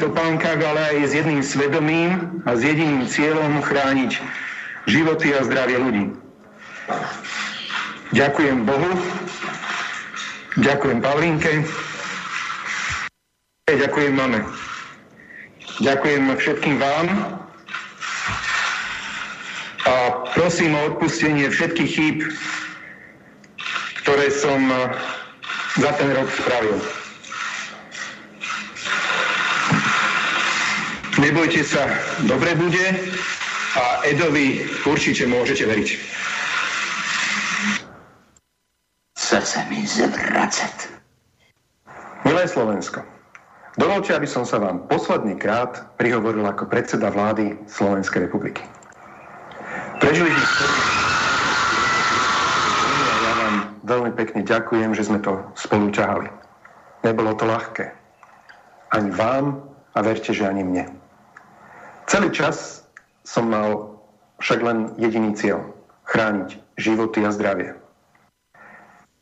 topánkach, 0.00 0.56
ale 0.56 0.80
aj 0.96 0.96
s 1.06 1.12
jedným 1.12 1.42
svedomím 1.44 2.42
a 2.48 2.56
s 2.56 2.64
jediným 2.64 3.04
cieľom 3.04 3.60
chrániť 3.60 4.16
životy 4.88 5.36
a 5.36 5.44
zdravie 5.44 5.76
ľudí. 5.76 6.04
Ďakujem 8.10 8.66
Bohu, 8.66 8.90
ďakujem 10.58 10.98
Pavlínke, 10.98 11.52
ďakujem 13.70 14.14
mame. 14.16 14.42
Ďakujem 15.80 16.36
všetkým 16.36 16.76
vám 16.76 17.08
a 19.88 19.94
prosím 20.36 20.76
o 20.76 20.92
odpustenie 20.92 21.48
všetkých 21.48 21.88
chýb, 21.88 22.18
ktoré 24.04 24.28
som 24.28 24.60
eh, 24.68 24.92
za 25.80 25.90
ten 25.96 26.12
rok 26.12 26.28
spravil. 26.36 26.99
Nebojte 31.20 31.62
sa, 31.62 31.84
dobre 32.24 32.56
bude 32.56 32.86
a 33.76 34.02
Edovi 34.08 34.64
určite 34.88 35.28
môžete 35.28 35.68
veriť. 35.68 35.88
Chce 39.20 39.60
mi 39.72 39.84
zvracať. 39.84 41.00
Milé 42.24 42.44
Slovensko, 42.44 43.04
Dovolte, 43.80 44.12
aby 44.12 44.28
som 44.28 44.44
sa 44.44 44.60
vám 44.60 44.84
posledný 44.92 45.40
krát 45.40 45.96
prihovoril 45.96 46.44
ako 46.44 46.68
predseda 46.68 47.08
vlády 47.08 47.56
Slovenskej 47.64 48.28
republiky. 48.28 48.60
Prežili 49.96 50.28
sme 50.28 50.68
ja 53.24 53.32
vám 53.40 53.54
veľmi 53.88 54.12
pekne 54.20 54.44
ďakujem, 54.44 54.92
že 54.92 55.08
sme 55.08 55.24
to 55.24 55.40
spolu 55.56 55.88
ťahali. 55.88 56.28
Nebolo 57.08 57.32
to 57.40 57.48
ľahké. 57.48 57.88
Ani 58.92 59.08
vám 59.16 59.64
a 59.96 59.98
verte, 60.04 60.36
že 60.36 60.44
ani 60.44 60.60
mne. 60.60 60.99
Celý 62.10 62.34
čas 62.34 62.82
som 63.22 63.46
mal 63.46 63.94
však 64.42 64.58
len 64.66 64.78
jediný 64.98 65.30
cieľ. 65.38 65.62
Chrániť 66.10 66.58
životy 66.74 67.22
a 67.22 67.30
zdravie. 67.30 67.78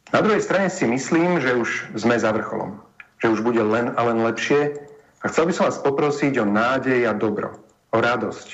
Na 0.09 0.25
druhej 0.25 0.41
strane 0.41 0.73
si 0.73 0.89
myslím, 0.89 1.37
že 1.37 1.53
už 1.53 1.69
sme 2.01 2.17
za 2.17 2.33
vrcholom 2.33 2.89
že 3.19 3.29
už 3.29 3.43
bude 3.43 3.63
len 3.63 3.95
a 3.99 4.01
len 4.07 4.23
lepšie. 4.23 4.79
A 5.23 5.25
chcel 5.31 5.51
by 5.51 5.53
som 5.55 5.65
vás 5.67 5.83
poprosiť 5.83 6.39
o 6.39 6.47
nádej 6.47 7.11
a 7.11 7.13
dobro, 7.15 7.59
o 7.91 7.99
radosť, 7.99 8.49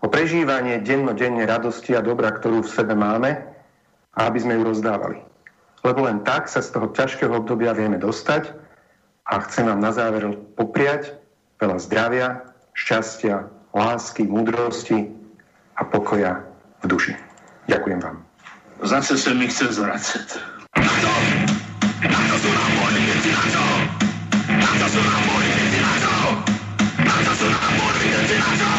o 0.00 0.08
prežívanie 0.08 0.80
dennodenne 0.80 1.44
radosti 1.44 1.92
a 1.92 2.00
dobra, 2.00 2.32
ktorú 2.32 2.64
v 2.64 2.72
sebe 2.72 2.96
máme 2.96 3.36
a 4.16 4.20
aby 4.24 4.38
sme 4.40 4.56
ju 4.56 4.64
rozdávali. 4.64 5.20
Lebo 5.84 6.08
len 6.08 6.24
tak 6.24 6.48
sa 6.48 6.64
z 6.64 6.72
toho 6.72 6.88
ťažkého 6.96 7.36
obdobia 7.36 7.76
vieme 7.76 8.00
dostať 8.00 8.48
a 9.28 9.44
chcem 9.44 9.68
vám 9.68 9.84
na 9.84 9.92
záver 9.92 10.24
popriať 10.56 11.12
veľa 11.60 11.76
zdravia, 11.84 12.26
šťastia, 12.72 13.44
lásky, 13.76 14.24
múdrosti 14.24 15.12
a 15.76 15.84
pokoja 15.84 16.40
v 16.80 16.84
duši. 16.88 17.12
Ďakujem 17.68 18.00
vám. 18.00 18.24
Zase 18.80 19.20
sa 19.20 19.36
mi 19.36 19.44
chce 19.52 19.76
zvracať. 19.76 20.40
Na 20.80 20.92
to! 21.04 21.12
Na 22.08 22.20
to 22.32 22.36
sú 22.40 22.48
nám 22.48 22.72
vojny, 22.80 23.02
na 23.28 23.44
to! 23.52 23.64
Na 24.48 24.72
to 24.80 24.86
sú 24.88 25.00
nám 25.00 25.22
boli 25.28 25.48
deti 25.52 25.78
na 25.80 25.94
to! 26.00 26.16
Na 27.04 27.16
to 27.20 27.32
sú 27.36 27.46
nám 27.52 27.72
boli 27.76 28.06
deti 28.08 28.36
na 28.40 28.52
to! 28.56 28.72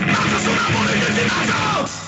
Na 0.00 0.16
to 0.16 0.36
sú 0.40 0.52
nám 0.52 0.70
boli 0.72 0.94
deti 0.96 1.42
na 1.48 2.03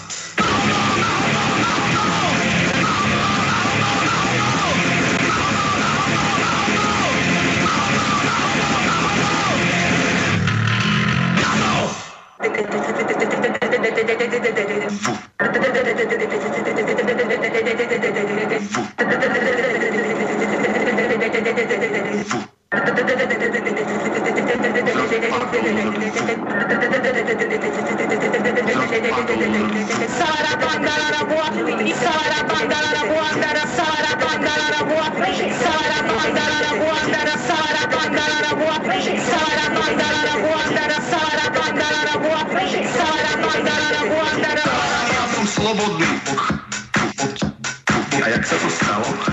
Sara 39.17 39.56
A 48.67 48.69
jak 48.69 49.26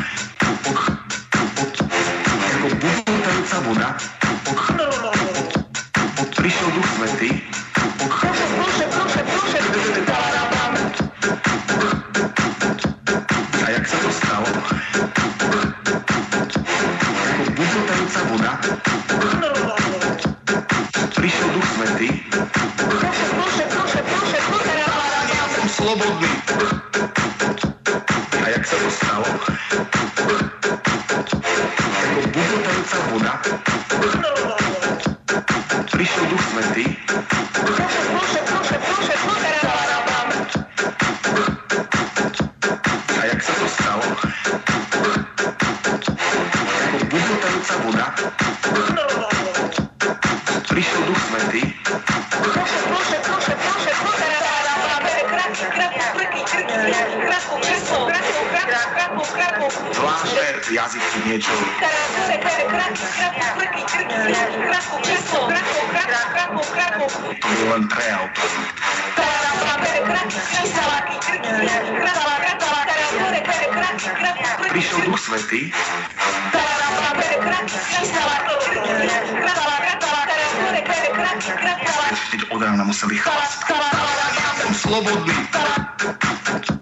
slobodný. 84.83 85.35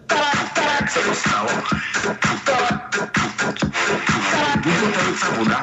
Tak 0.09 0.86
sa 0.89 1.00
to 1.06 1.13
stalo. 1.13 1.53
Vyhotajúca 4.62 5.27
voda. 5.38 5.59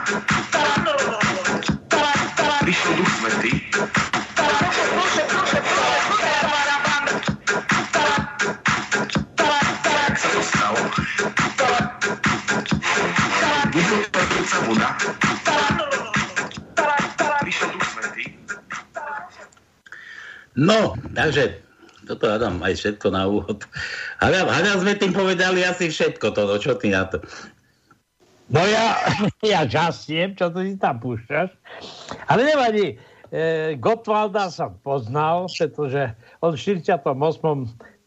Prišiel 2.62 2.92
Duch 2.94 3.12
Svetý. 3.18 3.52
No, 20.58 20.98
takže 21.14 21.67
toto 22.18 22.34
Adam 22.34 22.58
aj 22.66 22.74
všetko 22.74 23.06
na 23.14 23.30
úvod. 23.30 23.62
Hľadám 24.18 24.82
sme 24.82 24.98
tým 24.98 25.14
povedali 25.14 25.62
asi 25.62 25.86
všetko 25.86 26.34
to, 26.34 26.42
no 26.50 26.58
čo 26.58 26.74
ty 26.74 26.90
na 26.90 27.06
to? 27.06 27.22
No 28.50 28.66
ja, 28.66 28.98
ja 29.54 29.62
žasiem, 29.62 30.34
čo 30.34 30.50
tu 30.50 30.66
si 30.66 30.74
tam 30.74 30.98
púšťaš. 30.98 31.54
Ale 32.26 32.42
nevadí. 32.42 32.98
E, 33.30 33.78
Gottwalda 33.78 34.50
som 34.50 34.74
poznal, 34.82 35.46
pretože 35.46 36.10
on 36.42 36.58
v 36.58 36.82
48. 36.82 36.98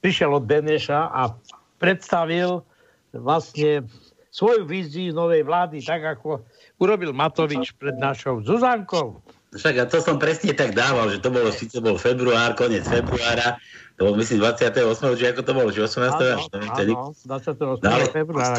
prišiel 0.04 0.32
od 0.36 0.44
Beneša 0.44 1.08
a 1.08 1.32
predstavil 1.80 2.68
vlastne 3.16 3.88
svoju 4.36 4.68
víziu 4.68 5.16
novej 5.16 5.48
vlády, 5.48 5.80
tak 5.80 6.04
ako 6.04 6.44
urobil 6.84 7.16
Matovič 7.16 7.76
pred 7.80 7.96
našou 7.96 8.44
Zuzankou. 8.44 9.24
Však 9.52 9.76
a 9.78 9.84
to 9.84 10.00
som 10.00 10.16
presne 10.16 10.56
tak 10.56 10.72
dával, 10.72 11.12
že 11.12 11.20
to 11.20 11.28
bolo, 11.28 11.52
síce 11.52 11.76
bol 11.84 12.00
február, 12.00 12.56
koniec 12.56 12.88
februára, 12.88 13.60
to 14.00 14.08
bol 14.08 14.16
myslím 14.16 14.40
28. 14.40 14.80
či 15.20 15.28
ako 15.28 15.42
to 15.44 15.52
bolo, 15.52 15.68
či 15.70 15.84
18. 15.84 16.40
až 16.40 16.44
neviem, 16.56 16.72
vtedy. 16.72 16.94
áno, 16.96 17.12
28. 17.28 17.60
No 17.60 17.76
ale- 17.84 17.84
Víťazný 17.84 17.92
ale- 17.92 18.16
február. 18.16 18.56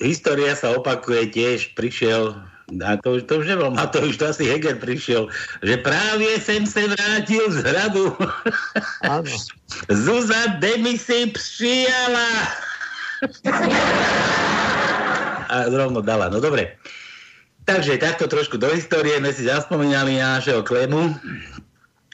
História 0.00 0.52
sa 0.54 0.70
opakuje 0.72 1.28
tiež, 1.28 1.74
prišiel 1.74 2.38
a 2.70 2.94
to, 2.96 3.18
už- 3.18 3.26
to 3.26 3.42
už 3.42 3.50
nebol 3.50 3.74
Matovič, 3.74 4.14
to 4.14 4.30
asi 4.30 4.46
Heger 4.46 4.78
prišiel, 4.78 5.26
že 5.60 5.74
práve 5.82 6.38
sem 6.38 6.62
se 6.62 6.86
vrátil 6.86 7.50
z 7.50 7.66
hradu. 7.66 8.14
Áno. 9.02 9.26
Zuza 10.06 10.54
demisi 10.62 11.34
přijala. 11.34 12.30
A 15.50 15.66
rovno 15.66 15.98
dala. 16.00 16.30
No 16.30 16.38
dobre. 16.38 16.78
Takže 17.70 18.02
takto 18.02 18.26
trošku 18.26 18.58
do 18.58 18.66
histórie 18.74 19.14
sme 19.22 19.30
si 19.30 19.46
zaspomínali 19.46 20.18
na 20.18 20.42
našeho 20.42 20.66
Klemu. 20.66 21.14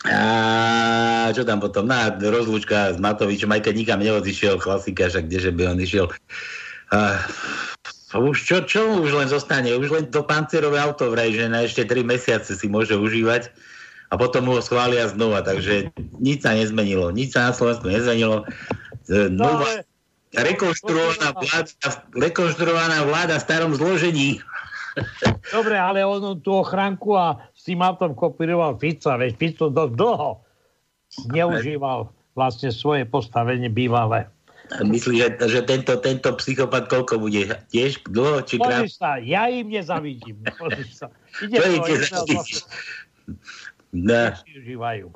A 0.04 1.32
čo 1.32 1.48
tam 1.48 1.64
potom? 1.64 1.88
Na 1.88 2.12
rozlúčka 2.12 2.92
s 2.92 3.00
Matovičom, 3.00 3.48
aj 3.56 3.64
keď 3.64 3.75
nikam 3.75 4.00
neodišiel, 4.04 4.60
klasika, 4.60 5.08
však 5.08 5.32
kdeže 5.32 5.56
by 5.56 5.72
on 5.72 5.80
išiel. 5.80 6.06
A, 6.92 7.25
už 8.12 8.36
čo, 8.36 8.68
čo 8.68 9.00
už 9.00 9.16
len 9.16 9.32
zostane? 9.32 9.72
Už 9.72 9.88
len 9.96 10.04
to 10.12 10.20
pancerové 10.28 10.76
auto 10.76 11.08
vraj, 11.08 11.32
že 11.32 11.48
na 11.48 11.64
ešte 11.64 11.88
3 11.88 12.04
mesiace 12.04 12.52
si 12.52 12.68
môže 12.68 12.92
užívať 12.92 13.48
a 14.12 14.20
potom 14.20 14.52
ho 14.52 14.60
schvália 14.60 15.08
znova, 15.08 15.40
takže 15.40 15.88
nič 16.20 16.44
sa 16.44 16.52
nezmenilo. 16.52 17.08
Nič 17.10 17.32
sa 17.32 17.48
na 17.48 17.52
Slovensku 17.56 17.88
nezmenilo. 17.88 18.44
E, 19.08 19.32
No, 19.32 19.56
Nová, 19.58 19.80
rekonštruovaná 20.36 21.32
vláda, 21.32 21.72
rekonštruovaná 22.12 22.98
vláda 23.08 23.40
v 23.40 23.46
starom 23.48 23.72
zložení. 23.72 24.44
Dobre, 25.52 25.76
ale 25.76 26.00
on 26.04 26.40
tú 26.40 26.60
ochránku 26.60 27.16
a 27.16 27.36
s 27.52 27.68
tým 27.68 27.84
autom 27.84 28.16
kopíroval 28.16 28.80
Fica, 28.80 29.20
veď 29.20 29.32
Fico 29.36 29.66
dosť 29.68 29.94
dlho 29.96 30.30
zneužíval 31.28 32.10
vlastne 32.36 32.68
svoje 32.72 33.08
postavenie 33.08 33.72
bývalé. 33.72 34.28
Myslíš, 34.82 35.16
že, 35.16 35.28
že 35.46 35.60
tento, 35.62 35.94
tento 36.02 36.34
psychopat 36.42 36.90
koľko 36.90 37.22
bude? 37.22 37.54
Tiež 37.70 38.02
dlho 38.10 38.42
či 38.42 38.58
krát? 38.58 38.82
Sa, 38.90 39.22
ja 39.22 39.46
im 39.46 39.70
nezavidím. 39.70 40.42
Sa. 40.90 41.06
Ide 41.38 41.56
to 41.62 41.70
zavidieť? 41.70 42.02
zase 42.10 42.66
No. 43.94 44.34
užívajú. 44.44 45.08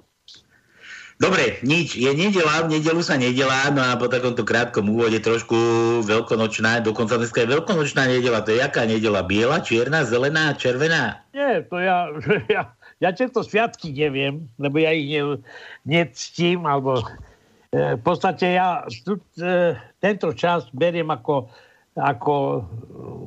Dobre, 1.20 1.60
nič. 1.60 2.00
Je 2.00 2.08
nedela, 2.16 2.64
v 2.64 2.80
nedelu 2.80 3.04
sa 3.04 3.20
nedelá, 3.20 3.68
no 3.76 3.84
a 3.84 3.92
po 4.00 4.08
takomto 4.08 4.40
krátkom 4.40 4.88
úvode 4.88 5.20
trošku 5.20 5.52
veľkonočná, 6.08 6.80
dokonca 6.80 7.20
dneska 7.20 7.44
je 7.44 7.52
veľkonočná 7.60 8.08
nedela. 8.08 8.40
To 8.40 8.56
je 8.56 8.64
jaká 8.64 8.88
nedela? 8.88 9.20
Biela, 9.20 9.60
čierna, 9.60 10.08
zelená, 10.08 10.56
červená? 10.56 11.20
Nie, 11.36 11.60
to 11.68 11.76
ja, 11.76 12.08
ja, 12.56 12.72
ja 13.04 13.10
tieto 13.12 13.44
sviatky 13.44 13.92
neviem, 13.92 14.48
lebo 14.56 14.80
ja 14.80 14.96
ich 14.96 15.12
ne, 15.12 15.44
nectím, 15.84 16.64
alebo 16.64 17.04
e, 17.68 18.00
v 18.00 18.00
podstate 18.00 18.56
ja 18.56 18.88
tu, 19.04 19.20
e, 19.36 19.76
tento 20.00 20.32
čas 20.32 20.72
beriem 20.72 21.12
ako, 21.12 21.52
ako 22.00 22.64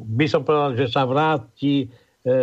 by 0.10 0.26
som 0.26 0.42
povedal, 0.42 0.74
že 0.82 0.90
sa 0.90 1.06
vráti 1.06 1.86
e, 1.86 1.88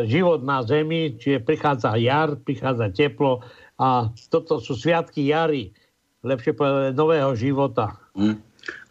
život 0.06 0.46
na 0.46 0.62
zemi, 0.62 1.18
čiže 1.18 1.42
prichádza 1.42 1.98
jar, 1.98 2.38
prichádza 2.38 2.94
teplo 2.94 3.42
a 3.80 4.12
toto 4.28 4.60
sú 4.60 4.76
sviatky 4.76 5.32
jary, 5.32 5.72
lepšie 6.20 6.52
povedať, 6.52 6.92
nového 6.92 7.32
života. 7.32 7.96
Hm? 8.12 8.36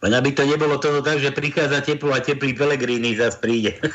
Len 0.02 0.12
aby 0.18 0.34
to 0.34 0.42
nebolo 0.42 0.82
toho 0.82 0.98
tak, 0.98 1.22
že 1.22 1.30
prichádza 1.30 1.86
teplo 1.86 2.10
a 2.10 2.18
teplý 2.18 2.58
Pelegrini 2.58 3.14
zase 3.14 3.38
príde. 3.38 3.78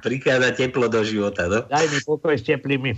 prichádza 0.00 0.56
teplo 0.56 0.88
do 0.88 1.04
života, 1.04 1.44
no? 1.46 1.60
Daj 1.68 1.86
mi 1.92 2.00
pokoj 2.02 2.34
s 2.34 2.48
teplými. 2.48 2.96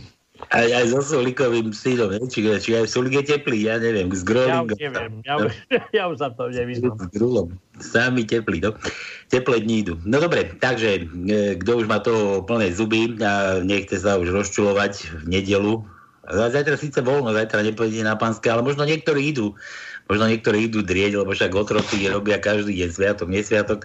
Aj, 0.50 0.66
aj 0.66 0.90
so 0.90 1.00
Sulikovým 1.02 1.70
synom, 1.70 2.10
ne? 2.10 2.18
či, 2.26 2.42
či 2.42 2.70
aj 2.74 2.90
Sulik 2.90 3.22
je 3.22 3.38
teplý, 3.38 3.70
ja 3.70 3.78
neviem, 3.78 4.10
s 4.10 4.22
Ja 4.22 4.26
Grolingom. 4.26 4.74
už 4.74 4.82
neviem, 4.82 5.12
ja 5.22 5.34
už, 5.38 5.52
ja 5.98 6.02
už 6.10 6.16
sa 6.18 6.28
to 6.34 6.50
nevyznam. 6.50 6.98
S 6.98 7.06
Grulom. 7.14 7.48
Sami 7.82 8.22
teplí, 8.22 8.62
no. 8.62 8.78
Teple 9.26 9.58
dní 9.58 9.82
idú. 9.82 9.98
No 10.06 10.22
dobre, 10.22 10.54
takže 10.62 11.10
e, 11.26 11.58
kto 11.58 11.82
už 11.82 11.86
má 11.90 11.98
toho 11.98 12.46
plné 12.46 12.70
zuby 12.70 13.18
a 13.18 13.58
nechce 13.66 13.98
sa 13.98 14.14
už 14.14 14.30
rozčulovať 14.30 15.26
v 15.26 15.40
nedelu. 15.40 15.82
Zajtra 16.24 16.78
síce 16.78 17.02
voľno, 17.02 17.34
zajtra 17.34 17.66
nepôjde 17.66 18.06
na 18.06 18.14
pánske, 18.14 18.46
ale 18.46 18.62
možno 18.62 18.86
niektorí 18.86 19.34
idú. 19.34 19.58
Možno 20.06 20.28
niektorí 20.28 20.68
idú 20.68 20.84
drieť, 20.84 21.18
lebo 21.18 21.32
však 21.32 21.52
otroci 21.56 22.06
robia 22.06 22.38
každý 22.38 22.78
deň 22.84 22.90
sviatok, 22.92 23.28
nesviatok. 23.32 23.80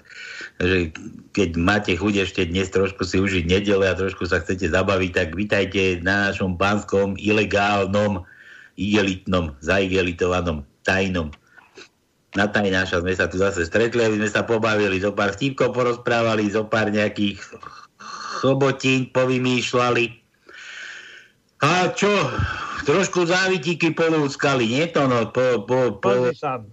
Takže 0.60 0.78
keď 1.32 1.50
máte 1.58 1.92
chuť 1.96 2.30
ešte 2.30 2.42
dnes 2.46 2.70
trošku 2.70 3.08
si 3.08 3.18
užiť 3.18 3.48
nedele 3.48 3.88
a 3.88 3.98
trošku 3.98 4.28
sa 4.28 4.44
chcete 4.44 4.70
zabaviť, 4.70 5.12
tak 5.16 5.28
vitajte 5.34 6.04
na 6.04 6.30
našom 6.30 6.60
pánskom 6.60 7.16
ilegálnom, 7.18 8.28
igelitnom, 8.76 9.56
zaigelitovanom, 9.64 10.68
tajnom 10.84 11.34
na 12.38 12.46
tajnáša 12.46 13.02
sme 13.02 13.14
sa 13.18 13.26
tu 13.26 13.42
zase 13.42 13.66
stretli, 13.66 14.06
aby 14.06 14.22
sme 14.22 14.30
sa 14.30 14.46
pobavili, 14.46 15.02
zo 15.02 15.16
pár 15.16 15.34
vtipkov 15.34 15.74
porozprávali, 15.74 16.46
zo 16.50 16.68
pár 16.70 16.94
nejakých 16.94 17.42
chobotín 18.42 19.10
povymýšľali. 19.10 20.06
A 21.60 21.92
čo? 21.92 22.12
Trošku 22.88 23.28
závitíky 23.28 23.92
polúskali, 23.92 24.70
nie 24.70 24.86
to 24.88 25.10
no? 25.10 25.28
Po, 25.34 25.66
po, 25.68 26.00
po... 26.00 26.32
Sa, 26.32 26.64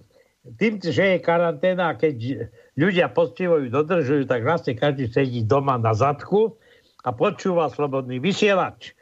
tým, 0.55 0.79
že 0.79 1.19
je 1.19 1.19
karanténa, 1.19 1.99
keď 1.99 2.47
ľudia 2.79 3.11
poctivo 3.11 3.59
dodržujú, 3.59 4.31
tak 4.31 4.47
vlastne 4.47 4.79
každý 4.79 5.11
sedí 5.11 5.43
doma 5.43 5.75
na 5.75 5.91
zadku 5.91 6.55
a 7.03 7.11
počúva 7.11 7.67
slobodný 7.73 8.23
vysielač. 8.23 8.95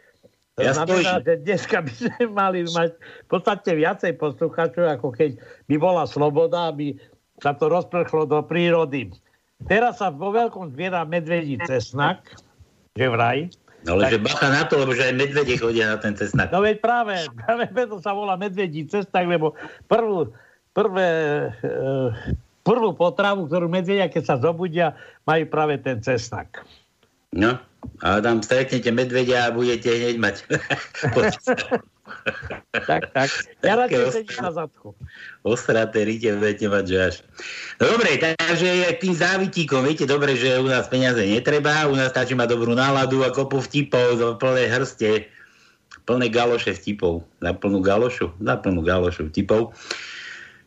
To 0.54 0.62
Ja 0.62 0.70
znamená, 0.70 1.18
stojím. 1.18 1.26
že 1.26 1.34
dneska 1.42 1.76
by 1.82 1.92
sme 1.92 2.23
mali 2.40 2.61
mať 2.70 2.90
v 2.99 3.28
podstate 3.28 3.70
viacej 3.75 4.12
poslucháčov, 4.14 4.84
ako 4.87 5.08
keď 5.11 5.30
by 5.66 5.76
bola 5.78 6.06
sloboda, 6.06 6.70
aby 6.70 6.94
sa 7.42 7.58
to 7.58 7.66
rozprchlo 7.66 8.30
do 8.30 8.38
prírody. 8.46 9.11
Teraz 9.66 9.99
sa 9.99 10.14
vo 10.14 10.30
veľkom 10.30 10.70
zbiera 10.70 11.02
medvedí 11.02 11.58
cesnak, 11.66 12.23
že 12.94 13.06
vraj. 13.11 13.50
No 13.84 14.00
ale 14.00 14.16
že 14.16 14.23
bacha 14.23 14.49
na 14.49 14.64
to, 14.64 14.80
lebo 14.80 14.96
že 14.96 15.12
aj 15.12 15.14
medvede 15.18 15.54
chodia 15.61 15.92
na 15.92 15.99
ten 16.00 16.16
cestnak. 16.16 16.49
No 16.49 16.64
veď 16.64 16.80
práve, 16.80 17.20
práve 17.37 17.68
preto 17.68 18.00
sa 18.00 18.16
volá 18.16 18.38
medvedí 18.38 18.88
cestak, 18.88 19.28
lebo 19.28 19.52
prvú, 19.90 20.32
prvé 20.73 21.11
e, 21.61 21.75
prvú 22.64 22.96
potravu, 22.96 23.44
ktorú 23.44 23.68
medvedia, 23.68 24.08
keď 24.08 24.23
sa 24.25 24.37
zobudia, 24.40 24.96
majú 25.28 25.44
práve 25.52 25.76
ten 25.84 26.00
cesnak. 26.00 26.64
No, 27.37 27.61
a 28.03 28.21
tam 28.21 28.43
stretnete 28.43 28.91
medvedia 28.93 29.49
a 29.49 29.55
budete 29.55 29.88
hneď 29.88 30.17
mať. 30.21 30.37
tak, 32.88 33.03
tak. 33.12 33.31
Ja 33.64 33.81
radšej 33.81 34.12
sedím 34.12 34.41
na 34.45 34.53
zadku. 34.53 34.93
Ostraté 35.45 36.05
rite 36.05 36.37
budete 36.37 36.69
mať, 36.69 36.85
že 36.85 36.97
až. 37.00 37.14
No 37.81 37.97
dobre, 37.97 38.21
takže 38.21 38.93
aj 38.93 39.00
tým 39.00 39.14
závitíkom, 39.17 39.85
viete 39.85 40.05
dobre, 40.05 40.37
že 40.37 40.61
u 40.61 40.69
nás 40.69 40.88
peniaze 40.88 41.21
netreba, 41.21 41.88
u 41.88 41.97
nás 41.97 42.12
stačí 42.12 42.37
mať 42.37 42.53
dobrú 42.53 42.76
náladu 42.76 43.25
a 43.25 43.33
kopu 43.33 43.64
vtipov 43.64 44.21
do 44.21 44.37
plné 44.37 44.69
hrste, 44.69 45.25
plné 46.05 46.29
galoše 46.29 46.76
vtipov, 46.76 47.25
na 47.41 47.57
plnú 47.57 47.81
galošu, 47.81 48.33
na 48.41 48.61
plnú 48.61 48.85
galošu 48.85 49.33
vtipov. 49.33 49.73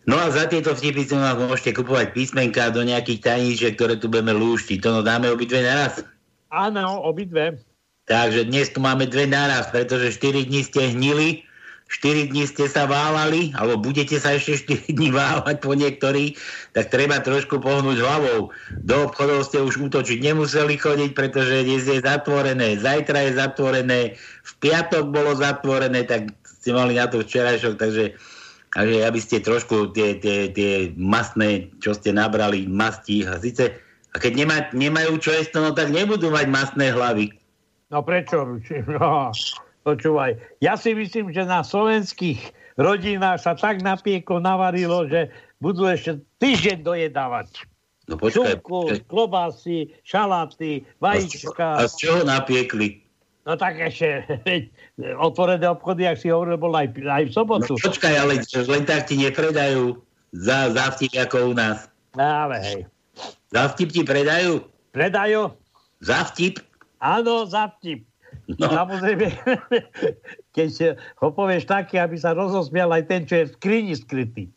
No 0.07 0.15
a 0.15 0.31
za 0.31 0.47
tieto 0.47 0.71
vtipy 0.71 1.03
si 1.03 1.19
nás 1.19 1.35
môžete 1.35 1.75
kupovať 1.75 2.15
písmenka 2.15 2.71
do 2.71 2.79
nejakých 2.79 3.27
tajníček, 3.27 3.75
ktoré 3.75 3.99
tu 3.99 4.07
budeme 4.07 4.31
lúštiť. 4.31 4.79
To 4.79 4.89
no 4.95 4.99
dáme 5.03 5.27
obidve 5.27 5.59
naraz? 5.59 5.99
Áno, 6.47 7.03
obidve. 7.03 7.59
Takže 8.07 8.47
dnes 8.47 8.71
tu 8.71 8.79
máme 8.79 9.03
dve 9.03 9.27
naraz, 9.27 9.67
pretože 9.67 10.15
4 10.15 10.47
dní 10.47 10.63
ste 10.63 10.95
hnili, 10.95 11.43
4 11.91 12.31
dní 12.31 12.47
ste 12.47 12.71
sa 12.71 12.87
válali, 12.87 13.51
alebo 13.51 13.91
budete 13.91 14.15
sa 14.15 14.35
ešte 14.35 14.87
4 14.87 14.95
dní 14.95 15.11
válať 15.11 15.59
po 15.59 15.75
niektorých, 15.75 16.39
tak 16.71 16.87
treba 16.87 17.19
trošku 17.19 17.59
pohnúť 17.59 17.99
hlavou. 17.99 18.55
Do 18.79 18.95
obchodov 19.11 19.43
ste 19.43 19.59
už 19.59 19.91
útočiť 19.91 20.23
nemuseli 20.23 20.79
chodiť, 20.79 21.11
pretože 21.11 21.67
dnes 21.67 21.83
je 21.83 21.99
zatvorené, 21.99 22.79
zajtra 22.79 23.27
je 23.27 23.31
zatvorené, 23.35 23.99
v 24.43 24.51
piatok 24.63 25.11
bolo 25.11 25.35
zatvorené, 25.35 26.07
tak 26.07 26.31
ste 26.47 26.71
mali 26.71 26.95
na 26.95 27.11
to 27.11 27.27
včerajšok, 27.27 27.75
takže, 27.75 28.15
takže 28.71 28.97
aby 29.03 29.19
ste 29.19 29.43
trošku 29.43 29.91
tie, 29.91 30.15
tie, 30.23 30.47
tie 30.55 30.95
masné, 30.95 31.75
čo 31.83 31.91
ste 31.91 32.15
nabrali, 32.15 32.71
masti, 32.71 33.27
a 33.27 33.35
síce, 33.35 33.86
a 34.13 34.15
keď 34.19 34.31
nemá, 34.33 34.57
nemajú 34.71 35.19
čo 35.19 35.35
jesť, 35.35 35.59
no 35.59 35.75
tak 35.75 35.91
nebudú 35.91 36.31
mať 36.31 36.47
masné 36.47 36.93
hlavy. 36.95 37.33
No 37.91 38.03
prečo? 38.03 38.59
No, 38.87 39.31
počúvaj. 39.87 40.35
Ja 40.59 40.75
si 40.75 40.91
myslím, 40.91 41.31
že 41.31 41.47
na 41.47 41.63
slovenských 41.63 42.51
rodinách 42.75 43.39
sa 43.39 43.55
tak 43.55 43.79
napieklo, 43.79 44.43
navarilo, 44.43 45.07
že 45.07 45.31
budú 45.63 45.87
ešte 45.87 46.19
týždeň 46.43 46.83
dojedávať. 46.83 47.63
No 48.07 48.15
počkaj. 48.19 48.59
Šunku, 48.59 48.79
počkaj. 48.91 49.07
klobásy, 49.07 49.77
šaláty, 50.03 50.83
vajíčka. 50.99 51.79
A 51.79 51.87
z 51.87 51.95
čoho 51.99 52.21
napiekli? 52.23 53.03
No 53.47 53.55
tak 53.55 53.79
ešte 53.79 54.27
otvorené 55.23 55.71
obchody, 55.71 56.03
ak 56.03 56.19
si 56.19 56.27
hovoril, 56.27 56.59
bol 56.59 56.75
aj, 56.75 56.91
aj 56.99 57.23
v 57.27 57.31
sobotu. 57.31 57.79
No 57.79 57.83
počkaj, 57.87 58.13
ale 58.19 58.43
len 58.43 58.83
tak 58.83 59.07
ti 59.07 59.15
nepredajú 59.15 59.95
za, 60.35 60.75
za 60.75 60.91
vtip 60.95 61.15
ako 61.15 61.51
u 61.51 61.53
nás. 61.55 61.87
Ale 62.19 62.59
hej. 62.59 62.81
Za 63.51 63.71
vtip 63.73 63.89
ti 63.95 64.01
predajú? 64.03 64.63
Predajú? 64.91 65.53
Za 66.03 66.27
vtip? 66.29 66.61
Áno, 66.99 67.45
za 67.45 67.71
vtip. 67.77 68.03
No. 68.47 68.71
Samozrejme, 68.71 69.27
keď 70.57 70.99
ho 71.19 71.29
povieš 71.35 71.67
taký, 71.67 71.99
aby 71.99 72.15
sa 72.15 72.31
rozosmial 72.31 72.91
aj 72.95 73.03
ten, 73.07 73.21
čo 73.27 73.43
je 73.43 73.45
v 73.51 73.53
skrini 73.59 73.93
skrytý. 73.95 74.47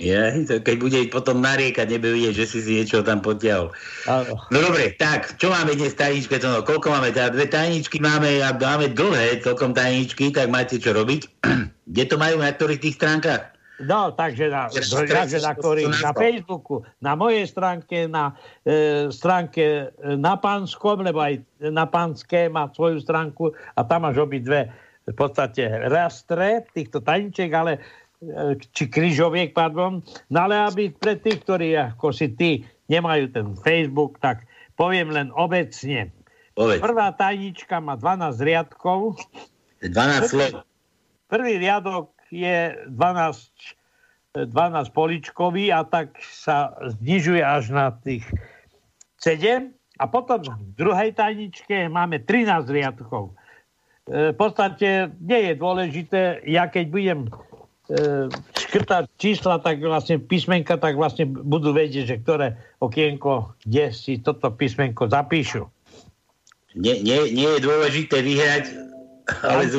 Ja, 0.00 0.32
keď 0.32 0.76
bude 0.80 1.00
potom 1.12 1.44
nariekať, 1.44 1.92
nebude 1.92 2.16
vidieť, 2.16 2.32
že 2.32 2.46
si 2.48 2.58
si 2.64 2.72
niečo 2.80 3.04
tam 3.04 3.20
potiahol. 3.20 3.68
Áno. 4.08 4.32
No 4.48 4.58
dobre, 4.64 4.96
tak, 4.96 5.36
čo 5.36 5.52
máme 5.52 5.76
dnes 5.76 5.92
tajničke? 5.92 6.40
To 6.40 6.48
no, 6.48 6.64
koľko 6.64 6.88
máme? 6.88 7.12
Teda 7.12 7.28
dve 7.28 7.44
tajničky 7.44 8.00
máme 8.00 8.40
a 8.40 8.56
máme 8.56 8.96
dlhé 8.96 9.44
celkom 9.44 9.76
tajničky, 9.76 10.32
tak 10.32 10.48
máte 10.48 10.80
čo 10.80 10.96
robiť. 10.96 11.44
Kde 11.92 12.04
to 12.08 12.16
majú, 12.16 12.40
na 12.40 12.48
ktorých 12.48 12.80
tých 12.80 12.96
stránkach? 12.96 13.52
No, 13.80 14.12
takže 14.12 14.52
na, 14.52 14.68
takže 14.68 15.40
na, 15.40 15.52
ktorý, 15.56 15.88
na 15.88 16.12
Facebooku, 16.12 16.84
na 17.00 17.16
mojej 17.16 17.48
stránke, 17.48 18.04
na 18.04 18.36
e, 18.60 19.08
stránke 19.08 19.88
e, 19.88 20.20
na 20.20 20.36
Pánskom, 20.36 21.00
lebo 21.00 21.24
aj 21.24 21.40
na 21.64 21.88
Pánske 21.88 22.52
má 22.52 22.68
svoju 22.68 23.00
stránku 23.00 23.56
a 23.72 23.80
tam 23.80 24.04
máš 24.04 24.20
obidve 24.20 24.68
v 25.08 25.14
podstate 25.16 25.64
rastre 25.88 26.68
týchto 26.76 27.00
tajničiek, 27.00 27.48
ale 27.56 27.80
e, 28.20 28.60
či 28.60 28.92
kryžoviek, 28.92 29.56
pardon. 29.56 30.04
No 30.28 30.38
ale 30.44 30.60
aby 30.60 30.92
pre 30.92 31.16
tých, 31.16 31.40
ktorí 31.40 31.72
ako 31.72 32.12
si 32.12 32.36
ty 32.36 32.60
nemajú 32.92 33.32
ten 33.32 33.56
Facebook, 33.56 34.20
tak 34.20 34.44
poviem 34.76 35.08
len 35.08 35.32
obecne. 35.32 36.12
Povedz, 36.52 36.84
Prvá 36.84 37.16
tajnička 37.16 37.80
má 37.80 37.96
12 37.96 38.36
riadkov, 38.44 39.16
12 39.80 40.28
slov. 40.28 40.68
Prvý 41.32 41.56
riadok 41.56 42.19
je 42.30 42.78
12, 42.88 44.50
12 44.50 44.50
poličkový 44.94 45.74
a 45.74 45.82
tak 45.82 46.14
sa 46.22 46.74
znižuje 46.98 47.42
až 47.42 47.74
na 47.74 47.90
tých 48.06 48.24
7. 49.20 49.74
A 50.00 50.04
potom 50.08 50.40
v 50.40 50.72
druhej 50.80 51.12
tajničke 51.12 51.92
máme 51.92 52.24
13 52.24 52.64
riadkov. 52.72 53.36
E, 54.08 54.32
v 54.32 54.36
podstate 54.38 55.12
nie 55.20 55.52
je 55.52 55.54
dôležité, 55.60 56.20
ja 56.48 56.72
keď 56.72 56.84
budem 56.88 57.20
e, 57.28 57.30
škrtať 58.56 59.04
čísla, 59.20 59.60
tak 59.60 59.84
vlastne 59.84 60.16
písmenka, 60.16 60.80
tak 60.80 60.96
vlastne 60.96 61.28
budú 61.28 61.76
vedieť, 61.76 62.04
že 62.08 62.16
ktoré 62.24 62.46
okienko, 62.80 63.60
kde 63.60 63.92
si 63.92 64.16
toto 64.24 64.48
písmenko 64.56 65.10
zapíšu. 65.10 65.68
Nie, 66.78 67.02
nie, 67.02 67.34
nie 67.34 67.50
je 67.58 67.60
dôležité 67.60 68.22
vyhrať, 68.24 68.89
ale. 69.42 69.70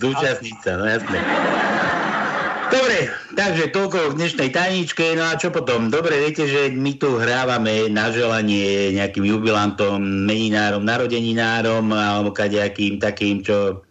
Zúčastniť 0.00 0.56
sa, 0.60 0.72
no 0.76 0.84
jasné. 0.84 1.18
Dobre, 2.66 3.06
takže 3.38 3.70
toľko 3.70 3.98
k 4.12 4.18
dnešnej 4.18 4.50
tajničke. 4.50 5.14
No 5.14 5.30
a 5.30 5.38
čo 5.38 5.54
potom? 5.54 5.86
Dobre, 5.86 6.18
viete, 6.18 6.50
že 6.50 6.74
my 6.74 6.98
tu 6.98 7.14
hrávame 7.14 7.86
na 7.86 8.10
želanie 8.10 8.90
nejakým 8.90 9.22
jubilantom, 9.22 10.02
meninárom, 10.02 10.82
narodeninárom 10.82 11.86
alebo 11.94 12.34
kadejakým 12.34 12.98
takým, 12.98 13.46
čo, 13.46 13.86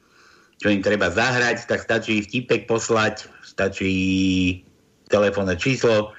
čo 0.59 0.67
im 0.67 0.83
treba 0.83 1.07
zahrať, 1.07 1.71
tak 1.71 1.87
stačí 1.87 2.19
vtipek 2.27 2.67
poslať, 2.67 3.31
stačí 3.47 3.95
telefónne 5.07 5.55
číslo, 5.55 6.11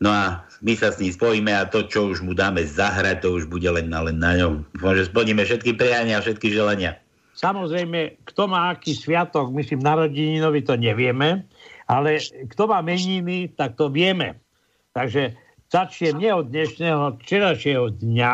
no 0.00 0.08
a 0.08 0.48
my 0.62 0.72
sa 0.74 0.90
s 0.90 0.98
ním 0.98 1.12
spojíme 1.14 1.52
a 1.54 1.70
to, 1.70 1.86
čo 1.86 2.10
už 2.10 2.24
mu 2.24 2.34
dáme 2.34 2.64
zahrať, 2.66 3.22
to 3.22 3.38
už 3.38 3.46
bude 3.46 3.66
len 3.66 3.86
na, 3.92 4.02
len 4.02 4.18
na 4.18 4.34
ňom. 4.34 4.66
Dúfam, 4.74 4.96
že 4.96 5.06
splníme 5.06 5.42
všetky 5.44 5.78
priania 5.78 6.18
a 6.18 6.24
všetky 6.24 6.50
želania. 6.50 6.98
Samozrejme, 7.38 8.26
kto 8.26 8.50
má 8.50 8.74
aký 8.74 8.98
sviatok, 8.98 9.54
myslím, 9.54 9.78
narodeninový, 9.78 10.66
to 10.66 10.74
nevieme, 10.74 11.46
ale 11.86 12.18
kto 12.50 12.66
má 12.66 12.82
meniny, 12.82 13.54
tak 13.54 13.78
to 13.78 13.86
vieme. 13.86 14.42
Takže 14.90 15.38
začnem 15.70 16.18
nie 16.18 16.34
od 16.34 16.50
dnešného, 16.50 17.22
včerajšieho 17.22 17.94
dňa, 18.02 18.32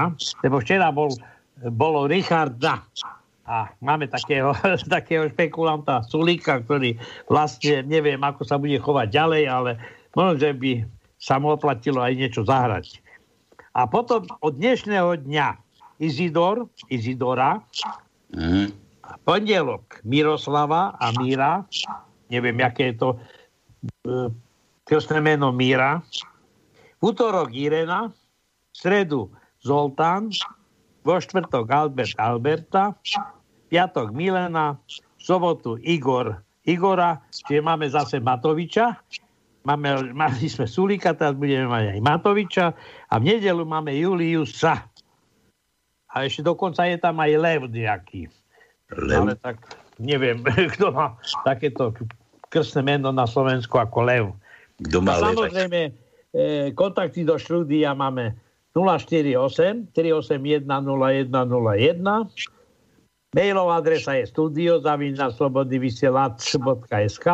lebo 0.49 0.57
včera 0.65 0.89
bol, 0.89 1.13
bolo 1.77 2.09
Richarda 2.09 2.81
a 3.45 3.69
máme 3.85 4.09
takého, 4.09 4.57
takého 4.97 5.29
špekulanta 5.29 6.01
Sulíka, 6.09 6.65
ktorý 6.65 6.97
vlastne 7.29 7.85
neviem, 7.85 8.25
ako 8.25 8.49
sa 8.49 8.57
bude 8.57 8.81
chovať 8.81 9.13
ďalej, 9.13 9.43
ale 9.53 9.71
možno, 10.17 10.41
že 10.41 10.51
by 10.57 10.73
sa 11.21 11.37
mu 11.37 11.53
oplatilo 11.53 12.01
aj 12.01 12.17
niečo 12.17 12.41
zahrať. 12.49 13.05
A 13.77 13.85
potom 13.85 14.25
od 14.41 14.57
dnešného 14.57 15.29
dňa 15.29 15.61
Izidor, 16.01 16.73
Izidora, 16.89 17.61
Mhm. 18.35 18.84
Pondelok 19.25 20.01
Miroslava 20.05 20.97
a 20.97 21.07
Míra, 21.17 21.65
neviem, 22.29 22.57
aké 22.61 22.93
je 22.93 22.97
to 23.01 23.09
e, 23.15 23.19
krstné 24.85 25.21
meno 25.21 25.53
Míra, 25.53 26.01
v 26.99 27.03
útorok 27.13 27.53
Irena, 27.53 28.09
v 28.09 28.75
stredu 28.75 29.29
Zoltán, 29.61 30.33
vo 31.05 31.21
štvrtok 31.21 31.69
Albert 31.69 32.17
Alberta, 32.17 32.97
piatok 33.69 34.13
Milena, 34.13 34.81
v 34.89 35.21
sobotu 35.21 35.77
Igor 35.85 36.45
Igora, 36.65 37.21
čiže 37.29 37.61
máme 37.61 37.85
zase 37.93 38.25
Matoviča, 38.25 38.97
máme, 39.69 40.17
mali 40.17 40.49
sme 40.49 40.65
Sulika, 40.65 41.13
teraz 41.13 41.37
budeme 41.37 41.69
mať 41.69 41.85
aj 41.97 42.01
Matoviča 42.01 42.67
a 43.13 43.15
v 43.21 43.37
nedelu 43.37 43.69
máme 43.69 43.93
Juliusa. 43.93 44.89
A 46.09 46.25
ešte 46.25 46.41
dokonca 46.41 46.89
je 46.89 46.97
tam 46.97 47.21
aj 47.21 47.33
Lev 47.37 47.63
nejaký. 47.69 48.33
Lev. 48.99 49.23
Ale 49.27 49.35
tak 49.41 49.57
neviem, 49.99 50.45
kto 50.77 50.93
má 50.95 51.19
takéto 51.43 51.91
krstné 52.51 52.83
meno 52.87 53.11
na 53.11 53.27
Slovensku 53.27 53.79
ako 53.79 54.03
Lev. 54.07 54.33
Kto 54.83 55.01
má 55.03 55.19
levať? 55.19 55.35
samozrejme, 55.35 55.93
e, 56.35 56.73
kontakty 56.75 57.25
do 57.27 57.39
štúdia 57.39 57.95
máme 57.95 58.35
048 58.75 59.87
381 59.95 60.67
0101. 60.67 62.03
Mailová 63.35 63.83
adresa 63.83 64.15
je 64.15 64.27
studio 64.31 64.79
zavinaslobodnyvysielac.sk 64.83 67.27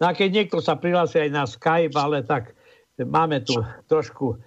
No 0.00 0.08
a 0.08 0.16
keď 0.16 0.28
niekto 0.32 0.64
sa 0.64 0.80
prihlási 0.80 1.28
aj 1.28 1.30
na 1.32 1.44
Skype, 1.44 1.92
ale 1.92 2.24
tak 2.24 2.56
máme 2.96 3.44
tu 3.44 3.60
trošku 3.92 4.40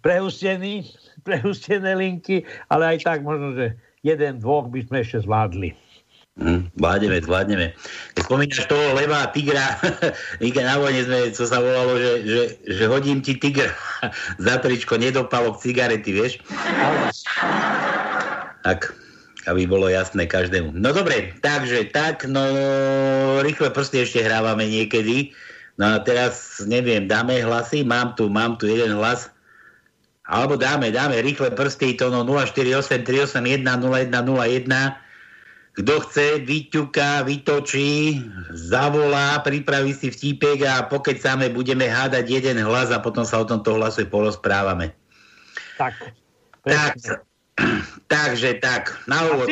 prehustený, 0.00 0.88
prehustené 1.28 1.92
linky, 1.92 2.48
ale 2.72 2.96
aj 2.96 3.04
tak 3.04 3.20
možno, 3.20 3.52
že 3.52 3.76
jeden, 4.00 4.40
dvoch 4.40 4.72
by 4.72 4.80
sme 4.88 5.04
ešte 5.04 5.28
zvládli. 5.28 5.76
Hm, 6.34 6.66
vládneme, 6.74 7.22
vládneme. 7.22 7.78
Keď 8.18 8.22
spomínaš 8.26 8.66
toho 8.66 8.98
leva 8.98 9.22
tigra, 9.30 9.78
Ike 10.42 10.66
na 10.66 10.82
vojne 10.82 11.06
sme, 11.06 11.30
co 11.30 11.46
sa 11.46 11.62
volalo, 11.62 11.94
že, 11.94 12.12
že, 12.26 12.42
že 12.74 12.84
hodím 12.90 13.22
ti 13.22 13.38
tigra 13.38 13.70
za 14.44 14.58
tričko, 14.58 14.98
nedopalok 14.98 15.62
cigarety, 15.62 16.10
vieš? 16.10 16.42
Tak, 18.66 18.90
aby 19.46 19.62
bolo 19.62 19.86
jasné 19.86 20.26
každému. 20.26 20.74
No 20.74 20.90
dobre, 20.90 21.38
takže 21.38 21.86
tak, 21.94 22.26
no 22.26 22.42
rýchle 23.46 23.70
prsty 23.70 24.02
ešte 24.02 24.26
hrávame 24.26 24.66
niekedy. 24.66 25.30
No 25.78 25.94
a 25.94 26.02
teraz, 26.02 26.58
neviem, 26.66 27.06
dáme 27.06 27.38
hlasy? 27.46 27.86
Mám 27.86 28.18
tu, 28.18 28.26
mám 28.26 28.58
tu 28.58 28.66
jeden 28.66 28.90
hlas. 28.98 29.30
Alebo 30.26 30.58
dáme, 30.58 30.90
dáme 30.90 31.14
rýchle 31.22 31.54
prsty, 31.54 31.94
to 31.94 32.10
no 32.10 32.26
048 32.26 33.06
381 33.06 33.62
0101 33.62 35.03
kto 35.74 35.94
chce, 36.06 36.38
vyťuká, 36.46 37.26
vytočí, 37.26 38.22
zavolá, 38.54 39.42
pripraví 39.42 39.90
si 39.90 40.06
vtípek 40.06 40.62
a 40.62 40.86
pokiaľ 40.86 41.16
same 41.18 41.46
budeme 41.50 41.90
hádať 41.90 42.30
jeden 42.30 42.62
hlas 42.62 42.94
a 42.94 43.02
potom 43.02 43.26
sa 43.26 43.42
o 43.42 43.48
tomto 43.48 43.74
hlase 43.74 44.06
porozprávame. 44.06 44.94
Tak. 45.74 46.14
Tak, 46.62 46.94
takže 48.14 48.62
tak, 48.62 48.94
na 49.10 49.26
úvod. 49.34 49.50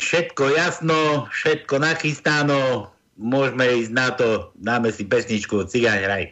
Všetko 0.00 0.56
jasno, 0.56 1.28
všetko 1.28 1.74
nachystáno, 1.84 2.88
môžeme 3.20 3.68
ísť 3.84 3.92
na 3.92 4.08
to, 4.16 4.56
dáme 4.56 4.88
si 4.88 5.04
pesničku 5.04 5.68
Cigáň 5.68 6.00
hraj. 6.08 6.24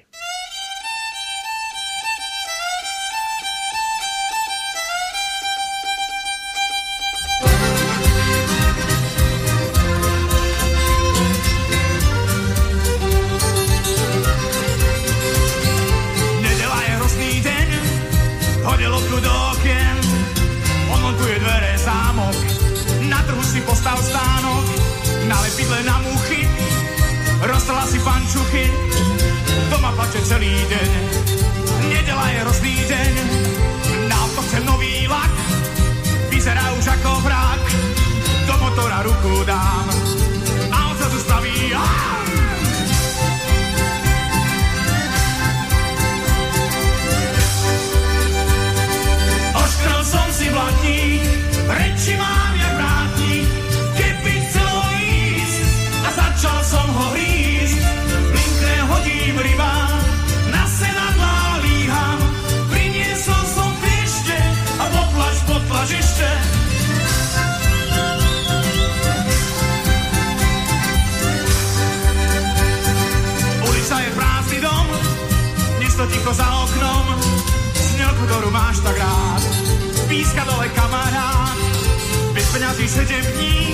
Peňazí 82.59 82.89
sedem 82.91 83.23
dní 83.39 83.71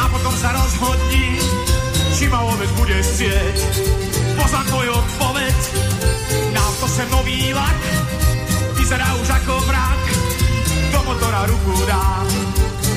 a 0.00 0.08
potom 0.08 0.32
sa 0.32 0.56
rozhodni, 0.56 1.36
či 2.16 2.32
ma 2.32 2.40
vôbec 2.48 2.72
bude 2.80 2.96
chcieť. 2.96 3.56
Poznám 4.40 4.66
tvoju 4.72 4.92
odpoveď, 4.96 5.56
nám 6.56 6.72
to 6.80 6.86
sem 6.88 7.04
nový 7.12 7.52
lak, 7.52 7.80
vyzerá 8.80 9.04
už 9.20 9.28
ako 9.44 9.52
vrak, 9.68 10.02
do 10.96 11.00
motora 11.04 11.44
ruku 11.44 11.76
dám 11.84 12.24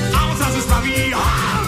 a 0.08 0.18
on 0.24 0.36
sa 0.40 0.48
zastaví. 0.56 1.12
Aaaa! 1.12 1.63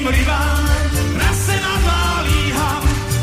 Hodím 0.00 0.18
rybám, 0.18 0.64
na 1.12 1.34
senadlá 1.34 2.24
líham, 2.24 2.82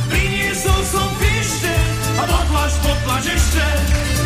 priniesol 0.09 0.77
som 0.85 1.09
piešte 1.17 1.73
a 2.21 2.23
potlač, 2.29 2.73
potlač 2.85 3.25
ešte. 3.33 4.16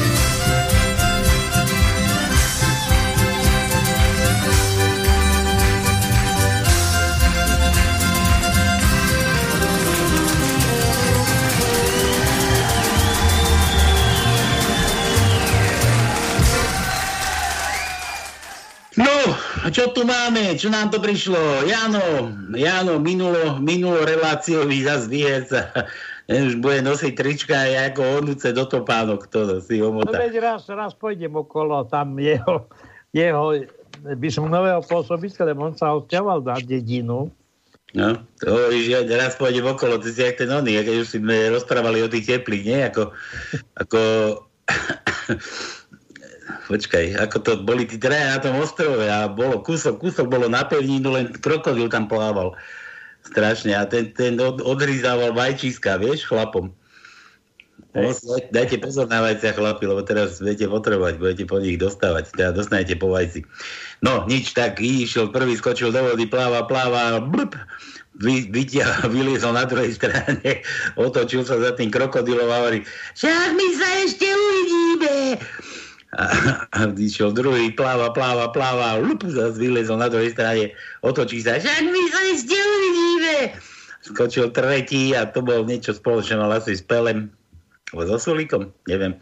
A 19.61 19.67
čo 19.69 19.93
tu 19.93 20.01
máme? 20.01 20.57
Čo 20.57 20.73
nám 20.73 20.89
to 20.89 20.97
prišlo? 20.97 21.37
Jano, 21.69 22.33
Jano, 22.57 22.97
minulo, 22.97 23.61
minulo 23.61 24.01
reláciu 24.01 24.65
zase 24.81 25.05
vyheca. 25.05 25.69
Ten 26.29 26.47
už 26.47 26.63
bude 26.63 26.79
nosiť 26.81 27.11
trička 27.13 27.53
aj 27.53 27.91
ako 27.91 28.01
onúce 28.23 28.47
do 28.55 28.63
topánok, 28.63 29.27
to 29.27 29.59
si 29.59 29.83
No 29.83 29.91
omotá. 29.91 30.15
veď 30.15 30.39
raz, 30.39 30.63
raz 30.71 30.95
pôjdem 30.95 31.33
okolo 31.35 31.83
tam 31.83 32.15
jeho, 32.15 32.71
jeho 33.11 33.67
by 34.15 34.29
som 34.31 34.47
nového 34.47 34.79
pôsobiska, 34.85 35.43
lebo 35.43 35.67
on 35.67 35.75
sa 35.75 35.91
odsťahoval 35.91 36.39
na 36.45 36.55
dedinu. 36.63 37.27
No, 37.91 38.15
to 38.39 38.47
hovoríš, 38.47 38.87
ja 38.87 39.03
raz 39.03 39.35
pôjdem 39.35 39.67
okolo, 39.67 39.99
ty 39.99 40.15
si 40.15 40.23
jak 40.23 40.39
ten 40.39 40.47
oný, 40.47 40.79
keď 40.79 40.95
už 41.03 41.19
sme 41.19 41.51
rozprávali 41.51 41.99
o 41.99 42.07
tých 42.07 42.39
teplých, 42.39 42.63
nie? 42.63 42.79
Ako, 42.87 43.11
ako 43.75 43.99
počkaj, 46.71 47.19
ako 47.19 47.37
to 47.43 47.51
boli 47.67 47.83
tí 47.83 47.99
traja 47.99 48.35
na 48.35 48.39
tom 48.39 48.55
ostrove 48.63 49.03
a 49.03 49.27
bolo 49.27 49.59
kúsok, 49.59 49.99
kúsok 49.99 50.31
bolo 50.31 50.47
na 50.47 50.63
pevninu, 50.63 51.11
len 51.11 51.35
krokodil 51.35 51.91
tam 51.91 52.07
plával. 52.07 52.55
Strašne. 53.27 53.75
A 53.75 53.83
ten, 53.83 54.15
ten 54.15 54.39
od, 54.39 54.63
odhryzával 54.63 55.35
vajčíska, 55.35 55.99
vieš, 55.99 56.25
chlapom. 56.25 56.71
Daj- 57.91 58.55
dajte 58.55 58.79
pozor 58.79 59.11
na 59.11 59.19
vajcia 59.19 59.51
chlapi, 59.51 59.83
lebo 59.83 59.99
teraz 60.07 60.39
budete 60.39 60.71
potrebovať, 60.71 61.19
budete 61.19 61.43
po 61.43 61.59
nich 61.59 61.75
dostávať, 61.75 62.31
teda 62.31 62.55
dostanete 62.55 62.95
po 62.95 63.11
vajci. 63.11 63.43
No, 63.99 64.23
nič, 64.31 64.55
tak 64.55 64.79
išiel 64.79 65.27
prvý, 65.27 65.59
skočil 65.59 65.91
do 65.91 65.99
vody, 65.99 66.23
pláva, 66.23 66.63
pláva, 66.71 67.19
blb, 67.19 67.51
vy, 68.23 68.47
vytiahol, 68.47 69.11
vyliezol 69.15 69.51
na 69.51 69.67
druhej 69.67 69.91
strane, 69.91 70.63
otočil 70.95 71.43
sa 71.43 71.59
za 71.59 71.75
tým 71.75 71.91
krokodilom 71.91 72.47
a 72.47 72.63
hovorí, 72.63 72.87
však 73.19 73.49
my 73.59 73.67
sa 73.75 73.87
ešte 74.07 74.25
uvidíme. 74.29 75.15
A, 76.11 76.23
a 76.75 76.79
išiel 76.91 77.31
druhý, 77.31 77.71
pláva, 77.71 78.11
pláva, 78.11 78.51
pláva, 78.51 78.99
lup, 78.99 79.23
zase 79.23 79.55
vyliezol 79.55 79.95
na 79.95 80.11
druhej 80.11 80.35
strane, 80.35 80.75
otočí 80.99 81.39
sa, 81.39 81.55
však 81.55 81.87
my 81.87 82.01
sa 82.11 82.19
ešte 82.35 82.55
uvidíme. 82.55 83.35
Skočil 84.03 84.51
tretí 84.51 85.15
a 85.15 85.23
to 85.23 85.39
bol 85.39 85.63
niečo 85.63 85.95
spoločné, 85.95 86.35
mal 86.35 86.51
asi 86.51 86.75
s 86.75 86.83
pelem, 86.83 87.31
so 87.95 88.17
sulíkom, 88.19 88.75
neviem. 88.91 89.15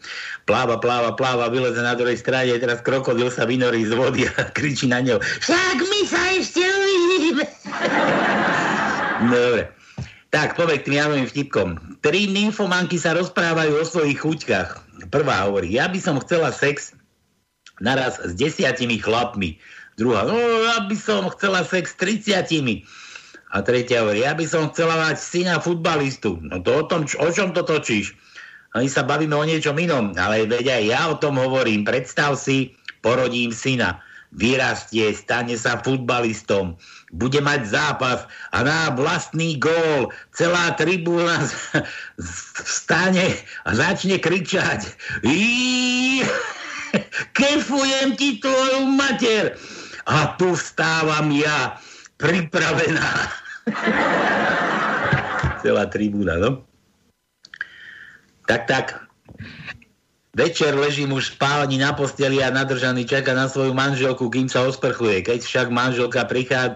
Pláva, 0.50 0.82
pláva, 0.82 1.14
pláva, 1.14 1.54
vyleze 1.54 1.78
na 1.78 1.94
druhej 1.94 2.18
strane, 2.18 2.58
teraz 2.58 2.82
krokodil 2.82 3.30
sa 3.30 3.46
vynorí 3.46 3.86
z 3.86 3.94
vody 3.94 4.26
a 4.26 4.50
kričí 4.58 4.90
na 4.90 5.06
ňo, 5.06 5.22
však 5.22 5.78
my 5.78 6.00
sa 6.10 6.22
ešte 6.34 6.62
uvidíme. 6.66 7.46
No, 9.20 9.36
Dobre. 9.36 9.68
Tak, 10.32 10.56
tým 10.56 10.96
janovým 10.96 11.28
vtipkom. 11.28 12.00
Tri 12.00 12.32
nymfomanky 12.32 12.96
sa 12.96 13.18
rozprávajú 13.18 13.82
o 13.82 13.84
svojich 13.84 14.24
chuťkách. 14.24 14.89
Prvá 15.08 15.48
hovorí, 15.48 15.80
ja 15.80 15.88
by 15.88 16.00
som 16.04 16.20
chcela 16.20 16.52
sex 16.52 16.92
naraz 17.80 18.20
s 18.20 18.36
desiatimi 18.36 19.00
chlapmi. 19.00 19.56
Druhá, 19.96 20.28
no 20.28 20.36
ja 20.36 20.84
by 20.84 20.96
som 21.00 21.32
chcela 21.32 21.64
sex 21.64 21.96
s 21.96 22.00
triciatimi. 22.00 22.84
A 23.56 23.64
tretia 23.64 24.04
hovorí, 24.04 24.28
ja 24.28 24.36
by 24.36 24.44
som 24.44 24.68
chcela 24.70 25.00
mať 25.00 25.16
syna 25.16 25.64
futbalistu. 25.64 26.38
No 26.44 26.60
to 26.60 26.72
o, 26.76 26.84
tom, 26.86 27.08
o 27.08 27.28
čom 27.32 27.56
to 27.56 27.64
točíš? 27.64 28.14
A 28.78 28.84
my 28.84 28.88
sa 28.92 29.02
bavíme 29.02 29.34
o 29.34 29.48
niečom 29.48 29.74
inom, 29.80 30.14
ale 30.14 30.46
veď 30.46 30.78
aj 30.78 30.84
ja 30.86 31.02
o 31.10 31.16
tom 31.18 31.42
hovorím. 31.42 31.82
Predstav 31.82 32.38
si, 32.38 32.78
porodím 33.02 33.50
syna. 33.50 34.04
vyrastie, 34.30 35.10
stane 35.18 35.58
sa 35.58 35.82
futbalistom, 35.82 36.78
bude 37.12 37.42
mať 37.42 37.66
zápas 37.66 38.30
a 38.54 38.62
na 38.62 38.94
vlastný 38.94 39.58
gól. 39.58 40.14
Celá 40.34 40.78
tribúna 40.78 41.42
vstane 42.66 43.42
a 43.66 43.70
začne 43.74 44.22
kričať. 44.22 44.86
Kefujem 47.34 48.18
ti 48.18 48.38
tvoju 48.42 48.90
mater. 48.94 49.58
A 50.10 50.34
tu 50.42 50.58
vstávam 50.58 51.30
ja 51.30 51.78
pripravená. 52.18 53.30
Celá 55.62 55.86
tribúna, 55.86 56.42
no? 56.42 56.66
Tak 58.50 58.66
tak 58.66 59.09
Večer 60.40 60.72
ležím 60.72 61.12
už 61.12 61.36
v 61.36 61.36
spálni 61.36 61.84
na 61.84 61.92
posteli 61.92 62.40
a 62.40 62.48
nadržaný 62.48 63.04
čaká 63.04 63.36
na 63.36 63.52
svoju 63.52 63.76
manželku, 63.76 64.32
kým 64.32 64.48
sa 64.48 64.64
osprchuje. 64.64 65.20
Keď 65.28 65.44
však 65.44 65.68
manželka 65.68 66.24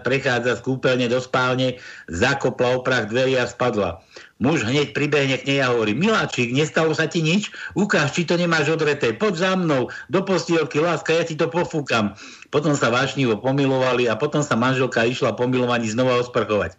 prechádza 0.04 0.60
z 0.60 0.64
kúpeľne 0.68 1.08
do 1.08 1.16
spálne, 1.16 1.80
zakopla 2.12 2.76
oprach 2.76 3.08
dverí 3.08 3.40
a 3.40 3.48
spadla. 3.48 4.04
Muž 4.36 4.68
hneď 4.68 4.92
pribehne 4.92 5.40
k 5.40 5.48
nej 5.48 5.64
a 5.64 5.72
hovorí, 5.72 5.96
Miláčik, 5.96 6.52
nestalo 6.52 6.92
sa 6.92 7.08
ti 7.08 7.24
nič? 7.24 7.48
Ukáž, 7.72 8.12
či 8.12 8.28
to 8.28 8.36
nemáš 8.36 8.68
odreté. 8.68 9.16
Poď 9.16 9.32
za 9.40 9.52
mnou, 9.56 9.88
do 10.12 10.20
postielky, 10.20 10.84
láska, 10.84 11.16
ja 11.16 11.24
ti 11.24 11.32
to 11.32 11.48
pofúkam. 11.48 12.12
Potom 12.52 12.76
sa 12.76 12.92
vášnivo 12.92 13.40
pomilovali 13.40 14.12
a 14.12 14.20
potom 14.20 14.44
sa 14.44 14.60
manželka 14.60 15.08
išla 15.08 15.40
pomilovaní 15.40 15.88
znova 15.88 16.20
osprchovať 16.20 16.76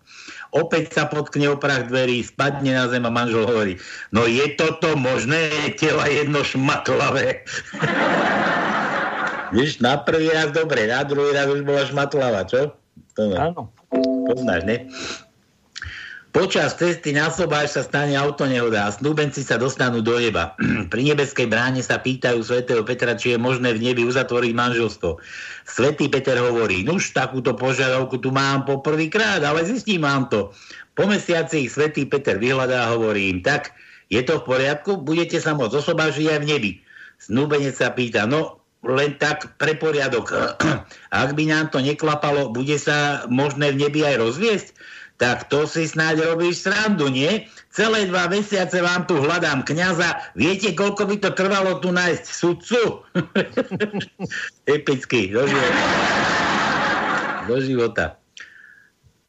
opäť 0.55 0.95
sa 0.95 1.03
potkne 1.05 1.51
o 1.51 1.59
prach 1.59 1.91
dverí, 1.91 2.23
spadne 2.23 2.71
na 2.71 2.87
zem 2.87 3.03
a 3.03 3.11
manžel 3.11 3.43
hovorí, 3.43 3.75
no 4.15 4.23
je 4.23 4.55
toto 4.55 4.95
možné, 4.95 5.75
tela 5.75 6.07
jedno 6.07 6.41
šmatlavé. 6.41 7.43
Víš, 9.55 9.83
na 9.83 9.99
prvý 10.01 10.31
raz 10.31 10.55
dobre, 10.55 10.87
na 10.89 11.03
druhý 11.05 11.35
raz 11.35 11.51
už 11.51 11.61
bola 11.67 11.83
šmatlava, 11.85 12.47
čo? 12.47 12.73
Áno. 13.19 13.71
Poznáš, 14.27 14.67
ne? 14.67 14.89
Počas 16.35 16.75
cesty 16.75 17.15
na 17.15 17.31
Sobáš 17.31 17.79
sa 17.79 17.87
stane 17.87 18.11
autonehoda 18.19 18.91
a 18.91 18.91
snúbenci 18.91 19.39
sa 19.39 19.55
dostanú 19.55 20.03
do 20.03 20.19
neba. 20.19 20.51
Pri 20.91 21.07
nebeskej 21.07 21.47
bráne 21.47 21.79
sa 21.79 21.95
pýtajú 21.95 22.43
svätého 22.43 22.83
Petra, 22.83 23.15
či 23.15 23.31
je 23.31 23.39
možné 23.39 23.71
v 23.71 23.79
nebi 23.79 24.03
uzatvoriť 24.03 24.51
manželstvo. 24.51 25.15
Svetý 25.63 26.11
Peter 26.11 26.35
hovorí, 26.35 26.83
nuž 26.83 27.15
takúto 27.15 27.55
požiadavku 27.55 28.19
tu 28.19 28.35
mám 28.35 28.67
po 28.67 28.83
prvýkrát, 28.83 29.39
ale 29.47 29.63
zistím 29.63 30.03
mám 30.03 30.27
to. 30.27 30.51
Po 30.99 31.07
mesiaci 31.07 31.71
ich 31.71 31.71
svätý 31.71 32.03
Peter 32.03 32.35
vyhľadá 32.35 32.83
a 32.83 32.91
hovorí 32.91 33.31
im, 33.31 33.39
tak 33.39 33.71
je 34.11 34.19
to 34.19 34.43
v 34.43 34.59
poriadku, 34.59 34.99
budete 34.99 35.39
sa 35.39 35.55
môcť 35.55 35.71
osobážiť 35.71 36.35
aj 36.35 36.39
v 36.43 36.49
nebi. 36.51 36.71
Snúbenec 37.15 37.79
sa 37.79 37.95
pýta, 37.95 38.27
no 38.27 38.59
len 38.83 39.15
tak 39.15 39.55
pre 39.55 39.79
poriadok. 39.79 40.35
Ak 41.15 41.31
by 41.31 41.43
nám 41.47 41.71
to 41.71 41.79
neklapalo, 41.79 42.51
bude 42.51 42.75
sa 42.75 43.23
možné 43.31 43.71
v 43.71 43.87
nebi 43.87 44.03
aj 44.03 44.19
rozviesť? 44.19 44.69
Tak 45.15 45.47
to 45.47 45.63
si 45.63 45.87
snáď 45.87 46.35
robíš 46.35 46.67
srandu, 46.67 47.07
nie? 47.07 47.47
Celé 47.71 48.07
dva 48.11 48.27
mesiace 48.27 48.83
vám 48.83 49.07
tu 49.07 49.15
hľadám 49.19 49.63
kňaza. 49.63 50.35
Viete, 50.35 50.75
koľko 50.75 51.07
by 51.07 51.15
to 51.23 51.29
trvalo 51.31 51.79
tu 51.79 51.95
nájsť 51.95 52.25
sudcu? 52.27 53.03
Epický, 54.75 55.31
do 55.31 55.47
života. 55.47 55.83
Do 57.47 57.57
života. 57.63 58.05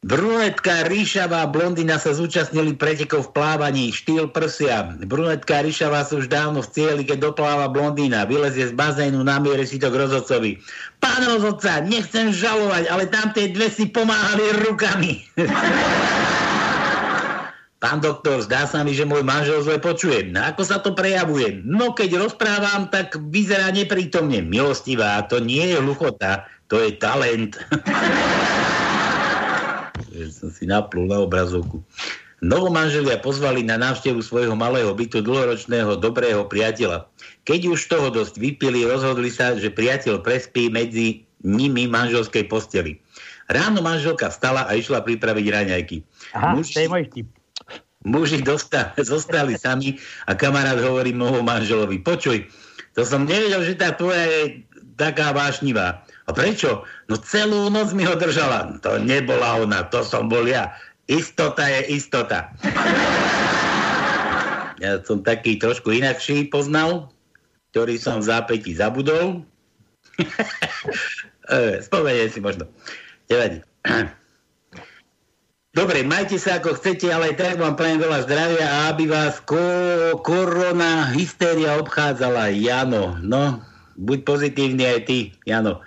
Brunetka 0.05 0.85
ríšavá 0.85 1.49
blondina 1.49 1.97
sa 1.97 2.13
zúčastnili 2.13 2.77
pretekov 2.77 3.33
v 3.33 3.33
plávaní, 3.33 3.89
štýl 3.89 4.29
prsia. 4.29 4.93
Brunetka 4.93 5.65
ríšavá 5.65 6.05
sú 6.05 6.21
už 6.21 6.29
dávno 6.29 6.61
v 6.61 6.69
cieli, 6.69 7.01
keď 7.01 7.33
dopláva 7.33 7.65
blondína. 7.65 8.29
Vylezie 8.29 8.69
z 8.69 8.77
bazénu, 8.77 9.25
namiere 9.25 9.65
si 9.65 9.81
to 9.81 9.89
k 9.89 9.97
rozhodcovi. 9.97 10.61
Pán 11.01 11.25
rozhodca, 11.25 11.81
nechcem 11.81 12.29
žalovať, 12.29 12.93
ale 12.93 13.09
tam 13.09 13.33
tie 13.33 13.49
dve 13.49 13.73
si 13.73 13.89
pomáhali 13.89 14.69
rukami. 14.69 15.25
Pán 17.81 17.97
doktor, 17.97 18.45
zdá 18.45 18.69
sa 18.69 18.85
mi, 18.85 18.93
že 18.93 19.05
môj 19.05 19.25
manžel 19.25 19.65
zle 19.65 19.81
počuje. 19.81 20.29
No 20.29 20.45
ako 20.45 20.61
sa 20.61 20.77
to 20.77 20.93
prejavuje? 20.93 21.65
No 21.65 21.97
keď 21.97 22.21
rozprávam, 22.21 22.93
tak 22.93 23.17
vyzerá 23.33 23.73
neprítomne. 23.73 24.45
Milostivá, 24.45 25.25
to 25.25 25.41
nie 25.41 25.73
je 25.73 25.81
hluchota, 25.81 26.45
to 26.69 26.85
je 26.85 26.93
talent. 27.01 27.57
som 30.31 30.49
si 30.51 30.67
naplul 30.67 31.09
na 31.09 31.23
obrazovku. 31.23 31.83
Novomanželia 32.37 33.17
pozvali 33.17 33.65
na 33.65 33.81
návštevu 33.81 34.21
svojho 34.21 34.53
malého 34.53 34.93
bytu 34.93 35.25
dlhoročného 35.25 35.97
dobrého 35.97 36.45
priateľa. 36.45 37.09
Keď 37.49 37.73
už 37.73 37.79
toho 37.89 38.13
dosť 38.13 38.37
vypili, 38.37 38.85
rozhodli 38.85 39.33
sa, 39.33 39.57
že 39.57 39.73
priateľ 39.73 40.21
prespí 40.21 40.69
medzi 40.69 41.25
nimi 41.41 41.89
manželskej 41.89 42.45
posteli. 42.45 43.01
Ráno 43.49 43.81
manželka 43.81 44.29
vstala 44.29 44.69
a 44.69 44.75
išla 44.77 45.01
pripraviť 45.01 45.45
raňajky. 45.49 45.97
Aha, 46.37 46.53
muži, 46.53 46.77
to 46.77 46.81
je 46.85 46.89
môj 46.91 47.03
vtip. 47.09 47.27
Muži 48.05 48.39
dosta, 48.45 48.93
zostali 49.01 49.57
sami 49.57 49.97
a 50.29 50.37
kamarát 50.37 50.77
hovorí 50.77 51.15
môjmu 51.17 51.41
manželovi, 51.41 51.99
počuj, 52.05 52.45
to 52.93 53.01
som 53.05 53.25
nevedel, 53.29 53.61
že 53.65 53.77
tá 53.77 53.93
tvoja 53.93 54.25
je 54.25 54.65
taká 54.97 55.29
vášnivá. 55.29 56.01
A 56.27 56.35
prečo? 56.35 56.83
No 57.07 57.15
celú 57.15 57.71
noc 57.71 57.95
mi 57.95 58.03
ho 58.03 58.15
držala. 58.19 58.75
To 58.83 58.99
nebola 58.99 59.63
ona, 59.63 59.87
to 59.87 60.03
som 60.03 60.27
bol 60.27 60.43
ja. 60.43 60.75
Istota 61.07 61.63
je 61.71 61.95
istota. 61.95 62.51
Ja 64.83 64.99
som 65.07 65.23
taký 65.23 65.55
trošku 65.55 65.89
inakší 65.95 66.51
poznal, 66.51 67.09
ktorý 67.71 67.95
som 67.95 68.19
v 68.19 68.27
zápäti 68.27 68.75
zabudol. 68.75 69.41
E, 71.47 71.79
spomeniem 71.79 72.27
si 72.27 72.43
možno. 72.43 72.67
Nevadí. 73.31 73.63
Dobre, 75.79 76.03
majte 76.03 76.35
sa 76.35 76.59
ako 76.59 76.75
chcete, 76.75 77.07
ale 77.07 77.39
tak 77.39 77.55
vám 77.55 77.79
prajem 77.79 78.03
veľa 78.03 78.19
zdravia 78.27 78.67
a 78.67 78.79
aby 78.91 79.07
vás 79.07 79.39
ko- 79.47 80.19
korona 80.27 81.07
hystéria 81.15 81.79
obchádzala. 81.79 82.51
Jano, 82.51 83.15
no, 83.23 83.63
buď 83.95 84.27
pozitívny 84.27 84.83
aj 84.91 84.99
ty, 85.07 85.19
Jano. 85.47 85.79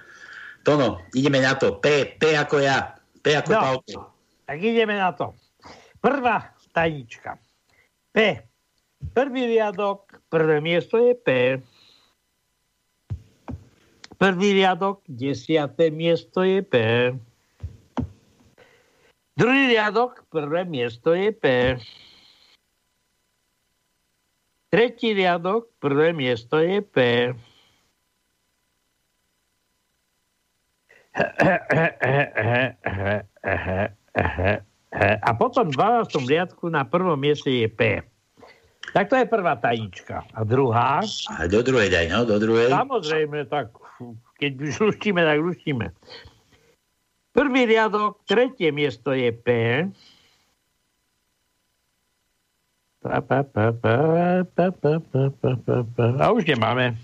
Tono, 0.63 1.01
ideme 1.17 1.41
na 1.41 1.57
to. 1.57 1.81
P, 1.81 2.17
P 2.21 2.37
ako 2.37 2.61
ja. 2.61 2.95
P 3.25 3.33
ako 3.33 3.51
no, 3.53 3.61
Pavko. 3.61 3.99
Tak 4.45 4.59
ideme 4.61 4.97
na 4.97 5.13
to. 5.17 5.33
Prvá 6.01 6.53
tajnička. 6.73 7.41
P. 8.13 8.45
Prvý 9.17 9.49
riadok, 9.49 10.21
prvé 10.29 10.61
miesto 10.61 11.01
je 11.01 11.17
P. 11.17 11.29
Prvý 14.21 14.49
riadok, 14.61 15.01
desiaté 15.09 15.89
miesto 15.89 16.45
je 16.45 16.61
P. 16.61 16.75
Druhý 19.33 19.73
riadok, 19.73 20.29
prvé 20.29 20.69
miesto 20.69 21.17
je 21.17 21.33
P. 21.33 21.45
Tretí 24.69 25.17
riadok, 25.17 25.73
prvé 25.81 26.13
miesto 26.13 26.61
je 26.61 26.85
P. 26.85 27.33
A 35.01 35.31
potom 35.39 35.71
v 35.71 35.79
12. 35.79 36.27
riadku 36.27 36.67
na 36.67 36.83
prvom 36.83 37.15
mieste 37.15 37.51
je 37.51 37.69
P. 37.71 38.03
Tak 38.91 39.07
to 39.07 39.23
je 39.23 39.27
prvá 39.27 39.55
tajnička. 39.55 40.27
A 40.35 40.43
druhá? 40.43 40.99
A 41.39 41.47
do 41.47 41.63
druhej 41.63 41.95
daj, 41.95 42.11
no, 42.11 42.27
do 42.27 42.43
druhej. 42.43 42.75
Samozrejme, 42.75 43.47
tak 43.47 43.71
keď 44.43 44.53
už 44.67 44.91
luštíme, 44.91 45.23
tak 45.23 45.39
luštíme. 45.39 45.95
Prvý 47.31 47.71
riadok, 47.71 48.19
tretie 48.27 48.75
miesto 48.75 49.15
je 49.15 49.31
P. 49.31 49.47
Pa, 53.01 53.23
pa, 53.23 53.47
pa, 53.47 53.73
pa, 53.73 53.97
pa, 54.45 54.67
pa, 54.75 54.93
pa, 55.01 55.23
pa, 55.31 55.77
pa. 55.87 56.05
A 56.19 56.35
už 56.35 56.51
nemáme. 56.51 56.99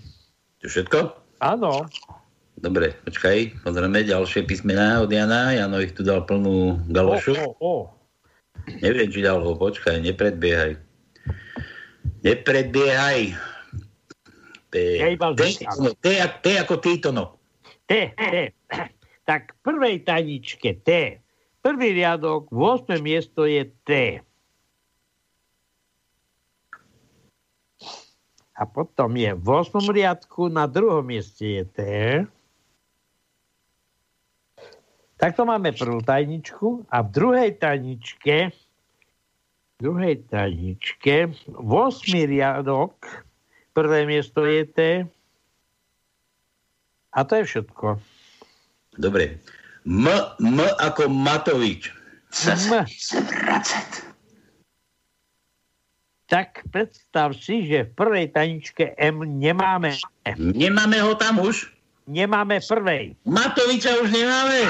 To 0.61 0.67
všetko? 0.67 1.15
Áno. 1.39 1.87
Dobre, 2.57 2.97
počkaj, 3.05 3.61
pozrieme 3.61 4.01
ďalšie 4.01 4.41
písmená 4.49 5.05
od 5.05 5.13
Jana. 5.13 5.53
Jano 5.53 5.77
ich 5.77 5.93
tu 5.93 6.01
dal 6.01 6.25
plnú 6.25 6.81
galošu. 6.89 7.37
O, 7.37 7.53
o, 7.53 7.57
o. 7.61 7.73
Neviem, 8.81 9.13
či 9.13 9.21
dal 9.21 9.45
ho, 9.45 9.53
počkaj, 9.53 10.01
nepredbiehaj. 10.01 10.73
Nepredbiehaj. 12.25 13.37
T, 14.73 14.75
T, 16.01 16.05
T 16.17 16.45
ako 16.57 16.75
týto, 16.81 17.13
no. 17.13 17.37
T, 17.85 18.09
T. 18.17 18.33
Tak 19.29 19.53
v 19.53 19.57
prvej 19.61 19.95
taničke 20.01 20.81
T. 20.81 21.21
Prvý 21.61 21.93
riadok, 21.93 22.49
8. 22.49 22.97
miesto 22.97 23.45
je 23.45 23.69
T. 23.85 24.17
A 28.57 28.63
potom 28.65 29.13
je 29.13 29.29
v 29.37 29.45
8. 29.45 29.77
riadku, 29.93 30.49
na 30.49 30.65
druhom 30.65 31.05
mieste 31.05 31.61
je 31.61 31.63
T. 31.69 31.79
Takto 35.17 35.49
máme 35.49 35.73
prvú 35.73 36.05
tajničku 36.05 36.85
a 36.93 37.01
v 37.01 37.09
druhej 37.09 37.51
tajničke 37.57 38.53
v 39.77 39.79
druhej 39.81 40.25
tajničke 40.29 41.33
8. 41.53 41.61
riadok 42.29 42.93
prvé 43.73 44.05
miesto 44.05 44.45
je 44.45 44.61
T 44.65 44.79
a 47.13 47.19
to 47.25 47.33
je 47.41 47.43
všetko. 47.49 47.97
Dobre. 48.97 49.41
M, 49.85 50.05
M 50.37 50.59
ako 50.81 51.09
Matovič. 51.09 51.93
Vracet. 52.29 53.89
Tak 56.27 56.67
predstav 56.75 57.31
si, 57.39 57.65
že 57.65 57.87
v 57.87 57.91
prvej 57.95 58.35
taničke 58.35 58.93
M 58.99 59.23
nemáme. 59.23 59.95
Nemáme 60.35 60.99
ho 60.99 61.15
tam 61.15 61.39
už? 61.39 61.76
Nemáme 62.07 62.63
prvej. 62.63 63.19
Matoviča 63.27 63.99
už 63.99 64.15
nemáme? 64.15 64.63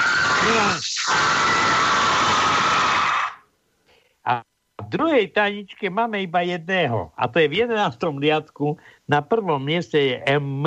A 4.25 4.41
v 4.81 4.85
druhej 4.89 5.29
taničke 5.29 5.85
máme 5.93 6.25
iba 6.25 6.41
jedného. 6.41 7.13
A 7.13 7.29
to 7.29 7.37
je 7.37 7.45
v 7.45 7.69
11. 7.69 7.93
riadku. 8.17 8.81
Na 9.05 9.21
prvom 9.21 9.61
mieste 9.61 10.01
je 10.01 10.15
M. 10.25 10.65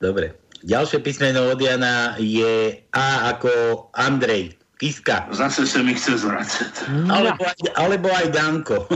Dobre. 0.00 0.32
Ďalšie 0.64 1.04
písmeno 1.04 1.52
od 1.52 1.60
Jana 1.60 2.16
je 2.16 2.80
A 2.96 3.36
ako 3.36 3.52
Andrej. 3.92 4.56
Kiska. 4.80 5.28
Zase 5.36 5.68
se 5.68 5.84
mi 5.84 5.92
chce 5.92 6.16
zvracet. 6.18 6.72
Alebo 7.12 7.44
aj, 7.44 7.60
alebo 7.76 8.08
aj 8.08 8.26
Danko. 8.32 8.88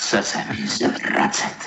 Chce 0.00 0.24
se 0.24 0.40
mi 0.56 0.64
se 0.64 0.88
vracet. 0.88 1.58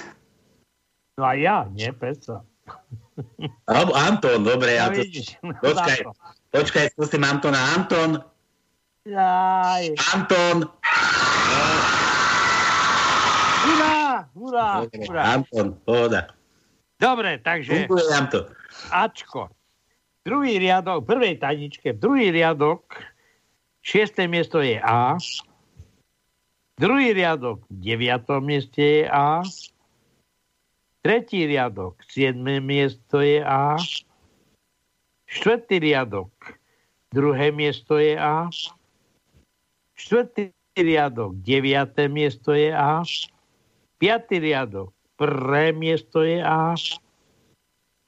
No 1.21 1.29
a 1.29 1.37
ja, 1.37 1.69
nie, 1.69 1.93
Peco. 1.93 2.41
Alebo 3.71 3.91
Anton, 3.93 4.43
dobre. 4.43 4.75
Ja 4.77 4.89
No 4.89 4.97
to... 4.97 5.03
no 5.43 5.53
Počkaj, 5.61 5.99
počkaj, 6.49 6.85
skúsim 6.97 7.21
Antona. 7.23 7.59
Anton, 7.77 8.23
Jaj. 9.03 9.99
Anton. 10.15 10.63
Hurá, 13.67 14.31
hurá. 14.31 15.23
Anton, 15.27 15.75
pohoda. 15.83 16.31
Dobre, 16.95 17.35
takže 17.43 17.83
Funguje 17.83 18.07
nám 18.15 18.31
to. 18.31 18.47
Ačko. 18.95 19.51
Druhý 20.23 20.55
riadok, 20.55 21.03
prvej 21.03 21.35
taničke, 21.35 21.91
druhý 21.91 22.31
riadok, 22.31 22.95
šiesté 23.83 24.23
miesto 24.23 24.63
je 24.63 24.79
A. 24.79 25.19
Druhý 26.79 27.11
riadok, 27.11 27.67
deviatom 27.67 28.39
mieste 28.39 29.03
je 29.03 29.11
A. 29.11 29.43
Tretí 31.03 31.43
riadok, 31.43 31.99
siedme 32.07 32.63
miesto 32.63 33.19
je 33.19 33.43
A. 33.43 33.75
Štvrtý 35.27 35.83
riadok, 35.83 36.31
druhé 37.11 37.51
miesto 37.51 37.99
je 37.99 38.15
A. 38.15 38.47
Štvrtý 39.99 40.55
riadok, 40.79 41.35
deviaté 41.43 42.07
miesto 42.07 42.55
je 42.55 42.71
A. 42.71 43.03
Piatý 43.99 44.39
riadok, 44.39 44.95
prvé 45.19 45.75
miesto 45.75 46.23
je 46.23 46.39
A. 46.39 46.71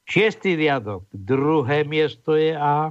Šiestý 0.08 0.56
riadok, 0.56 1.04
druhé 1.12 1.84
miesto 1.84 2.40
je 2.40 2.56
A. 2.56 2.88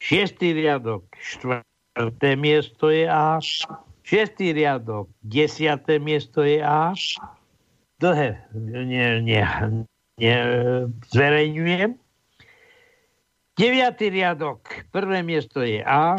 Šiestý 0.00 0.56
riadok, 0.56 1.04
štvrté 1.20 2.32
miesto 2.40 2.88
je 2.88 3.04
A. 3.12 3.44
Šiestý 4.08 4.56
riadok, 4.56 5.12
desiaté 5.20 6.00
miesto 6.00 6.40
je 6.40 6.64
A. 6.64 6.96
Dlhé, 8.02 8.34
nie, 8.58 9.22
nie, 9.22 9.46
nie, 10.18 10.36
zverejňujem. 11.14 11.94
Deviatý 13.54 14.10
riadok, 14.10 14.90
prvé 14.90 15.22
miesto 15.22 15.62
je 15.62 15.86
A. 15.86 16.18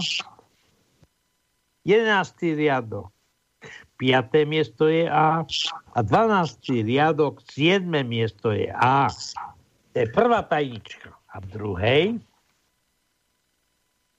Jedenáctý 1.84 2.56
riadok, 2.56 3.12
piaté 4.00 4.48
miesto 4.48 4.88
je 4.88 5.12
A. 5.12 5.44
A 5.92 6.00
dvanáctý 6.00 6.88
riadok, 6.88 7.44
siedme 7.52 8.08
miesto 8.08 8.56
je 8.56 8.72
A. 8.72 9.12
To 9.92 9.96
je 10.00 10.08
prvá 10.08 10.40
tajnička. 10.48 11.12
A 11.36 11.44
v 11.44 11.48
druhej, 11.52 12.04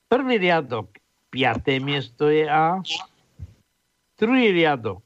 prvý 0.05 0.35
riadok, 0.37 1.01
piaté 1.33 1.81
miesto 1.81 2.29
je 2.29 2.45
A. 2.45 2.77
Druhý 4.21 4.53
riadok, 4.53 5.04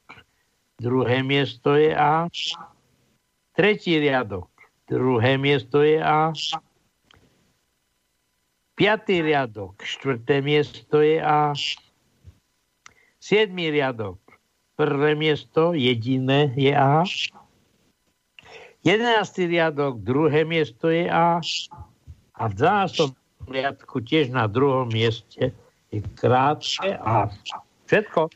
druhé 0.79 1.21
miesto 1.23 1.75
je 1.75 1.91
A. 1.91 2.31
Tretí 3.53 3.99
riadok, 3.99 4.47
druhé 4.87 5.35
miesto 5.35 5.83
je 5.83 5.99
A. 5.99 6.31
Piatý 8.79 9.19
riadok, 9.19 9.75
štvrté 9.83 10.39
miesto 10.39 11.03
je 11.03 11.19
A. 11.19 11.51
Siedmý 13.19 13.75
riadok, 13.75 14.17
prvé 14.79 15.19
miesto, 15.19 15.75
jediné 15.75 16.55
je 16.55 16.71
A. 16.71 17.03
Jedenáctý 18.79 19.51
riadok, 19.51 19.99
druhé 19.99 20.47
miesto 20.47 20.87
je 20.87 21.11
A. 21.11 21.43
A 22.39 22.43
v 22.47 22.53
12. 22.55 23.11
riadku 23.51 23.99
tiež 23.99 24.31
na 24.31 24.47
druhom 24.47 24.87
mieste 24.87 25.51
je 25.91 25.99
krátke 26.15 26.95
A. 27.03 27.27
Všetko. 27.91 28.31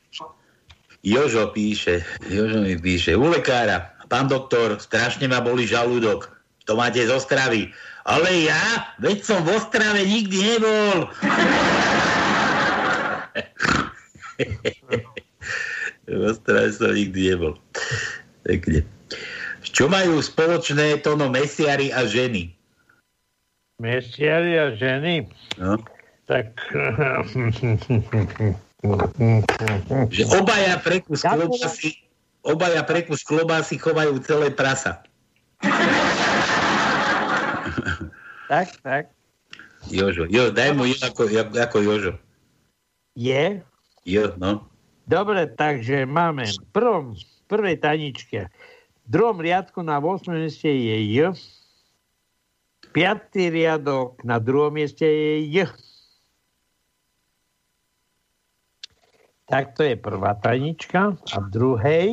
Jožo 1.03 1.51
píše, 1.51 2.07
Jožo 2.31 2.63
mi 2.63 2.79
píše, 2.79 3.19
u 3.19 3.27
lekára, 3.27 3.91
pán 4.07 4.31
doktor, 4.31 4.79
strašne 4.79 5.27
ma 5.27 5.43
boli 5.43 5.67
žalúdok. 5.67 6.31
To 6.63 6.79
máte 6.79 7.03
z 7.03 7.11
Ostravy. 7.11 7.75
Ale 8.07 8.47
ja, 8.47 8.87
veď 9.03 9.19
som 9.23 9.43
v 9.43 9.51
Ostrave 9.59 10.07
nikdy 10.07 10.55
nebol. 10.55 11.11
v 16.07 16.23
Ostrave 16.23 16.71
som 16.71 16.95
nikdy 16.95 17.35
nebol. 17.35 17.59
Pekne. 18.47 18.87
Čo 19.59 19.91
majú 19.91 20.23
spoločné 20.23 21.03
tono 21.03 21.27
mesiari 21.27 21.91
a 21.91 22.07
ženy? 22.07 22.47
Mestiari 23.83 24.55
a 24.55 24.71
ženy, 24.71 25.27
No? 25.59 25.83
tak 26.23 26.55
Že 30.11 30.23
obaja 30.35 30.75
prekus 30.83 31.23
klobásy, 31.23 31.89
obaja 32.43 32.83
prekus 32.83 33.23
klobásy 33.23 33.79
chovajú 33.79 34.19
celé 34.27 34.51
prasa. 34.51 34.99
tak, 38.51 38.75
tak. 38.83 39.03
Jožo, 39.87 40.27
jo, 40.27 40.51
daj 40.51 40.75
mu 40.75 40.83
jo 40.87 40.95
ako, 40.99 41.31
ako, 41.55 41.77
Jožo. 41.79 42.13
Je. 43.15 43.63
Jo, 44.03 44.35
no. 44.35 44.67
Dobre, 45.07 45.47
takže 45.47 46.03
máme 46.07 46.47
v 46.47 46.59
prvom, 46.71 47.15
prvej 47.47 47.79
taničke, 47.79 48.47
v 49.03 49.07
druhom 49.07 49.39
riadku 49.39 49.83
na 49.83 49.99
8. 49.99 50.31
mieste 50.31 50.71
je 50.71 50.97
J. 51.11 51.35
Piatý 52.95 53.51
riadok 53.51 54.23
na 54.23 54.39
druhom 54.39 54.75
mieste 54.75 55.03
je 55.03 55.33
J. 55.51 55.71
Tak 59.53 59.77
to 59.77 59.85
je 59.85 59.93
prvá 59.93 60.33
tanička. 60.33 61.13
A 61.13 61.37
v 61.37 61.47
druhej 61.53 62.07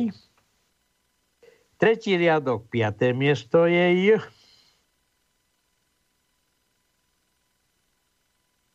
tretí 1.81 2.13
riadok, 2.13 2.69
piaté 2.69 3.17
miesto 3.17 3.65
je. 3.65 4.21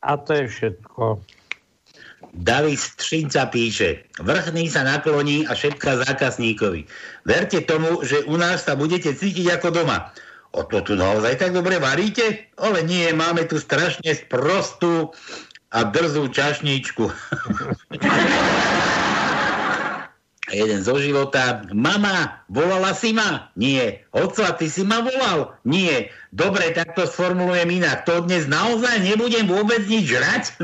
A 0.03 0.11
to 0.19 0.31
je 0.35 0.45
všetko. 0.51 1.23
David 2.35 2.75
Střinca 2.75 3.47
píše, 3.47 4.03
vrchný 4.19 4.67
sa 4.67 4.83
nakloní 4.83 5.47
a 5.47 5.55
šepká 5.55 6.03
zákazníkovi. 6.03 6.83
Verte 7.23 7.63
tomu, 7.63 8.03
že 8.03 8.27
u 8.27 8.35
nás 8.35 8.67
sa 8.67 8.75
budete 8.75 9.15
cítiť 9.15 9.63
ako 9.63 9.79
doma. 9.79 10.11
O 10.51 10.67
to 10.67 10.83
tu 10.83 10.99
naozaj 10.99 11.39
tak 11.39 11.55
dobre 11.55 11.79
varíte? 11.79 12.51
Ale 12.59 12.83
nie, 12.83 13.07
máme 13.15 13.47
tu 13.47 13.63
strašne 13.63 14.11
sprostú 14.11 15.15
a 15.71 15.79
drzú 15.83 16.31
čašničku. 16.31 17.11
Jeden 20.47 20.79
zo 20.79 20.95
života. 20.95 21.67
Mama, 21.75 22.39
volala 22.47 22.95
si 22.95 23.11
ma? 23.11 23.51
Nie. 23.59 24.07
Otca, 24.15 24.55
ty 24.55 24.71
si 24.71 24.87
ma 24.87 25.03
volal? 25.03 25.51
Nie. 25.67 26.07
Dobre, 26.31 26.71
tak 26.71 26.95
to 26.95 27.03
sformulujem 27.03 27.67
inak. 27.67 28.07
To 28.07 28.23
dnes 28.23 28.47
naozaj 28.47 29.03
nebudem 29.03 29.43
vôbec 29.43 29.83
nič 29.91 30.07
žrať? 30.07 30.55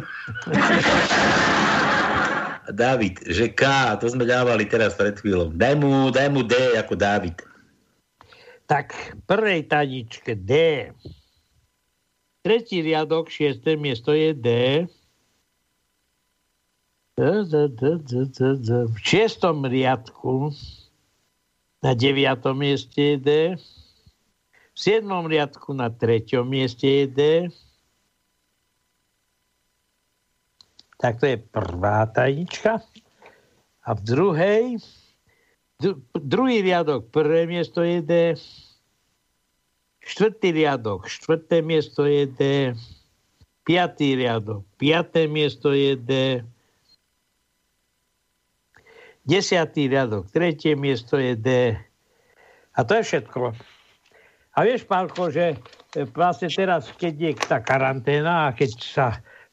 David, 2.72 3.20
že 3.28 3.52
K, 3.52 3.94
to 4.00 4.08
sme 4.08 4.24
dávali 4.24 4.63
teraz 4.63 4.96
pred 4.96 5.20
chvíľou. 5.20 5.52
Daj 5.52 5.76
mu, 5.76 6.08
daj 6.16 6.32
mu 6.32 6.48
D 6.48 6.56
ako 6.80 6.96
David. 6.96 7.44
Tak 8.72 9.20
prvej 9.28 9.68
taničke 9.68 10.39
D. 10.39 10.88
Tretí 12.43 12.84
riadok, 12.84 13.32
šiesté 13.32 13.79
miesto 13.79 14.12
je 14.12 14.36
D. 14.36 14.47
V 17.15 18.97
šiestom 18.99 19.63
riadku 19.63 20.51
na 21.79 21.95
deviatom 21.95 22.60
mieste 22.60 23.15
je 23.15 23.17
D. 23.17 23.29
V 24.75 24.77
siedmom 24.77 25.23
riadku 25.23 25.71
na 25.71 25.88
treťom 25.88 26.43
mieste 26.43 26.84
je 26.84 27.06
D. 27.08 27.21
Tak 30.99 31.23
to 31.23 31.32
je 31.32 31.39
prvá 31.39 32.12
tajnička. 32.12 32.84
A 33.88 33.89
v 33.95 34.01
druhej 34.03 34.84
Dru- 35.84 35.99
druhý 36.15 36.63
riadok, 36.63 37.12
prvé 37.12 37.43
miesto 37.43 37.84
je 37.84 37.99
D. 37.99 38.39
Štvrtý 40.04 40.52
riadok, 40.52 41.08
štvrté 41.08 41.63
miesto 41.63 42.04
je 42.04 42.28
D. 42.28 42.42
piatý 43.63 44.20
riadok, 44.20 44.68
piaté 44.76 45.32
miesto 45.32 45.72
je 45.72 45.96
D, 45.96 46.12
desiatý 49.24 49.88
riadok, 49.88 50.28
tretie 50.28 50.76
miesto 50.76 51.16
je 51.16 51.34
D. 51.39 51.50
A 52.76 52.80
to 52.84 53.00
je 53.00 53.04
všetko. 53.04 53.56
A 54.54 54.58
vieš, 54.62 54.86
Pálko, 54.86 55.34
že 55.34 55.58
e, 55.96 56.06
vlastne 56.13 56.52
teraz, 56.52 56.92
keď 56.94 57.13
je 57.18 57.32
tá 57.48 57.58
karanténa 57.63 58.52
a 58.52 58.54
keď 58.54 58.72
sa 58.78 59.08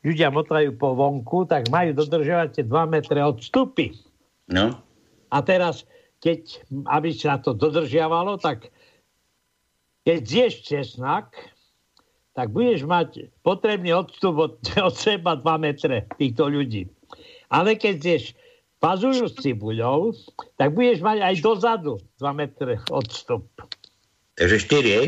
ľudia 0.04 0.28
motajú 0.28 0.76
po 0.76 0.92
vonku, 0.92 1.48
tak 1.48 1.68
majú 1.72 1.96
dodržiavať 1.96 2.48
tie 2.60 2.64
2 2.66 2.92
metre 2.92 3.20
odstupy. 3.20 3.96
No, 4.50 4.82
A 5.30 5.36
teraz, 5.46 5.86
keď, 6.18 6.66
aby 6.90 7.14
sa 7.14 7.38
to 7.38 7.54
dodržiavalo, 7.54 8.36
tak 8.42 8.74
keď 10.04 10.20
zješ 10.24 10.54
česnak, 10.64 11.32
tak 12.32 12.54
budeš 12.54 12.86
mať 12.86 13.28
potrebný 13.44 13.92
odstup 13.92 14.36
od, 14.38 14.54
od 14.88 14.94
seba 14.94 15.36
2 15.36 15.44
metre 15.60 16.06
týchto 16.16 16.48
ľudí. 16.48 16.88
Ale 17.50 17.74
keď 17.74 17.94
zješ 18.00 18.24
pazuľu 18.80 19.28
s 19.28 19.36
cibuľou, 19.42 20.14
tak 20.56 20.72
budeš 20.72 21.04
mať 21.04 21.18
aj 21.20 21.34
dozadu 21.44 22.00
2 22.22 22.40
metre 22.40 22.80
odstup. 22.88 23.44
takže 24.38 24.56
4, 24.66 24.98
hej? 24.98 25.06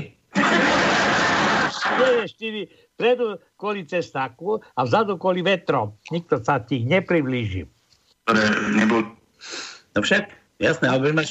Nie 1.93 2.25
je 2.25 2.27
4, 2.69 2.99
predu 2.99 3.37
kvôli 3.57 3.85
cestáku 3.85 4.61
a 4.77 4.81
vzadu 4.85 5.17
kvôli 5.17 5.45
vetrom. 5.45 5.97
Nikto 6.11 6.41
sa 6.41 6.61
ti 6.61 6.85
nepriblíži. 6.85 7.69
ktoré 8.27 8.45
nebol 8.77 9.03
No 9.93 10.01
však, 10.01 10.33
jasné, 10.63 10.87
ale 10.87 11.03
budeš 11.03 11.19
mať 11.19 11.27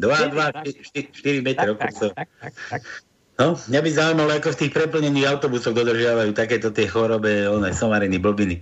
2, 0.00 0.16
Štyri, 0.16 0.72
2, 1.12 1.44
4 1.44 1.46
metre. 1.46 1.68
Tak, 1.76 1.78
tak, 1.78 1.94
tak, 2.16 2.28
tak, 2.40 2.54
tak. 2.72 2.82
No, 3.40 3.56
mňa 3.56 3.80
by 3.80 3.90
zaujímalo, 3.90 4.30
ako 4.36 4.48
v 4.54 4.60
tých 4.64 4.72
preplnených 4.76 5.28
autobusoch 5.28 5.74
dodržiavajú 5.76 6.30
takéto 6.36 6.68
tie 6.68 6.86
chorobe, 6.86 7.48
one 7.48 7.72
somariny, 7.72 8.20
blbiny. 8.20 8.60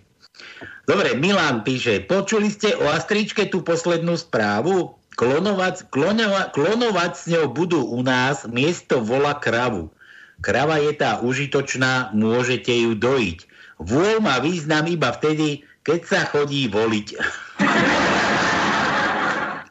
Dobre, 0.87 1.15
Milan 1.19 1.63
píše, 1.67 2.07
počuli 2.07 2.49
ste 2.51 2.75
o 2.79 2.87
Astričke 2.89 3.47
tú 3.51 3.61
poslednú 3.61 4.17
správu? 4.17 4.97
Klonovať, 5.19 5.91
klonova, 5.93 6.49
klonovať 6.55 7.13
s 7.13 7.25
ňou 7.29 7.53
budú 7.53 7.83
u 7.83 8.01
nás 8.01 8.49
miesto 8.49 9.05
vola 9.05 9.37
kravu. 9.37 9.93
Krava 10.41 10.81
je 10.81 10.97
tá 10.97 11.21
užitočná, 11.21 12.17
môžete 12.17 12.73
ju 12.73 12.97
dojiť. 12.97 13.39
Vôľ 13.85 14.25
má 14.25 14.41
význam 14.41 14.89
iba 14.89 15.13
vtedy, 15.13 15.61
keď 15.85 16.01
sa 16.09 16.21
chodí 16.25 16.65
voliť. 16.73 17.09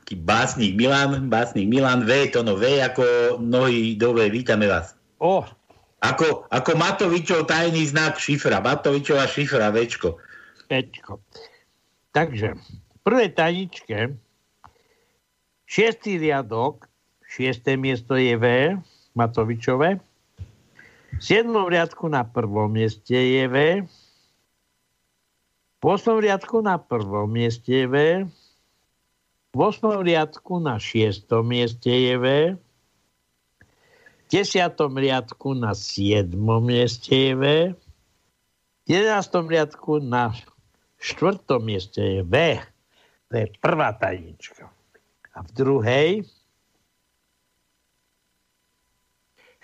Taký 0.10 0.26
básnik 0.26 0.74
Milan, 0.74 1.30
básnik 1.30 1.70
Milan 1.70 2.02
V, 2.02 2.34
to 2.34 2.42
no 2.42 2.58
V 2.58 2.82
ako 2.82 3.38
nohy 3.46 3.94
do 3.94 4.18
V, 4.18 4.34
vítame 4.34 4.66
vás. 4.66 4.98
O, 5.22 5.46
Ako, 6.02 6.50
ako 6.50 6.72
Matovičov 6.82 7.46
tajný 7.46 7.94
znak 7.94 8.18
šifra, 8.18 8.58
Matovičova 8.58 9.30
šifra, 9.30 9.70
Včko. 9.70 10.18
Pečko. 10.66 11.22
Takže, 12.18 12.58
v 12.58 12.98
prvej 13.06 13.38
tajničke, 13.38 14.18
šiestý 15.70 16.18
riadok, 16.18 16.90
šiesté 17.30 17.78
miesto 17.78 18.18
je 18.18 18.34
V, 18.34 18.46
Matovičové. 19.14 20.02
V 21.14 21.22
siedmom 21.22 21.70
riadku 21.70 22.10
na 22.10 22.26
prvom 22.26 22.74
mieste 22.74 23.14
je 23.14 23.46
V. 23.46 23.86
V 25.78 25.84
osmom 25.86 26.18
riadku 26.18 26.66
na 26.66 26.82
prvom 26.82 27.30
mieste 27.30 27.86
je 27.86 27.86
V. 27.86 27.96
V 29.50 29.66
osmom 29.66 30.06
riadku 30.06 30.62
na 30.62 30.78
šiestom 30.78 31.42
mieste 31.50 31.90
je 31.90 32.16
V. 32.22 32.26
V 32.54 34.26
desiatom 34.30 34.94
riadku 34.94 35.58
na 35.58 35.74
siedmom 35.74 36.62
mieste 36.62 37.18
je 37.18 37.34
V. 37.34 37.46
V 37.74 38.88
jedenáctom 38.94 39.50
riadku 39.50 40.06
na 40.06 40.38
štvrtom 41.02 41.66
mieste 41.66 41.98
je 41.98 42.22
V. 42.22 42.62
To 43.30 43.34
je 43.42 43.46
prvá 43.58 43.90
tajnička. 43.98 44.70
A 45.34 45.42
v 45.42 45.50
druhej 45.58 46.10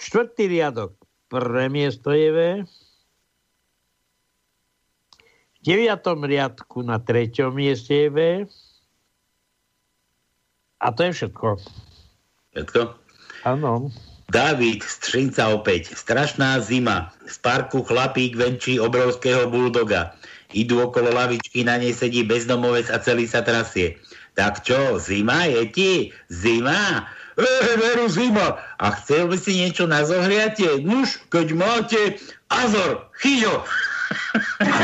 štvrtý 0.02 0.50
riadok, 0.50 0.98
prvé 1.30 1.69
miesto 1.69 2.10
je 2.10 2.30
V. 2.34 2.39
V 5.54 5.58
deviatom 5.62 6.26
riadku 6.26 6.82
na 6.82 6.98
treťom 6.98 7.54
mieste 7.54 7.93
je 7.93 8.10
V. 8.10 8.19
A 10.86 10.93
to 10.93 11.10
je 11.10 11.12
všetko. 11.18 11.57
Všetko? 12.53 12.82
Áno. 13.49 13.89
David 14.30 14.86
Střinca 14.86 15.49
opäť. 15.49 15.97
Strašná 15.97 16.62
zima. 16.62 17.09
V 17.26 17.36
parku 17.41 17.82
chlapík 17.82 18.38
venčí 18.38 18.78
obrovského 18.78 19.49
buldoga. 19.49 20.14
Idú 20.53 20.86
okolo 20.86 21.09
lavičky, 21.09 21.66
na 21.66 21.82
nej 21.82 21.89
sedí 21.89 22.22
bezdomovec 22.22 22.93
a 22.93 23.01
celý 23.01 23.26
sa 23.26 23.41
trasie. 23.41 23.97
Tak 24.38 24.62
čo, 24.62 25.01
zima 25.01 25.49
je 25.49 25.62
ti? 25.74 25.93
Zima? 26.30 27.09
E, 27.34 27.49
veru 27.82 28.05
zima. 28.05 28.62
A 28.78 28.93
chcel 29.01 29.26
by 29.26 29.38
si 29.41 29.57
niečo 29.57 29.89
na 29.89 30.05
zohriatie? 30.05 30.86
Nuž, 30.86 31.18
keď 31.34 31.47
máte, 31.57 32.22
Azor, 32.45 33.09
chyťo. 33.26 33.53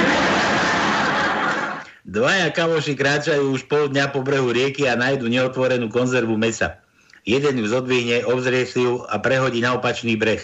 Dvaja 2.12 2.52
kamoši 2.52 3.00
kráčajú 3.00 3.56
už 3.56 3.72
pol 3.72 3.88
dňa 3.88 4.12
po 4.12 4.20
brehu 4.20 4.52
rieky 4.52 4.84
a 4.84 5.00
nájdu 5.00 5.32
neotvorenú 5.32 5.88
konzervu 5.88 6.36
mesa. 6.36 6.84
Jeden 7.24 7.56
ju 7.56 7.72
zodvihne, 7.72 8.28
obzrie 8.28 8.68
si 8.68 8.84
ju 8.84 9.08
a 9.08 9.16
prehodí 9.16 9.64
na 9.64 9.80
opačný 9.80 10.20
breh. 10.20 10.44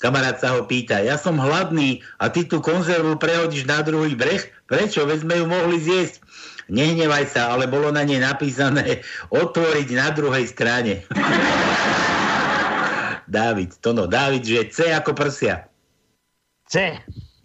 Kamarát 0.00 0.40
sa 0.40 0.56
ho 0.56 0.64
pýta, 0.64 1.04
ja 1.04 1.20
som 1.20 1.36
hladný 1.36 2.00
a 2.16 2.32
ty 2.32 2.48
tú 2.48 2.64
konzervu 2.64 3.20
prehodíš 3.20 3.68
na 3.68 3.84
druhý 3.84 4.16
breh? 4.16 4.40
Prečo? 4.64 5.04
Veď 5.04 5.28
sme 5.28 5.34
ju 5.36 5.44
mohli 5.52 5.84
zjesť. 5.84 6.24
Nehnevaj 6.72 7.28
sa, 7.28 7.52
ale 7.52 7.68
bolo 7.68 7.92
na 7.92 8.08
nej 8.08 8.16
napísané 8.16 9.04
otvoriť 9.28 9.88
na 9.92 10.16
druhej 10.16 10.48
strane. 10.48 11.04
Dávid, 13.36 13.76
to 13.84 13.92
no, 13.92 14.08
Dávid, 14.08 14.48
že 14.48 14.72
C 14.72 14.88
ako 14.88 15.12
prsia. 15.12 15.68
C. 16.72 16.96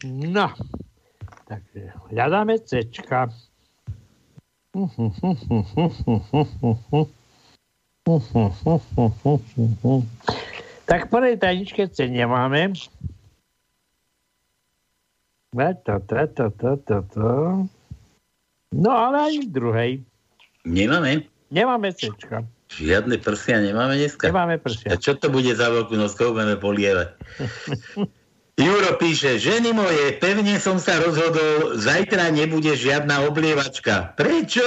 No. 0.07 0.55
Takže 1.51 1.91
hľadáme 2.15 2.63
Cčka. 2.63 3.27
Tak 10.87 11.07
v 11.07 11.09
prvej 11.11 11.35
tajničke 11.35 11.89
C 11.91 12.07
nemáme. 12.07 12.71
A 15.57 15.73
To, 15.83 15.95
to, 15.99 16.19
to, 16.31 16.45
to, 16.53 16.71
to, 16.85 16.97
to. 17.11 17.29
No 18.71 18.91
ale 18.93 19.31
aj 19.31 19.33
v 19.43 19.47
druhej. 19.49 19.91
Nemáme? 20.67 21.25
Nemáme 21.49 21.91
Cčka. 21.95 22.43
Žiadne 22.67 23.15
prsia 23.23 23.63
nemáme 23.63 23.95
dneska. 23.95 24.27
Nemáme 24.27 24.59
A 24.59 24.63
prsia. 24.63 24.99
čo 24.99 25.15
to 25.15 25.31
bude 25.31 25.47
za 25.55 25.71
veľkú 25.71 25.95
noc, 25.95 26.11
budeme 26.19 26.59
polievať? 26.59 27.15
Juro 28.57 28.97
píše, 28.97 29.37
ženy 29.37 29.69
moje, 29.69 30.17
pevne 30.17 30.57
som 30.57 30.81
sa 30.81 30.97
rozhodol, 30.97 31.77
zajtra 31.77 32.33
nebude 32.33 32.73
žiadna 32.73 33.29
oblievačka. 33.29 34.17
Prečo? 34.17 34.65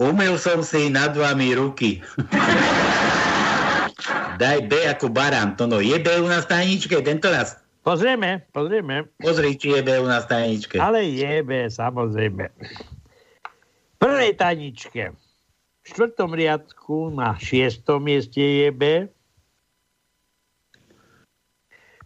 Umel 0.00 0.40
som 0.40 0.64
si 0.64 0.88
nad 0.88 1.12
vami 1.12 1.52
ruky. 1.52 2.00
Daj 4.40 4.58
B 4.64 4.80
ako 4.88 5.12
barán. 5.12 5.60
To 5.60 5.68
no, 5.68 5.84
je 5.84 6.00
B 6.00 6.08
u 6.24 6.24
nás 6.24 6.48
tajničke 6.48 7.04
tento 7.04 7.28
raz? 7.28 7.60
Pozrieme, 7.84 8.48
pozrieme. 8.56 9.12
Pozri, 9.20 9.60
či 9.60 9.76
je 9.76 9.84
B 9.84 10.00
u 10.00 10.08
nás 10.08 10.24
tajničke. 10.24 10.80
Ale 10.80 11.04
jebe, 11.04 11.68
samozrejme. 11.68 12.48
V 12.48 13.96
prvej 14.00 14.40
taničke, 14.40 15.12
v 15.12 15.84
štvrtom 15.84 16.32
riadku 16.32 17.12
na 17.12 17.36
šiestom 17.36 18.08
mieste 18.08 18.40
je 18.40 18.72
B. 18.72 19.12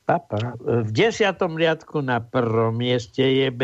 Papa. 0.02 0.58
V 0.58 0.90
desiatom 0.90 1.54
riadku 1.54 2.02
na 2.02 2.18
prvom 2.18 2.74
mieste 2.74 3.22
je 3.22 3.48
B. 3.48 3.62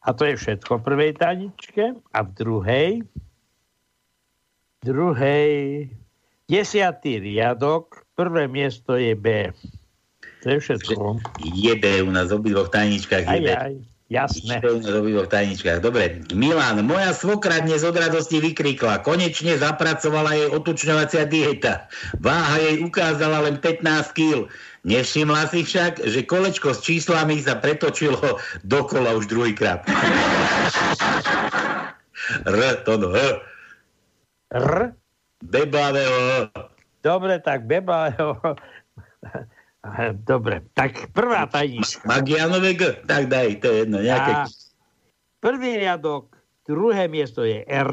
A 0.00 0.08
to 0.16 0.24
je 0.24 0.34
všetko 0.40 0.80
v 0.80 0.82
prvej 0.82 1.12
taničke. 1.20 1.92
A 2.16 2.18
v 2.24 2.30
druhej, 2.32 2.90
druhej, 4.80 5.52
desiatý 6.48 7.20
riadok, 7.20 8.08
prvé 8.16 8.48
miesto 8.48 8.96
je 8.96 9.12
B. 9.12 9.52
To 10.40 10.56
je 10.56 10.58
všetko. 10.58 11.20
Je 11.52 11.76
B 11.76 12.00
u 12.00 12.08
nás 12.08 12.32
v 12.32 12.40
obidvoch 12.40 12.72
tajničkách. 12.72 13.28
Je 13.28 13.36
Aj, 13.36 13.40
B. 13.44 13.48
aj, 13.52 13.74
jasné. 14.08 14.56
Jasné. 14.56 14.88
v 14.88 14.96
obidvoch 15.04 15.28
tajničkách. 15.28 15.84
Dobre. 15.84 16.24
Milan, 16.32 16.80
moja 16.80 17.12
svokra 17.12 17.60
dnes 17.60 17.84
od 17.84 17.92
radosti 17.92 18.40
vykrikla. 18.40 19.04
Konečne 19.04 19.60
zapracovala 19.60 20.32
jej 20.40 20.48
otučňovacia 20.48 21.28
dieta. 21.28 21.92
Váha 22.24 22.56
jej 22.56 22.80
ukázala 22.80 23.44
len 23.44 23.60
15 23.60 24.16
kg. 24.16 24.48
Nevšimla 24.80 25.44
si 25.52 25.60
však, 25.60 26.08
že 26.08 26.24
kolečko 26.24 26.72
s 26.72 26.80
číslami 26.80 27.44
sa 27.44 27.60
pretočilo 27.60 28.40
dokola 28.64 29.12
už 29.12 29.28
druhýkrát. 29.28 29.84
R, 32.48 32.60
to 32.88 32.92
no, 32.96 33.12
H. 33.12 33.20
R. 34.56 34.96
Bebavého. 35.44 36.48
Dobre, 37.00 37.40
tak 37.40 37.64
Beba 37.64 38.12
Eh, 39.80 40.12
Dobre, 40.12 40.60
tak 40.76 41.08
prvá 41.16 41.48
tajnička. 41.48 42.04
Magianové 42.04 42.76
G, 42.76 43.00
tak 43.08 43.32
daj, 43.32 43.64
to 43.64 43.72
je 43.72 43.76
jedno, 43.84 43.98
nejaké. 44.04 44.32
A 44.32 44.44
prvý 45.40 45.80
riadok, 45.80 46.36
druhé 46.68 47.08
miesto 47.08 47.48
je 47.48 47.64
R. 47.64 47.92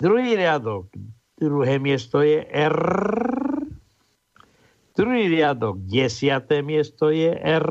Druhý 0.00 0.40
riadok, 0.40 0.88
druhé 1.36 1.76
miesto 1.76 2.24
je 2.24 2.40
R. 2.48 2.80
Druhý 5.00 5.32
riadok, 5.32 5.80
desiaté 5.88 6.60
miesto 6.60 7.08
je 7.08 7.32
R. 7.32 7.64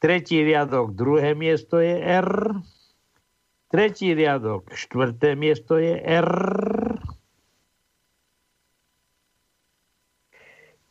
Tretí 0.00 0.40
riadok, 0.40 0.96
druhé 0.96 1.36
miesto 1.36 1.76
je 1.76 1.92
R. 2.00 2.56
Tretí 3.68 4.16
riadok, 4.16 4.72
štvrté 4.72 5.36
miesto 5.36 5.76
je 5.76 5.92
R. 6.00 6.24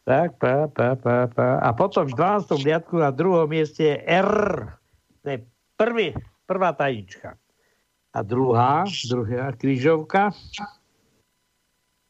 Tak, 0.05 0.37
pa, 0.37 0.69
pa, 0.69 0.93
pa, 0.93 1.25
pa. 1.25 1.57
A 1.65 1.73
potom 1.73 2.05
v 2.05 2.13
12. 2.13 2.53
riadku 2.61 3.01
na 3.01 3.09
druhom 3.09 3.49
mieste 3.49 3.81
je 3.81 3.97
R. 3.97 4.29
To 5.25 5.25
je 5.25 5.41
prvý, 5.73 6.13
prvá 6.45 6.77
tajnička. 6.77 7.33
A 8.13 8.21
druhá, 8.21 8.85
druhá 9.09 9.57
krížovka. 9.57 10.37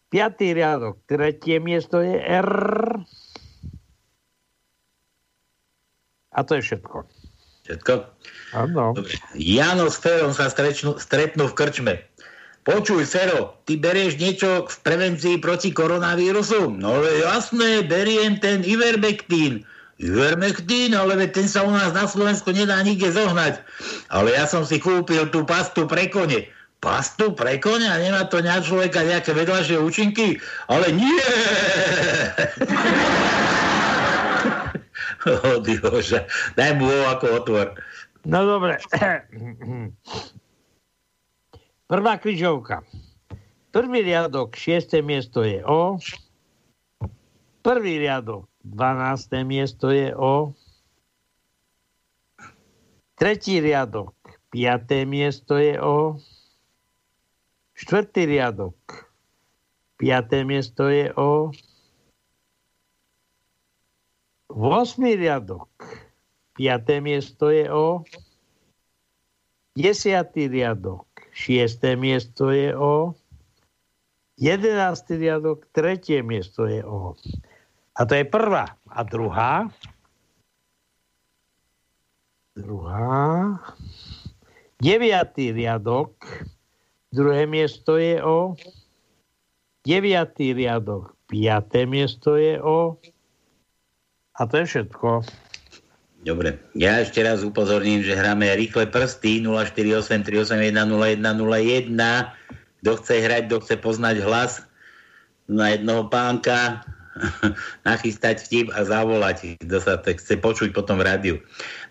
Piatý 0.09 0.57
riadok, 0.57 1.05
tretie 1.05 1.61
miesto 1.61 2.01
je 2.01 2.17
R. 2.17 2.49
A 6.33 6.39
to 6.41 6.57
je 6.57 6.61
všetko. 6.65 7.05
Všetko? 7.69 7.93
Áno. 8.57 8.97
Jano 9.37 9.85
s 9.85 10.01
Ferom 10.01 10.33
sa 10.33 10.49
stretnú, 10.49 10.97
stretnú 10.97 11.45
v 11.45 11.53
krčme. 11.53 11.93
Počuj, 12.65 13.05
Fero, 13.05 13.61
ty 13.69 13.77
berieš 13.77 14.17
niečo 14.17 14.65
v 14.65 14.75
prevencii 14.81 15.37
proti 15.37 15.69
koronavírusu? 15.69 16.73
No 16.73 17.01
jasné, 17.05 17.85
beriem 17.85 18.41
ten 18.41 18.65
Ivermectin. 18.65 19.61
Ivermectin, 20.01 20.97
ale 20.97 21.17
ten 21.29 21.45
sa 21.45 21.61
u 21.61 21.69
nás 21.69 21.93
na 21.93 22.09
Slovensku 22.09 22.49
nedá 22.49 22.81
nikde 22.81 23.13
zohnať. 23.13 23.61
Ale 24.09 24.33
ja 24.33 24.49
som 24.49 24.65
si 24.65 24.81
kúpil 24.81 25.29
tú 25.29 25.45
pastu 25.45 25.85
pre 25.85 26.09
kone. 26.09 26.49
Pastu 26.79 27.35
pre 27.35 27.59
kone 27.59 27.83
a 27.83 27.99
nemá 27.99 28.23
to 28.31 28.39
na 28.39 28.63
človeka 28.63 29.03
nejaké 29.03 29.35
vedľažie 29.35 29.75
účinky? 29.83 30.39
Ale 30.71 30.95
nie! 30.95 31.19
oh, 35.27 35.59
Dioža, 35.59 36.23
daj 36.55 36.79
mu 36.79 36.87
O 36.87 37.11
ako 37.11 37.43
otvor. 37.43 37.75
No 38.23 38.47
dobre. 38.47 38.79
Prvá 41.91 42.15
križovka. 42.15 42.87
Prvý 43.75 43.99
riadok, 44.01 44.55
šiesté 44.55 45.03
miesto 45.03 45.43
je 45.43 45.59
O. 45.67 45.99
Prvý 47.59 47.99
riadok, 47.99 48.47
12. 48.63 49.43
miesto 49.43 49.91
je 49.91 50.15
O. 50.15 50.55
Tretí 53.19 53.59
riadok, 53.59 54.15
5. 54.55 55.03
miesto 55.03 55.59
je 55.59 55.75
O. 55.75 56.23
Štvrtý 57.79 58.27
riadok, 58.27 59.07
5. 60.03 60.43
miesto 60.43 60.91
je 60.91 61.15
O. 61.15 61.55
8. 64.51 64.99
riadok, 65.15 65.71
5. 66.59 66.99
miesto 66.99 67.47
je 67.47 67.71
O. 67.71 68.03
10. 69.79 69.95
riadok, 70.51 71.07
6. 71.31 71.95
miesto 71.95 72.51
je 72.51 72.75
O. 72.75 73.15
11. 74.35 75.15
riadok, 75.15 75.63
3. 75.71 76.19
miesto 76.19 76.67
je 76.67 76.83
O. 76.83 77.15
A 77.95 78.03
to 78.03 78.11
je 78.11 78.27
prvá. 78.27 78.75
A 78.91 79.07
druhá. 79.07 79.71
Druhá. 82.59 83.55
9. 84.83 85.55
riadok, 85.55 86.19
druhé 87.13 87.49
miesto 87.49 87.97
je 87.97 88.21
O. 88.21 88.53
9. 89.85 90.55
riadok, 90.55 91.15
5. 91.31 91.85
miesto 91.89 92.37
je 92.37 92.61
O. 92.61 93.01
A 94.39 94.41
to 94.47 94.63
je 94.63 94.65
všetko. 94.65 95.25
Dobre, 96.19 96.59
ja 96.75 96.99
ešte 96.99 97.23
raz 97.23 97.47
upozorním, 97.47 98.03
že 98.03 98.11
hráme 98.11 98.51
rýchle 98.59 98.91
prsty 98.91 99.39
048 99.43 100.23
381 100.27 100.75
0101. 100.75 101.95
Kto 102.83 102.91
chce 102.99 103.15
hrať, 103.23 103.43
kto 103.47 103.57
chce 103.63 103.75
poznať 103.79 104.15
hlas 104.23 104.63
na 105.47 105.75
jednoho 105.75 106.11
pánka, 106.11 106.83
nachystať 107.87 108.43
vtip 108.43 108.67
a 108.75 108.83
zavolať, 108.83 109.59
kto 109.63 109.77
sa 109.79 109.99
to 109.99 110.15
chce 110.15 110.39
počuť 110.39 110.75
potom 110.75 110.99
v 110.99 111.07
rádiu. 111.07 111.35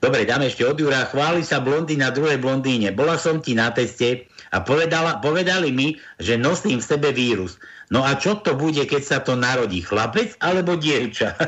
Dobre, 0.01 0.25
dáme 0.29 0.49
ešte 0.49 0.65
od 0.65 0.77
Jura. 0.77 1.09
Chváli 1.09 1.45
sa 1.45 1.61
blondína 1.61 2.13
druhej 2.13 2.41
blondíne. 2.41 2.93
Bola 2.93 3.17
som 3.17 3.41
ti 3.41 3.57
na 3.57 3.73
teste 3.73 4.29
a 4.53 4.61
povedala, 4.65 5.21
povedali 5.21 5.73
mi, 5.73 6.01
že 6.23 6.39
nosím 6.41 6.81
v 6.81 6.89
sebe 6.89 7.13
vírus. 7.13 7.59
No 7.89 8.05
a 8.05 8.15
čo 8.17 8.35
to 8.41 8.57
bude, 8.57 8.85
keď 8.85 9.03
sa 9.05 9.21
to 9.25 9.37
narodí? 9.37 9.81
Chlapec 9.81 10.37
alebo 10.45 10.77
dievča? 10.77 11.33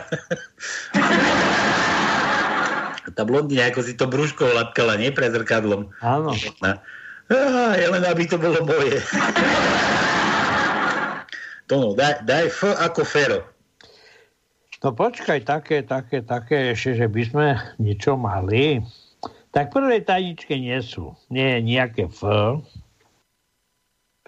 tá 3.16 3.24
blondína 3.26 3.66
ako 3.68 3.82
si 3.84 3.94
to 3.98 4.06
brúško 4.08 4.46
lapkala, 4.54 4.96
nie 4.96 5.12
pre 5.12 5.28
zrkadlom. 5.28 5.92
Áno. 6.00 6.32
No. 6.32 6.72
Je 7.76 7.86
len 7.86 8.04
aby 8.06 8.26
to 8.26 8.38
bolo 8.40 8.64
moje. 8.66 9.00
Tono, 11.70 11.94
daj, 11.94 12.26
daj 12.26 12.50
F 12.50 12.66
ako 12.66 13.06
Fero. 13.06 13.46
No 14.82 14.90
počkaj, 14.96 15.44
také, 15.46 15.86
také, 15.86 16.18
také, 16.24 16.74
ešte, 16.74 16.98
že 16.98 17.06
by 17.06 17.22
sme 17.22 17.46
niečo 17.78 18.18
mali. 18.18 18.82
Tak 19.54 19.70
v 19.70 19.74
prvej 19.78 20.02
tajničke 20.02 20.58
nie 20.58 20.82
sú. 20.82 21.14
Nie 21.30 21.58
je 21.58 21.60
nejaké 21.70 22.10
F. 22.10 22.26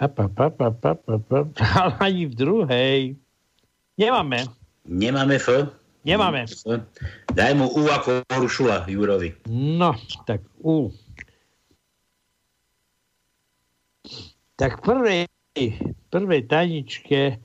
Pa, 0.02 0.10
pa, 0.10 0.26
pa, 0.26 0.50
pa, 0.50 0.74
pa, 0.74 0.98
pa, 0.98 1.14
pa. 1.22 1.38
Ale 1.78 1.94
ani 2.02 2.26
v 2.26 2.34
druhej. 2.34 3.00
Nemáme. 3.94 4.50
Nemáme 4.82 5.38
F? 5.38 5.70
Nemáme. 6.02 6.50
Daj 7.30 7.52
mu 7.54 7.70
U 7.70 7.86
ako 7.86 8.26
Rušula 8.26 8.82
Jurovi. 8.90 9.30
No, 9.46 9.94
tak 10.26 10.42
U. 10.66 10.90
Tak 14.58 14.82
v 14.82 14.90
prvej, 14.90 15.22
prvej 16.10 16.42
tajničke 16.50 17.38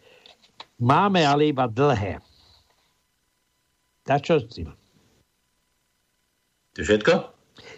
máme 0.81 1.21
ale 1.21 1.53
iba 1.53 1.69
dlhé. 1.69 2.17
Tak 4.01 4.25
čo 4.25 4.41
s 4.41 4.49
tým? 4.49 4.73
To 6.73 6.81
všetko? 6.81 7.36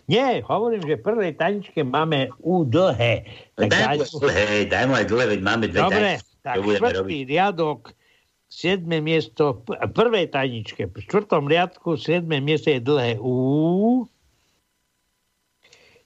Nie, 0.10 0.42
hovorím, 0.42 0.82
že 0.82 0.98
v 0.98 1.06
prvej 1.06 1.38
tajničke 1.38 1.86
máme 1.86 2.34
U 2.42 2.66
dlhé. 2.66 3.30
Tak 3.54 3.70
daj, 3.70 3.78
mu 3.78 3.86
daj- 3.86 3.94
aj 3.94 3.98
dlhé, 4.18 4.48
daj 4.66 4.84
mu 4.90 4.94
aj 4.98 5.06
dlhé, 5.06 5.26
veď 5.30 5.42
máme 5.46 5.66
dve 5.70 5.78
Dobre, 5.78 6.10
tajničky. 6.18 6.34
tak 6.42 6.56
Čo 6.58 6.62
štvrtý 6.74 6.98
robiť? 6.98 7.30
riadok, 7.30 7.80
siedme 8.50 8.98
miesto, 9.00 9.44
v 9.62 9.92
prvej 9.94 10.26
tajničke, 10.28 10.90
v 10.90 10.96
štvrtom 10.98 11.46
riadku, 11.46 11.94
siedme 11.94 12.42
miesto 12.42 12.74
je 12.74 12.82
dlhé 12.82 13.22
U. 13.22 14.10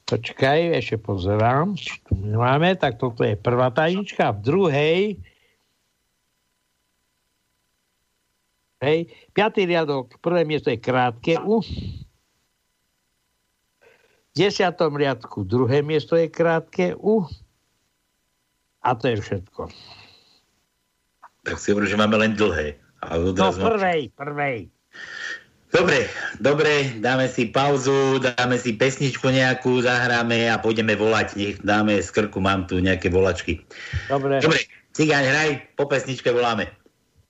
Počkaj, 0.04 0.60
ešte 0.76 1.00
pozerám. 1.00 1.80
či 1.80 1.96
Tu 2.04 2.12
máme, 2.20 2.76
tak 2.76 3.00
toto 3.00 3.24
je 3.24 3.40
prvá 3.40 3.72
tajnička. 3.72 4.36
V 4.36 4.40
druhej 4.44 5.00
Hej. 8.84 9.08
Piatý 9.32 9.64
riadok, 9.64 10.20
prvé 10.20 10.44
miesto 10.44 10.68
je 10.68 10.76
krátke 10.76 11.40
U. 11.40 11.64
V 14.34 14.42
desiatom 14.42 14.98
riadku 14.98 15.46
druhé 15.46 15.86
miesto 15.86 16.18
je 16.18 16.26
krátke 16.26 16.98
U. 16.98 17.22
A 18.82 18.98
to 18.98 19.14
je 19.14 19.22
všetko. 19.22 19.70
Tak 21.46 21.56
si 21.62 21.70
hovorím, 21.70 21.94
že 21.94 22.02
máme 22.02 22.18
len 22.18 22.34
dlhé. 22.34 22.82
A 23.06 23.22
No 23.22 23.54
prvej, 23.54 24.10
prvej. 24.18 24.74
Dobre, 25.74 26.06
dobre, 26.38 26.98
dáme 27.02 27.26
si 27.30 27.50
pauzu, 27.50 28.22
dáme 28.22 28.58
si 28.62 28.78
pesničku 28.78 29.26
nejakú, 29.26 29.82
zahráme 29.82 30.50
a 30.50 30.62
pôjdeme 30.62 30.94
volať. 30.94 31.28
Nech 31.34 31.58
dáme 31.66 31.98
z 31.98 32.10
krku, 32.14 32.38
mám 32.42 32.70
tu 32.70 32.78
nejaké 32.78 33.10
volačky. 33.10 33.62
Dobre. 34.10 34.42
Dobre, 34.42 34.66
cigáň, 34.94 35.24
hraj, 35.30 35.50
po 35.78 35.86
pesničke 35.90 36.30
voláme. 36.30 36.70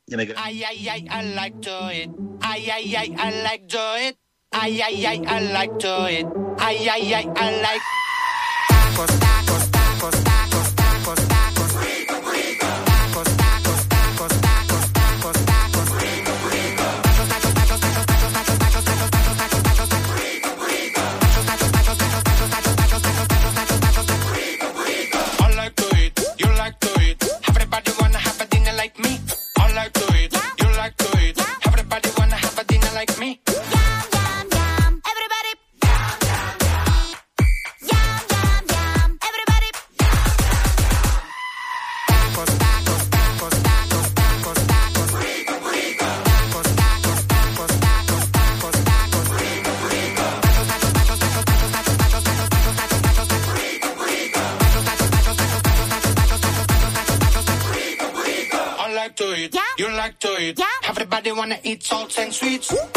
Ideme 0.08 0.36
Ay, 0.36 0.60
ay, 0.60 0.80
ay, 0.88 1.02
I 1.08 1.20
like 1.36 1.58
to 1.64 1.78
it. 1.92 2.12
Ay, 2.44 2.68
ay, 2.68 2.86
ay, 2.96 3.08
I 3.16 3.28
like 3.48 3.68
to 3.72 3.86
it. 4.00 4.20
Ay, 4.56 4.82
ay, 4.82 5.06
ay, 5.06 5.22
I 5.28 5.40
like 5.52 5.80
to 5.80 6.08
eat. 6.10 6.28
Ay, 6.60 6.88
ay, 6.88 7.14
ay, 7.14 7.26
I 7.36 7.62
like 7.62 7.82
tacos, 8.70 9.12
tacos, 9.20 9.64
tacos, 9.72 10.16
tacos, 10.24 10.76
tacos, 10.76 11.20
tacos. 11.28 11.72
Rico, 11.82 12.16
rico. 12.32 12.68
Tacos, 12.86 13.30
tacos, 13.42 13.82
tacos, 13.90 14.34
tacos, 14.46 14.86
tacos, 14.94 15.38
tacos. 15.44 15.88
Tacos, 17.04 17.28
tacos, 17.34 17.54
tacos, 17.54 17.80
tacos, 17.82 18.04
tacos, 18.04 18.34
tacos, 18.34 18.54
tacos, 18.54 19.10
tacos, 19.10 19.22
tacos, 19.24 19.42
tacos, 19.42 19.64
tacos, 19.64 19.90
tacos. 19.90 20.14
Tacos, 21.24 21.46
tacos, 21.50 21.72
tacos, 21.74 21.98
tacos, 21.98 22.34
tacos, 22.34 22.70
tacos, 22.70 22.78
tacos, 22.78 23.02
tacos, 23.02 23.34
tacos, 23.34 23.54
tacos, 23.54 23.80
tacos, 23.82 24.06
tacos. 24.06 24.30
I 25.40 25.56
like 25.56 25.76
to 25.76 25.86
eat, 25.98 26.14
You 26.38 26.50
like 26.62 26.78
to 26.80 26.90
eat, 27.02 27.18
Everybody 27.50 27.92
wanna 28.00 28.20
have 28.20 28.40
a 28.42 28.46
dinner 28.46 28.74
like 28.78 29.00
me. 29.00 29.20
I 29.58 29.74
like 29.74 29.94
to 29.94 30.06
eat, 30.18 30.34
You 30.62 30.70
like 30.78 30.96
to 30.98 31.08
eat, 31.26 31.38
Everybody 31.66 32.10
wanna 32.18 32.36
have 32.36 32.60
a 32.60 32.64
dinner 32.64 32.92
like 32.94 33.18
me. 33.20 33.40
Wanna 61.44 61.60
eat 61.66 61.84
salts 61.84 62.18
and 62.18 62.34
sweets. 62.34 62.93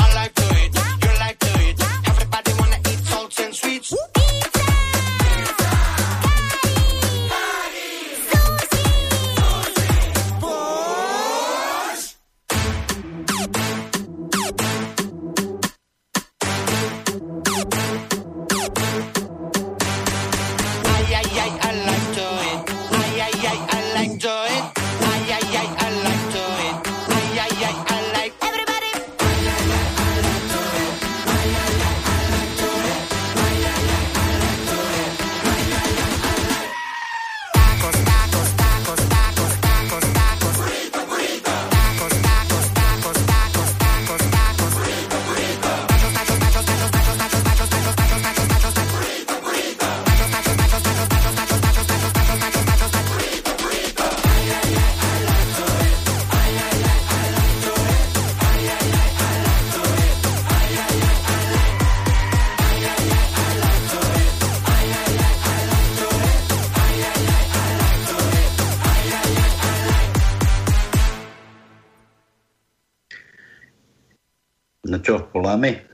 salame? 75.46 75.86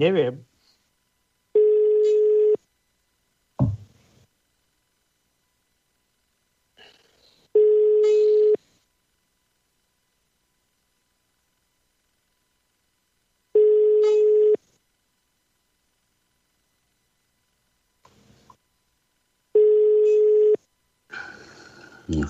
Neviem. 0.00 0.40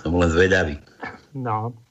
Som 0.03 0.18
len 0.18 0.31
zvedavý. 0.33 0.74
No. 1.31 1.86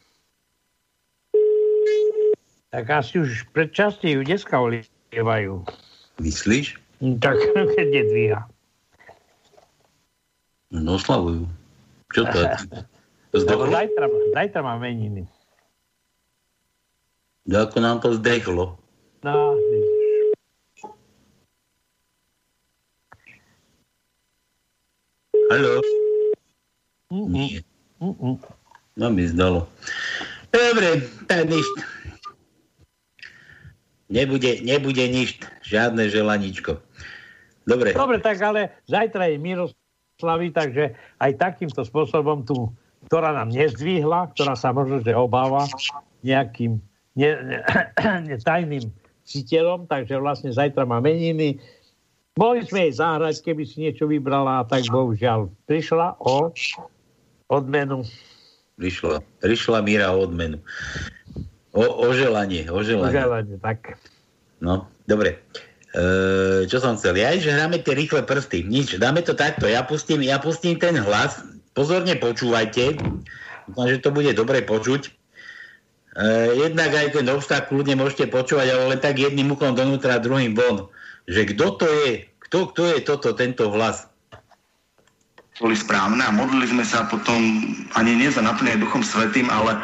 Tak 2.76 2.92
asi 2.92 3.24
už 3.24 3.48
predčasne 3.56 4.20
ju 4.20 4.20
dneska 4.28 4.60
olievajú. 4.60 5.64
Myslíš? 6.20 6.76
Hm, 7.00 7.24
Tak 7.24 7.40
keď 7.80 7.88
nedvíha. 7.88 8.42
No 10.76 11.00
oslavujú. 11.00 11.48
Čo 12.12 12.28
to 12.28 12.36
je? 12.36 12.48
Zdechlo? 13.48 13.72
zajtra, 13.72 14.06
zajtra 14.36 14.60
má 14.60 14.76
meniny. 14.76 15.24
No, 17.48 17.64
Ako 17.64 17.80
nám 17.80 18.04
to 18.04 18.12
zdechlo? 18.20 18.76
No, 19.24 19.56
vidíš. 19.56 19.96
Haló? 25.48 25.80
Mm, 27.08 27.28
Nie. 27.32 27.64
mm, 28.04 28.16
mm. 28.20 28.36
No 29.00 29.06
mi 29.16 29.24
zdalo. 29.32 29.72
Dobre, 30.52 31.08
tak 31.32 31.48
nič. 31.48 31.64
Nebude, 34.10 34.62
nebude 34.62 35.06
nič. 35.10 35.42
Žiadne 35.66 36.10
želaničko. 36.14 36.78
Dobre. 37.66 37.98
Dobre, 37.98 38.22
tak 38.22 38.38
ale 38.46 38.70
zajtra 38.86 39.34
je 39.34 39.42
Miroslavy, 39.42 40.54
takže 40.54 40.94
aj 41.18 41.32
takýmto 41.42 41.82
spôsobom 41.82 42.46
tu, 42.46 42.70
ktorá 43.10 43.34
nám 43.34 43.50
nezdvihla, 43.50 44.30
ktorá 44.38 44.54
sa 44.54 44.70
možno, 44.70 45.02
že 45.02 45.18
obáva 45.18 45.66
nejakým 46.22 46.78
ne, 47.18 47.30
ne, 47.42 47.58
ne, 48.30 48.36
tajným 48.38 48.86
citeľom, 49.26 49.90
takže 49.90 50.22
vlastne 50.22 50.54
zajtra 50.54 50.86
má 50.86 51.02
meniny. 51.02 51.58
Mohli 52.38 52.62
sme 52.68 52.80
jej 52.86 52.94
zahrať, 53.00 53.36
keby 53.42 53.64
si 53.66 53.82
niečo 53.82 54.06
vybrala, 54.06 54.62
a 54.62 54.68
tak 54.68 54.86
bohužiaľ 54.92 55.50
prišla 55.66 56.20
o 56.22 56.52
odmenu. 57.50 58.06
Prišla, 58.76 59.24
prišla 59.40 59.80
Míra 59.82 60.12
o 60.12 60.28
odmenu. 60.28 60.60
O, 61.76 61.84
o 61.84 62.08
želanie, 62.16 62.72
o 62.72 62.80
želanie. 62.80 63.12
Želanie, 63.12 63.56
tak. 63.60 64.00
No, 64.64 64.88
dobre. 65.12 65.44
E, 65.92 66.64
čo 66.72 66.80
som 66.80 66.96
chcel? 66.96 67.20
Ja, 67.20 67.36
že 67.36 67.52
hráme 67.52 67.84
tie 67.84 67.92
rýchle 67.92 68.24
prsty. 68.24 68.64
Nič, 68.64 68.96
dáme 68.96 69.20
to 69.20 69.36
takto. 69.36 69.68
Ja 69.68 69.84
pustím, 69.84 70.24
ja 70.24 70.40
pustím 70.40 70.80
ten 70.80 70.96
hlas. 70.96 71.44
Pozorne 71.76 72.16
počúvajte. 72.16 72.96
Dúfam, 73.68 73.88
že 73.92 74.00
to 74.00 74.16
bude 74.16 74.32
dobre 74.32 74.64
počuť. 74.64 75.02
E, 75.04 75.10
jednak 76.56 76.96
aj 76.96 77.20
ten 77.20 77.28
obsah 77.28 77.68
kľudne 77.68 78.00
môžete 78.00 78.32
počúvať, 78.32 78.72
ale 78.72 78.96
len 78.96 79.00
tak 79.04 79.20
jedným 79.20 79.52
uchom 79.52 79.76
donútra, 79.76 80.24
druhým 80.24 80.56
von. 80.56 80.88
Že 81.28 81.42
kto 81.52 81.66
to 81.76 81.88
je? 81.92 82.24
Kto, 82.48 82.72
kto 82.72 82.82
je 82.88 82.98
toto, 83.04 83.36
tento 83.36 83.68
hlas? 83.68 84.08
boli 85.56 85.76
správne 85.76 86.20
a 86.20 86.36
modlili 86.36 86.68
sme 86.68 86.84
sa 86.84 87.08
potom 87.08 87.40
ani 87.96 88.12
nie 88.20 88.28
za 88.28 88.44
naplnenie 88.44 88.84
Duchom 88.84 89.00
Svetým, 89.00 89.48
ale 89.48 89.80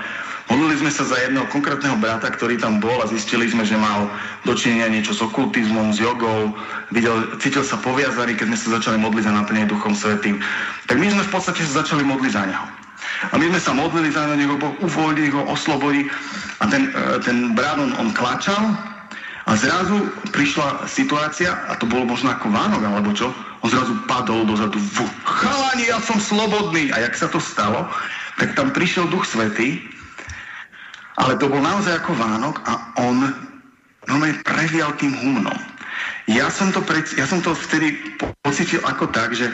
modlili 0.52 0.84
sme 0.84 0.92
sa 0.92 1.08
za 1.08 1.16
jedného 1.16 1.48
konkrétneho 1.48 1.96
brata, 1.96 2.28
ktorý 2.28 2.60
tam 2.60 2.84
bol 2.84 3.00
a 3.00 3.08
zistili 3.08 3.48
sme, 3.48 3.64
že 3.64 3.80
mal 3.80 4.12
dočinenia 4.44 4.92
niečo 4.92 5.16
s 5.16 5.24
okultizmom, 5.24 5.96
s 5.96 6.04
jogou, 6.04 6.52
videl, 6.92 7.24
cítil 7.40 7.64
sa 7.64 7.80
poviazaný, 7.80 8.36
keď 8.36 8.52
sme 8.52 8.60
sa 8.60 8.68
začali 8.76 8.98
modliť 9.00 9.24
za 9.24 9.34
naplnenie 9.34 9.72
Duchom 9.72 9.96
Svetým. 9.96 10.44
Tak 10.92 11.00
my 11.00 11.08
sme 11.08 11.24
v 11.24 11.32
podstate 11.32 11.64
sa 11.64 11.88
začali 11.88 12.04
modliť 12.04 12.32
za 12.36 12.44
neho. 12.44 12.66
A 13.32 13.40
my 13.40 13.46
sme 13.48 13.62
sa 13.64 13.72
modlili 13.72 14.12
za 14.12 14.28
neho, 14.36 14.60
Boh 14.60 14.76
uvoľní 14.84 15.32
ho, 15.32 15.48
oslobodí. 15.48 16.12
A 16.60 16.68
ten, 16.68 16.92
e, 16.92 17.24
ten 17.24 17.56
brat, 17.56 17.80
on, 17.80 17.96
on 17.96 18.12
klačal 18.12 18.76
a 19.48 19.52
zrazu 19.58 20.10
prišla 20.36 20.86
situácia, 20.86 21.56
a 21.72 21.80
to 21.80 21.90
bolo 21.90 22.06
možno 22.06 22.30
ako 22.34 22.52
Vánok, 22.52 22.82
alebo 22.84 23.10
čo, 23.16 23.32
on 23.64 23.70
zrazu 23.72 23.94
padol 24.06 24.46
dozadu. 24.46 24.78
Fú, 24.78 25.08
chalani, 25.26 25.90
ja 25.90 25.98
som 26.04 26.18
slobodný. 26.20 26.90
A 26.94 27.08
jak 27.08 27.16
sa 27.16 27.28
to 27.30 27.40
stalo, 27.40 27.88
tak 28.38 28.54
tam 28.58 28.74
prišiel 28.74 29.10
Duch 29.10 29.26
Svetý, 29.26 29.82
ale 31.20 31.36
to 31.40 31.52
bol 31.52 31.60
naozaj 31.60 32.00
ako 32.00 32.16
Vánok 32.16 32.62
a 32.64 32.74
on 33.02 33.18
normálne 34.08 34.38
previal 34.48 34.96
tým 34.96 35.12
humnom. 35.20 35.58
Ja 36.30 36.48
som 36.48 36.72
to, 36.72 36.80
pred, 36.86 37.04
ja 37.20 37.28
som 37.28 37.44
to 37.44 37.52
vtedy 37.52 37.98
po- 38.16 38.32
pocitil 38.46 38.80
ako 38.88 39.12
tak, 39.12 39.36
že 39.36 39.52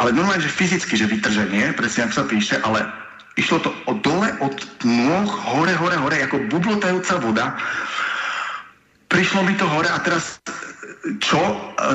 ale 0.00 0.16
normálne, 0.16 0.40
že 0.40 0.52
fyzicky, 0.52 0.96
že 0.96 1.08
vytrženie, 1.08 1.76
presne 1.76 2.08
ako 2.08 2.14
sa 2.16 2.24
píše, 2.24 2.56
ale 2.64 2.84
išlo 3.36 3.60
to 3.60 3.70
od 3.84 4.00
dole, 4.00 4.28
od 4.40 4.56
nôh, 4.84 5.28
hore, 5.28 5.74
hore, 5.76 5.96
hore, 5.96 6.16
ako 6.24 6.48
bublotajúca 6.48 7.14
voda 7.20 7.46
prišlo 9.14 9.46
mi 9.46 9.54
to 9.54 9.62
hore 9.70 9.86
a 9.86 10.02
teraz 10.02 10.42
čo? 11.20 11.36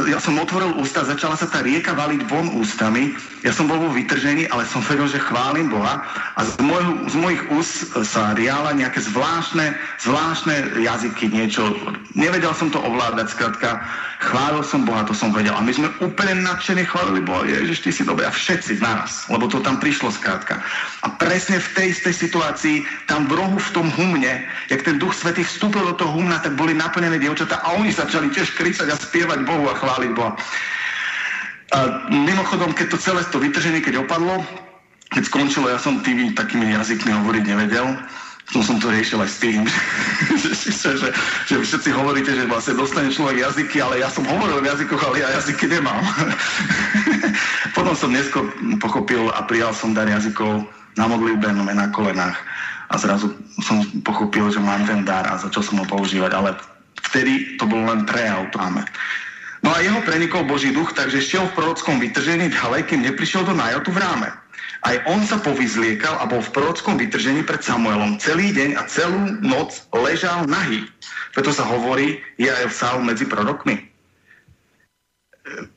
Ja 0.05 0.21
som 0.21 0.37
otvoril 0.37 0.77
ústa, 0.77 1.01
začala 1.01 1.33
sa 1.33 1.49
tá 1.49 1.65
rieka 1.65 1.97
valiť 1.97 2.29
von 2.29 2.53
ústami. 2.61 3.17
Ja 3.41 3.49
som 3.49 3.65
bol 3.65 3.81
vo 3.81 3.89
vytržení, 3.89 4.45
ale 4.53 4.69
som 4.69 4.85
vedel, 4.85 5.09
že 5.09 5.17
chválim 5.17 5.73
Boha. 5.73 6.05
A 6.37 6.45
z, 6.45 6.53
môjho, 6.61 7.09
z 7.09 7.15
mojich 7.17 7.41
úst 7.49 7.89
sa 8.05 8.37
riala 8.37 8.69
nejaké 8.77 9.01
zvláštne, 9.01 9.73
zvláštne 10.05 10.85
jazyky, 10.85 11.25
niečo. 11.33 11.73
Nevedel 12.13 12.53
som 12.53 12.69
to 12.69 12.77
ovládať, 12.77 13.33
skrátka. 13.33 13.81
Chválil 14.19 14.61
som 14.61 14.85
Boha, 14.85 15.07
to 15.07 15.15
som 15.15 15.33
vedel. 15.33 15.57
A 15.57 15.63
my 15.63 15.73
sme 15.73 15.89
úplne 16.05 16.45
nadšene 16.45 16.85
chválili 16.85 17.25
Boha. 17.25 17.49
Ježiš, 17.49 17.81
ty 17.81 17.89
si 17.89 18.03
dobrý. 18.05 18.29
A 18.29 18.35
všetci 18.35 18.77
naraz, 18.77 19.25
lebo 19.31 19.49
to 19.49 19.57
tam 19.65 19.81
prišlo 19.81 20.13
skrátka. 20.13 20.61
A 21.01 21.09
presne 21.17 21.57
v 21.57 21.69
tej 21.73 21.85
istej 21.97 22.29
situácii, 22.29 22.85
tam 23.09 23.25
v 23.25 23.41
rohu 23.41 23.57
v 23.57 23.73
tom 23.73 23.87
humne, 23.97 24.45
jak 24.69 24.85
ten 24.85 25.01
Duch 25.01 25.17
Svetý 25.17 25.41
vstúpil 25.41 25.81
do 25.81 25.97
toho 25.97 26.13
humna, 26.13 26.37
tak 26.43 26.53
boli 26.59 26.77
naplnené 26.77 27.08
dievčatá 27.17 27.65
a 27.65 27.73
oni 27.79 27.89
začali 27.89 28.29
tiež 28.29 28.53
kricať 28.53 28.93
a 28.93 28.95
spievať 28.99 29.41
Bohu 29.47 29.65
a 29.65 29.73
chváliť 29.73 30.11
Boha. 30.13 30.37
A 31.69 31.77
mimochodom, 32.09 32.73
keď 32.73 32.93
to 32.93 32.97
celé 33.01 33.21
to 33.29 33.41
vytrženie, 33.41 33.81
keď 33.81 34.05
opadlo, 34.05 34.41
keď 35.09 35.23
skončilo, 35.25 35.69
ja 35.69 35.81
som 35.81 36.01
tými 36.05 36.33
takými 36.37 36.73
jazykmi 36.73 37.09
hovoriť 37.09 37.43
nevedel. 37.45 37.97
Som 38.49 38.65
som 38.65 38.81
to 38.81 38.89
riešil 38.89 39.21
aj 39.21 39.29
s 39.29 39.37
tým, 39.45 39.61
že, 40.41 40.49
že, 40.57 40.89
že, 40.97 41.09
že 41.45 41.55
všetci 41.61 41.89
hovoríte, 41.93 42.33
že 42.33 42.49
vlastne 42.49 42.81
dostane 42.81 43.13
človek 43.13 43.45
jazyky, 43.45 43.77
ale 43.77 44.01
ja 44.01 44.09
som 44.09 44.25
hovoril 44.25 44.65
v 44.65 44.69
jazykoch, 44.73 45.01
ale 45.05 45.21
ja 45.21 45.29
jazyky 45.37 45.69
nemám. 45.69 46.01
Potom 47.77 47.93
som 47.93 48.09
neskôr 48.09 48.49
pochopil 48.81 49.29
a 49.37 49.45
prijal 49.45 49.69
som 49.77 49.93
dar 49.93 50.09
jazykov 50.09 50.65
na 50.97 51.05
modlitbe, 51.05 51.45
no 51.53 51.61
na 51.69 51.93
kolenách. 51.93 52.37
a 52.89 52.97
zrazu 52.97 53.37
som 53.61 53.85
pochopil, 54.01 54.49
že 54.49 54.57
mám 54.57 54.81
ten 54.89 55.05
dar 55.05 55.29
a 55.29 55.37
začal 55.37 55.61
som 55.61 55.77
ho 55.77 55.85
používať, 55.85 56.33
ale 56.33 56.57
vtedy 57.07 57.55
to 57.55 57.63
bol 57.69 57.79
len 57.85 58.03
prejav 58.03 58.51
máme. 58.57 58.83
No 59.59 59.75
a 59.75 59.83
jeho 59.83 59.99
prenikol 60.07 60.47
Boží 60.47 60.71
duch, 60.71 60.95
takže 60.95 61.19
šiel 61.19 61.43
v 61.51 61.55
prorockom 61.59 61.99
vytržení 61.99 62.47
ďalej, 62.47 62.87
kým 62.87 63.03
neprišiel 63.03 63.43
do 63.43 63.51
Najotu 63.51 63.91
v 63.91 63.99
ráme. 63.99 64.29
Aj 64.87 64.95
on 65.11 65.19
sa 65.27 65.35
povyzliekal 65.43 66.15
a 66.15 66.23
bol 66.23 66.39
v 66.39 66.53
prorockom 66.55 66.95
vytržení 66.95 67.43
pred 67.43 67.59
Samuelom. 67.59 68.15
Celý 68.23 68.55
deň 68.55 68.79
a 68.79 68.87
celú 68.87 69.19
noc 69.43 69.83
ležal 69.91 70.47
nahý. 70.47 70.87
Preto 71.35 71.51
sa 71.51 71.67
hovorí, 71.67 72.23
je 72.39 72.47
aj 72.47 72.71
Saul 72.71 73.03
medzi 73.03 73.27
prorokmi. 73.27 73.75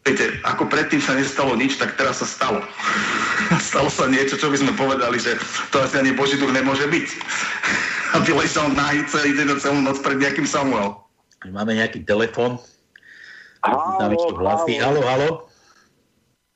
Viete, 0.07 0.39
ako 0.47 0.71
predtým 0.71 1.03
sa 1.03 1.19
nestalo 1.19 1.59
nič, 1.59 1.83
tak 1.83 1.99
teraz 1.99 2.23
sa 2.23 2.29
stalo. 2.29 2.63
stalo 3.73 3.91
sa 3.91 4.07
niečo, 4.07 4.39
čo 4.39 4.53
by 4.53 4.63
sme 4.63 4.73
povedali, 4.79 5.19
že 5.19 5.35
to 5.75 5.83
asi 5.83 5.99
ani 5.99 6.15
Boží 6.15 6.39
duch 6.39 6.55
nemôže 6.55 6.87
byť. 6.87 7.09
Aby 8.23 8.39
ležal 8.39 8.71
nahý 8.71 9.03
celý 9.11 9.35
deň 9.35 9.49
a 9.51 9.57
celú 9.59 9.79
noc 9.83 9.99
pred 9.99 10.23
nejakým 10.23 10.47
Samuel. 10.47 11.02
Máme 11.51 11.75
nejaký 11.75 12.07
telefon. 12.07 12.61
Halo, 13.67 14.39
hlasy. 14.39 14.79
Halo, 14.79 15.03
halo. 15.03 15.31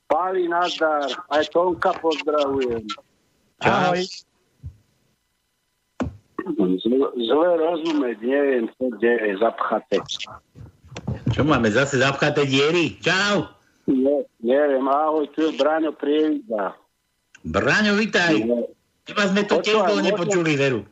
Páli 0.07 0.47
nazdar, 0.47 1.11
aj 1.34 1.51
Tonka 1.51 1.91
pozdravujem. 1.99 2.87
Ahoj. 3.66 4.07
Zle, 6.78 7.07
zle 7.18 7.49
rozumieť, 7.59 8.18
neviem, 8.22 8.70
čo 8.78 8.95
kde 8.95 9.12
je 9.18 9.34
zapchaté. 9.43 9.99
Čo 11.34 11.43
máme 11.43 11.66
zase 11.74 11.99
zapchaté 11.99 12.47
diery? 12.47 12.95
Čau. 13.03 13.51
Ne, 13.91 14.22
neviem, 14.39 14.87
ahoj, 14.87 15.26
tu 15.34 15.51
je 15.51 15.59
Braňo 15.59 15.91
Prievida. 15.95 16.78
Braňo, 17.43 17.99
vitaj. 17.99 18.47
Teba 19.07 19.24
sme 19.26 19.43
to 19.47 19.59
tiež 19.62 19.78
nepočuli, 20.03 20.55
veru. 20.55 20.87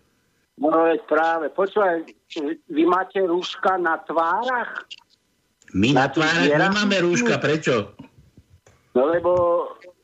No 0.55 0.71
veď 0.87 1.03
práve, 1.11 1.47
počúvaj, 1.51 2.07
vy 2.71 2.83
máte 2.87 3.19
rúška 3.19 3.75
na 3.75 3.99
tvárach? 4.07 4.87
My 5.75 5.91
na 5.91 6.07
Na 6.07 6.13
tvárach 6.15 6.47
dierach? 6.47 6.63
nemáme 6.71 6.97
rúška, 7.03 7.43
prečo? 7.43 7.91
No 8.95 9.11
lebo 9.11 9.33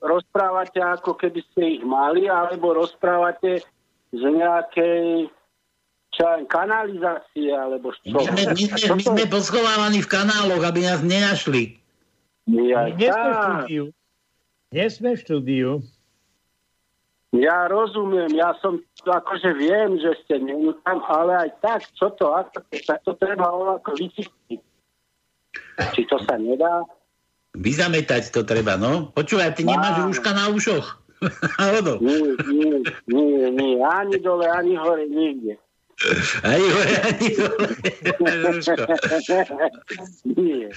rozprávate 0.03 0.83
ako 0.83 1.15
keby 1.15 1.41
ste 1.53 1.79
ich 1.79 1.85
mali, 1.87 2.27
alebo 2.27 2.75
rozprávate 2.75 3.63
z 4.11 4.23
nejakej 4.27 5.31
čo 6.11 6.27
aj 6.27 6.43
kanalizácie, 6.51 7.55
alebo 7.55 7.95
čo? 7.95 8.11
My 8.11 8.27
sme, 8.27 8.43
my, 8.51 8.65
sme, 8.67 8.87
my 8.99 9.05
sme 9.07 9.25
poschovávaní 9.31 10.03
v 10.03 10.11
kanáloch, 10.11 10.63
aby 10.67 10.83
nás 10.83 11.07
nenašli. 11.07 11.79
Ja, 12.51 12.91
Nie 12.91 13.15
sme 13.15 13.31
v 13.31 13.39
štúdiu. 13.39 13.85
Nie 14.75 14.87
sme 14.91 15.09
v 15.15 15.19
štúdiu. 15.23 15.71
Ja 17.31 17.71
rozumiem, 17.71 18.35
ja 18.35 18.59
som 18.59 18.83
akože 19.09 19.57
viem, 19.57 19.97
že 19.97 20.13
ste 20.25 20.37
není 20.37 20.75
tam, 20.85 21.01
ale 21.09 21.49
aj 21.49 21.51
tak, 21.65 21.81
čo 21.97 22.13
to, 22.21 22.37
ako, 22.37 22.61
tak 22.85 23.01
to 23.09 23.17
treba 23.17 23.49
ako 23.81 23.97
vyčistiť. 23.97 24.61
Či 25.97 26.03
to 26.07 26.21
sa 26.29 26.37
nedá? 26.37 26.85
Vyzametať 27.57 28.31
to 28.31 28.45
treba, 28.45 28.77
no. 28.77 29.11
Počúvaj, 29.17 29.57
ty 29.57 29.65
nemáš 29.65 30.05
rúška 30.05 30.31
na 30.37 30.53
ušoch. 30.53 31.01
Nie, 32.01 32.33
nie, 32.49 32.81
nie, 33.13 33.53
nie, 33.53 33.77
ani 33.85 34.17
dole, 34.25 34.49
ani 34.49 34.73
hore, 34.73 35.05
nikde. 35.05 35.61
Ani 36.41 36.65
hore, 36.65 36.95
ani 37.05 37.29
dole. 37.37 37.69
nie. 40.41 40.73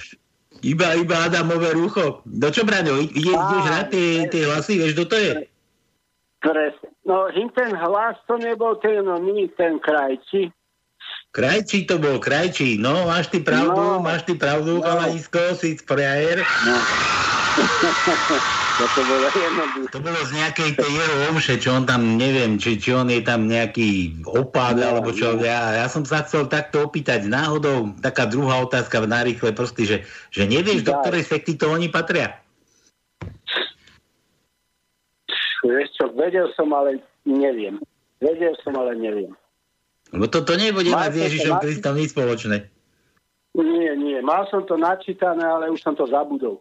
Iba, 0.60 1.00
iba 1.00 1.16
Adamové 1.24 1.72
rúcho. 1.72 2.20
Do 2.28 2.52
čo, 2.52 2.68
Braňo, 2.68 3.00
ide, 3.00 3.32
ideš 3.32 3.64
hrať 3.72 3.86
tie, 3.88 4.08
tie 4.28 4.42
hlasy, 4.44 4.72
vieš, 4.84 4.92
kto 5.00 5.04
to 5.08 5.16
je? 5.16 5.32
Presne. 6.44 6.88
No, 7.08 7.32
ten 7.32 7.72
hlas, 7.72 8.20
to 8.28 8.36
nebol 8.36 8.76
ten, 8.76 9.00
no, 9.00 9.16
ten 9.56 9.80
krajči. 9.80 10.52
Krajčí 11.34 11.88
to 11.88 11.96
bol, 11.98 12.20
krajčí. 12.20 12.76
No, 12.78 13.08
máš 13.08 13.32
ty 13.32 13.40
pravdu, 13.40 13.74
No. 13.74 13.98
máš 13.98 14.22
ty 14.22 14.36
pravdu, 14.36 14.78
No. 14.78 14.84
chalanisko, 14.84 15.56
si 15.56 15.74
frajer. 15.80 16.44
To, 17.54 18.82
to 18.90 19.00
bolo 19.06 19.30
jednoduché. 19.30 19.92
To 19.94 20.00
bolo 20.02 20.18
z 20.26 20.32
nejakej 20.34 20.70
tej 20.74 20.90
jeho 20.90 21.16
omše, 21.30 21.54
čo 21.62 21.78
on 21.78 21.86
tam, 21.86 22.18
neviem, 22.18 22.58
či, 22.58 22.74
či 22.74 22.90
on 22.90 23.06
je 23.06 23.22
tam 23.22 23.46
nejaký 23.46 24.18
opad, 24.26 24.82
No, 24.82 24.90
alebo 24.98 25.14
čo. 25.14 25.38
no. 25.38 25.46
Ja, 25.46 25.70
ja 25.78 25.86
som 25.86 26.02
sa 26.02 26.26
chcel 26.26 26.50
takto 26.50 26.82
opýtať 26.82 27.30
náhodou, 27.30 27.94
taká 28.02 28.26
druhá 28.26 28.58
otázka 28.58 28.98
v 28.98 29.14
narýchle 29.14 29.54
prsty, 29.54 29.82
že, 29.86 29.96
že 30.34 30.50
nevieš, 30.50 30.82
do 30.82 30.98
ktorej 30.98 31.22
sekty 31.22 31.54
to 31.54 31.70
oni 31.70 31.86
patria? 31.86 32.34
Vieš 35.64 35.88
čo, 35.96 36.04
vedel 36.12 36.52
som, 36.52 36.68
ale 36.76 37.00
neviem. 37.24 37.80
Vedel 38.20 38.52
som, 38.60 38.76
ale 38.76 38.92
neviem. 39.00 39.32
Lebo 40.12 40.28
to, 40.28 40.44
to 40.44 40.54
nebude 40.60 40.92
mať 40.92 41.10
s 41.10 41.18
Ježišom 41.26 41.54
na- 41.56 41.62
Kristom 41.64 41.94
nič 41.96 42.12
spoločné. 42.12 42.56
Nie, 43.54 43.94
nie. 43.96 44.18
Mal 44.20 44.44
som 44.50 44.66
to 44.66 44.76
načítané, 44.76 45.42
ale 45.42 45.70
už 45.70 45.80
som 45.80 45.94
to 45.96 46.04
zabudol. 46.10 46.60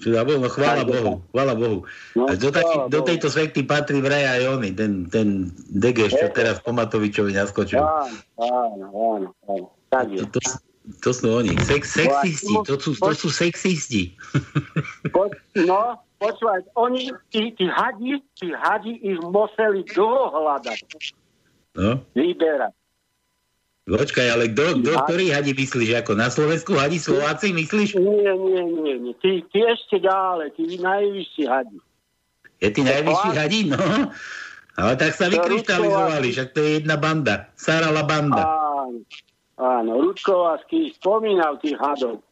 Čo 0.00 0.16
za 0.16 0.24
Bohu, 0.24 0.40
no 0.40 0.48
chvála 0.48 0.84
Bohu, 0.88 1.20
chvála 1.28 1.52
Bohu. 1.52 1.84
No, 2.16 2.24
A 2.24 2.32
do, 2.32 2.48
taký, 2.48 2.88
do 2.88 3.00
tejto 3.04 3.28
sekty 3.28 3.68
patrí 3.68 4.00
vraj 4.00 4.24
aj 4.24 4.42
oni, 4.56 4.72
ten, 4.72 5.04
ten 5.12 5.52
Degeš, 5.68 6.16
čo 6.16 6.32
teraz 6.32 6.56
po 6.64 6.72
Matovičovi 6.72 7.36
naskočil. 7.36 7.84
Áno, 7.84 8.16
áno, 8.40 8.86
áno. 9.44 9.66
Tak 9.92 10.08
je. 10.08 10.24
To, 10.24 10.26
to, 10.32 10.40
to 11.04 11.10
sú 11.12 11.26
oni. 11.44 11.52
Sex, 11.60 12.00
sexisti, 12.00 12.54
to 12.64 12.80
sú, 12.80 12.96
to 12.96 13.12
sú 13.12 13.28
sexisti. 13.28 14.16
No, 15.68 16.00
počúvaj, 16.20 16.60
oni, 16.76 17.08
tí, 17.32 17.56
tí 17.56 17.64
hadi, 17.66 18.20
tí 18.36 18.52
hadi 18.52 19.00
ich 19.00 19.18
museli 19.24 19.82
dlho 19.88 20.30
hľadať, 20.36 20.80
No. 21.80 22.04
vyberať. 22.12 22.76
Počkaj, 23.90 24.26
ale 24.30 24.52
kto, 24.54 24.84
kto, 24.84 24.92
ktorý 25.02 25.34
hadi 25.34 25.50
myslíš? 25.56 26.04
Ako 26.04 26.14
na 26.14 26.30
Slovensku 26.30 26.78
hadi 26.78 27.02
Slováci 27.02 27.50
myslíš? 27.50 27.98
Nie, 27.98 28.36
nie, 28.38 28.62
nie, 28.62 28.94
nie. 29.02 29.14
Tí, 29.18 29.42
tí 29.50 29.64
ešte 29.66 29.98
ďalej, 29.98 30.54
tí 30.54 30.78
najvyšší 30.78 31.44
hadi. 31.48 31.78
Je 32.60 32.68
ty 32.70 32.80
najvyšší 32.86 33.30
hadi? 33.34 33.60
No. 33.72 33.80
Ale 34.78 34.92
tak 34.94 35.18
sa 35.18 35.26
vykryštalizovali, 35.26 36.28
však 36.30 36.48
to 36.54 36.60
je 36.62 36.70
jedna 36.78 36.94
banda. 37.00 37.50
Sarala 37.58 38.06
banda. 38.06 38.46
Áno, 38.46 39.02
áno. 39.58 39.92
Rudkovársky 40.06 40.94
spomínal 40.94 41.58
tých 41.58 41.74
hadov. 41.80 42.22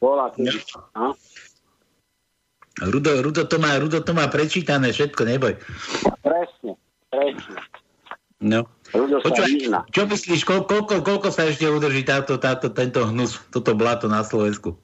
Bola 0.00 0.32
kedy. 0.32 0.64
No. 0.96 1.12
Rudo, 2.76 3.24
Rudo, 3.24 3.48
to 3.48 3.56
má, 3.56 3.80
Rudo 3.80 4.04
to 4.04 4.12
má 4.12 4.28
prečítané, 4.28 4.92
všetko, 4.92 5.22
neboj. 5.24 5.56
Presne, 6.20 6.76
presne. 7.08 7.56
No. 8.36 8.68
Rudo 8.92 9.24
sa 9.24 9.32
Počúvaj, 9.32 9.52
čo 9.96 10.02
myslíš, 10.04 10.44
koľko, 10.44 10.84
koľko, 10.84 10.94
koľko 11.00 11.28
sa 11.32 11.48
ešte 11.48 11.64
udrží 11.64 12.04
táto, 12.04 12.36
táto, 12.36 12.68
tento 12.68 13.08
hnus, 13.08 13.40
toto 13.48 13.72
blato 13.72 14.12
na 14.12 14.20
Slovensku? 14.20 14.76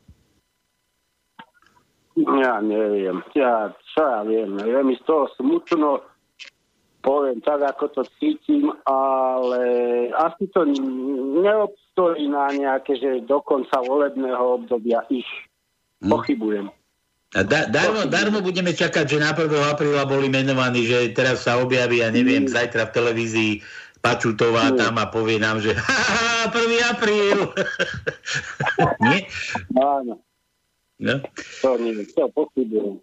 Ja 2.16 2.60
neviem. 2.60 3.24
Ja, 3.36 3.72
čo 3.96 4.00
ja 4.04 4.20
viem. 4.24 4.56
Je 4.60 4.80
mi 4.84 4.96
z 4.96 5.02
toho 5.04 5.28
smutno. 5.36 6.04
Poviem 7.02 7.42
tak, 7.42 7.66
ako 7.66 7.84
to 7.98 8.02
cítim, 8.22 8.70
ale 8.86 9.60
asi 10.14 10.46
to 10.54 10.62
neobstojí 11.42 12.30
na 12.30 12.46
nejaké, 12.54 12.94
že 12.94 13.26
do 13.26 13.42
konca 13.42 13.82
volebného 13.82 14.62
obdobia 14.62 15.02
ich. 15.10 15.26
Hm. 15.98 16.14
Pochybujem. 16.14 16.66
Da, 17.32 17.64
darmo, 17.64 18.04
darmo 18.04 18.44
budeme 18.44 18.76
čakať, 18.76 19.08
že 19.08 19.16
na 19.16 19.32
1. 19.32 19.48
apríla 19.64 20.04
boli 20.04 20.28
menovaní, 20.28 20.84
že 20.84 21.16
teraz 21.16 21.48
sa 21.48 21.56
objaví, 21.56 22.04
ja 22.04 22.12
neviem, 22.12 22.44
Mm. 22.44 22.52
zajtra 22.52 22.92
v 22.92 22.94
televízii 22.94 23.52
Pačutová 24.04 24.68
Mm. 24.68 24.76
tam 24.76 24.94
a 25.00 25.08
povie 25.08 25.40
nám, 25.40 25.64
že 25.64 25.72
haha, 25.80 26.52
1. 26.52 26.76
apríl. 26.92 27.48
Nie? 29.08 29.24
Áno, 29.72 30.20
No. 31.00 31.14
to 31.64 31.70
nie, 31.80 32.04
to 32.12 32.28
pochybujem. 32.30 33.00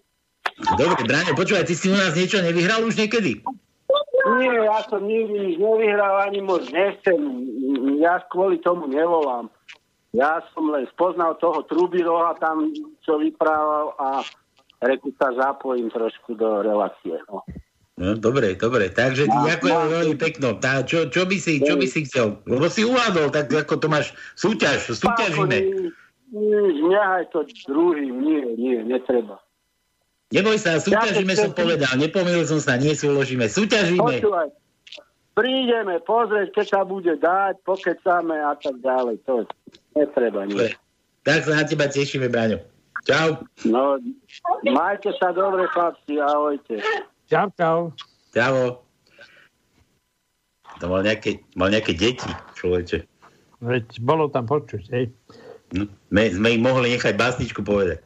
Dobre, 0.78 1.02
Braňo, 1.04 1.34
počúvaj, 1.34 1.66
ty 1.66 1.74
si 1.74 1.90
u 1.90 1.98
nás 1.98 2.14
niečo 2.14 2.38
nevyhral 2.40 2.86
už 2.86 2.96
niekedy? 2.96 3.42
Nie, 4.40 4.70
ja 4.70 4.86
som 4.86 5.04
nikdy 5.04 5.36
nič 5.36 5.56
nevyhral, 5.58 6.22
ani 6.22 6.40
moc 6.40 6.70
nechcem. 6.70 7.18
Ja 7.98 8.22
kvôli 8.30 8.62
tomu 8.62 8.86
nevolám. 8.86 9.50
Ja 10.14 10.41
som 10.57 10.74
len 10.74 10.89
spoznal 10.89 11.38
toho 11.38 11.62
Trubiroha 11.70 12.34
tam, 12.41 12.74
čo 13.05 13.22
vyprával 13.22 13.93
a 14.01 14.07
reku 14.82 15.14
sa 15.22 15.30
zapojím 15.38 15.93
trošku 15.93 16.34
do 16.34 16.66
relácie. 16.66 17.22
No. 17.30 17.45
No, 17.99 18.16
dobre, 18.16 18.55
dobre. 18.55 18.88
Takže 18.88 19.28
ti 19.28 19.38
ďakujem 19.43 19.80
veľmi 19.91 20.16
pekno. 20.16 20.55
Tá, 20.55 20.88
čo, 20.88 21.12
čo, 21.12 21.28
by 21.28 21.36
si, 21.36 21.60
čo 21.60 21.76
by 21.76 21.84
si 21.84 22.07
chcel? 22.07 22.39
Lebo 22.47 22.72
si 22.72 22.88
uvádol, 22.88 23.28
tak 23.28 23.51
ako 23.51 23.76
to 23.76 23.91
máš 23.91 24.16
súťaž, 24.39 24.88
súťažíme. 24.88 25.91
Nehaj 26.88 27.28
to 27.36 27.43
druhým, 27.68 28.24
nie, 28.24 28.41
nie, 28.55 28.80
netreba. 28.88 29.43
Neboj 30.32 30.62
sa, 30.62 30.80
súťažíme 30.80 31.34
som 31.36 31.51
povedal, 31.51 31.91
nepomýlil 31.99 32.47
som 32.47 32.64
sa, 32.64 32.80
nie 32.80 32.95
súložíme. 32.95 33.51
Súťažíme. 33.51 33.99
Počúvaj, 33.99 34.47
prídeme 35.34 36.00
pozrieť, 36.04 36.54
keď 36.56 36.66
sa 36.70 36.82
bude 36.86 37.14
dať, 37.18 37.60
pokecáme 37.66 38.36
a 38.36 38.54
tak 38.58 38.80
ďalej. 38.82 39.22
To 39.28 39.46
netreba 39.96 40.46
nič. 40.46 40.76
Tak 41.24 41.46
sa 41.46 41.62
na 41.62 41.64
teba 41.68 41.86
tešíme, 41.92 42.32
Braňo. 42.32 42.64
Čau. 43.08 43.40
No, 43.64 43.96
majte 44.68 45.16
sa 45.20 45.32
dobre, 45.32 45.68
chlapci, 45.72 46.20
ahojte. 46.20 46.84
Čau, 47.32 47.48
čau. 47.56 47.80
Čau. 48.36 48.84
To 50.80 50.86
mal 50.88 51.04
nejaké, 51.04 51.44
mal 51.56 51.72
nejaké 51.72 51.96
deti, 51.96 52.30
človeče. 52.56 53.04
Veď 53.60 53.86
bolo 54.00 54.32
tam 54.32 54.48
počuť, 54.48 54.84
hej. 54.96 55.12
No, 55.76 55.86
sme, 56.10 56.24
sme 56.32 56.48
im 56.56 56.64
mohli 56.64 56.96
nechať 56.96 57.14
básničku 57.20 57.62
povedať. 57.62 58.00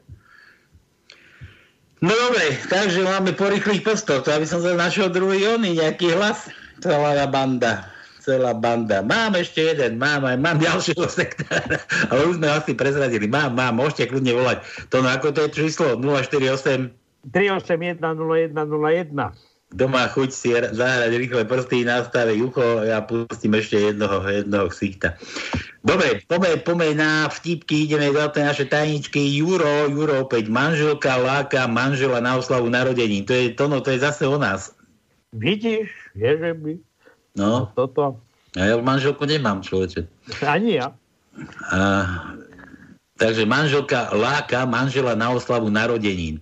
No 2.03 2.11
dobre, 2.11 2.59
takže 2.67 2.99
máme 3.07 3.31
po 3.31 3.47
rýchlych 3.47 3.79
postoch. 3.79 4.27
To 4.27 4.29
aby 4.35 4.43
som 4.43 4.59
sa 4.59 4.75
našiel 4.75 5.07
druhý 5.07 5.55
oný, 5.55 5.79
nejaký 5.79 6.11
hlas. 6.11 6.51
Celá 6.83 7.23
banda. 7.31 7.87
Celá 8.19 8.51
banda. 8.51 8.99
Mám 8.99 9.39
ešte 9.39 9.63
jeden, 9.71 9.95
mám 9.95 10.27
aj, 10.27 10.35
mám 10.35 10.59
ďalšieho 10.59 11.07
sektára. 11.07 11.79
Ale 12.11 12.27
už 12.27 12.43
sme 12.43 12.51
asi 12.51 12.75
prezradili. 12.75 13.27
Mám, 13.27 13.55
mám, 13.55 13.79
môžete 13.79 14.11
kľudne 14.11 14.35
volať. 14.35 14.57
To 14.91 14.99
no 14.99 15.07
ako 15.07 15.31
to 15.31 15.47
je 15.47 15.63
číslo? 15.63 15.95
048 15.95 16.91
381 17.31 18.03
0101. 18.03 19.31
kto 19.73 19.89
má 19.89 20.05
chuť 20.05 20.29
si 20.29 20.53
zahrať 20.53 21.11
rýchle 21.17 21.49
prsty, 21.49 21.87
nastaví 21.87 22.37
ucho, 22.45 22.85
ja 22.85 23.01
pustím 23.01 23.57
ešte 23.57 23.79
jednoho, 23.79 24.21
jednoho 24.27 24.69
ksichta. 24.69 25.17
Dobre, 25.81 26.21
poďme, 26.29 26.61
poďme 26.61 26.87
na 26.99 27.25
vtipky, 27.31 27.89
ideme 27.89 28.13
do 28.13 28.21
tej 28.29 28.43
naše 28.53 28.65
tajničky. 28.69 29.17
Juro, 29.39 29.89
Juro 29.89 30.29
opäť, 30.29 30.51
manželka 30.51 31.17
láka 31.17 31.65
manžela 31.65 32.21
na 32.21 32.37
oslavu 32.37 32.69
narodení. 32.69 33.25
To 33.25 33.33
je, 33.33 33.55
to, 33.55 33.65
no, 33.65 33.81
to 33.81 33.95
je 33.95 34.03
zase 34.03 34.27
o 34.29 34.37
nás. 34.37 34.77
Vidíš, 35.33 35.89
je, 36.13 36.31
že 36.37 36.51
by 36.53 36.77
No, 37.33 37.73
toto. 37.73 38.21
a 38.53 38.61
ja 38.61 38.77
už 38.77 38.85
manželku 38.85 39.25
nemám, 39.25 39.65
človeče. 39.65 40.05
Ani 40.45 40.77
ja. 40.77 40.93
A, 41.73 42.05
takže 43.17 43.41
manželka 43.49 44.13
láka 44.13 44.69
manžela 44.69 45.17
na 45.17 45.33
oslavu 45.33 45.73
narodenín. 45.73 46.37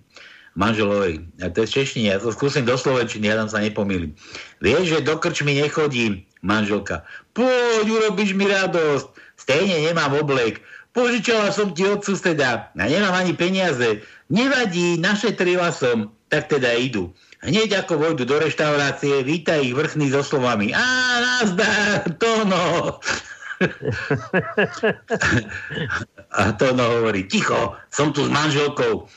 Manželovej. 0.52 1.24
A 1.40 1.48
to 1.48 1.64
je 1.64 1.72
z 1.72 1.72
češtiny. 1.80 2.12
Ja 2.12 2.20
to 2.20 2.28
skúsim 2.28 2.68
do 2.68 2.76
slovenčiny, 2.76 3.24
ja 3.32 3.40
tam 3.40 3.48
sa 3.48 3.64
nepomýlim. 3.64 4.12
Vieš, 4.60 4.84
že 4.92 4.98
do 5.00 5.16
krčmy 5.16 5.56
nechodím, 5.56 6.20
manželka. 6.44 7.00
Poď, 7.32 7.88
urobíš 7.88 8.36
mi 8.36 8.44
radosť. 8.44 9.08
Stejne 9.40 9.88
nemám 9.88 10.12
oblek. 10.20 10.60
Požičala 10.92 11.48
som 11.56 11.72
ti 11.72 11.88
od 11.88 12.04
suseda 12.04 12.68
a 12.68 12.84
nemám 12.84 13.16
ani 13.16 13.32
peniaze. 13.32 14.04
Nevadí, 14.28 15.00
našetrila 15.00 15.72
som. 15.72 16.12
Tak 16.28 16.52
teda 16.52 16.76
idú. 16.76 17.16
Hneď 17.42 17.82
ako 17.82 17.98
vojdu 17.98 18.22
do 18.22 18.38
reštaurácie, 18.38 19.26
víta 19.26 19.58
ich 19.58 19.74
vrchný 19.74 20.14
so 20.14 20.22
slovami. 20.22 20.70
Á, 20.70 20.86
nazdar, 21.18 22.14
Tono. 22.14 23.02
A 26.38 26.54
Tono 26.54 26.84
hovorí, 26.86 27.26
ticho, 27.26 27.74
som 27.90 28.14
tu 28.14 28.22
s 28.22 28.30
manželkou. 28.30 29.10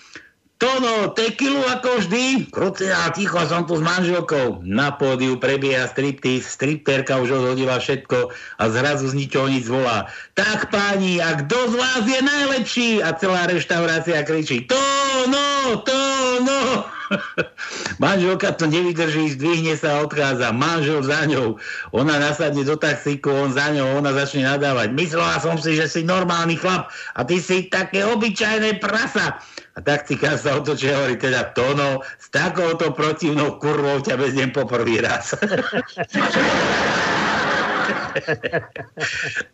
Tono, 0.56 1.12
tekilu 1.12 1.60
ako 1.68 2.00
vždy? 2.00 2.48
Krucia, 2.48 3.12
ticho, 3.12 3.44
som 3.44 3.68
tu 3.68 3.76
s 3.76 3.84
manželkou. 3.84 4.64
Na 4.64 4.96
pódiu 4.96 5.36
prebieha 5.36 5.84
striptease, 5.84 6.48
stripterka 6.48 7.20
už 7.20 7.44
odhodila 7.44 7.76
všetko 7.76 8.32
a 8.32 8.64
zrazu 8.72 9.12
z 9.12 9.20
ničoho 9.20 9.52
nič 9.52 9.68
volá. 9.68 10.08
Tak 10.32 10.72
páni, 10.72 11.20
a 11.20 11.44
kto 11.44 11.60
z 11.70 11.74
vás 11.76 12.04
je 12.08 12.20
najlepší? 12.24 12.90
A 13.04 13.12
celá 13.20 13.52
reštaurácia 13.52 14.24
kričí, 14.24 14.64
Tono, 14.64 15.84
Tono. 15.84 16.88
Manželka 18.04 18.56
to 18.56 18.66
nevydrží, 18.72 19.36
zdvihne 19.36 19.76
sa 19.76 20.00
a 20.00 20.08
odchádza. 20.08 20.56
Manžel 20.56 21.04
za 21.04 21.28
ňou. 21.28 21.60
Ona 21.92 22.16
nasadne 22.18 22.64
do 22.64 22.80
taxíku, 22.80 23.28
on 23.28 23.52
za 23.52 23.76
ňou, 23.76 24.00
ona 24.00 24.16
začne 24.16 24.48
nadávať. 24.48 24.96
Myslela 24.96 25.38
som 25.44 25.60
si, 25.60 25.76
že 25.76 25.92
si 25.92 26.02
normálny 26.08 26.56
chlap 26.56 26.90
a 27.16 27.22
ty 27.28 27.44
si 27.44 27.68
také 27.68 28.08
obyčajné 28.08 28.80
prasa. 28.80 29.44
A 29.76 29.84
taxikár 29.84 30.40
sa 30.40 30.56
otočí 30.56 30.88
a 30.88 30.96
hovorí 30.96 31.20
teda 31.20 31.52
Tono, 31.52 32.00
s 32.16 32.32
takouto 32.32 32.96
protivnou 32.96 33.60
kurvou 33.60 34.00
ťa 34.00 34.16
veziem 34.16 34.48
po 34.56 34.64
prvý 34.64 35.04
raz. 35.04 35.36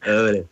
Dobre. 0.05 0.45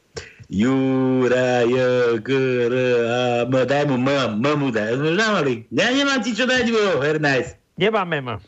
Jura, 0.50 1.62
J, 1.70 1.78
R, 2.26 2.74
A, 3.06 3.46
M, 3.46 3.54
daj 3.54 3.86
mu 3.86 4.02
M, 4.02 4.42
M 4.42 4.58
mu 4.58 4.74
daj. 4.74 4.98
Sme 4.98 5.14
dávali. 5.14 5.70
Ja 5.70 5.94
nemám 5.94 6.26
ti 6.26 6.34
čo 6.34 6.50
dať, 6.50 6.66
Juro, 6.66 7.06
Hernajs. 7.06 7.54
Nemáme 7.78 8.18
ma. 8.26 8.42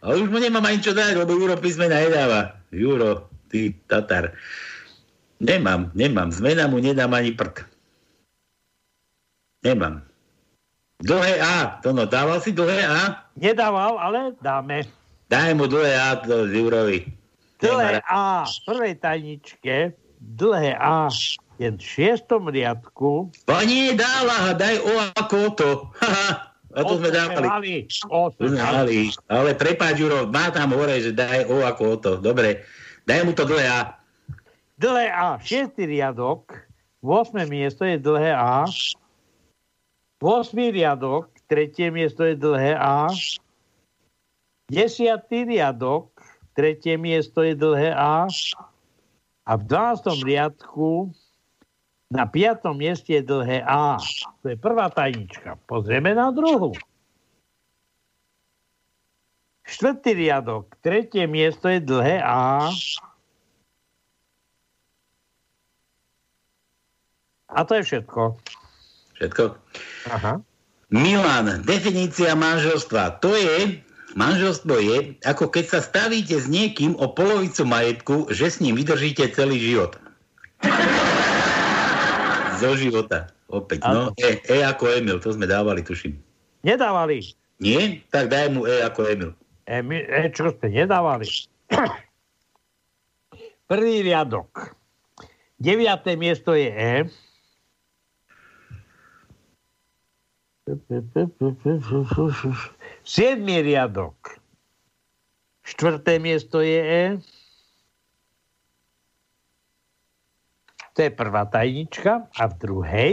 A 0.00 0.16
už 0.16 0.32
mu 0.32 0.40
nemám 0.40 0.64
ani 0.64 0.80
čo 0.80 0.96
dať, 0.96 1.20
lebo 1.20 1.36
Juro 1.36 1.60
písmena 1.60 2.00
nedáva. 2.00 2.56
Juro, 2.72 3.28
ty 3.52 3.76
Tatar. 3.84 4.32
Nemám, 5.44 5.92
nemám. 5.92 6.32
Zmena 6.32 6.64
mu 6.64 6.80
nedám 6.80 7.12
ani 7.12 7.36
prd. 7.36 7.68
Nemám. 9.68 10.07
Dlhé 10.98 11.38
A. 11.38 11.78
To 11.86 11.94
no, 11.94 12.10
dával 12.10 12.42
si 12.42 12.50
dlhé 12.50 12.82
A? 12.82 13.22
Nedával, 13.38 14.02
ale 14.02 14.34
dáme. 14.42 14.82
Daj 15.30 15.54
mu 15.54 15.70
dlhé 15.70 15.94
A 15.94 16.18
to 16.18 16.50
Jurovi. 16.50 17.06
Dlhé 17.62 18.02
A 18.02 18.42
v 18.42 18.58
prvej 18.66 18.94
tajničke, 18.98 19.94
dlhé 20.18 20.74
A 20.74 21.06
je 21.58 21.70
v 21.70 21.78
šiestom 21.78 22.50
riadku. 22.50 23.30
Pani 23.46 23.94
dáva, 23.94 24.54
daj 24.58 24.78
O 24.82 24.94
ako 25.14 25.38
to. 25.54 25.70
A 26.74 26.84
to 26.84 26.98
sme 26.98 27.10
dávali. 27.14 27.46
mali. 27.46 27.74
O, 28.10 28.30
To 28.30 28.44
sme 28.50 28.58
mali. 28.58 29.10
Ale 29.30 29.54
prepáč, 29.54 29.98
Juro, 30.02 30.26
má 30.30 30.50
tam 30.50 30.74
hore, 30.74 30.98
že 30.98 31.14
daj 31.14 31.46
O 31.46 31.62
ako 31.62 31.82
o 31.94 31.96
to. 31.98 32.12
Dobre. 32.18 32.62
Daj 33.06 33.22
mu 33.22 33.32
to 33.38 33.46
dlhé 33.46 33.66
A. 33.70 33.80
Dlhé 34.78 35.10
A, 35.10 35.38
šiestý 35.42 35.86
riadok, 35.90 36.54
8. 37.02 37.46
miesto 37.46 37.82
je 37.86 37.98
dlhé 37.98 38.34
A. 38.34 38.66
8. 40.18 40.74
riadok, 40.74 41.30
tretie 41.46 41.94
miesto 41.94 42.26
je 42.26 42.34
dlhé 42.34 42.74
A. 42.74 43.06
10. 44.66 45.22
riadok, 45.30 46.10
tretie 46.58 46.98
miesto 46.98 47.46
je 47.46 47.54
dlhé 47.54 47.94
A. 47.94 48.26
A 49.46 49.52
v 49.54 49.62
12. 49.62 50.26
riadku 50.26 51.14
na 52.10 52.26
5. 52.26 52.66
mieste 52.74 53.14
je 53.14 53.22
dlhé 53.22 53.62
A. 53.62 54.02
To 54.42 54.46
je 54.50 54.58
prvá 54.58 54.90
tajnička. 54.90 55.54
Pozrieme 55.70 56.10
na 56.18 56.34
druhú. 56.34 56.74
Štvrtý 59.68 60.18
riadok, 60.18 60.74
tretie 60.82 61.30
miesto 61.30 61.70
je 61.70 61.78
dlhé 61.78 62.18
A. 62.26 62.74
A 67.48 67.58
to 67.62 67.78
je 67.78 67.82
všetko. 67.86 68.34
Všetko. 69.14 69.44
Aha. 70.08 70.40
Milan, 70.88 71.60
definícia 71.68 72.32
manželstva. 72.32 73.20
To 73.20 73.36
je, 73.36 73.84
manželstvo 74.16 74.80
je, 74.80 74.96
ako 75.28 75.52
keď 75.52 75.64
sa 75.68 75.80
stavíte 75.84 76.40
s 76.40 76.48
niekým 76.48 76.96
o 76.96 77.12
polovicu 77.12 77.68
majetku, 77.68 78.32
že 78.32 78.48
s 78.48 78.64
ním 78.64 78.80
vydržíte 78.80 79.28
celý 79.36 79.60
život. 79.60 80.00
Zo 82.60 82.74
života. 82.74 83.30
Opäť. 83.48 83.80
No, 83.84 84.12
e, 84.16 84.40
e 84.44 84.60
ako 84.60 84.92
Emil, 84.92 85.18
to 85.20 85.32
sme 85.32 85.48
dávali, 85.48 85.80
tuším. 85.80 86.16
Nedávali. 86.64 87.24
Nie? 87.60 88.04
Tak 88.12 88.28
daj 88.28 88.52
mu 88.52 88.68
E 88.68 88.84
ako 88.84 89.00
Emil. 89.08 89.30
E, 89.64 89.80
my, 89.80 90.04
e 90.04 90.28
čo 90.32 90.52
ste 90.52 90.68
nedávali? 90.68 91.24
Prvý 93.70 94.00
riadok. 94.00 94.72
Deviaté 95.60 96.16
miesto 96.16 96.56
je 96.56 96.68
E. 96.70 96.92
Siedmý 103.04 103.56
riadok. 103.64 104.36
Štvrté 105.64 106.20
miesto 106.20 106.60
je 106.60 106.80
E. 106.80 107.04
To 110.92 110.98
je 111.04 111.10
prvá 111.12 111.48
tajnička. 111.48 112.28
A 112.36 112.44
v 112.48 112.54
druhej. 112.60 113.12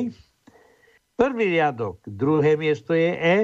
Prvý 1.16 1.46
riadok. 1.56 2.04
Druhé 2.04 2.60
miesto 2.60 2.92
je 2.92 3.12
E. 3.16 3.38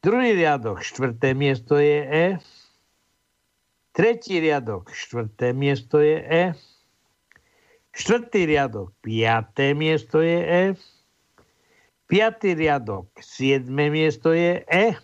Druhý 0.00 0.32
riadok. 0.32 0.80
Štvrté 0.80 1.36
miesto 1.36 1.76
je 1.76 2.00
E. 2.04 2.26
Tretí 3.92 4.40
riadok. 4.40 4.88
Štvrté 4.88 5.52
miesto 5.52 6.00
je 6.00 6.16
E. 6.22 6.44
Štvrtý 7.92 8.46
riadok. 8.46 8.94
Piaté 9.04 9.74
miesto 9.76 10.24
je 10.24 10.38
E. 10.38 10.62
Piatý 12.08 12.56
riadok. 12.56 13.12
Siedme 13.20 13.92
miesto 13.92 14.32
je 14.32 14.64
E. 14.64 14.96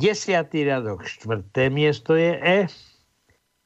Desiatý 0.00 0.64
riadok. 0.64 1.04
Štvrté 1.04 1.68
miesto 1.68 2.16
je 2.16 2.32
E. 2.40 2.58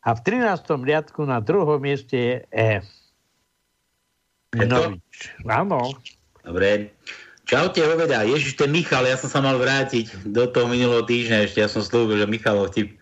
A 0.03 0.09
v 0.15 0.21
13. 0.23 0.67
riadku 0.83 1.23
na 1.23 1.39
druhom 1.39 1.79
mieste 1.79 2.19
je 2.19 2.35
E. 2.51 2.73
No, 4.67 4.99
áno. 5.47 5.95
Dobre. 6.43 6.91
Čaute, 7.47 7.87
hoveda. 7.87 8.27
Ježiš, 8.27 8.59
ten 8.59 8.75
Michal, 8.75 9.07
ja 9.07 9.15
som 9.15 9.31
sa 9.31 9.39
mal 9.39 9.55
vrátiť 9.63 10.27
do 10.27 10.51
toho 10.51 10.67
minulého 10.67 11.07
týždňa 11.07 11.47
ešte. 11.47 11.63
Ja 11.63 11.71
som 11.71 11.87
slúbil, 11.87 12.19
že 12.19 12.27
Michalov 12.27 12.75
vtip. 12.75 12.99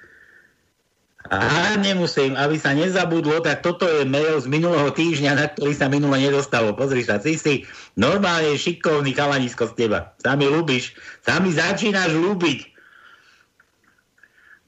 Aha, 1.32 1.80
nemusím, 1.80 2.36
aby 2.36 2.60
sa 2.60 2.76
nezabudlo, 2.76 3.40
tak 3.40 3.64
toto 3.64 3.88
je 3.88 4.04
mail 4.04 4.36
z 4.36 4.44
minulého 4.44 4.92
týždňa, 4.92 5.32
na 5.32 5.46
ktorý 5.48 5.72
sa 5.72 5.88
minule 5.88 6.20
nedostalo. 6.20 6.76
Pozri 6.76 7.00
sa, 7.00 7.16
ty 7.16 7.40
si 7.40 7.64
normálne 7.96 8.52
šikovný 8.60 9.16
chalanisko 9.16 9.72
z 9.72 9.88
teba. 9.88 10.12
Sa 10.20 10.36
mi 10.36 10.44
ľúbiš, 10.44 10.92
sa 11.24 11.40
mi 11.40 11.48
začínaš 11.48 12.12
ľúbiť. 12.12 12.76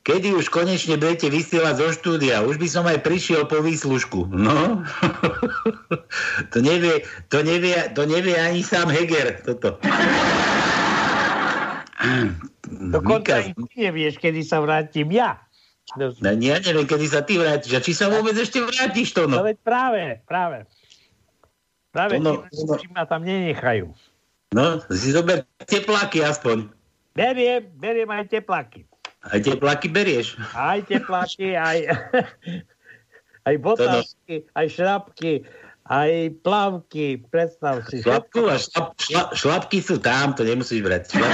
kedy 0.07 0.33
už 0.33 0.49
konečne 0.49 0.97
budete 0.97 1.29
vysielať 1.29 1.75
zo 1.77 1.89
štúdia? 1.93 2.41
Už 2.41 2.57
by 2.57 2.69
som 2.73 2.89
aj 2.89 3.05
prišiel 3.05 3.45
po 3.45 3.61
výslužku. 3.61 4.25
No, 4.33 4.81
to 6.57 6.59
nevie, 6.65 7.05
to 7.29 7.45
nevie, 7.45 7.77
to 7.93 8.09
nevie 8.09 8.33
ani 8.33 8.65
sám 8.65 8.89
Heger, 8.89 9.45
toto. 9.45 9.77
Dokonca 12.65 13.45
ty 13.45 13.53
nevieš, 13.77 14.17
kedy 14.23 14.41
sa 14.41 14.65
vrátim 14.65 15.13
ja. 15.13 15.46
No, 15.95 16.11
No, 16.19 16.29
ja 16.35 16.59
neviem, 16.59 16.83
kedy 16.83 17.07
sa 17.07 17.23
ty 17.23 17.39
vrátiš. 17.39 17.79
A 17.79 17.81
či 17.81 17.95
sa 17.95 18.11
vôbec 18.11 18.35
ešte 18.35 18.59
vrátiš 18.59 19.15
to, 19.15 19.31
no 19.31 19.39
no? 19.39 19.47
veď 19.47 19.59
práve, 19.63 20.03
práve. 20.27 20.67
Práve 21.95 22.19
tí, 22.19 22.27
ono- 22.27 22.43
či 22.83 22.91
ma 22.91 23.07
tam 23.07 23.23
nenechajú. 23.23 23.95
No, 24.51 24.83
si 24.91 25.15
zober 25.15 25.47
tepláky 25.63 26.27
aspoň. 26.27 26.71
Beriem, 27.15 27.63
beriem 27.79 28.11
aj 28.11 28.29
tepláky. 28.29 28.85
A 29.27 29.39
tepláky 29.39 29.89
berieš. 29.91 30.39
Aj 30.55 30.79
tepláky, 30.87 31.55
aj, 31.59 31.79
aj 33.49 33.55
botázky, 33.59 34.47
aj 34.55 34.67
šrapky, 34.71 35.33
aj 35.87 36.11
plavky. 36.47 37.19
Predstav 37.27 37.87
si. 37.91 38.03
Šlapku 38.03 38.47
a 38.47 38.55
šlap, 38.59 38.95
šlap, 39.01 39.29
šlapky 39.35 39.79
sú 39.83 39.99
tam, 39.99 40.35
to 40.37 40.47
nemusíš 40.47 40.83
brať. 40.83 41.11
Šlap... 41.11 41.33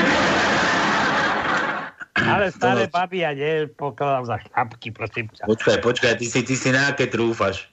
Ale 2.24 2.46
staré 2.54 2.86
No. 2.88 2.94
baby 2.94 3.18
ja 3.22 3.32
nepokladám 3.34 4.24
za 4.28 4.36
šlapky, 4.46 4.88
prosím 4.94 5.26
ťa. 5.32 5.46
Počkaj, 5.48 5.78
počkaj, 5.82 6.12
ty 6.22 6.26
si, 6.26 6.40
ty 6.46 6.54
si 6.54 6.68
na 6.70 6.92
aké 6.92 7.10
trúfaš? 7.10 7.68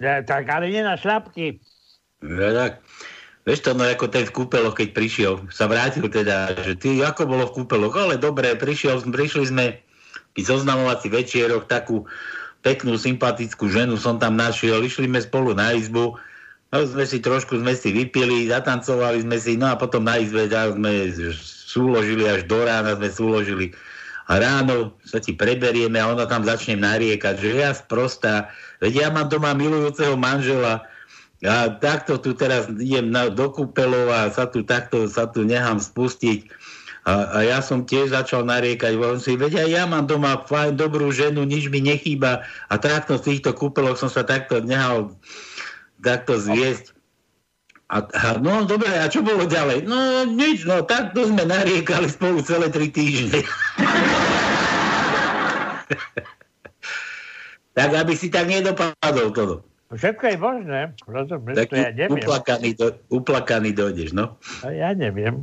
Ja, 0.00 0.24
tak, 0.24 0.48
ale 0.48 0.72
nie 0.72 0.80
na 0.80 0.96
šlapky. 0.96 1.60
Ja, 2.24 2.50
tak. 2.56 2.72
Vieš 3.48 3.64
to, 3.64 3.72
no 3.72 3.88
ako 3.88 4.12
ten 4.12 4.28
v 4.28 4.36
kúpeloch, 4.36 4.76
keď 4.76 4.88
prišiel, 4.92 5.34
sa 5.48 5.64
vrátil 5.64 6.04
teda, 6.12 6.52
že 6.60 6.76
ty, 6.76 7.00
ako 7.00 7.24
bolo 7.24 7.44
v 7.48 7.64
kúpeloch, 7.64 7.96
ale 7.96 8.20
dobre, 8.20 8.52
prišiel, 8.52 9.00
prišli 9.00 9.48
sme 9.48 9.80
pri 10.36 10.42
zoznamovací 10.44 11.08
večierok, 11.08 11.64
takú 11.64 12.04
peknú, 12.60 13.00
sympatickú 13.00 13.72
ženu 13.72 13.96
som 13.96 14.20
tam 14.20 14.36
našiel, 14.36 14.84
išli 14.84 15.08
sme 15.08 15.20
spolu 15.24 15.56
na 15.56 15.72
izbu, 15.72 16.20
no 16.70 16.76
sme 16.84 17.08
si 17.08 17.24
trošku, 17.24 17.56
sme 17.56 17.72
si 17.72 17.90
vypili, 17.96 18.52
zatancovali 18.52 19.24
sme 19.24 19.40
si, 19.40 19.56
no 19.56 19.72
a 19.72 19.80
potom 19.80 20.04
na 20.04 20.20
izbe 20.20 20.44
tak 20.44 20.76
sme 20.76 21.08
súložili 21.70 22.26
až 22.26 22.50
do 22.50 22.66
rána, 22.66 22.98
sme 22.98 23.10
súložili 23.14 23.66
a 24.30 24.38
ráno 24.38 24.94
sa 25.02 25.18
ti 25.18 25.34
preberieme 25.34 25.98
a 25.98 26.10
ona 26.10 26.26
tam 26.26 26.46
začne 26.46 26.78
nariekať, 26.78 27.34
že 27.38 27.50
ja 27.62 27.70
sprostá, 27.74 28.50
veď 28.78 29.06
ja 29.06 29.08
mám 29.10 29.26
doma 29.26 29.54
milujúceho 29.58 30.14
manžela, 30.14 30.86
a 31.40 31.72
takto 31.72 32.20
tu 32.20 32.36
teraz 32.36 32.68
idem 32.68 33.08
na, 33.08 33.32
do 33.32 33.48
kúpelov 33.48 34.12
a 34.12 34.28
sa 34.28 34.44
tu 34.44 34.60
takto 34.60 35.08
sa 35.08 35.24
tu 35.24 35.40
nechám 35.40 35.80
spustiť. 35.80 36.52
A, 37.08 37.12
a 37.32 37.38
ja 37.40 37.64
som 37.64 37.88
tiež 37.88 38.12
začal 38.12 38.44
nariekať, 38.44 38.92
on 39.00 39.16
si, 39.16 39.40
veď 39.40 39.64
aj 39.64 39.68
ja 39.72 39.84
mám 39.88 40.04
doma 40.04 40.36
fajn, 40.44 40.76
dobrú 40.76 41.08
ženu, 41.08 41.48
nič 41.48 41.72
mi 41.72 41.80
nechýba 41.80 42.44
a 42.68 42.74
takto 42.76 43.16
v 43.16 43.24
týchto 43.24 43.56
kúpeloch 43.56 43.96
som 43.96 44.12
sa 44.12 44.20
takto 44.20 44.60
nehal 44.60 45.16
takto 46.04 46.36
zviesť. 46.36 46.92
A, 47.90 48.06
a, 48.06 48.38
no 48.38 48.62
dobre, 48.70 48.86
a 48.86 49.10
čo 49.10 49.18
bolo 49.26 49.50
ďalej? 49.50 49.82
No 49.82 50.22
nič, 50.22 50.62
no 50.62 50.86
takto 50.86 51.26
sme 51.26 51.42
nariekali 51.42 52.06
spolu 52.06 52.38
celé 52.38 52.70
tri 52.70 52.86
týždne. 52.86 53.42
tak 57.78 57.90
aby 57.90 58.14
si 58.14 58.30
tak 58.30 58.46
nedopadol 58.46 59.34
toto. 59.34 59.66
Všetko 59.90 60.22
je 60.22 60.36
možné, 60.38 60.80
rozumieš, 61.10 61.66
Tak 61.66 61.74
to 61.74 61.82
ja 61.82 61.90
neviem. 61.90 62.14
uplakaný, 62.14 62.78
do, 62.78 62.94
uplakaný 63.10 63.74
dojdeš, 63.74 64.14
no. 64.14 64.38
To 64.62 64.70
Ja 64.70 64.94
neviem. 64.94 65.42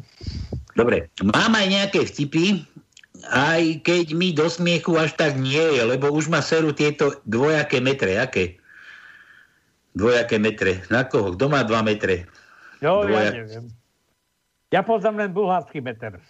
Dobre, 0.72 1.12
mám 1.20 1.52
aj 1.52 1.68
nejaké 1.68 2.08
vtipy, 2.08 2.64
aj 3.28 3.84
keď 3.84 4.16
mi 4.16 4.32
do 4.32 4.48
smiechu 4.48 4.96
až 4.96 5.20
tak 5.20 5.36
nie 5.36 5.60
je, 5.76 5.84
lebo 5.84 6.14
už 6.16 6.32
ma 6.32 6.40
serú 6.40 6.72
tieto 6.72 7.20
dvojaké 7.28 7.84
metre. 7.84 8.16
Aké? 8.16 8.57
Dvojaké 9.98 10.38
metre. 10.38 10.86
Na 10.94 11.10
koho? 11.10 11.34
Kto 11.34 11.50
má 11.50 11.66
dva 11.66 11.82
metre? 11.82 12.30
Jo, 12.86 13.02
ja 13.02 13.10
Dvojak. 13.10 13.34
neviem. 13.34 13.66
Ja 14.70 14.86
poznám 14.86 15.26
len 15.26 15.32
bulharský 15.34 15.82
meter. 15.82 16.22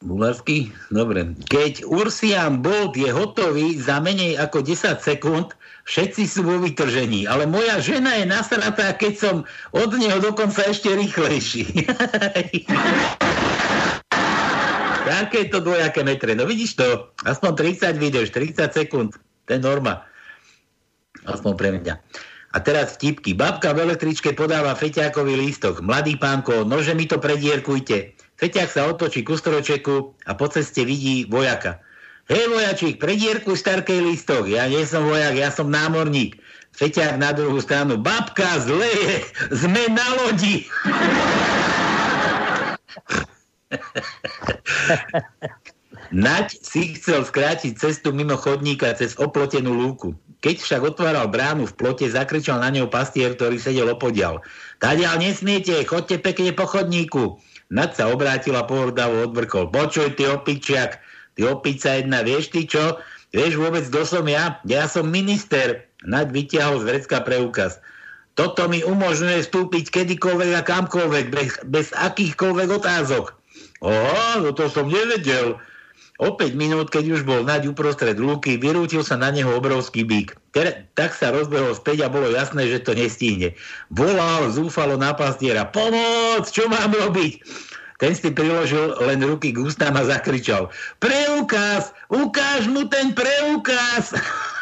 Bulharský? 0.00 0.70
Dobre. 0.94 1.34
Keď 1.50 1.84
Ursian 1.84 2.62
Bolt 2.62 2.96
je 2.96 3.10
hotový 3.10 3.76
za 3.76 4.00
menej 4.00 4.38
ako 4.38 4.62
10 4.64 5.02
sekúnd, 5.02 5.52
všetci 5.90 6.22
sú 6.24 6.46
vo 6.46 6.56
vytržení. 6.62 7.26
Ale 7.26 7.44
moja 7.50 7.82
žena 7.82 8.16
je 8.16 8.24
nasratá, 8.30 8.94
keď 8.96 9.12
som 9.18 9.36
od 9.74 9.90
neho 9.98 10.22
dokonca 10.22 10.62
ešte 10.70 10.94
rýchlejší. 10.94 11.66
Takéto 15.10 15.58
dvojaké 15.58 16.06
metre. 16.06 16.38
No 16.38 16.46
vidíš 16.46 16.78
to? 16.78 17.10
Aspoň 17.26 17.74
30 17.74 17.98
vydrž, 17.98 18.30
30 18.30 18.70
sekúnd. 18.70 19.18
To 19.18 19.50
je 19.50 19.58
norma. 19.58 20.06
Aspoň 21.26 21.52
pre 21.58 21.76
mňa. 21.76 21.98
A 22.50 22.58
teraz 22.58 22.98
vtipky. 22.98 23.30
Babka 23.38 23.70
v 23.70 23.86
električke 23.86 24.34
podáva 24.34 24.74
feťákový 24.74 25.38
lístok. 25.38 25.86
Mladý 25.86 26.18
pánko, 26.18 26.66
nože 26.66 26.98
mi 26.98 27.06
to 27.06 27.22
predierkujte. 27.22 28.10
Feťák 28.42 28.70
sa 28.72 28.90
otočí 28.90 29.22
ku 29.22 29.38
stročeku 29.38 30.18
a 30.26 30.34
po 30.34 30.50
ceste 30.50 30.82
vidí 30.82 31.30
vojaka. 31.30 31.78
Hej 32.26 32.50
vojačík, 32.50 32.98
predierkuj 32.98 33.58
starkej 33.58 34.02
lístok. 34.02 34.50
Ja 34.50 34.66
nie 34.66 34.82
som 34.86 35.06
vojak, 35.06 35.34
ja 35.38 35.50
som 35.50 35.70
námorník. 35.70 36.38
Feťák 36.74 37.18
na 37.18 37.34
druhú 37.34 37.58
stranu. 37.62 37.98
Babka, 37.98 38.58
zle 38.62 38.86
je, 38.86 39.22
sme 39.50 39.86
na 39.90 40.06
lodi. 40.18 40.66
Nať 46.10 46.58
si 46.58 46.98
chcel 46.98 47.22
skrátiť 47.22 47.78
cestu 47.78 48.10
mimo 48.10 48.34
chodníka 48.34 48.90
cez 48.98 49.14
oplotenú 49.14 49.78
lúku. 49.78 50.18
Keď 50.42 50.56
však 50.58 50.82
otváral 50.82 51.30
bránu 51.30 51.70
v 51.70 51.76
plote, 51.76 52.02
zakričal 52.08 52.58
na 52.58 52.72
neho 52.72 52.90
pastier, 52.90 53.38
ktorý 53.38 53.62
sedel 53.62 53.86
opodial. 53.92 54.42
Tadiaľ 54.82 55.22
nesmiete, 55.22 55.76
chodte 55.86 56.18
pekne 56.18 56.50
po 56.50 56.66
chodníku. 56.66 57.38
Nad 57.70 57.94
sa 57.94 58.10
obrátil 58.10 58.58
a 58.58 58.66
pohordavo 58.66 59.30
odvrkol. 59.30 59.70
Počuj, 59.70 60.18
ty 60.18 60.26
opičiak, 60.26 60.98
ty 61.38 61.46
opica 61.46 61.94
jedna, 61.94 62.26
vieš 62.26 62.50
ty 62.50 62.66
čo? 62.66 62.98
Vieš 63.30 63.62
vôbec, 63.62 63.86
kto 63.86 64.02
som 64.02 64.26
ja? 64.26 64.58
Ja 64.66 64.90
som 64.90 65.06
minister. 65.06 65.86
Naď 66.02 66.34
vytiahol 66.34 66.82
z 66.82 66.88
vrecka 66.90 67.22
preukaz. 67.22 67.78
Toto 68.34 68.66
mi 68.66 68.82
umožňuje 68.82 69.46
vstúpiť 69.46 69.92
kedykoľvek 69.92 70.50
a 70.58 70.62
kamkoľvek, 70.66 71.26
bez, 71.30 71.60
bez 71.68 71.86
akýchkoľvek 71.94 72.68
otázok. 72.82 73.36
Oho, 73.84 74.42
no 74.42 74.50
to 74.56 74.66
som 74.72 74.88
nevedel. 74.88 75.60
O 76.20 76.36
5 76.36 76.52
minút, 76.52 76.92
keď 76.92 77.16
už 77.16 77.24
bol 77.24 77.48
Naď 77.48 77.72
uprostred 77.72 78.20
lúky, 78.20 78.60
vyrútil 78.60 79.00
sa 79.00 79.16
na 79.16 79.32
neho 79.32 79.56
obrovský 79.56 80.04
bík. 80.04 80.36
Tak 80.92 81.16
sa 81.16 81.32
rozbehol 81.32 81.72
späť 81.72 82.04
a 82.04 82.12
bolo 82.12 82.28
jasné, 82.28 82.68
že 82.68 82.84
to 82.84 82.92
nestihne. 82.92 83.56
Volal 83.88 84.52
zúfalo 84.52 85.00
na 85.00 85.16
pastiera. 85.16 85.64
Pomoc, 85.64 86.44
čo 86.52 86.68
mám 86.68 86.92
robiť? 86.92 87.40
Ten 87.96 88.12
si 88.12 88.28
priložil 88.32 89.00
len 89.00 89.24
ruky 89.24 89.56
k 89.56 89.64
ústám 89.64 89.96
a 89.96 90.04
zakričal. 90.04 90.68
Preukaz! 91.00 91.96
Ukáž 92.12 92.68
mu 92.68 92.84
ten 92.88 93.16
preukaz! 93.16 94.12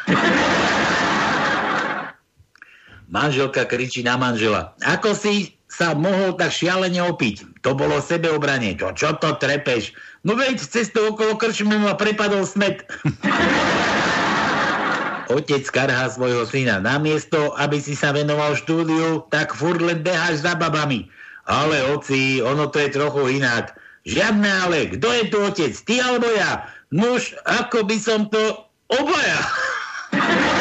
Manželka 3.11 3.67
kričí 3.67 4.07
na 4.07 4.15
manžela. 4.15 4.79
Ako 4.87 5.11
si 5.11 5.58
sa 5.69 5.93
mohol 5.93 6.33
tak 6.35 6.51
šialene 6.51 6.99
opiť? 7.05 7.63
To 7.63 7.77
bolo 7.77 8.01
sebeobranie. 8.01 8.75
Čo, 8.75 8.97
čo 8.97 9.09
to 9.21 9.37
trepeš? 9.37 9.93
No 10.25 10.35
veď, 10.35 10.59
cestou 10.59 11.13
okolo 11.13 11.37
krčmy 11.37 11.77
ma 11.77 11.95
prepadol 11.95 12.49
smet. 12.49 12.89
Otec 15.29 15.69
karhá 15.69 16.09
svojho 16.09 16.49
syna. 16.49 16.81
Namiesto, 16.81 17.53
aby 17.61 17.85
si 17.85 17.93
sa 17.93 18.17
venoval 18.17 18.57
štúdiu, 18.57 19.29
tak 19.29 19.53
furt 19.53 19.85
len 19.85 20.01
beháš 20.01 20.41
za 20.41 20.57
babami. 20.57 21.05
Ale 21.45 21.85
oci, 21.93 22.41
ono 22.41 22.73
to 22.73 22.81
je 22.81 22.97
trochu 22.97 23.41
inak. 23.41 23.77
Žiadne 24.09 24.49
ale, 24.49 24.79
kto 24.97 25.09
je 25.13 25.25
tu 25.29 25.39
otec, 25.45 25.73
ty 25.85 26.01
alebo 26.01 26.33
ja? 26.33 26.65
Nuž, 26.89 27.37
ako 27.45 27.85
by 27.85 27.97
som 28.01 28.33
to 28.33 28.41
obaja. 28.89 29.41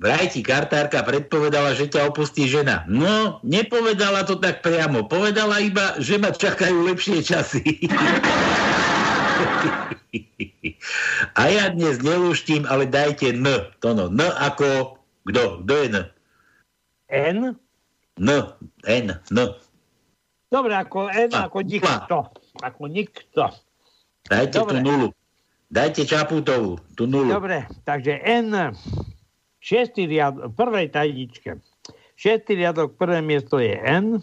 Vraj 0.00 0.32
ti 0.32 0.40
kartárka 0.40 1.04
predpovedala, 1.04 1.76
že 1.76 1.84
ťa 1.92 2.08
opustí 2.08 2.48
žena. 2.48 2.88
No, 2.88 3.36
nepovedala 3.44 4.24
to 4.24 4.40
tak 4.40 4.64
priamo. 4.64 5.04
Povedala 5.04 5.60
iba, 5.60 6.00
že 6.00 6.16
ma 6.16 6.32
čakajú 6.32 6.88
lepšie 6.88 7.20
časy. 7.20 7.84
A 11.36 11.42
ja 11.52 11.68
dnes 11.68 12.00
nelúštim, 12.00 12.64
ale 12.64 12.88
dajte 12.88 13.36
N. 13.36 13.44
To 13.84 13.92
no. 13.92 14.08
N 14.08 14.24
ako... 14.24 14.96
Kto? 15.28 15.68
Kto 15.68 15.72
je 15.76 15.86
N? 15.92 15.96
N? 17.12 17.38
N. 18.16 18.28
N. 18.88 19.06
N. 19.20 19.38
Dobre, 20.48 20.72
ako 20.80 21.12
N, 21.12 21.30
A, 21.36 21.44
ako 21.44 21.60
nikto. 21.60 22.16
Ako 22.64 22.88
nikto. 22.88 23.52
Dajte 24.32 24.64
Dobre. 24.64 24.72
tú 24.72 24.76
nulu. 24.80 25.08
Dajte 25.70 26.02
Čaputovú, 26.08 26.80
tú 26.96 27.04
nulu. 27.04 27.30
Dobre, 27.30 27.68
takže 27.84 28.18
N, 28.24 28.74
šiestý 29.60 30.08
riadok, 30.08 30.56
prvej 30.56 30.88
tajničke. 30.90 31.60
Šiestý 32.16 32.52
riadok, 32.56 32.96
prvé 32.96 33.20
miesto 33.20 33.60
je 33.60 33.76
N. 33.76 34.20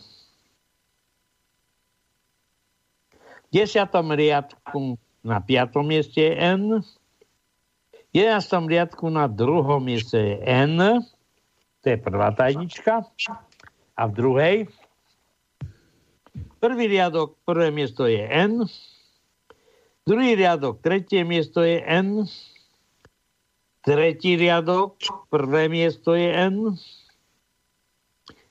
V 3.47 3.49
desiatom 3.53 4.11
riadku 4.11 4.99
na 5.23 5.39
piatom 5.39 5.87
mieste 5.87 6.19
je 6.19 6.33
N. 6.35 6.63
V 8.11 8.13
11. 8.13 8.67
riadku 8.67 9.07
na 9.13 9.29
druhom 9.29 9.81
mieste 9.81 10.17
je 10.17 10.35
N. 10.45 11.05
To 11.81 11.85
je 11.85 11.97
prvá 11.97 12.33
tajnička. 12.33 13.05
A 13.97 14.01
v 14.05 14.11
druhej 14.13 14.55
prvý 16.57 16.85
riadok, 16.89 17.37
prvé 17.45 17.69
miesto 17.69 18.09
je 18.09 18.21
N. 18.25 18.65
Druhý 20.07 20.39
riadok, 20.39 20.79
tretie 20.81 21.23
miesto 21.25 21.61
je 21.61 21.81
N. 21.83 22.25
Tretí 23.87 24.35
riadok, 24.35 24.99
prvé 25.31 25.71
miesto 25.71 26.11
je 26.11 26.27
N. 26.27 26.75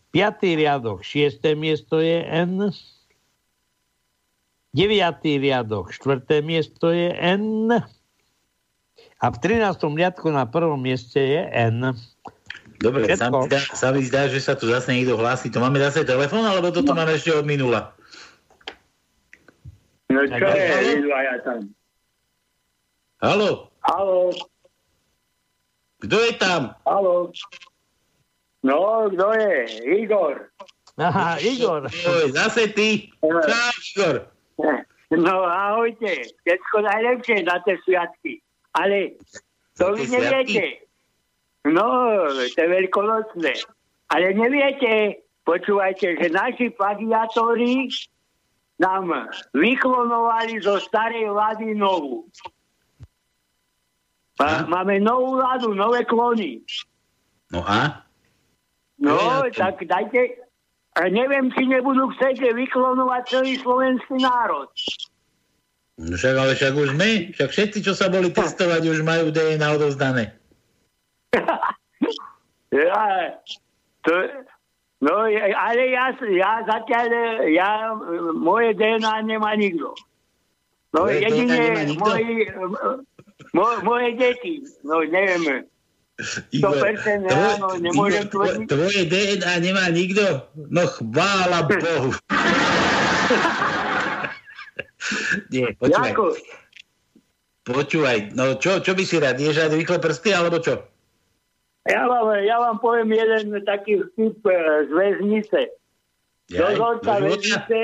Piatý 0.09 0.57
riadok, 0.57 1.05
šiesté 1.05 1.53
miesto 1.53 2.01
je 2.01 2.25
N. 2.25 2.73
Deviatý 4.73 5.37
riadok, 5.37 5.93
štvrté 5.93 6.41
miesto 6.41 6.89
je 6.89 7.13
N. 7.13 7.69
A 9.21 9.27
v 9.29 9.37
13. 9.37 9.77
riadku 9.93 10.33
na 10.33 10.49
prvom 10.49 10.81
mieste 10.81 11.21
je 11.21 11.43
N. 11.53 11.93
Dobre, 12.81 13.05
sa 13.13 13.29
mi, 13.29 13.45
zdá, 13.45 13.61
sa 13.77 13.89
mi 13.93 14.01
zdá, 14.09 14.33
že 14.33 14.41
sa 14.41 14.57
tu 14.57 14.73
zase 14.73 14.89
niekto 14.97 15.21
hlási. 15.21 15.53
To 15.53 15.61
máme 15.61 15.77
zase 15.85 16.09
telefón, 16.09 16.49
alebo 16.49 16.73
toto 16.73 16.97
máme 16.97 17.13
ešte 17.13 17.37
od 17.37 17.45
minula? 17.45 17.93
No 20.09 20.25
Tak 20.25 20.41
čo 20.41 20.49
je, 20.49 20.65
halo? 20.65 20.93
dvaja 21.05 21.35
tam? 21.45 21.61
Haló, 23.21 23.51
Haló, 23.85 24.33
kto 26.05 26.17
je 26.21 26.33
tam? 26.37 26.75
haló. 26.85 27.33
No, 28.67 29.07
kto 29.13 29.33
je? 29.33 29.57
Igor. 30.03 30.51
Aha, 30.99 31.39
Igor. 31.39 31.87
Oj, 31.87 32.33
zase 32.33 32.73
ty. 32.73 33.13
Čau, 33.23 33.71
Igor. 33.95 34.17
No 35.15 35.47
ahojte, 35.47 36.35
všetko 36.43 36.77
najlepšie 36.83 37.47
na 37.47 37.63
tie 37.63 37.79
sviatky. 37.87 38.43
Ale 38.75 39.15
to 39.79 39.95
vy 39.95 40.03
neviete. 40.11 40.83
No, 41.63 41.87
to 42.27 42.59
je 42.59 42.67
veľkonočné. 42.67 43.55
Ale 44.11 44.27
neviete, 44.35 45.23
počúvajte, 45.47 46.19
že 46.19 46.27
naši 46.35 46.75
plagiatóri 46.75 47.87
nám 48.83 49.31
vyklonovali 49.55 50.59
zo 50.63 50.83
starej 50.83 51.31
vlády 51.31 51.79
novú. 51.79 52.27
Má- 54.37 54.67
Máme 54.69 55.01
novú 55.01 55.41
vládu, 55.41 55.73
nové 55.73 56.05
klony. 56.05 56.61
No 57.53 57.65
a? 57.65 58.05
No, 59.01 59.17
Ja 59.17 59.49
to- 59.49 59.57
tak 59.57 59.85
dajte... 59.85 60.45
A 60.97 61.13
neviem, 61.13 61.53
či 61.53 61.69
nebudú 61.69 62.09
chcete 62.17 62.57
vyklonovať 62.57 63.23
celý 63.29 63.61
slovenský 63.61 64.17
národ. 64.17 64.73
No 66.01 66.17
však, 66.17 66.35
ale 66.41 66.53
však 66.57 66.73
už 66.73 66.91
my, 66.97 67.37
však 67.37 67.51
všetci, 67.53 67.79
čo 67.85 67.93
sa 67.93 68.09
boli 68.09 68.33
testovať, 68.33 68.81
už 68.81 69.05
majú 69.05 69.29
DNA 69.29 69.69
odovzdané. 69.77 70.33
Ja, 72.67 73.33
to, 74.05 74.13
no, 75.01 75.15
ale 75.55 75.83
ja, 75.97 76.13
ja 76.29 76.53
zatiaľ, 76.67 77.09
ja, 77.49 77.95
moje 78.37 78.75
DNA 78.77 79.23
nemá 79.25 79.57
nikto. 79.57 79.95
No, 80.93 81.09
DNA 81.09 81.15
jedine 81.25 81.61
moji, 81.97 82.53
mo, 83.53 83.67
moje 83.83 84.17
deti, 84.17 84.65
no 84.83 85.05
neviem. 85.05 85.67
100% 86.17 87.29
áno, 87.29 87.77
nemôžem 87.77 88.25
Igor, 88.25 88.33
tvrdiť. 88.33 88.69
tvoje 88.73 89.03
DNA 89.05 89.53
nemá 89.61 89.85
nikto? 89.93 90.49
No 90.57 90.89
chvála 90.89 91.69
Bohu. 91.69 92.17
Nie, 95.53 95.77
počúvaj. 95.77 96.11
Jako, 96.17 96.25
Počúvaj, 97.67 98.31
no 98.39 98.55
čo, 98.63 98.79
čo 98.79 98.95
by 98.95 99.03
si 99.03 99.19
rád? 99.19 99.43
Ješ 99.43 99.59
rád 99.59 99.75
rýchle 99.75 99.99
prsty, 99.99 100.31
alebo 100.31 100.63
čo? 100.63 100.87
ja, 101.87 102.03
vám, 102.07 102.35
ja 102.43 102.57
vám 102.59 102.79
poviem 102.83 103.15
jeden 103.15 103.63
taký 103.63 104.03
vtip 104.03 104.43
eh, 104.47 104.87
z 104.87 104.91
väznice. 104.91 105.61
Dozorca 106.47 107.19
do 107.19 107.35
života? 107.35 107.67
väznice, 107.67 107.81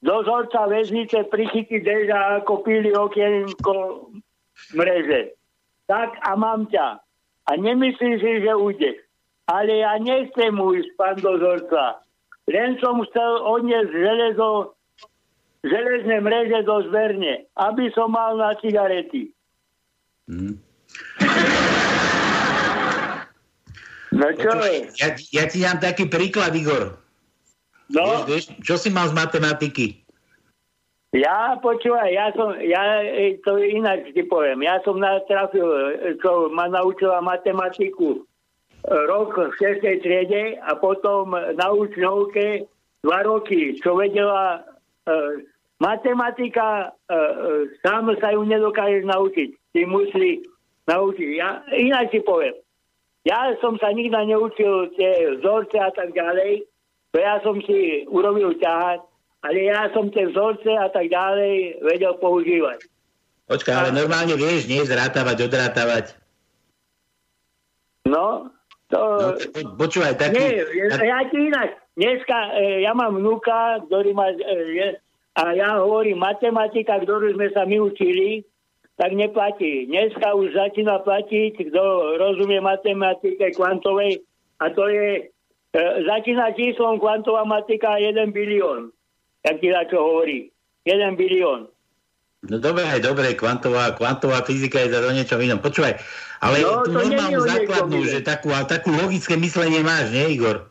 dozorca 0.00 0.60
väznice 0.68 1.18
prichytí 1.28 1.84
deža, 1.84 2.40
ako 2.40 2.64
píli 2.64 2.96
okienko 2.96 4.08
mreže. 4.76 5.34
Tak 5.88 6.20
a 6.22 6.36
mám 6.36 6.68
ťa. 6.68 7.00
A 7.46 7.50
nemyslíš 7.56 8.18
si, 8.20 8.32
že 8.44 8.52
ujdeš. 8.52 8.96
Ale 9.46 9.80
ja 9.80 9.96
nechcem 10.02 10.52
ujsť, 10.58 10.90
pán 10.98 11.16
dozorca. 11.22 12.02
Len 12.50 12.78
som 12.82 13.02
chcel 13.06 13.32
odniesť 13.42 13.90
železo, 13.94 14.74
železné 15.62 16.18
mreže 16.22 16.66
do 16.66 16.82
zverne, 16.90 17.46
aby 17.54 17.90
som 17.94 18.10
mal 18.10 18.34
na 18.38 18.54
cigarety. 18.58 19.30
Hm. 20.26 20.58
No 24.16 24.26
čo 24.32 24.50
je? 24.64 24.90
ja, 24.96 25.08
ja 25.12 25.44
ti 25.46 25.60
dám 25.60 25.78
taký 25.78 26.08
príklad, 26.08 26.54
Igor. 26.56 26.98
No, 27.92 28.02
Vieš, 28.02 28.22
vieš, 28.26 28.44
čo 28.66 28.74
si 28.80 28.88
mal 28.90 29.06
z 29.06 29.14
matematiky? 29.14 30.05
Ja 31.16 31.56
počúvaj, 31.64 32.12
ja 32.12 32.28
som, 32.36 32.52
ja 32.60 33.00
e, 33.00 33.40
to 33.40 33.56
inak 33.56 34.12
ti 34.12 34.20
poviem, 34.28 34.60
ja 34.60 34.84
som 34.84 35.00
natrafil, 35.00 35.64
čo 36.20 36.52
ma 36.52 36.68
naučila 36.68 37.24
matematiku 37.24 38.20
e, 38.20 38.22
rok 38.84 39.32
v 39.32 39.80
6. 39.80 40.04
triede 40.04 40.60
a 40.60 40.76
potom 40.76 41.32
na 41.32 41.72
učňovke 41.72 42.68
dva 43.00 43.24
roky, 43.24 43.80
čo 43.80 43.96
vedela 43.96 44.60
e, 45.08 45.48
matematika, 45.80 46.92
e, 47.08 47.16
e, 47.16 47.20
sám 47.80 48.12
sa 48.20 48.36
ju 48.36 48.44
nedokážeš 48.44 49.08
naučiť. 49.08 49.48
Ty 49.72 49.80
musí 49.88 50.44
naučiť. 50.84 51.28
Ja, 51.32 51.64
inak 51.72 52.12
ti 52.12 52.20
poviem, 52.20 52.60
ja 53.24 53.56
som 53.64 53.80
sa 53.80 53.88
nikdy 53.88 54.12
neučil 54.12 54.92
tie 55.00 55.40
vzorce 55.40 55.80
a 55.80 55.88
tak 55.96 56.12
ďalej, 56.12 56.68
to 57.16 57.16
ja 57.24 57.40
som 57.40 57.56
si 57.64 58.04
urobil 58.04 58.52
ťahať, 58.60 59.00
ale 59.44 59.58
ja 59.68 59.90
som 59.92 60.08
tie 60.08 60.30
vzorce 60.30 60.70
a 60.70 60.88
tak 60.88 61.12
ďalej 61.12 61.84
vedel 61.84 62.14
používať. 62.20 62.86
Počkaj, 63.46 63.74
ale 63.74 63.90
normálne 63.94 64.34
vieš, 64.34 64.66
nie 64.66 64.82
zrátavať, 64.82 65.36
odrátavať. 65.46 66.18
No, 68.06 68.50
to... 68.90 68.98
No, 68.98 69.28
po- 69.38 69.86
počúvaj, 69.86 70.18
taký... 70.18 70.38
Nie, 70.38 70.90
ja 70.94 71.26
ti 71.26 71.38
inak. 71.50 71.78
Dneska 71.94 72.38
e, 72.58 72.82
ja 72.86 72.92
mám 72.94 73.18
vnúka, 73.18 73.82
ktorý 73.86 74.14
má... 74.14 74.30
E, 74.34 74.98
a 75.36 75.52
ja 75.52 75.78
hovorím, 75.78 76.22
matematika, 76.22 76.96
ktorú 77.02 77.36
sme 77.36 77.52
sa 77.52 77.68
my 77.68 77.76
učili, 77.82 78.46
tak 78.96 79.12
neplatí. 79.12 79.90
Dneska 79.90 80.32
už 80.32 80.56
začína 80.56 81.04
platiť, 81.04 81.70
kto 81.70 81.82
rozumie 82.16 82.62
matematike 82.62 83.52
kvantovej, 83.54 84.22
a 84.58 84.72
to 84.74 84.90
je... 84.90 85.30
E, 85.70 85.80
začína 86.06 86.54
číslom 86.54 86.98
kvantová 86.98 87.46
matika 87.46 87.98
1 87.98 88.32
bilión. 88.32 88.95
Tak 89.46 89.62
ti 89.62 89.70
na 89.70 89.86
čo 89.86 90.02
hovorí. 90.02 90.50
1 90.82 91.14
bilión. 91.14 91.70
no 92.46 92.56
dobre, 92.58 92.82
dobre, 93.02 93.34
kvantová, 93.34 93.94
kvantová 93.94 94.42
fyzika 94.42 94.82
je 94.82 94.94
za 94.94 95.02
to 95.02 95.10
niečo 95.14 95.38
inom. 95.38 95.62
Počúvaj, 95.62 95.98
ale 96.42 96.62
No, 96.62 96.82
nie 96.86 97.14
je 97.14 97.22
normálnu 97.22 97.40
základnú, 97.42 98.00
že 98.06 98.18
takú, 98.22 98.50
a 98.54 98.66
takú 98.66 98.94
logické 98.94 99.34
myslenie 99.38 99.82
máš, 99.82 100.10
nie, 100.14 100.38
Igor? 100.38 100.70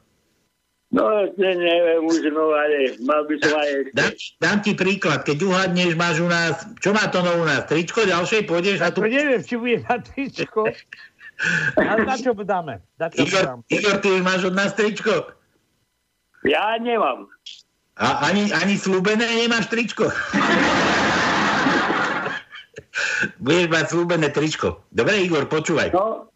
No, 0.96 1.04
ne, 1.36 1.52
neviem 1.60 2.08
už, 2.08 2.24
no, 2.32 2.56
ale 2.56 2.96
mal 3.04 3.28
by 3.28 3.36
som 3.44 3.52
aj. 3.60 3.70
Dám, 3.92 4.12
dám 4.40 4.58
ti 4.64 4.72
príklad, 4.78 5.28
keď 5.28 5.38
uhadneš, 5.44 5.92
máš 6.00 6.24
u 6.24 6.30
nás, 6.32 6.64
čo 6.80 6.96
má 6.96 7.12
to 7.12 7.20
no 7.20 7.42
u 7.42 7.44
nás, 7.44 7.68
tričko, 7.68 8.08
ďalšej 8.08 8.48
pôjdeš 8.48 8.80
a 8.80 8.96
tu... 8.96 9.04
To 9.04 9.12
neviem, 9.12 9.44
či 9.44 9.56
bude 9.60 9.84
na 9.84 10.00
tričko. 10.00 10.72
Ale 11.76 12.00
na 12.08 12.16
čo 12.16 12.32
dáme? 12.32 12.80
Na 12.96 13.12
čo 13.12 13.28
Igor, 13.28 13.44
dáme? 13.44 13.62
Igor, 13.68 13.96
ty 14.00 14.10
máš 14.24 14.48
od 14.48 14.56
nás 14.56 14.72
tričko. 14.72 15.36
Ja 16.48 16.78
nemám. 16.80 17.28
A 17.96 18.28
ani, 18.28 18.52
ani 18.52 18.76
slúbené 18.76 19.24
nemáš 19.24 19.72
tričko. 19.72 20.12
Budeš 23.40 23.68
mať 23.72 23.86
slúbené 23.88 24.28
tričko. 24.36 24.84
Dobre, 24.92 25.24
Igor, 25.24 25.48
počúvaj. 25.48 25.96
No, 25.96 26.28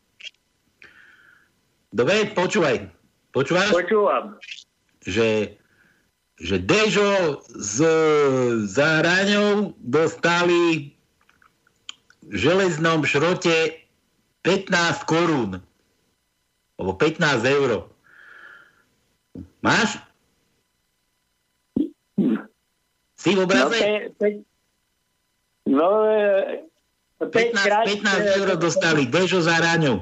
Dobre, 1.89 2.31
počúvaj. 2.31 2.85
Počúvaš? 3.33 3.73
počúvam. 3.73 4.37
že, 5.05 5.57
že 6.37 6.55
Dežo 6.61 7.41
s 7.49 7.81
Zahraňou 8.71 9.73
dostali 9.81 10.93
v 12.29 12.35
železnom 12.35 13.01
šrote 13.03 13.83
15 14.45 15.03
korún. 15.09 15.59
Alebo 16.79 16.93
15 16.95 17.43
eur. 17.43 17.89
Máš? 19.59 19.99
Si 23.29 23.35
v 23.35 23.37
No, 23.37 23.45
obraze? 23.45 23.77
pe, 23.77 23.91
pe, 24.17 24.27
no 25.67 25.87
e, 26.01 26.65
15, 27.21 27.61
krát, 27.61 27.85
15 27.85 28.37
eur 28.37 28.47
dostali 28.57 29.05
Dežo 29.05 29.37
za 29.37 29.53
Ráňou. 29.55 30.01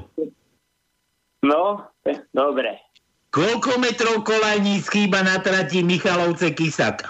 No, 1.44 1.84
pe, 2.00 2.24
dobre. 2.32 2.80
Koľko 3.28 3.76
metrov 3.76 4.24
kolajní 4.24 4.80
schýba 4.80 5.20
na 5.20 5.36
trati 5.36 5.84
Michalovce 5.84 6.48
Kisak? 6.50 7.04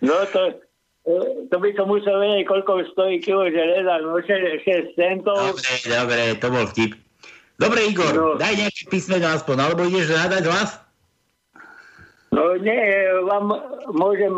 No 0.00 0.14
to, 0.26 0.42
to 1.48 1.56
by 1.56 1.70
to 1.72 1.82
musel 1.86 2.18
vedieť, 2.18 2.44
koľko 2.44 2.90
stojí 2.92 3.18
kilo 3.18 3.46
železa, 3.46 4.02
no 4.02 4.18
6, 4.18 4.26
6 4.62 4.94
centov. 4.94 5.38
Dobre, 5.54 5.70
dobre, 5.84 6.20
to 6.34 6.46
bol 6.48 6.66
vtip. 6.66 6.92
Dobre, 7.54 7.80
Igor, 7.84 8.12
No. 8.12 8.26
daj 8.34 8.54
nejaký 8.56 8.86
písmeno 8.86 9.26
aspoň, 9.28 9.56
alebo 9.60 9.82
ideš 9.82 10.10
hľadať 10.10 10.42
hlas? 10.46 10.78
No 12.38 12.54
nie, 12.62 12.78
vám 13.26 13.50
môžem 13.90 14.30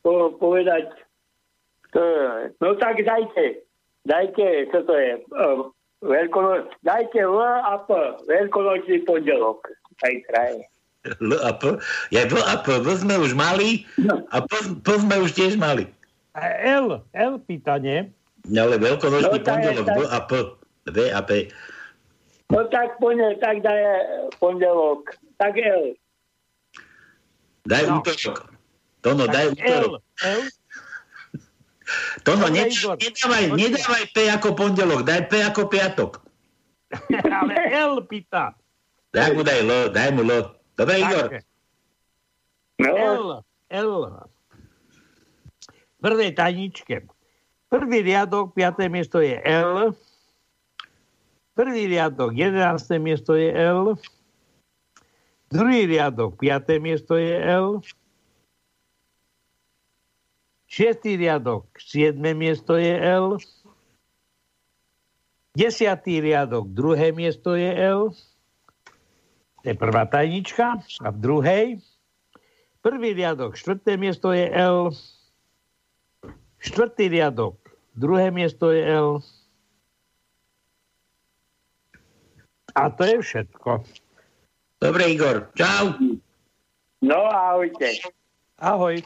po, 0.00 0.32
povedať, 0.40 0.88
to, 1.92 2.00
no 2.64 2.72
tak 2.80 2.96
dajte, 3.04 3.60
dajte, 4.08 4.72
čo 4.72 4.80
to 4.88 4.94
je, 4.96 5.20
um, 5.36 5.68
veľkonoc, 6.00 6.72
dajte 6.80 7.20
L 7.20 7.36
a 7.44 7.76
P, 7.84 7.92
veľkonočný 8.24 9.04
pondelok. 9.04 9.68
L 10.00 11.36
a 11.44 11.52
P? 11.60 11.76
Ja 12.08 12.24
V 12.24 12.40
a 12.40 12.56
P, 12.64 12.80
V 12.80 12.88
sme 12.96 13.20
už 13.20 13.36
mali 13.36 13.84
a 14.32 14.40
P, 14.40 14.52
P 14.80 14.88
sme 14.96 15.20
už 15.20 15.36
tiež 15.36 15.60
mali. 15.60 15.84
A 16.32 16.56
L, 16.64 17.04
L 17.12 17.32
pýta, 17.44 17.76
nie? 17.76 18.08
No, 18.48 18.64
ale 18.64 18.80
veľkonočný 18.80 19.40
No, 19.40 19.44
pondelok. 19.44 19.86
V 19.92 20.02
a 20.08 20.20
P, 20.24 20.30
V 20.88 20.98
a 21.12 21.20
P. 21.20 21.52
No 22.48 22.64
tak 22.70 22.96
ponel, 23.02 23.36
tak 23.42 23.60
daj 23.60 23.80
pondelok, 24.40 25.12
tak 25.36 25.60
L. 25.60 25.92
Daj 27.66 27.82
No. 27.84 27.98
útorok. 27.98 28.36
Tono, 29.02 29.24
daj 29.26 29.46
L, 29.46 29.52
útorok. 29.52 30.02
L, 30.22 30.42
Tono, 32.22 32.50
ne, 32.50 32.66
nedávaj, 32.66 33.44
nedávaj 33.54 34.04
P 34.10 34.26
ako 34.26 34.48
pondelok, 34.54 35.06
daj 35.06 35.30
P 35.30 35.38
ako 35.38 35.70
piatok. 35.70 36.18
ale 37.38 37.54
L 37.70 38.02
pýta. 38.02 38.54
Daj 39.10 39.30
mu 39.32 39.42
daj 39.42 39.62
L, 39.62 39.70
daj 39.90 40.10
mu 40.10 40.22
L. 40.22 40.30
Dobre, 40.74 40.94
Igor? 40.98 41.26
Tak, 41.30 41.44
No, 42.76 42.92
L, 42.92 43.26
L. 43.72 43.92
V 45.96 46.00
prvej 46.04 46.36
tajničke. 46.36 47.08
Prvý 47.66 48.04
riadok, 48.04 48.52
piaté 48.52 48.86
miesto 48.86 49.18
je 49.18 49.32
L. 49.40 49.96
Prvý 51.56 51.88
riadok, 51.88 52.36
jedenácté 52.36 53.00
miesto 53.00 53.32
je 53.32 53.48
L. 53.48 53.96
Druhý 55.50 55.86
riadok, 55.86 56.38
piaté 56.38 56.82
miesto 56.82 57.14
je 57.14 57.34
L. 57.38 57.78
Šiestý 60.66 61.14
riadok, 61.14 61.70
siedme 61.78 62.34
miesto 62.34 62.74
je 62.74 62.92
L. 62.92 63.38
Desiatý 65.56 66.20
riadok, 66.20 66.68
druhé 66.68 67.14
miesto 67.14 67.54
je 67.54 67.70
L. 67.70 68.12
To 69.62 69.66
je 69.66 69.74
prvá 69.78 70.04
tajnička. 70.04 70.82
A 71.00 71.08
v 71.14 71.18
druhej 71.22 71.66
Prvý 72.86 73.18
riadok, 73.18 73.58
štvrté 73.58 73.98
miesto 73.98 74.30
je 74.30 74.46
L. 74.46 74.94
Štvrtý 76.62 77.10
riadok, 77.10 77.58
druhé 77.98 78.30
miesto 78.30 78.70
je 78.70 78.78
L. 78.78 79.18
A 82.78 82.86
to 82.94 83.02
je 83.02 83.18
všetko. 83.18 83.82
Dobre, 84.76 85.08
Igor. 85.08 85.48
Čau. 85.56 85.96
no 87.00 87.18
ahojte. 87.32 87.96
Ahoj. 88.60 89.00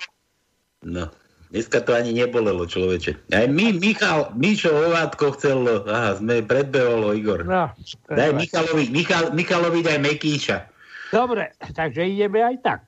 No, 0.82 1.10
dneska 1.52 1.84
to 1.84 1.94
ani 1.94 2.16
nebolelo, 2.16 2.66
človeče. 2.66 3.30
Aj 3.30 3.46
my, 3.46 3.78
Michal, 3.78 4.32
Mišo 4.34 4.72
Ovátko 4.72 5.36
chcel, 5.36 5.62
aha, 5.86 6.16
sme 6.18 6.42
predbehol 6.42 7.14
Igor. 7.14 7.46
No, 7.46 7.70
Daj. 8.10 8.34
Michalovi, 8.34 8.90
Michal, 8.90 9.30
Michalovi 9.36 9.80
daj 9.84 9.98
Mekíša. 10.00 10.56
Dobre, 11.14 11.54
takže 11.74 12.06
ideme 12.06 12.42
aj 12.42 12.56
tak. 12.62 12.82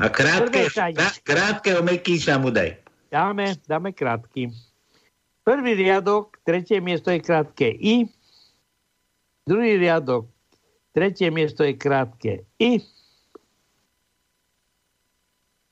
A 0.00 0.08
krátke, 0.08 0.72
krátkeho 1.24 1.84
Mekíša 1.84 2.40
mu 2.40 2.48
daj. 2.48 2.80
Dáme, 3.12 3.60
dáme 3.68 3.92
krátky. 3.92 4.48
Prvý 5.44 5.72
riadok, 5.76 6.40
tretie 6.48 6.80
miesto 6.80 7.12
je 7.12 7.20
krátke 7.20 7.68
I. 7.68 8.08
Druhý 9.44 9.76
riadok, 9.76 10.31
tretie 10.92 11.32
miesto 11.32 11.64
je 11.64 11.74
krátke 11.76 12.44
I. 12.60 12.80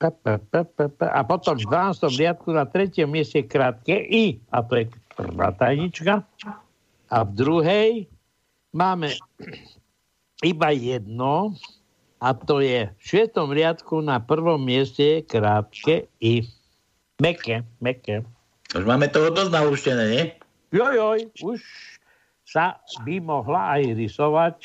Pa, 0.00 0.08
pa, 0.08 0.40
pa, 0.40 0.64
pa, 0.64 0.88
pa. 0.88 1.06
A 1.12 1.20
potom 1.28 1.60
v 1.60 1.68
12. 1.68 2.08
riadku 2.16 2.56
na 2.56 2.64
tretiem 2.64 3.04
mieste 3.04 3.44
krátke 3.44 3.92
I. 3.92 4.40
A 4.48 4.64
to 4.64 4.80
je 4.80 4.84
prvá 5.12 5.52
tajnička. 5.52 6.24
A 7.12 7.16
v 7.20 7.30
druhej 7.36 7.90
máme 8.72 9.12
iba 10.40 10.68
jedno. 10.72 11.52
A 12.20 12.32
to 12.32 12.64
je 12.64 12.88
v 12.88 13.02
šiestom 13.04 13.52
riadku 13.52 14.00
na 14.00 14.20
prvom 14.20 14.60
mieste 14.60 15.20
krátke 15.28 16.08
I. 16.20 16.48
Meké, 17.20 17.68
meké. 17.84 18.24
Už 18.72 18.88
máme 18.88 19.12
toho 19.12 19.28
dosť 19.28 19.52
nauštené, 19.52 20.04
nie? 20.08 20.24
Jojoj, 20.72 21.28
už 21.44 21.60
sa 22.46 22.80
by 23.04 23.20
mohla 23.20 23.76
aj 23.76 23.82
rysovať 24.00 24.56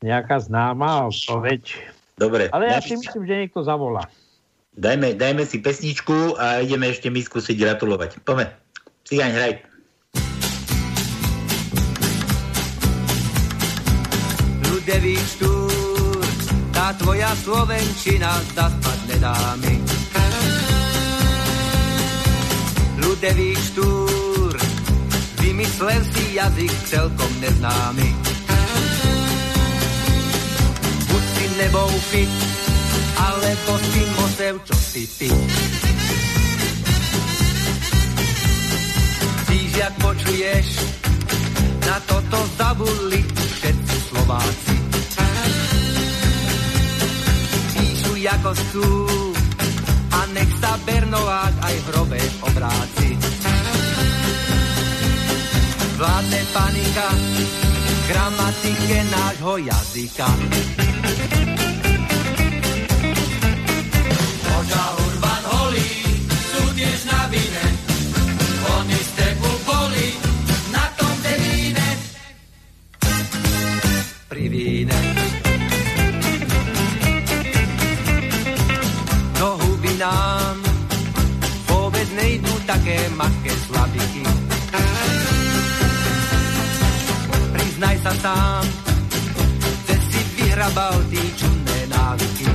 nejaká 0.00 0.40
známa 0.40 1.12
odpoveď. 1.12 1.76
Dobre, 2.16 2.48
Ale 2.52 2.72
ja 2.72 2.80
si 2.80 2.96
myslím, 2.96 3.24
že 3.24 3.34
niekto 3.44 3.60
zavolá. 3.64 4.08
dajme, 4.76 5.16
dajme 5.16 5.44
si 5.44 5.60
pesničku 5.60 6.36
a 6.36 6.60
ideme 6.64 6.88
ešte 6.92 7.08
mi 7.08 7.20
skúsiť 7.20 7.56
gratulovať. 7.56 8.20
Poďme. 8.24 8.52
Cigáň, 9.04 9.30
hraj. 9.32 9.52
Ľudevý 14.68 15.16
štúr, 15.16 16.20
tá 16.72 16.92
tvoja 16.96 17.30
Slovenčina 17.44 18.32
zaspať 18.56 18.98
nedá 19.08 19.36
mi. 19.60 19.74
Ľudevý 23.00 23.50
štúr, 23.56 24.52
vymyslel 25.40 26.00
si 26.04 26.24
jazyk 26.36 26.72
celkom 26.88 27.32
neznámy. 27.40 28.19
Nebou 31.60 31.92
fit, 32.08 32.32
alebo 33.20 33.72
si 33.92 34.02
mosev, 34.16 34.54
čo 34.64 34.76
si 34.80 35.04
ty. 35.20 35.30
Víš, 39.52 39.70
jak 39.76 39.94
počuješ, 40.00 40.66
na 41.84 41.96
toto 42.08 42.38
zabudli 42.56 43.20
všetci 43.28 43.96
Slováci. 44.08 44.76
Píšu 47.76 48.12
ako 48.24 48.50
sú 48.72 48.88
a 50.16 50.20
nech 50.32 50.52
sa 50.64 50.72
Bernovák 50.88 51.54
aj 51.60 51.76
hrobe 51.92 52.20
obráci. 52.40 53.08
Vládne 56.00 56.40
panika 56.56 57.08
gramatike 58.08 58.98
nášho 59.12 59.54
jazyka. 59.60 60.28
Také 82.90 83.06
mahké 83.14 83.52
slabiky. 83.70 84.22
Priznaj 87.54 87.96
sa 88.02 88.12
sám, 88.18 88.64
že 89.86 89.94
si 90.10 90.20
vyhrabal 90.34 90.98
tí 91.06 91.22
čudné 91.38 91.78
návyky. 91.86 92.50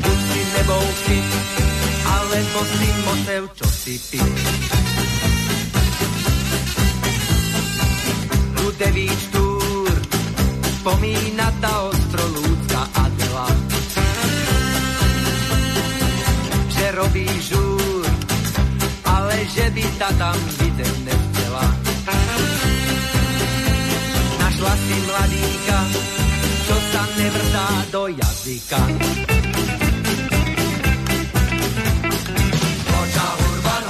Buď 0.00 0.18
si 0.24 0.40
nebou 0.56 0.84
fit, 1.04 1.28
alebo 2.08 2.58
si 2.64 2.88
mosev, 3.04 3.42
čo 3.52 3.66
si 3.68 3.94
ty. 4.08 4.20
Ľudevý 8.56 9.08
štúr, 9.28 9.92
spomína 10.80 11.52
tá 11.60 11.92
ostrolúdka 11.92 12.53
robí 16.94 17.26
žúr, 17.42 18.06
ale 19.02 19.36
že 19.50 19.66
by 19.74 19.84
ta 19.98 20.10
tam 20.14 20.38
vidieť 20.62 20.96
nechcela. 21.02 21.66
Našla 24.38 24.74
si 24.78 24.96
mladíka, 25.02 25.78
čo 26.70 26.76
sa 26.94 27.02
nevrtá 27.18 27.66
do 27.90 28.02
jazyka. 28.14 28.80
Oča 32.94 33.26
Urban 33.42 33.84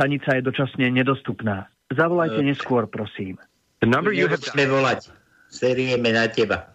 stanica 0.00 0.32
je 0.32 0.40
dočasne 0.40 0.88
nedostupná. 0.88 1.68
Zavolajte 1.92 2.40
neskôr, 2.40 2.88
prosím. 2.88 3.36
The 3.84 3.88
number 3.92 4.16
you 4.16 4.32
have... 4.32 4.40
volať. 4.40 5.12
Serieme 5.52 6.16
na 6.16 6.24
teba. 6.24 6.72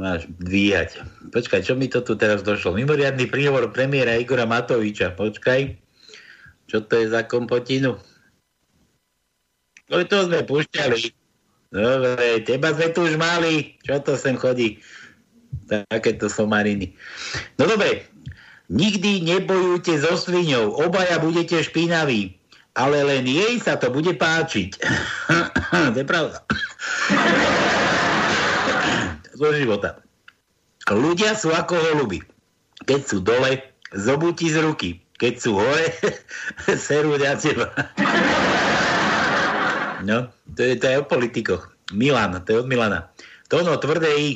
Máš 0.00 0.24
dvíhať. 0.40 1.04
Počkaj, 1.28 1.68
čo 1.68 1.76
mi 1.76 1.92
to 1.92 2.00
tu 2.00 2.16
teraz 2.16 2.40
došlo? 2.40 2.72
Mimoriadný 2.72 3.28
príhovor 3.28 3.68
premiéra 3.76 4.16
Igora 4.16 4.48
Matoviča. 4.48 5.12
Počkaj. 5.12 5.76
Čo 6.64 6.88
to 6.88 6.96
je 6.96 7.12
za 7.12 7.28
kompotinu? 7.28 8.00
Ale 9.92 10.08
to 10.08 10.24
sme 10.24 10.40
púšťali. 10.48 11.12
Dobre, 11.68 12.40
teba 12.48 12.72
sme 12.72 12.88
tu 12.96 13.04
už 13.04 13.20
mali. 13.20 13.76
Čo 13.84 14.00
to 14.00 14.16
sem 14.16 14.40
chodí? 14.40 14.80
Takéto 15.68 16.32
somariny. 16.32 16.96
No 17.60 17.68
dobre, 17.68 18.08
Nikdy 18.72 19.20
nebojujte 19.28 20.00
so 20.00 20.16
sviňou, 20.16 20.72
obaja 20.80 21.20
budete 21.20 21.60
špinaví, 21.60 22.32
ale 22.72 23.04
len 23.04 23.28
jej 23.28 23.60
sa 23.60 23.76
to 23.76 23.92
bude 23.92 24.16
páčiť. 24.16 24.70
to 25.92 25.98
je 26.00 26.06
pravda. 26.08 26.40
Zo 29.34 29.50
života. 29.52 30.00
Ľudia 30.88 31.34
sú 31.34 31.50
ako 31.50 31.74
holuby. 31.74 32.22
Keď 32.86 33.00
sú 33.02 33.18
dole, 33.24 33.66
zobúti 33.90 34.46
z 34.52 34.62
ruky. 34.62 34.90
Keď 35.18 35.34
sú 35.40 35.58
hore, 35.58 35.90
serú 36.86 37.18
na 37.18 37.34
teba. 37.34 37.72
No, 40.04 40.28
to 40.52 40.60
je, 40.60 40.76
to 40.76 40.86
je 40.86 40.96
o 41.00 41.04
politikoch. 41.08 41.72
Milan, 41.96 42.36
to 42.44 42.52
je 42.52 42.58
od 42.62 42.68
Milana. 42.68 43.10
Tono, 43.48 43.76
tvrdé 43.80 44.12
I. 44.14 44.30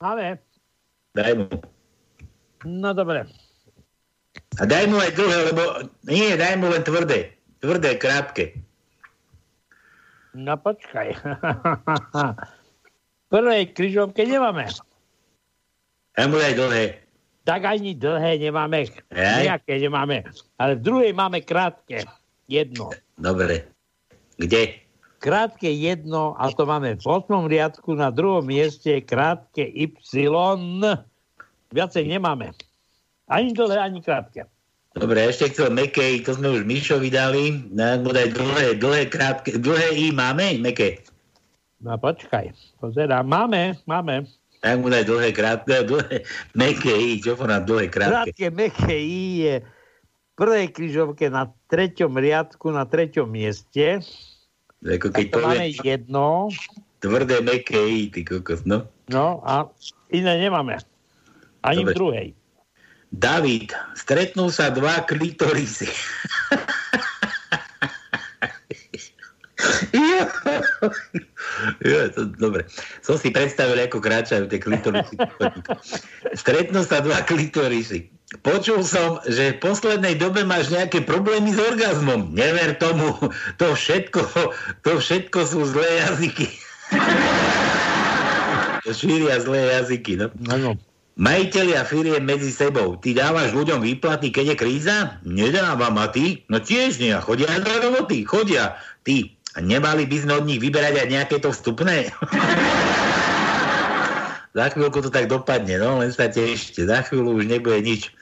Ale. 0.00 0.40
Daj 1.12 1.32
mu. 1.36 1.46
No 2.64 2.94
dobre. 2.94 3.26
A 4.60 4.62
daj 4.68 4.84
mu 4.88 5.00
aj 5.00 5.12
dlhé, 5.16 5.38
lebo... 5.52 5.62
Nie, 6.06 6.36
daj 6.36 6.60
mu 6.60 6.68
len 6.68 6.84
tvrdé. 6.84 7.32
Tvrdé, 7.62 7.96
krátke. 7.96 8.52
No 10.32 10.56
počkaj. 10.56 11.12
Prvej 13.32 13.72
križovke 13.72 14.24
nemáme. 14.28 14.68
Daj 16.16 16.26
mu 16.28 16.36
aj 16.36 16.54
dlhé. 16.56 16.84
Tak 17.42 17.64
ani 17.66 17.96
dlhé 17.96 18.38
nemáme. 18.38 18.86
Aj? 19.10 19.42
Nejaké 19.42 19.80
nemáme. 19.82 20.28
Ale 20.60 20.78
v 20.78 20.84
druhej 20.84 21.12
máme 21.16 21.42
krátke. 21.42 22.06
Jedno. 22.46 22.92
Dobre. 23.16 23.72
Kde? 24.36 24.78
Krátke 25.22 25.70
jedno, 25.70 26.34
a 26.34 26.50
to 26.50 26.66
máme 26.66 26.98
v 26.98 27.04
8. 27.06 27.46
riadku, 27.46 27.94
na 27.94 28.10
druhom 28.10 28.42
mieste 28.42 28.98
krátke 29.06 29.62
Y. 29.62 29.94
Viacej 31.72 32.04
nemáme. 32.04 32.52
Ani 33.32 33.56
dlhé, 33.56 33.80
ani 33.80 34.04
krátke. 34.04 34.44
Dobre, 34.92 35.24
ešte 35.24 35.48
chcel 35.48 35.72
meké, 35.72 36.20
to 36.20 36.36
sme 36.36 36.52
už 36.52 36.68
Mišovi 36.68 37.08
dali. 37.08 37.64
No, 37.72 37.96
dlhé, 38.04 38.28
dlhé, 38.76 39.08
krátke. 39.08 39.56
Dlhé 39.56 39.88
I 39.96 40.12
máme, 40.12 40.60
meké? 40.60 41.00
No 41.80 41.96
počkaj, 41.96 42.52
pozerám. 42.76 43.24
Máme, 43.24 43.80
máme. 43.88 44.28
Tak 44.60 44.78
mu 44.84 44.92
daj 44.92 45.08
dlhé, 45.08 45.32
krátke, 45.32 45.80
dlhé, 45.88 46.22
meké 46.52 46.92
I, 46.92 47.18
čo 47.24 47.40
nám 47.40 47.64
dlhé, 47.64 47.88
krátke. 47.88 48.36
Krátke, 48.36 48.46
meké 48.52 48.94
I 49.00 49.22
je 49.40 49.54
v 49.64 50.32
prvej 50.36 50.68
križovke 50.76 51.32
na 51.32 51.48
treťom 51.72 52.12
riadku, 52.12 52.68
na 52.68 52.84
treťom 52.84 53.32
mieste. 53.32 54.04
Ako 54.84 55.08
keď 55.08 55.26
to 55.32 55.38
máme 55.40 55.72
jedno. 55.72 56.52
Tvrdé, 57.00 57.40
meké 57.40 57.80
I, 57.80 58.12
ty 58.12 58.28
kokos, 58.28 58.68
no. 58.68 58.84
No 59.08 59.40
a 59.48 59.72
iné 60.12 60.36
nemáme. 60.36 60.78
Ani 61.62 61.86
Dobre. 61.86 61.94
v 61.94 61.98
druhej. 61.98 62.28
David, 63.12 63.76
stretnú 63.92 64.48
sa 64.48 64.72
dva 64.72 65.04
klitorisy. 65.04 65.86
ja, 71.84 72.08
to, 72.10 72.24
dobre. 72.40 72.64
Som 73.04 73.20
si 73.20 73.28
predstavil, 73.28 73.76
ako 73.84 74.00
kráčajú 74.00 74.48
tie 74.48 74.58
klitorisy. 74.58 75.20
Stretnú 76.32 76.80
sa 76.82 77.04
dva 77.04 77.20
klitorisy. 77.22 78.08
Počul 78.40 78.80
som, 78.80 79.20
že 79.28 79.54
v 79.54 79.60
poslednej 79.60 80.16
dobe 80.16 80.40
máš 80.48 80.72
nejaké 80.72 81.04
problémy 81.04 81.52
s 81.52 81.60
orgazmom. 81.60 82.32
Never 82.32 82.72
tomu. 82.80 83.12
To 83.60 83.76
všetko, 83.76 84.20
to 84.88 84.92
všetko 84.96 85.38
sú 85.44 85.68
zlé 85.68 86.00
jazyky. 86.08 86.48
Šíria 88.88 89.36
zlé 89.44 89.68
jazyky, 89.78 90.16
no. 90.16 90.32
Ano. 90.48 90.80
Majiteľia 91.22 91.86
firie 91.86 92.18
medzi 92.18 92.50
sebou. 92.50 92.98
Ty 92.98 93.14
dávaš 93.14 93.54
ľuďom 93.54 93.78
výplaty, 93.78 94.34
keď 94.34 94.44
je 94.52 94.56
kríza? 94.58 94.96
Nedávam. 95.22 95.94
A 96.02 96.10
ty? 96.10 96.42
No 96.50 96.58
tiež 96.58 96.98
nie. 96.98 97.14
Chodia 97.22 97.62
do 97.62 97.70
roboty. 97.78 98.26
Chodia. 98.26 98.74
Ty. 99.06 99.30
Nemali 99.62 100.10
by 100.10 100.16
sme 100.18 100.42
od 100.42 100.50
nich 100.50 100.58
vyberať 100.58 100.98
aj 100.98 101.08
nejaké 101.14 101.36
to 101.38 101.54
vstupné? 101.54 102.10
Za 104.58 104.66
chvíľku 104.74 104.98
to 105.00 105.14
tak 105.14 105.32
dopadne, 105.32 105.78
no 105.78 106.02
len 106.02 106.10
sa 106.12 106.28
tešte. 106.28 106.84
Za 106.84 107.06
chvíľu 107.06 107.40
už 107.40 107.48
nebude 107.48 107.80
nič. 107.80 108.12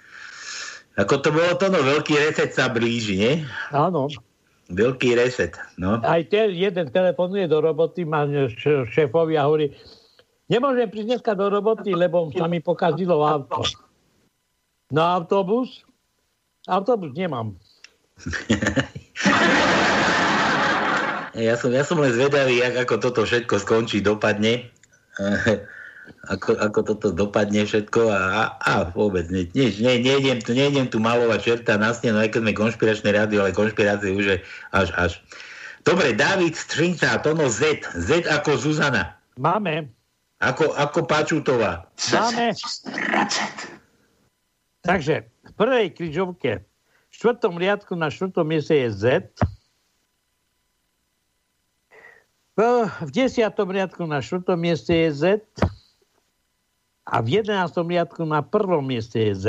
Ako 0.95 1.19
to 1.25 1.33
bolo 1.33 1.57
to, 1.57 1.73
no 1.73 1.81
veľký 1.83 2.15
reset 2.21 2.53
sa 2.53 2.69
blíži, 2.71 3.17
nie? 3.17 3.35
Áno. 3.73 4.13
Veľký 4.71 5.19
reset, 5.19 5.59
no. 5.75 5.99
Aj 6.07 6.23
ten 6.31 6.55
jeden 6.55 6.87
telefonuje 6.93 7.51
do 7.51 7.59
roboty, 7.59 8.07
má 8.07 8.23
šéfovi 8.93 9.35
a 9.35 9.49
hovorí, 9.49 9.75
Nemôžem 10.51 10.91
prísť 10.91 11.09
dneska 11.15 11.39
do 11.39 11.47
roboty, 11.47 11.95
lebo 11.95 12.27
sa 12.35 12.51
mi 12.51 12.59
pokazilo 12.59 13.23
auto. 13.23 13.63
Na 14.91 15.15
autobus? 15.15 15.87
Autobus 16.67 17.15
nemám. 17.15 17.55
ja, 21.39 21.55
som, 21.55 21.71
ja 21.71 21.87
som 21.87 22.03
len 22.03 22.11
zvedavý, 22.11 22.59
jak, 22.59 22.83
ako 22.83 22.99
toto 22.99 23.23
všetko 23.23 23.63
skončí, 23.63 24.03
dopadne. 24.03 24.67
ako, 26.35 26.59
ako 26.59 26.81
toto 26.83 27.15
dopadne 27.15 27.63
všetko 27.63 28.11
a, 28.11 28.59
a 28.59 28.91
vôbec 28.91 29.31
ne, 29.31 29.47
ne, 29.55 29.71
ne, 29.71 29.95
nejdem, 30.03 30.43
tu, 30.43 30.51
nejdem 30.51 30.91
tu 30.91 30.99
malovať 30.99 31.39
čerta 31.39 31.79
na 31.79 31.95
stenu, 31.95 32.19
aj 32.19 32.35
keď 32.35 32.41
sme 32.43 32.59
konšpiračné 32.59 33.09
rádio, 33.15 33.47
ale 33.47 33.55
konšpirácie 33.55 34.11
už 34.11 34.25
je 34.27 34.37
až, 34.75 34.91
až. 34.99 35.23
Dobre, 35.87 36.11
David 36.13 36.59
Strinca, 36.59 37.23
Tono 37.23 37.47
Z. 37.47 37.87
Z 37.95 38.27
ako 38.27 38.59
Zuzana. 38.59 39.15
Máme. 39.39 40.00
Ako, 40.41 40.73
ako 40.73 41.05
Pačutová. 41.05 41.85
Máme. 42.17 42.57
Takže 44.81 45.29
v 45.29 45.53
prvej 45.53 45.93
križovke 45.93 46.65
v 46.65 47.13
štvrtom 47.13 47.61
riadku 47.61 47.93
na 47.93 48.09
štvrtom 48.09 48.49
mieste 48.49 48.73
je 48.73 48.89
Z. 48.89 49.05
V 52.57 53.11
desiatom 53.13 53.69
riadku 53.69 54.09
na 54.09 54.25
štvrtom 54.25 54.57
mieste 54.57 54.97
je 54.97 55.11
Z. 55.13 55.23
A 57.05 57.21
v 57.21 57.41
jedenáctom 57.41 57.85
riadku 57.85 58.25
na 58.25 58.41
prvom 58.41 58.81
mieste 58.81 59.21
je 59.21 59.35
Z. 59.37 59.47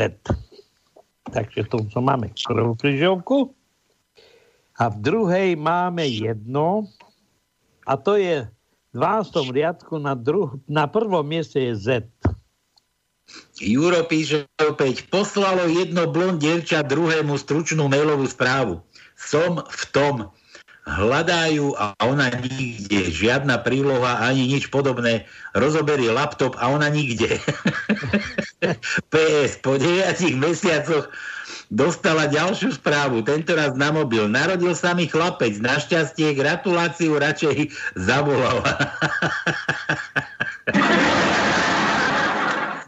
Takže 1.32 1.72
tu 1.72 1.88
máme 2.04 2.36
prvú 2.36 2.76
križovku. 2.76 3.56
A 4.76 4.92
v 4.92 4.98
druhej 5.00 5.50
máme 5.56 6.04
jedno. 6.04 6.92
A 7.88 7.96
to 7.96 8.20
je 8.20 8.44
12. 8.92 9.56
riadku 9.56 9.96
na, 10.00 10.16
druh- 10.20 10.60
na 10.68 10.88
prvom 10.88 11.24
mieste 11.24 11.60
je 11.60 11.74
Z. 11.76 11.88
Juro 13.64 14.04
píše 14.04 14.50
opäť, 14.60 15.08
poslalo 15.08 15.64
jedno 15.72 16.10
blond 16.12 16.42
dievča 16.42 16.84
druhému 16.84 17.40
stručnú 17.40 17.88
mailovú 17.88 18.28
správu. 18.28 18.84
Som 19.16 19.64
v 19.64 19.84
tom. 19.96 20.16
Hľadajú 20.82 21.78
a 21.78 21.94
ona 22.02 22.34
nikde. 22.34 23.14
Žiadna 23.14 23.62
príloha 23.62 24.26
ani 24.26 24.50
nič 24.50 24.74
podobné. 24.74 25.30
Rozoberie 25.54 26.10
laptop 26.10 26.58
a 26.58 26.74
ona 26.74 26.90
nikde. 26.90 27.38
PS, 29.14 29.62
po 29.62 29.78
9 29.78 30.42
mesiacoch 30.42 31.06
dostala 31.72 32.28
ďalšiu 32.28 32.76
správu, 32.76 33.24
tentoraz 33.24 33.72
na 33.80 33.96
mobil. 33.96 34.28
Narodil 34.28 34.76
sa 34.76 34.92
mi 34.92 35.08
chlapec, 35.08 35.56
našťastie 35.64 36.36
gratuláciu 36.36 37.16
radšej 37.16 37.72
zavolala. 37.96 38.68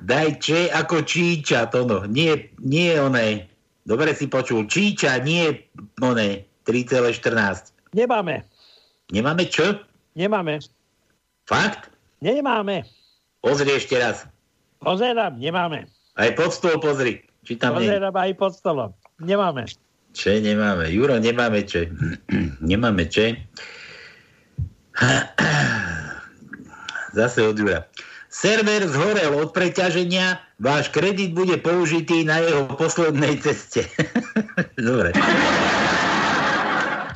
Daj 0.04 0.30
če 0.44 0.68
ako 0.76 1.08
číča, 1.08 1.72
to 1.72 1.88
no. 1.88 2.04
Nie, 2.04 2.52
nie 2.60 2.92
oné. 3.00 3.48
Dobre 3.88 4.12
si 4.12 4.28
počul. 4.28 4.68
Číča, 4.68 5.16
nie 5.24 5.64
oné. 6.04 6.44
3,14. 6.68 7.72
Nemáme. 7.96 8.44
Nemáme 9.16 9.48
čo? 9.48 9.80
Nemáme. 10.16 10.60
Fakt? 11.48 11.88
Nemáme. 12.20 12.84
Pozri 13.40 13.76
ešte 13.76 13.96
raz. 14.00 14.28
Pozerám, 14.84 15.40
nemáme. 15.40 15.88
Aj 16.20 16.30
pod 16.36 16.52
stôl 16.52 16.80
pozri. 16.80 17.24
Či 17.44 17.60
tam. 17.60 17.76
Pozerám 17.76 18.16
aj 18.16 18.32
pod 18.40 18.56
stolom. 18.56 18.92
Nemáme. 19.20 19.68
Čo 20.14 20.30
nemáme? 20.40 20.88
Juro, 20.94 21.20
nemáme 21.20 21.68
čo. 21.68 21.84
nemáme 22.72 23.10
čo. 23.10 23.36
Zase 27.18 27.40
od 27.46 27.58
Jura. 27.58 27.86
Server 28.34 28.82
zhorel 28.90 29.30
od 29.38 29.54
preťaženia, 29.54 30.42
váš 30.58 30.90
kredit 30.90 31.38
bude 31.38 31.54
použitý 31.62 32.26
na 32.26 32.42
jeho 32.42 32.66
poslednej 32.66 33.38
ceste. 33.38 33.86
Dobre. 34.90 35.14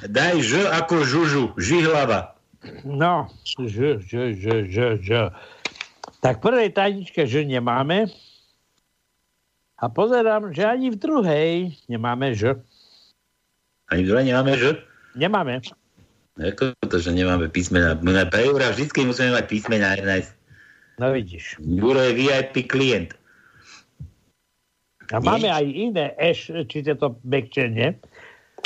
Daj 0.05 0.37
ž 0.45 0.69
ako 0.77 1.01
žužu, 1.01 1.45
žihlava. 1.57 2.37
No, 2.85 3.33
ž, 3.41 3.97
ž, 3.97 4.37
ž, 4.37 4.45
ž, 4.69 4.77
ž. 5.01 5.33
Tak 6.21 6.37
prvej 6.37 6.69
tajničke 6.69 7.25
ž 7.25 7.49
nemáme. 7.49 8.13
A 9.77 9.85
pozerám, 9.93 10.53
že 10.53 10.65
ani 10.65 10.89
v 10.89 10.97
druhej 10.97 11.51
nemáme 11.85 12.33
ž. 12.33 12.57
Ani 13.93 14.01
v 14.03 14.07
druhej 14.09 14.25
nemáme 14.25 14.53
ž? 14.57 14.63
Nemáme. 15.13 15.61
Ako 16.37 16.73
to, 16.85 16.97
že 17.01 17.13
nemáme 17.13 17.49
písmena? 17.49 17.97
My 18.01 18.13
na 18.13 18.25
pre 18.29 18.45
eura 18.45 18.69
vždycky 18.69 19.05
musíme 19.05 19.33
mať 19.33 19.45
písmena 19.49 19.97
Ernest. 19.97 20.37
No 20.97 21.13
vidíš. 21.13 21.57
Juro 21.61 22.01
je 22.01 22.13
VIP 22.13 22.69
klient. 22.69 23.13
A 25.13 25.17
máme 25.21 25.49
aj 25.49 25.65
iné 25.65 26.13
eš, 26.19 26.51
či 26.67 26.83
to 26.83 27.15
mekčenie, 27.23 27.95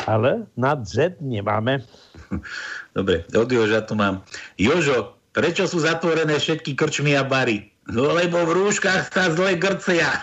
ale 0.09 0.47
nad 0.57 0.83
Z 0.83 1.19
nemáme. 1.21 1.83
Dobre, 2.97 3.23
od 3.31 3.51
Joža 3.51 3.83
tu 3.83 3.93
mám. 3.95 4.23
Jožo, 4.57 5.15
prečo 5.31 5.67
sú 5.67 5.83
zatvorené 5.83 6.39
všetky 6.39 6.75
krčmy 6.75 7.15
a 7.15 7.23
bary? 7.23 7.70
No 7.89 8.13
lebo 8.13 8.45
v 8.45 8.51
rúškach 8.61 9.09
sa 9.09 9.33
zle 9.33 9.57
grcia. 9.57 10.05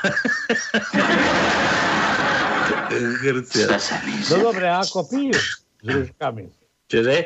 grcia. 3.24 3.66
No 4.30 4.34
dobre, 4.52 4.66
ako 4.70 5.10
pijú 5.10 5.34
s 5.82 5.86
rúškami? 5.86 6.42
Čože? 6.86 7.16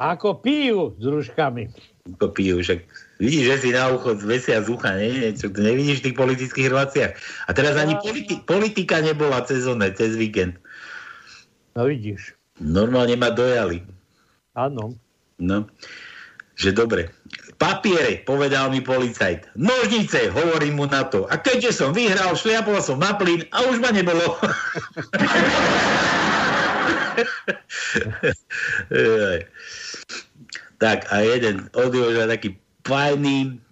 Ako 0.00 0.40
pijú 0.40 0.96
s 0.96 1.04
rúškami? 1.04 1.68
Ako 2.16 2.32
pijú, 2.32 2.58
však 2.64 2.82
vidíš, 3.20 3.44
že 3.46 3.56
si 3.62 3.68
na 3.70 3.92
ucho 3.92 4.16
zvesia 4.16 4.64
z 4.64 4.72
ucha, 4.72 4.96
nie? 4.96 5.30
Čo, 5.36 5.52
to 5.52 5.60
nevidíš 5.60 6.02
v 6.02 6.06
tých 6.10 6.16
politických 6.18 6.66
reláciách. 6.72 7.12
A 7.46 7.50
teraz 7.52 7.76
ani 7.76 7.94
politi- 8.00 8.40
politika 8.42 8.98
nebola 8.98 9.44
cez 9.44 9.68
one, 9.68 9.92
cez 9.94 10.16
víkend. 10.16 10.56
No 11.76 11.86
vidíš. 11.86 12.34
Normálne 12.58 13.14
ma 13.14 13.30
dojali. 13.30 13.84
Áno. 14.56 14.96
No, 15.38 15.66
že 16.56 16.72
dobre. 16.72 17.08
Papiere, 17.56 18.26
povedal 18.26 18.74
mi 18.74 18.82
policajt. 18.82 19.54
Nožnice, 19.54 20.34
hovorím 20.34 20.82
mu 20.82 20.86
na 20.90 21.06
to. 21.06 21.30
A 21.30 21.38
keďže 21.38 21.78
som 21.78 21.94
vyhral, 21.94 22.34
šliapol 22.34 22.82
som 22.82 22.98
na 22.98 23.14
plyn 23.14 23.46
a 23.54 23.62
už 23.70 23.78
ma 23.78 23.94
nebolo. 23.94 24.34
tak 30.82 31.06
a 31.14 31.22
jeden 31.22 31.70
od 31.78 31.94
Joža 31.94 32.26
taký 32.26 32.58
fajný, 32.82 33.62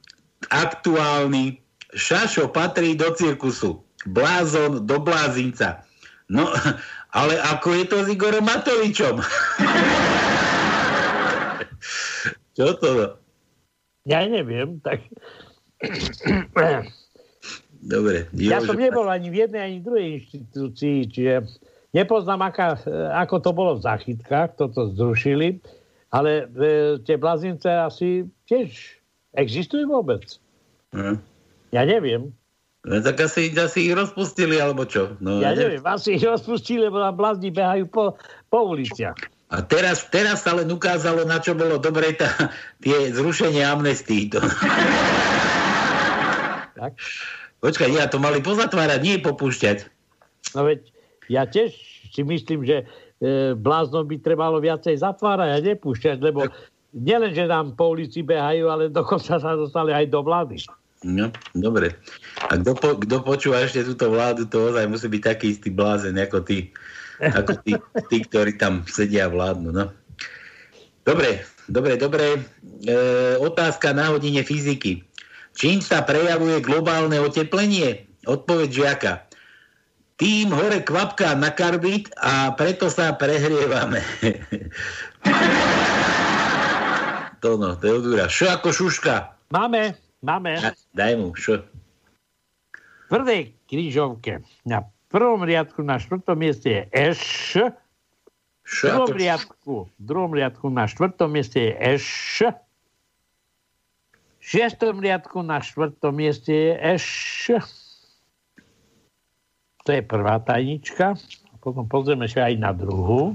aktuálny. 0.55 1.59
Šašo 1.91 2.55
patrí 2.55 2.95
do 2.95 3.11
cirkusu. 3.19 3.83
Blázon 4.07 4.87
do 4.87 5.03
blázinca. 5.03 5.83
No, 6.31 6.47
ale 7.19 7.35
ako 7.43 7.75
je 7.75 7.85
to 7.91 8.07
s 8.07 8.09
Igorom 8.15 8.47
Matovičom? 8.47 9.19
Čo 12.61 12.77
to? 12.77 12.93
Ja 14.05 14.21
neviem, 14.29 14.85
tak... 14.85 15.01
Dobre. 17.81 18.29
Ja 18.37 18.61
som 18.61 18.77
nebol 18.77 19.09
ani 19.09 19.33
v 19.33 19.49
jednej, 19.49 19.61
ani 19.65 19.77
v 19.81 19.87
druhej 19.89 20.09
inštitúcii, 20.21 20.97
čiže 21.09 21.49
nepoznám, 21.97 22.53
aká, 22.53 22.77
ako 23.17 23.41
to 23.41 23.51
bolo 23.57 23.73
v 23.81 23.85
záchytkách, 23.89 24.61
toto 24.61 24.93
zrušili, 24.93 25.57
ale 26.13 26.45
e, 26.53 27.01
tie 27.01 27.17
blazince 27.17 27.65
asi 27.65 28.29
tiež 28.45 29.01
existujú 29.41 29.89
vôbec. 29.89 30.21
Hm. 30.93 31.17
Ja 31.73 31.89
neviem. 31.89 32.37
No, 32.85 33.01
tak 33.01 33.25
asi, 33.25 33.49
asi 33.57 33.89
ich 33.89 33.97
rozpustili, 33.97 34.61
alebo 34.61 34.85
čo? 34.85 35.17
No, 35.17 35.41
Ja 35.41 35.57
neviem, 35.57 35.81
asi 35.81 36.21
ich 36.21 36.25
rozpustili, 36.29 36.93
lebo 36.93 37.01
tam 37.01 37.17
blazni 37.17 37.49
behajú 37.49 37.89
po, 37.89 38.21
po 38.53 38.77
uliciach. 38.77 39.40
A 39.51 39.67
teraz, 39.67 40.07
teraz 40.15 40.47
sa 40.47 40.55
len 40.55 40.71
ukázalo, 40.71 41.27
na 41.27 41.43
čo 41.43 41.59
bolo 41.59 41.83
dobre 41.83 42.15
tá, 42.15 42.31
tie 42.85 43.11
zrušenie 43.11 43.67
amnestii. 43.67 44.31
To... 44.35 44.39
Tak? 46.79 46.93
Počkaj, 47.61 47.91
ja 47.93 48.07
to 48.07 48.23
mali 48.23 48.41
pozatvárať, 48.41 49.01
nie 49.03 49.17
popúšťať. 49.21 49.91
No 50.57 50.65
veď 50.65 50.81
ja 51.29 51.45
tiež 51.45 51.77
si 52.15 52.23
myslím, 52.25 52.65
že 52.65 52.87
e, 53.21 53.53
bláznom 53.53 54.07
by 54.07 54.17
trebalo 54.23 54.63
viacej 54.63 54.97
zatvárať 55.03 55.51
a 55.51 55.59
nepúšťať, 55.61 56.19
lebo 56.25 56.49
nielen, 56.97 57.35
že 57.35 57.45
nám 57.51 57.77
po 57.77 57.93
ulici 57.93 58.25
behajú, 58.25 58.71
ale 58.71 58.89
dokonca 58.89 59.37
sa 59.37 59.53
dostali 59.59 59.93
aj 59.93 60.09
do 60.09 60.25
vlády. 60.25 60.63
No, 61.01 61.33
dobre. 61.57 61.97
A 62.49 62.61
kto, 62.61 62.73
po, 62.77 62.89
kto 63.01 63.17
počúva 63.25 63.65
ešte 63.65 63.85
túto 63.89 64.13
vládu, 64.13 64.45
to 64.45 64.69
ozaj 64.69 64.85
musí 64.85 65.09
byť 65.09 65.23
taký 65.25 65.47
istý 65.57 65.73
blázen 65.73 66.17
ako 66.21 66.45
ty, 66.45 66.69
ako 67.21 67.53
tí, 67.61 67.77
tí, 68.09 68.17
ktorí 68.25 68.57
tam 68.57 68.89
sedia 68.89 69.29
a 69.29 69.33
vládnu. 69.33 69.71
No. 69.71 69.93
Dobre, 71.05 71.45
dobre, 71.69 72.01
dobre. 72.01 72.27
E, 72.85 72.97
otázka 73.37 73.93
na 73.93 74.09
hodine 74.13 74.41
fyziky. 74.41 75.05
Čím 75.57 75.85
sa 75.85 76.01
prejavuje 76.01 76.65
globálne 76.65 77.21
oteplenie? 77.21 78.09
Odpoveď 78.25 78.69
žiaka. 78.73 79.13
Tým 80.21 80.53
hore 80.53 80.85
kvapká 80.85 81.33
na 81.33 81.49
karbid 81.49 82.13
a 82.21 82.53
preto 82.53 82.93
sa 82.93 83.17
prehrievame. 83.17 84.05
to 87.43 87.57
no, 87.57 87.73
to 87.81 87.85
je 87.89 87.95
odúra. 88.05 88.29
Šo 88.29 88.53
ako 88.53 88.69
šuška. 88.69 89.33
Máme, 89.49 89.97
máme. 90.21 90.61
Daj 90.93 91.13
mu, 91.17 91.33
šo. 91.33 91.65
V 93.09 93.09
prvej 93.09 93.57
krížovke 93.67 94.45
na 94.69 94.85
prvom 95.11 95.43
riadku 95.43 95.83
na 95.83 95.99
štvrtom 95.99 96.39
mieste 96.39 96.71
je 96.71 96.83
Eš. 96.95 97.59
V 98.63 98.87
druhom 98.87 99.11
riadku, 99.11 99.75
v 99.99 100.03
druhom 100.03 100.31
riadku 100.31 100.71
na 100.71 100.87
štvrtom 100.87 101.27
mieste 101.27 101.59
je 101.59 101.73
Eš. 101.99 102.07
V 104.41 104.45
šiestom 104.47 105.03
riadku 105.03 105.43
na 105.43 105.59
štvrtom 105.59 106.15
mieste 106.15 106.55
je 106.55 106.73
Eš. 106.95 107.07
To 109.83 109.91
je 109.91 110.03
prvá 110.07 110.39
tajnička. 110.39 111.19
Potom 111.59 111.85
pozrieme 111.91 112.31
sa 112.31 112.47
aj 112.47 112.55
na 112.57 112.71
druhú. 112.71 113.35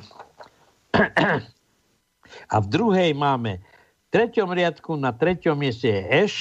A 2.54 2.56
v 2.58 2.68
druhej 2.72 3.12
máme 3.14 3.60
v 3.60 4.08
treťom 4.16 4.50
riadku 4.56 4.96
na 4.96 5.12
treťom 5.12 5.60
mieste 5.60 5.92
je 5.92 6.02
Eš. 6.24 6.36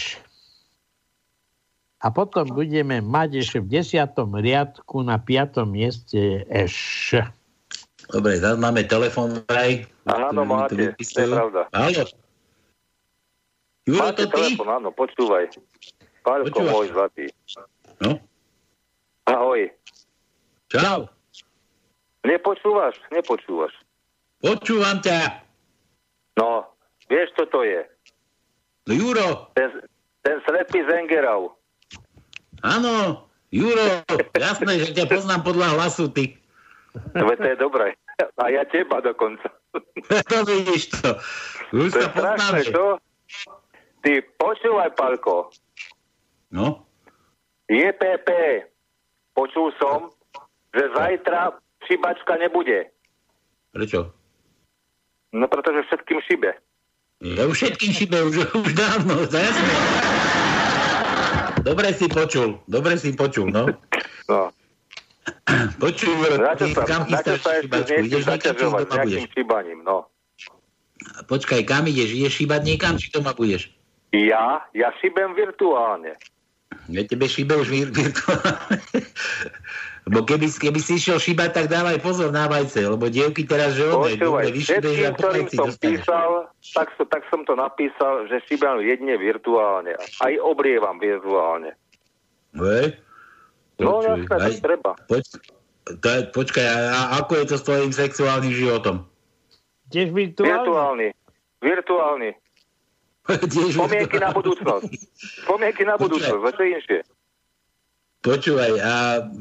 A 2.05 2.13
potom 2.13 2.45
budeme 2.53 3.01
mať 3.01 3.41
ešte 3.41 3.65
v 3.65 3.81
desiatom 3.81 4.37
riadku 4.37 5.01
na 5.01 5.17
piatom 5.17 5.73
mieste 5.73 6.45
Eš. 6.53 7.17
Dobre, 8.13 8.37
zase 8.37 8.61
máme 8.61 8.85
telefon 8.85 9.41
vraj. 9.49 9.89
Áno, 10.05 10.45
máte, 10.45 10.93
to 10.93 11.19
je 11.25 11.29
pravda. 11.33 11.65
Áno. 11.73 12.05
Juro, 13.89 14.05
Máte 14.05 14.29
to 14.29 14.37
ty? 14.37 14.53
telefon, 14.53 14.69
áno, 14.69 14.89
počúvaj. 14.93 15.45
Pálko 16.21 16.61
môj 16.69 16.93
zlatý. 16.93 17.25
No. 18.05 18.21
Ahoj. 19.25 19.73
Čau. 20.69 21.09
Nepočúvaš? 22.25 23.01
Nepočúvaš. 23.13 23.73
Počúvam 24.45 25.01
ťa. 25.01 25.41
No, 26.37 26.69
vieš, 27.09 27.33
čo 27.37 27.49
to 27.49 27.65
je? 27.65 27.81
No 28.89 28.93
Juro. 28.93 29.49
Ten, 29.57 29.73
ten 30.21 30.37
slepý 30.45 30.85
Zengerau. 30.85 31.57
Áno. 32.65 33.29
Juro, 33.55 34.03
jasné, 34.35 34.83
že 34.83 34.97
ťa 34.97 35.07
poznám 35.07 35.47
podľa 35.47 35.79
hlasu, 35.79 36.11
ty. 36.11 36.35
Veď 37.15 37.39
to 37.39 37.49
je 37.55 37.59
dobré. 37.61 37.87
A 38.41 38.51
ja 38.51 38.67
teba 38.67 38.99
dokonca. 38.99 39.47
to 40.27 40.39
vidíš 40.51 40.91
to. 40.99 41.15
Už 41.71 41.95
To 41.95 42.03
je 42.03 42.09
strašné, 42.11 42.61
čo? 42.73 42.99
Ty 44.03 44.13
počúvaj, 44.41 44.91
Palko. 44.99 45.55
No. 46.51 46.83
JPP. 47.71 48.29
Počul 49.39 49.71
som, 49.79 50.11
že 50.75 50.91
zajtra 50.95 51.55
šibačka 51.87 52.35
nebude. 52.43 52.91
Prečo? 53.71 54.11
No 55.35 55.47
pretože 55.51 55.87
všetkým 55.91 56.19
šibe. 56.27 56.51
Ja 57.23 57.47
už 57.47 57.55
všetkým 57.55 57.91
šibe, 57.91 58.19
už, 58.31 58.51
už 58.55 58.73
dávno, 58.75 59.27
to 59.27 59.39
jasné. 59.39 59.75
Dobre 61.65 61.97
si 61.97 62.07
počul, 62.13 62.61
dobre 62.69 63.01
si 63.01 63.17
počul, 63.17 63.49
no. 63.49 63.65
No. 64.29 64.53
Počuj, 65.81 66.13
ty 66.61 66.77
sa, 66.77 66.85
kam 66.85 67.09
chystáš 67.09 67.41
šibačku? 67.65 67.97
Ideš 68.05 68.05
niekam, 68.05 68.21
či 68.21 68.29
zaťažovať 68.29 68.85
doma 68.85 68.93
budeš? 69.01 69.09
nejakým 69.09 69.33
šibaním, 69.33 69.81
no. 69.81 69.97
Počkaj, 71.25 71.61
kam 71.65 71.89
ideš? 71.89 72.11
Ideš 72.13 72.33
šíbať 72.45 72.61
niekam, 72.69 72.95
či 73.01 73.09
doma 73.09 73.33
budeš? 73.33 73.73
Ja, 74.13 74.61
ja 74.77 74.93
šibem 75.01 75.33
virtuálne. 75.33 76.21
Ja 76.93 77.01
tebe 77.09 77.25
šíbe 77.25 77.57
už 77.57 77.73
vir- 77.73 77.95
virtuálne. 78.05 78.77
Lebo 80.05 80.21
keby, 80.21 80.53
keby 80.53 80.81
si 80.85 81.01
išiel 81.01 81.17
šíbať, 81.17 81.51
tak 81.57 81.67
dávaj 81.73 81.97
pozor 82.05 82.29
na 82.29 82.45
vajce, 82.45 82.93
lebo 82.93 83.09
dievky 83.09 83.49
teraz, 83.49 83.73
že 83.73 83.89
one, 83.89 84.21
dobre, 84.21 84.21
Počúvaj, 84.21 84.49
vyšibeš 84.53 84.97
a 85.01 85.11
ktorým 85.17 85.47
som 85.49 85.67
dostaneš. 85.73 85.81
písal, 85.81 86.31
tak, 86.77 86.89
so, 87.01 87.03
tak 87.09 87.23
som 87.33 87.41
to 87.49 87.57
napísal, 87.57 88.29
že 88.29 88.37
šibam 88.45 88.85
jedne 88.85 89.17
virtuálne. 89.17 89.97
Aj 89.97 90.33
obrievam 90.45 91.01
virtuálne. 91.01 91.73
Hej? 92.53 93.01
No 93.81 94.05
jasné, 94.05 94.37
aj- 94.37 94.61
treba. 94.61 94.93
Poč, 95.09 95.25
to 95.89 96.07
je, 96.13 96.21
počkaj, 96.37 96.67
a, 96.69 96.77
a 96.85 97.03
ako 97.25 97.33
je 97.41 97.45
to 97.49 97.57
s 97.57 97.65
tvojim 97.65 97.93
sexuálnym 97.97 98.53
životom? 98.53 99.09
Tiež 99.89 100.13
virtuálne? 100.13 100.53
Virtuálny. 100.53 101.09
Virtuálny. 101.65 102.31
Tiež 103.57 103.73
Spomienky 103.73 104.21
na 104.21 104.37
budúcnosť. 104.37 104.93
Spomienky 105.49 105.83
na 105.89 105.97
budúcnosť, 105.97 106.45
to 106.45 106.61
je 106.61 106.71
inšie. 106.77 107.01
Počúvaj, 108.25 108.73
a 108.81 108.95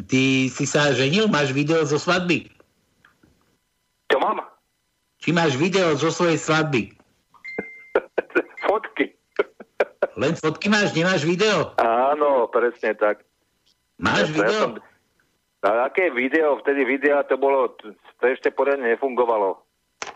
ty 0.04 0.52
si 0.52 0.68
sa 0.68 0.92
ženil? 0.92 1.32
Máš 1.32 1.56
video 1.56 1.88
zo 1.88 1.96
svadby? 1.96 2.52
Čo 4.12 4.20
mám? 4.20 4.44
Či 5.24 5.32
máš 5.32 5.56
video 5.56 5.96
zo 5.96 6.12
svojej 6.12 6.36
svadby? 6.36 6.92
Fotky. 8.68 9.16
Len 10.14 10.36
fotky 10.36 10.68
máš, 10.68 10.92
nemáš 10.92 11.24
video? 11.24 11.72
Áno, 11.80 12.52
presne 12.52 12.92
tak. 12.94 13.24
Máš 13.96 14.30
Ja 14.30 14.36
video? 14.36 14.60
som- 14.60 14.84
A 15.64 15.88
aké 15.88 16.12
video? 16.12 16.60
Vtedy 16.60 16.84
videa 16.84 17.24
to 17.24 17.40
bolo, 17.40 17.72
to 17.80 17.96
ešte 18.28 18.52
poriadne 18.52 18.92
nefungovalo. 18.92 19.63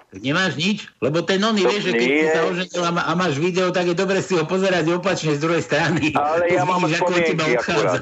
Nemáš 0.07 0.55
nič? 0.55 0.87
Lebo 1.03 1.19
ten 1.19 1.43
oný, 1.43 1.67
No 1.67 1.69
vieš, 1.69 1.91
že 1.91 1.99
keď 1.99 2.07
si 2.07 2.27
sa 2.31 2.41
oženil 2.47 2.83
a, 2.87 2.91
má, 2.95 3.01
a 3.03 3.11
máš 3.11 3.35
video, 3.43 3.75
tak 3.75 3.91
je 3.91 3.95
dobre 3.95 4.23
si 4.23 4.39
ho 4.39 4.47
pozerať 4.47 4.87
opačne 4.95 5.35
z 5.35 5.43
druhej 5.43 5.59
strany. 5.59 6.15
Ale 6.15 6.47
ja 6.47 6.63
mám 6.63 6.79
Vidíš, 6.79 7.03
spomienky 7.03 7.35
odchádza. 7.35 7.59
akurát. 7.59 8.01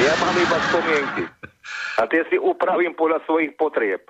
Ja 0.00 0.14
mám 0.16 0.36
iba 0.40 0.56
spomienky. 0.72 1.22
A 2.00 2.02
tie 2.08 2.22
si 2.32 2.36
upravím 2.40 2.96
podľa 2.96 3.20
svojich 3.28 3.52
potrieb. 3.60 4.00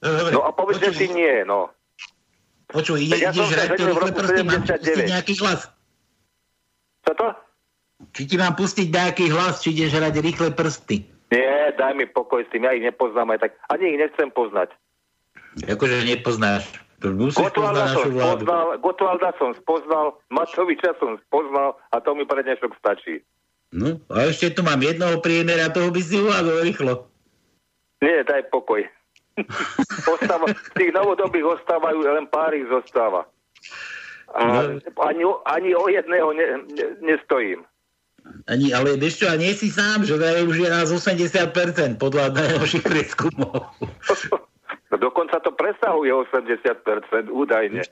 Dobre, 0.00 0.32
No 0.32 0.46
a 0.46 0.50
povedzte 0.54 0.94
si 0.94 1.10
nie, 1.10 1.42
no. 1.42 1.74
Počuj, 2.70 3.02
ide, 3.02 3.18
ja 3.18 3.34
ideš 3.34 3.50
hrať 3.50 3.68
to 3.74 3.84
rýchle 3.90 4.10
prsty, 4.14 4.40
mám 4.46 4.62
ti 4.62 4.70
79. 4.70 4.78
pustiť 4.78 5.10
nejaký 5.10 5.34
hlas? 5.42 5.60
Čo 7.02 7.12
to? 7.18 7.26
Či 8.14 8.22
ti 8.24 8.36
mám 8.38 8.54
pustiť 8.54 8.86
nejaký 8.86 9.26
hlas, 9.34 9.54
či 9.60 9.74
ideš 9.74 9.98
hrať 9.98 10.14
rýchle 10.22 10.48
prsty? 10.54 10.96
Nie, 11.30 11.70
daj 11.78 11.94
mi 11.94 12.06
pokoj 12.10 12.42
s 12.42 12.50
tým, 12.50 12.66
ja 12.66 12.74
ich 12.74 12.82
nepoznám 12.82 13.34
aj 13.34 13.46
tak. 13.46 13.52
Ani 13.70 13.94
ich 13.94 13.98
nechcem 14.02 14.34
poznať. 14.34 14.74
Akože 15.66 16.02
nepoznáš. 16.06 16.66
Gotwalda 17.00 17.96
som 17.96 18.12
spoznal, 18.12 18.76
Gotwalda 18.84 19.30
som 19.40 19.50
spoznal, 19.56 20.20
Matoviča 20.28 20.92
som 21.00 21.16
spoznal 21.24 21.80
a 21.90 21.96
to 22.04 22.12
mi 22.12 22.28
pre 22.28 22.44
dnešok 22.44 22.76
stačí. 22.76 23.24
No, 23.72 23.96
a 24.12 24.28
ešte 24.28 24.52
tu 24.52 24.60
mám 24.60 24.82
jednoho 24.82 25.22
priemera, 25.24 25.72
toho 25.72 25.88
by 25.88 26.00
si 26.02 26.20
uhádol 26.20 26.60
rýchlo. 26.66 27.08
Nie, 28.04 28.20
daj 28.26 28.50
pokoj. 28.52 28.84
Ostáva, 30.12 30.50
z 30.52 30.70
tých 30.76 30.92
novodobých 30.92 31.56
ostávajú, 31.56 32.04
len 32.04 32.26
pár 32.28 32.52
ich 32.52 32.68
zostáva. 32.68 33.24
A 34.36 34.42
No. 34.44 34.78
ani, 35.06 35.22
ani 35.46 35.70
o 35.74 35.86
jedného 35.88 36.28
ne, 36.36 36.46
ne, 36.68 36.84
nestojím. 37.00 37.64
Ani, 38.50 38.74
ale 38.74 38.98
vieš 38.98 39.22
čo, 39.22 39.26
a 39.30 39.38
nie 39.38 39.54
si 39.54 39.70
sám, 39.70 40.02
že 40.02 40.18
vraj 40.18 40.42
už 40.46 40.56
je 40.58 40.68
nás 40.70 40.88
80% 40.90 42.00
podľa 42.00 42.34
najnovších 42.34 42.84
prieskumov. 42.90 43.70
No 44.90 44.96
dokonca 44.98 45.38
to 45.38 45.54
presahuje 45.54 46.10
80% 46.10 47.30
údajne. 47.30 47.86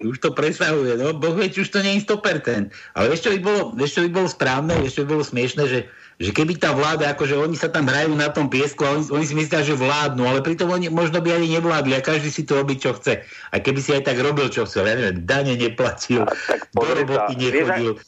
Už 0.00 0.16
to 0.24 0.32
presahuje, 0.32 0.96
no, 0.96 1.12
boh 1.12 1.36
vie, 1.36 1.52
už 1.52 1.68
to 1.68 1.84
nie 1.84 2.00
je 2.00 2.08
100%. 2.08 2.72
Ale 2.96 3.06
vieš, 3.12 3.28
čo 3.28 3.30
by 3.36 3.40
bolo, 3.44 3.60
vieš, 3.76 4.00
čo 4.00 4.00
by 4.08 4.10
bolo 4.12 4.28
správne, 4.30 4.72
vieš, 4.80 4.96
čo 4.96 5.02
by 5.04 5.08
bolo 5.12 5.24
smiešne, 5.26 5.68
že, 5.68 5.80
že 6.16 6.30
keby 6.32 6.56
tá 6.56 6.72
vláda, 6.72 7.12
akože 7.12 7.36
oni 7.36 7.60
sa 7.60 7.68
tam 7.68 7.84
hrajú 7.84 8.16
na 8.16 8.32
tom 8.32 8.48
piesku 8.48 8.88
a 8.88 8.96
oni, 8.96 9.04
oni 9.12 9.24
si 9.28 9.36
myslia, 9.36 9.60
že 9.60 9.76
vládnu, 9.76 10.24
ale 10.24 10.40
pritom 10.40 10.72
oni 10.72 10.88
možno 10.88 11.20
by 11.20 11.36
ani 11.36 11.60
nevládli 11.60 11.92
a 11.92 12.00
každý 12.00 12.32
si 12.32 12.48
to 12.48 12.56
robí, 12.56 12.80
čo 12.80 12.96
chce. 12.96 13.20
A 13.52 13.60
keby 13.60 13.84
si 13.84 13.92
aj 13.92 14.08
tak 14.08 14.16
robil, 14.16 14.48
čo 14.48 14.64
chcel, 14.64 14.88
ja 14.88 14.96
neviem, 14.96 15.28
dane 15.28 15.60
neplatil, 15.60 16.24
do 16.24 16.32
Pozri 16.72 16.96
sa, 16.96 17.00
roboty 17.04 17.32
vieš, 17.36 18.00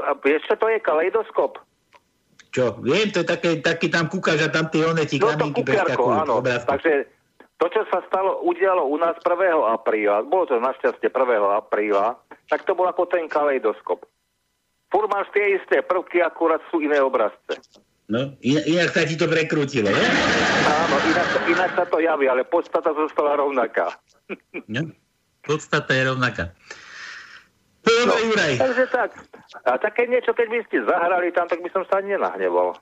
a 0.00 0.16
vieš, 0.16 0.48
čo 0.48 0.54
to 0.56 0.70
je 0.70 0.78
kaleidoskop? 0.80 1.60
Čo, 2.52 2.80
viem, 2.80 3.08
to 3.08 3.24
je 3.24 3.28
také, 3.28 3.50
taký 3.60 3.88
tam 3.88 4.08
kúkaš 4.08 4.44
a 4.44 4.52
tam 4.52 4.68
tie 4.68 4.84
one 4.84 5.04
ti 5.08 5.16
No 5.16 5.32
preskakujú. 5.32 6.12
áno. 6.12 6.40
obrázky. 6.40 6.68
Takže 6.68 6.92
to, 7.56 7.66
čo 7.72 7.82
sa 7.88 8.04
stalo, 8.08 8.44
udialo 8.44 8.84
u 8.84 8.96
nás 9.00 9.16
1. 9.20 9.32
apríla, 9.72 10.20
bolo 10.22 10.44
to 10.48 10.60
našťastie 10.60 11.08
1. 11.08 11.16
apríla, 11.56 12.20
tak 12.52 12.68
to 12.68 12.76
bol 12.76 12.84
ako 12.84 13.08
ten 13.08 13.24
kaleidoskop. 13.24 14.04
Fur 14.92 15.08
máš 15.08 15.32
tie 15.32 15.56
isté 15.56 15.80
prvky, 15.80 16.20
akurát 16.20 16.60
sú 16.68 16.84
iné 16.84 17.00
obrazce. 17.00 17.56
No, 18.12 18.36
inak, 18.44 18.92
sa 18.92 19.08
ti 19.08 19.16
to 19.16 19.24
prekrútilo, 19.24 19.88
ne? 19.88 20.04
Áno, 20.68 20.96
inak, 21.08 21.28
inak 21.48 21.70
sa 21.72 21.84
to 21.88 21.96
javí, 21.96 22.28
ale 22.28 22.44
podstata 22.44 22.92
zostala 22.92 23.40
rovnaká. 23.40 23.88
No, 24.68 24.92
podstata 25.40 25.96
je 25.96 26.12
rovnaká. 26.12 26.52
Dobre, 27.80 28.20
Juraj. 28.28 28.54
Takže 28.60 28.84
tak. 28.92 29.10
A 29.66 29.78
také 29.78 30.08
niečo, 30.08 30.32
keď 30.32 30.46
by 30.48 30.58
ste 30.68 30.78
zahrali 30.86 31.28
tam, 31.34 31.46
tak 31.50 31.60
by 31.60 31.68
som 31.70 31.82
sa 31.88 32.00
ani 32.00 32.16
nenahneval. 32.16 32.78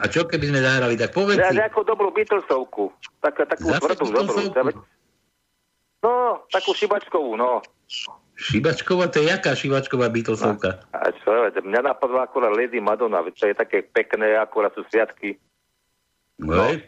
A 0.00 0.08
čo 0.08 0.24
keby 0.24 0.48
sme 0.48 0.60
zahrali, 0.64 0.96
tak 0.96 1.12
povedz 1.12 1.36
Ja 1.36 1.52
nejakú 1.52 1.84
dobrú 1.84 2.08
Beatlesovku. 2.08 2.88
Tak, 3.20 3.36
takú 3.36 3.68
Zase 3.68 4.00
tvrdú, 4.00 4.48
dobrú. 4.48 4.80
No, 6.00 6.46
takú 6.48 6.72
šibačkovú, 6.72 7.34
no. 7.36 7.60
Šibačková, 8.38 9.10
to 9.10 9.18
je 9.18 9.34
jaká 9.34 9.52
šibačková 9.58 10.08
Beatlesovka? 10.08 10.86
A 10.94 11.10
čo, 11.10 11.50
mňa 11.50 11.90
napadla 11.90 12.30
akurát 12.30 12.54
Lady 12.54 12.78
Madonna, 12.78 13.20
to 13.34 13.44
je 13.50 13.54
také 13.54 13.82
pekné, 13.82 14.38
akurát 14.38 14.70
sú 14.78 14.86
sviatky. 14.88 15.36
No. 16.38 16.78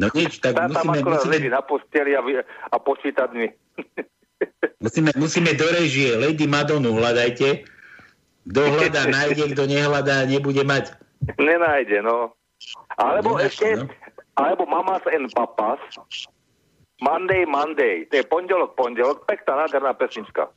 no 0.00 0.06
nič, 0.10 0.42
tak 0.42 0.58
Tá 0.58 0.66
tam 0.66 0.74
musíme, 0.74 0.98
akurát 1.00 1.22
musíme, 1.22 1.34
leží 1.38 1.48
na 1.54 1.62
posteli 1.62 2.12
a, 2.18 2.20
a 2.66 2.76
počíta 2.82 3.30
dni. 3.30 3.54
musíme, 4.84 5.10
musíme 5.14 5.54
do 5.54 5.66
režie 5.70 6.18
Lady 6.18 6.50
Madonu 6.50 6.98
hľadajte. 6.98 7.62
Kto 8.42 8.60
hľadá, 8.62 9.02
nájde, 9.06 9.54
kto 9.54 9.64
nehľadá, 9.70 10.26
nebude 10.26 10.62
mať. 10.66 10.98
Nenájde, 11.38 12.02
no. 12.02 12.34
Alebo 12.98 13.38
Nenájde, 13.38 13.46
ešte, 13.48 13.68
no. 13.78 13.86
alebo 14.34 14.66
Mamas 14.66 15.04
and 15.06 15.30
Papas. 15.30 15.78
Monday, 17.02 17.42
Monday. 17.46 18.06
To 18.10 18.14
je 18.18 18.24
pondelok, 18.26 18.78
pondelok. 18.78 19.26
Pekná, 19.26 19.66
nádherná 19.66 19.94
pesnička. 19.94 20.50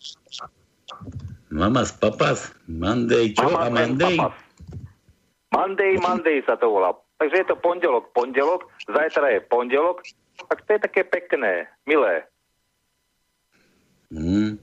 Mama 1.50 1.86
z 1.86 1.94
papas, 1.98 2.54
Monday, 2.70 3.34
čo? 3.34 3.50
A 3.50 3.70
Mamas 3.70 3.82
and 3.82 3.98
Monday? 3.98 4.18
Papas. 4.18 4.46
Monday, 5.56 5.94
Monday 6.02 6.38
sa 6.44 6.60
to 6.60 6.68
volá. 6.68 6.92
Takže 7.16 7.36
je 7.42 7.48
to 7.48 7.56
pondelok, 7.56 8.12
pondelok, 8.12 8.68
zajtra 8.92 9.32
je 9.32 9.40
pondelok, 9.48 10.04
tak 10.52 10.68
to 10.68 10.70
je 10.76 10.80
také 10.84 11.02
pekné, 11.08 11.64
milé. 11.88 12.28
Hmm. 14.12 14.60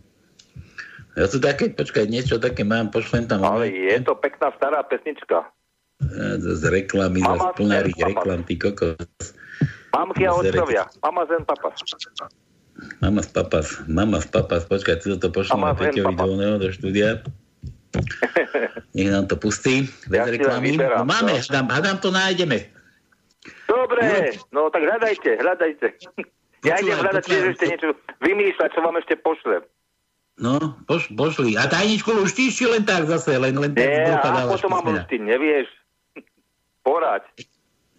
Ja 1.12 1.28
tu 1.28 1.36
také, 1.39 1.68
počkaj, 1.68 2.09
niečo 2.09 2.40
také 2.40 2.64
mám, 2.64 2.89
pošlem 2.89 3.28
tam. 3.28 3.44
Ale 3.44 3.68
je 3.68 4.01
to 4.01 4.16
pekná 4.16 4.48
stará 4.56 4.80
pesnička. 4.80 5.44
Ja, 6.02 6.34
z 6.40 6.64
reklamy, 6.66 7.20
zase 7.22 7.48
plnári 7.55 7.93
reklam, 7.94 8.43
ty 8.43 8.56
kokos. 8.59 8.97
Mamky 9.93 10.24
a 10.24 10.32
otcovia. 10.34 10.89
Mama 11.05 11.28
zen 11.28 11.44
papas. 11.44 11.76
Mama 12.98 13.20
z 13.22 13.28
papas, 13.30 13.66
mama 13.86 14.18
z 14.18 14.28
papas, 14.32 14.64
počkaj, 14.64 15.05
ty 15.05 15.14
to 15.14 15.28
pošlem 15.28 15.60
z 15.60 15.78
Peťovi 15.78 16.14
do, 16.16 16.26
oného, 16.26 16.56
do 16.59 16.68
štúdia. 16.72 17.20
Nech 18.97 19.12
nám 19.12 19.28
to 19.28 19.36
pustí, 19.36 19.84
bez 20.09 20.16
Ja 20.16 20.24
reklamy. 20.26 20.74
vyberám, 20.74 21.05
No 21.05 21.12
máme, 21.12 21.36
no. 21.36 21.39
hádam, 21.39 21.66
hádam 21.68 21.97
to 22.01 22.09
nájdeme. 22.09 22.59
Dobre, 23.68 24.32
no 24.48 24.72
tak 24.72 24.82
hľadajte, 24.82 25.30
hľadajte. 25.39 25.86
Ja 26.62 26.78
Počúvaj, 26.78 26.86
idem 26.86 26.98
hľadať 27.02 27.22
tiež 27.26 27.44
ešte 27.59 27.64
niečo, 27.74 27.89
vymýšľať, 28.22 28.68
čo 28.70 28.80
vám 28.86 28.94
ešte 28.94 29.14
pošlem. 29.18 29.66
No, 30.40 30.80
poš, 30.88 31.12
pošli. 31.12 31.60
A 31.60 31.68
tajničku 31.68 32.09
luštíš, 32.09 32.56
či 32.56 32.64
len 32.64 32.88
tak 32.88 33.04
zase, 33.04 33.36
len, 33.36 33.52
len 33.52 33.76
Nie, 33.76 34.16
a 34.16 34.48
potom 34.48 34.72
mám 34.72 34.88
luštiť, 34.88 35.20
nevieš. 35.20 35.68
Porať. 36.86 37.28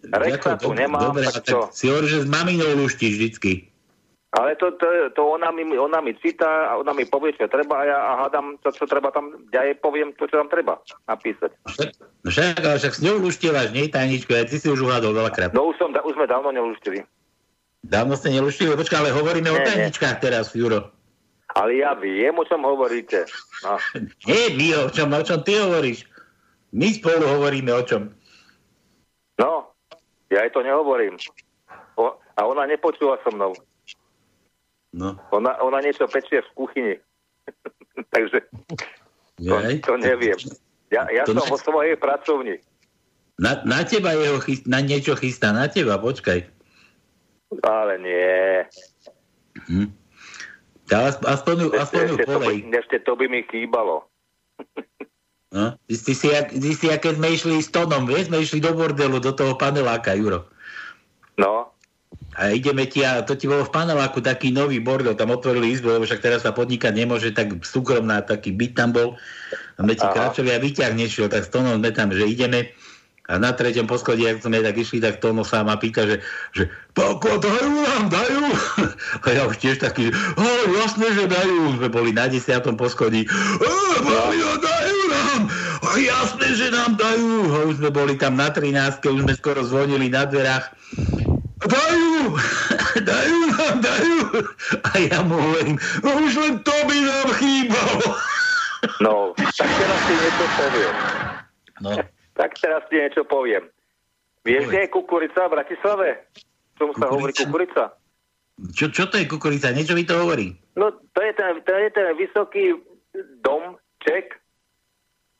Rexa 0.04 0.60
Ako, 0.60 0.68
tu 0.68 0.70
nemám, 0.76 1.14
dobre, 1.14 1.24
tak 1.30 1.48
čo? 1.48 1.72
si 1.72 1.88
hovorí, 1.88 2.12
že 2.12 2.24
s 2.24 2.28
maminou 2.28 2.76
luštíš 2.76 3.12
vždycky. 3.16 3.72
Ale 4.34 4.58
to, 4.58 4.74
to, 4.82 5.14
to 5.14 5.22
ona, 5.22 5.54
mi, 5.54 5.62
ona 5.78 6.02
mi 6.02 6.10
číta 6.18 6.74
a 6.74 6.74
ona 6.74 6.90
mi 6.90 7.06
povie, 7.06 7.38
čo 7.38 7.46
treba 7.46 7.80
a 7.80 7.84
ja 7.86 7.98
a 8.02 8.10
hádam 8.26 8.58
to, 8.66 8.74
čo 8.74 8.82
treba 8.90 9.14
tam, 9.14 9.30
ja 9.54 9.62
jej 9.62 9.78
poviem 9.78 10.10
to, 10.18 10.26
čo 10.26 10.42
tam 10.42 10.50
treba 10.50 10.82
napísať. 11.06 11.54
Však, 12.26 12.58
ale 12.58 12.76
však 12.82 12.94
s 12.98 13.00
ňou 13.06 13.22
luštievaš, 13.22 13.70
nie, 13.70 13.86
tajničko, 13.86 14.34
aj 14.34 14.50
ty 14.50 14.58
si 14.58 14.66
už 14.66 14.82
uhádol 14.90 15.14
veľakrát. 15.14 15.54
No 15.54 15.70
už, 15.70 15.78
som, 15.78 15.94
už 15.94 16.18
sme 16.18 16.26
dávno 16.26 16.50
neluštili. 16.50 17.06
Dávno 17.86 18.18
ste 18.18 18.34
neluštili, 18.34 18.74
počkaj, 18.74 19.06
ale 19.06 19.14
hovoríme 19.14 19.54
o 19.54 19.56
Nie, 19.56 19.62
nie. 19.62 19.68
tajničkách 19.70 20.18
teraz, 20.18 20.50
Juro. 20.50 20.90
Ale 21.54 21.78
ja 21.78 21.94
viem, 21.94 22.34
o 22.34 22.42
čom 22.42 22.66
hovoríte. 22.66 23.30
No. 23.62 23.78
Nie, 24.26 24.50
my 24.58 24.66
o 24.84 24.90
čom, 24.90 25.08
o 25.14 25.22
čom 25.22 25.38
ty 25.46 25.54
hovoríš. 25.54 26.02
My 26.74 26.90
spolu 26.90 27.22
hovoríme 27.22 27.70
o 27.70 27.82
čom. 27.86 28.10
no, 29.38 29.70
ja 30.34 30.42
jej 30.42 30.50
to 30.50 30.66
nehovorím. 30.66 31.14
O, 31.94 32.18
a 32.34 32.40
ona 32.42 32.66
nepočúva 32.66 33.22
so 33.22 33.30
mnou. 33.30 33.54
No. 34.90 35.14
Ona, 35.30 35.58
ona 35.62 35.78
niečo 35.78 36.10
pečie 36.10 36.42
v 36.42 36.50
kuchyni. 36.58 36.96
Takže 38.14 38.42
to, 39.38 39.54
to 39.82 39.94
neviem. 39.98 40.38
Ja, 40.90 41.06
ja 41.10 41.22
To 41.26 41.38
som 41.38 41.50
vo 41.50 41.58
svojej 41.58 41.98
pracovni. 41.98 42.62
Na, 43.34 43.62
na 43.66 43.82
teba 43.82 44.14
jeho 44.14 44.38
chyst, 44.38 44.66
na 44.70 44.78
niečo 44.78 45.18
chystá, 45.18 45.50
na 45.50 45.66
teba, 45.66 45.98
počkaj. 45.98 46.46
Ale 47.66 47.94
nie. 47.98 48.62
Hm. 49.66 49.90
Ja 50.92 51.08
aspoň, 51.08 51.26
aspoň, 51.32 51.54
ju- 51.64 51.72
Ešte 51.72 52.24
to, 52.28 52.36
by, 52.40 52.54
ešte 52.76 52.96
to 53.00 53.12
by 53.16 53.26
mi 53.28 53.40
chýbalo. 53.48 54.04
No? 55.54 55.78
Ty, 55.86 55.94
ty, 55.94 56.12
si, 56.12 56.26
jak, 56.28 56.50
ty 56.50 56.70
si, 56.74 56.86
keď 56.90 57.14
sme 57.14 57.28
išli 57.30 57.62
s 57.62 57.70
Tonom, 57.70 58.10
vieš, 58.10 58.26
sme 58.26 58.42
išli 58.42 58.58
do 58.58 58.74
bordelu, 58.74 59.22
do 59.22 59.32
toho 59.32 59.54
paneláka, 59.54 60.12
Juro. 60.18 60.50
No, 61.38 61.74
A 62.34 62.50
ideme 62.50 62.86
ti, 62.90 63.06
a 63.06 63.22
to 63.22 63.38
ti 63.38 63.46
bolo 63.46 63.62
v 63.62 63.70
paneláku 63.70 64.18
taký 64.18 64.50
nový 64.50 64.82
bordel, 64.82 65.14
tam 65.14 65.30
otvorili 65.30 65.70
izbu, 65.70 65.98
lebo 65.98 66.04
však 66.06 66.22
teraz 66.22 66.42
sa 66.42 66.50
podnikať 66.50 66.90
nemôže, 66.90 67.30
tak 67.30 67.62
súkromná, 67.62 68.26
taký 68.26 68.50
byt 68.50 68.74
tam 68.74 68.90
bol. 68.90 69.14
A 69.78 69.86
sme 69.86 69.94
ti 69.94 70.02
Aha. 70.02 70.14
kráčali 70.14 70.50
a 70.50 70.58
výťah 70.58 70.90
nešiel, 70.94 71.30
tak 71.30 71.46
s 71.46 71.50
Tonom 71.54 71.78
sme 71.78 71.90
tam, 71.94 72.10
že 72.10 72.26
ideme. 72.26 72.74
A 73.24 73.40
na 73.40 73.56
treťom 73.56 73.88
poschodí, 73.88 74.28
ak 74.28 74.44
sme 74.44 74.60
tak 74.60 74.76
išli, 74.76 75.00
tak 75.00 75.16
Tono 75.16 75.48
sa 75.48 75.64
ma 75.64 75.80
pýta, 75.80 76.04
že, 76.04 76.20
že 76.52 76.68
Pálko, 76.92 77.40
dajú 77.40 77.72
nám, 77.72 78.12
dajú. 78.12 78.44
A 79.24 79.26
ja 79.32 79.48
už 79.48 79.56
tiež 79.64 79.80
taký, 79.80 80.12
o, 80.12 80.44
jasné, 80.76 81.08
že 81.16 81.24
dajú. 81.24 81.80
Sme 81.80 81.88
boli 81.88 82.12
na 82.12 82.28
desiatom 82.28 82.76
poschodí. 82.76 83.24
O, 83.64 83.72
Mario, 84.04 84.60
dajú 84.60 85.00
nám. 85.08 85.40
A 85.88 85.90
jasné, 85.96 86.52
že 86.52 86.68
nám 86.68 87.00
dajú. 87.00 87.48
A 87.48 87.58
už 87.72 87.80
sme 87.80 87.90
boli 87.96 88.20
tam 88.20 88.36
na 88.36 88.52
13, 88.52 89.00
už 89.00 89.24
sme 89.24 89.32
skoro 89.32 89.64
zvonili 89.64 90.12
na 90.12 90.28
dverách. 90.28 90.68
Dajú, 91.64 92.36
dajú 93.08 93.38
nám, 93.56 93.76
dajú. 93.80 94.18
A 94.84 94.88
ja 95.00 95.24
mu 95.24 95.40
hovorím, 95.40 95.80
no 96.04 96.10
už 96.20 96.32
len 96.44 96.54
to 96.60 96.76
by 96.84 96.98
nám 97.00 97.28
chýbalo. 97.40 98.08
no, 99.00 99.32
tak 99.32 99.64
teraz 99.80 100.00
ti 100.04 100.12
niečo 100.12 100.46
poviem. 100.60 100.96
No, 101.80 101.90
Tak 102.34 102.58
teraz 102.58 102.82
ti 102.90 102.98
niečo 102.98 103.22
poviem. 103.24 103.66
Vieš, 104.44 104.68
kde 104.68 104.80
je 104.84 104.92
kukurica 104.92 105.48
v 105.48 105.54
Bratislave? 105.56 106.08
Čomu 106.76 106.92
sa 106.98 107.06
hovorí 107.08 107.32
kukurica? 107.32 107.96
čo, 108.74 108.86
čo 108.92 109.06
to 109.08 109.16
je 109.18 109.26
kukurica? 109.26 109.72
Niečo 109.72 109.94
mi 109.96 110.04
to 110.04 110.14
hovorí. 110.18 110.52
No, 110.74 110.90
to 110.90 111.20
je 111.22 111.32
ten, 111.32 111.62
to 111.62 111.72
je 111.72 111.88
ten 111.90 112.06
vysoký 112.18 112.64
domček, 113.40 114.36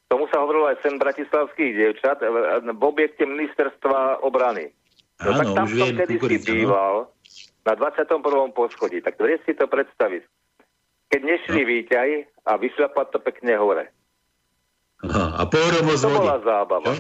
tomu 0.07 0.31
sa 0.31 0.41
hovorilo 0.43 0.71
aj 0.71 0.79
sen 0.83 0.95
bratislavských 0.99 1.75
dievčat, 1.75 2.23
v 2.63 2.83
objekte 2.83 3.27
ministerstva 3.27 4.23
obrany. 4.23 4.71
No 5.23 5.31
tak 5.35 5.47
Áno, 5.47 5.55
tam 5.59 5.67
už 5.67 5.71
som 5.75 5.79
viem, 5.79 5.95
kedy 5.99 6.13
si 6.15 6.19
kukurica, 6.19 6.51
no. 6.51 6.55
býval, 6.55 6.95
na 7.65 7.73
21. 7.75 8.55
poschodí. 8.55 8.99
Tak 9.03 9.15
vieš 9.19 9.41
si 9.49 9.53
to 9.57 9.67
predstaviť. 9.67 10.23
Keď 11.11 11.21
nešli 11.23 11.61
No. 11.63 11.69
výťahy 11.71 12.17
a 12.47 12.53
vyšľapať 12.59 13.07
to 13.11 13.19
pekne 13.23 13.53
hore. 13.59 13.85
Aha, 15.05 15.25
a 15.39 15.43
pohromo 15.47 15.93
z 15.97 16.03
To 16.03 16.11
bola 16.11 16.39
zábava. 16.41 16.93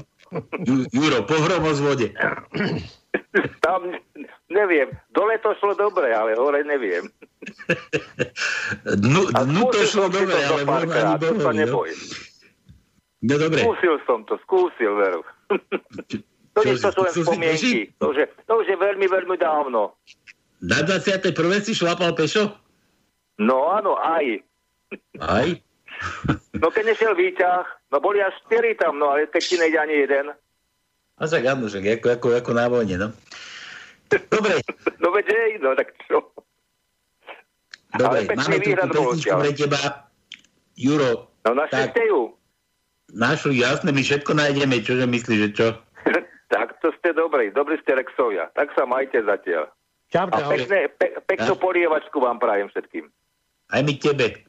Ju- 0.66 0.88
Juro, 0.92 1.24
pohromo 1.24 1.72
z. 1.72 1.80
Tam, 3.64 3.80
neviem, 4.50 4.90
dole 5.14 5.38
to 5.40 5.54
šlo 5.58 5.74
dobre, 5.74 6.12
ale 6.12 6.34
hore 6.36 6.62
neviem. 6.66 7.08
Dnu, 8.84 9.30
dnu 9.32 9.62
to 9.72 9.80
šlo 9.88 10.06
dobre, 10.12 10.34
to 10.34 10.54
ale 10.54 10.62
možno 10.62 10.92
ani 10.92 11.16
párkrát, 11.16 11.18
to 11.18 11.50
no. 11.50 11.50
neboj. 11.50 11.90
No 13.24 13.34
dobre. 13.40 13.60
Skúsil 13.64 13.94
som 14.04 14.18
to, 14.28 14.36
skúsil, 14.44 14.92
veru. 15.00 15.22
To 16.54 16.60
nie 16.62 16.76
si 16.76 16.84
to 16.84 16.90
sú 16.92 17.00
len 17.02 17.12
spomienky. 17.14 17.90
To 17.98 18.12
už, 18.12 18.16
je, 18.20 18.26
to 18.46 18.52
už 18.62 18.66
je 18.68 18.76
veľmi, 18.78 19.06
veľmi 19.08 19.36
dávno. 19.40 19.96
Na 20.62 20.84
21. 20.86 21.34
si 21.64 21.72
šlapal 21.74 22.14
pešo? 22.14 22.52
No 23.40 23.74
áno, 23.74 23.98
aj. 23.98 24.44
Aj? 25.18 25.48
No 26.54 26.70
keď 26.70 26.84
nešiel 26.86 27.12
výťah, 27.12 27.64
no 27.90 27.98
boli 27.98 28.18
až 28.18 28.32
4 28.46 28.76
tam, 28.76 28.96
no 28.96 29.10
ale 29.10 29.26
ti 29.28 29.54
nejde 29.54 29.76
ani 29.76 29.94
jeden. 30.00 30.26
A 31.14 31.22
však 31.22 31.44
áno, 31.44 31.66
však 31.66 31.84
ako, 31.98 32.06
ako, 32.10 32.26
ako 32.34 32.50
na 32.52 32.66
vojne, 32.66 32.96
no. 32.96 33.08
Dobre, 34.08 34.58
No 35.02 35.10
veď 35.10 35.26
hej, 35.28 35.50
no 35.58 35.74
tak 35.74 35.92
čo? 36.06 36.22
dobre, 37.92 38.24
Ale 38.24 38.34
máme 38.34 38.56
tu 38.56 38.70
pesničku 38.70 39.32
pre 39.34 39.50
teba. 39.52 39.80
Juro, 40.74 41.30
No 41.44 41.52
našli 41.52 41.76
Tak. 41.76 41.90
ste 41.92 42.02
ju. 42.08 42.20
našli, 43.12 43.60
jasné, 43.60 43.92
my 43.92 44.00
všetko 44.00 44.32
nájdeme, 44.32 44.80
čože 44.80 45.04
myslíš, 45.04 45.38
že 45.38 45.50
čo? 45.52 45.68
tak 46.54 46.80
to 46.80 46.88
ste 46.94 47.12
dobrí, 47.12 47.50
dobrí 47.50 47.76
ste 47.78 47.94
Rexovia. 47.94 48.48
Tak 48.52 48.72
sa 48.72 48.82
majte 48.84 49.20
zatiaľ. 49.20 49.68
Čaute, 50.08 50.32
A 50.32 50.46
pekné, 50.46 50.78
pe, 50.90 51.18
peknú 51.26 51.52
Tak. 51.52 51.62
polievačku 51.62 52.16
vám 52.16 52.38
prajem 52.38 52.68
všetkým. 52.68 53.06
Aj 53.66 53.80
my 53.80 53.92
tebe. 53.94 54.43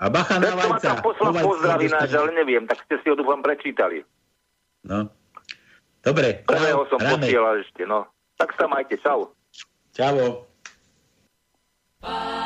A 0.00 0.08
bacha 0.08 0.40
na 0.40 0.56
vajca. 0.56 1.04
poslal 1.04 1.28
Chovaj 1.36 1.44
sa, 1.44 1.48
pozdrav 1.48 1.78
ináč, 1.84 2.08
dostane. 2.08 2.16
ale 2.16 2.30
neviem, 2.32 2.64
tak 2.64 2.78
ste 2.88 2.94
si 3.04 3.06
ho 3.12 3.14
dúfam 3.20 3.44
prečítali. 3.44 4.00
No. 4.88 5.12
Dobre, 6.00 6.40
Prvého 6.48 6.88
som 6.88 6.96
hráme. 6.96 7.28
posielal 7.28 7.60
ešte, 7.60 7.84
no. 7.84 8.08
Tak 8.40 8.56
sa 8.56 8.64
majte, 8.64 8.96
čau. 9.04 9.28
Čavo. 9.92 10.48
Monday, 12.00 12.39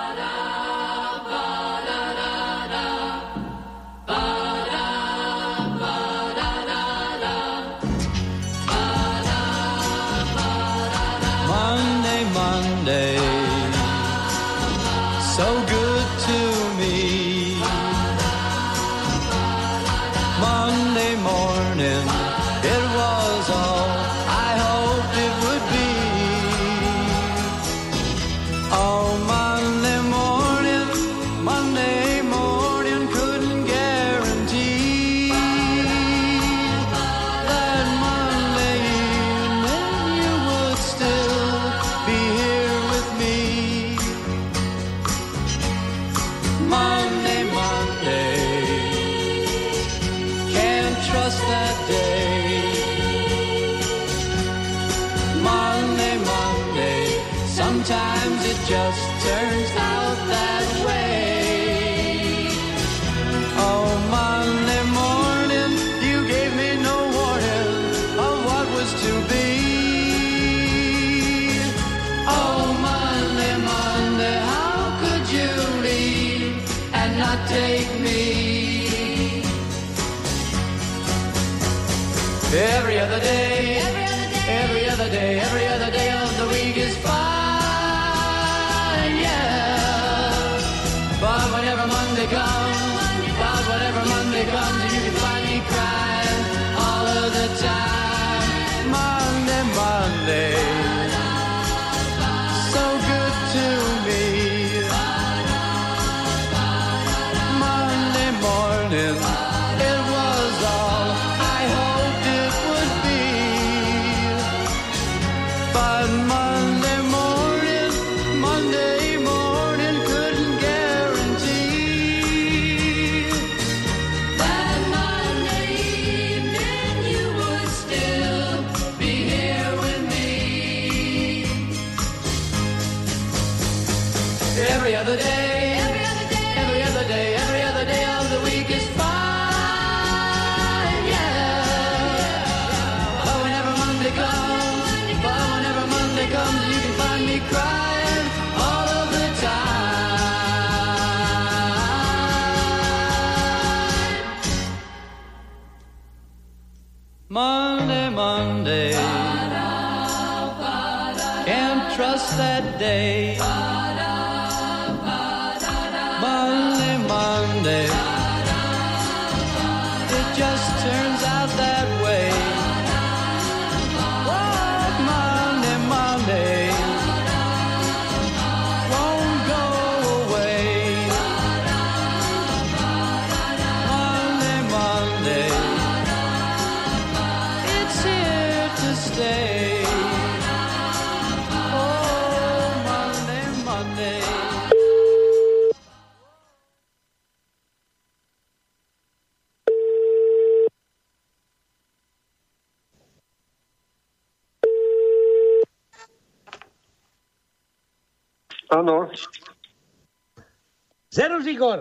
Igor. 211.55 211.78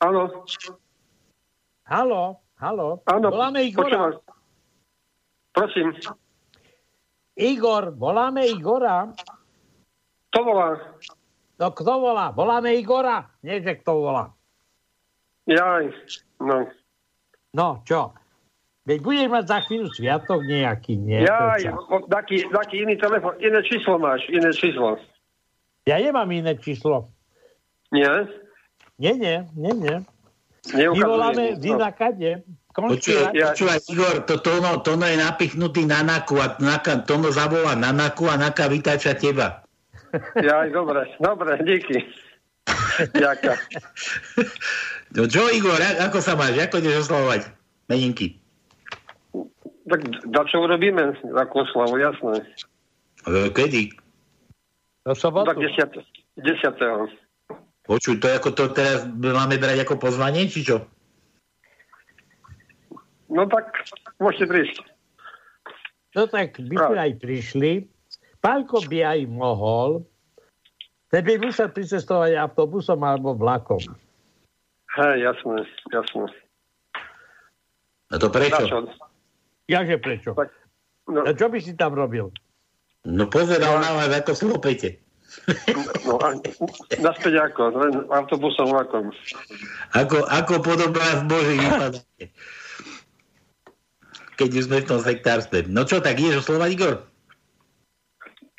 áno, 0.00 0.22
Halo, 1.88 2.40
halo. 2.60 3.00
áno. 3.04 3.26
Voláme 3.28 3.64
Igora. 3.64 3.84
počúvam. 3.88 4.12
Prosím, 5.52 5.88
Igor, 7.36 7.92
voláme 7.94 8.48
Igora. 8.48 9.12
to 10.32 10.40
volá. 10.44 10.76
No 11.58 11.74
kto 11.74 11.92
volá? 11.98 12.30
Voláme 12.30 12.76
Igora. 12.76 13.26
Nie, 13.42 13.58
že 13.60 13.80
kto 13.82 14.04
volá. 14.04 14.30
Jaj, 15.48 15.88
no. 16.38 16.68
No, 17.56 17.80
čo? 17.82 18.12
Veď 18.84 18.98
budeš 19.00 19.28
mať 19.28 19.44
za 19.48 19.58
chvíľu 19.64 19.88
sviatok 19.92 20.44
nejaký, 20.44 20.96
nie? 20.96 21.24
Jaj, 21.24 21.72
taký, 22.08 22.44
taký 22.52 22.84
iný 22.84 22.94
telefon, 23.00 23.34
iné 23.40 23.60
číslo 23.64 23.96
máš, 23.96 24.24
iné 24.28 24.52
číslo. 24.52 25.00
Ja 25.88 25.96
nemám 25.96 26.28
iné 26.28 26.52
číslo. 26.60 27.08
Nie? 27.92 28.28
Nie, 28.98 29.14
nie, 29.14 29.46
nie, 29.54 29.72
nie. 29.74 29.96
My 30.68 30.74
Neukazuje. 30.74 31.06
voláme 31.06 31.44
No. 31.54 31.56
z 31.56 31.62
inakade. 31.64 32.30
Počúvaj, 32.74 33.34
počúvaj, 33.34 33.78
Igor, 33.90 34.16
to 34.22 34.38
tono, 34.38 34.78
tono 34.78 35.02
je 35.02 35.18
napichnutý 35.18 35.82
na 35.82 36.06
naku 36.06 36.38
a 36.38 36.54
naka, 36.62 37.02
tono 37.02 37.34
zavolá 37.34 37.74
na 37.74 37.90
naku 37.90 38.30
a 38.30 38.38
naka 38.38 38.70
vytáča 38.70 39.18
teba. 39.18 39.66
Jaj, 40.38 40.70
dobre, 40.70 41.10
dobre, 41.18 41.58
díky. 41.66 42.06
Ďaká. 43.14 43.58
No 45.16 45.26
čo, 45.26 45.48
Igor, 45.50 45.80
ako 45.80 46.22
sa 46.22 46.38
máš? 46.38 46.54
Ako 46.60 46.78
ideš 46.78 47.08
oslavovať 47.08 47.48
meninky? 47.88 48.38
Tak 49.88 50.00
da 50.28 50.44
čo 50.44 50.62
urobíme? 50.62 51.16
Takú 51.24 51.64
oslavu, 51.64 51.96
jasné. 51.96 52.44
E, 53.24 53.48
Kedy? 53.48 53.88
Do 55.02 55.16
sobotu. 55.16 55.48
Tak 55.48 55.58
10. 55.64 55.96
10. 56.36 57.27
Počuj, 57.88 58.20
to 58.20 58.28
ako 58.28 58.52
to 58.52 58.64
teraz 58.76 59.08
máme 59.16 59.56
brať 59.56 59.88
ako 59.88 59.96
pozvanie, 59.96 60.44
či 60.44 60.60
čo? 60.60 60.84
No 63.32 63.48
tak 63.48 63.72
môžete 64.20 64.44
prísť. 64.44 64.76
No 66.12 66.28
tak 66.28 66.60
by 66.60 66.76
sme 66.76 66.98
aj 67.00 67.12
prišli. 67.16 67.72
Pálko 68.44 68.84
by 68.84 68.98
aj 69.16 69.20
mohol. 69.32 70.04
Ten 71.08 71.24
by 71.24 71.40
musel 71.40 71.72
pricestovať 71.72 72.36
autobusom 72.36 73.00
alebo 73.00 73.32
vlakom. 73.32 73.80
Hej, 74.92 75.16
jasné, 75.24 75.64
jasné. 75.88 76.28
A 78.12 78.14
to 78.20 78.28
prečo? 78.28 78.64
Na 78.64 78.68
čo? 78.68 78.78
Jaže 79.68 79.96
prečo? 80.00 80.36
No, 81.08 81.24
A 81.24 81.32
čo 81.32 81.48
by 81.48 81.58
si 81.60 81.72
tam 81.72 81.96
robil? 81.96 82.28
No 83.08 83.24
pozeral 83.32 83.80
na 83.80 83.96
vás, 83.96 84.12
ako 84.12 84.32
slopete. 84.36 85.00
No, 86.06 86.18
a, 86.20 86.34
naspäť 87.00 87.34
ako? 87.52 87.62
Len 87.74 87.92
autobusom, 88.10 88.68
vlakom. 88.70 89.12
Ako, 89.94 90.24
ako 90.28 90.60
podobná 90.60 91.06
z 91.18 91.22
Boží 91.26 91.54
vypadáte. 91.58 92.24
Keď 94.38 94.50
už 94.54 94.64
sme 94.70 94.78
v 94.82 94.88
tom 94.88 95.00
sektárstve. 95.02 95.66
No 95.66 95.82
čo, 95.82 95.98
tak 95.98 96.18
ideš 96.22 96.46
oslovať, 96.46 96.70
Igor? 96.74 96.94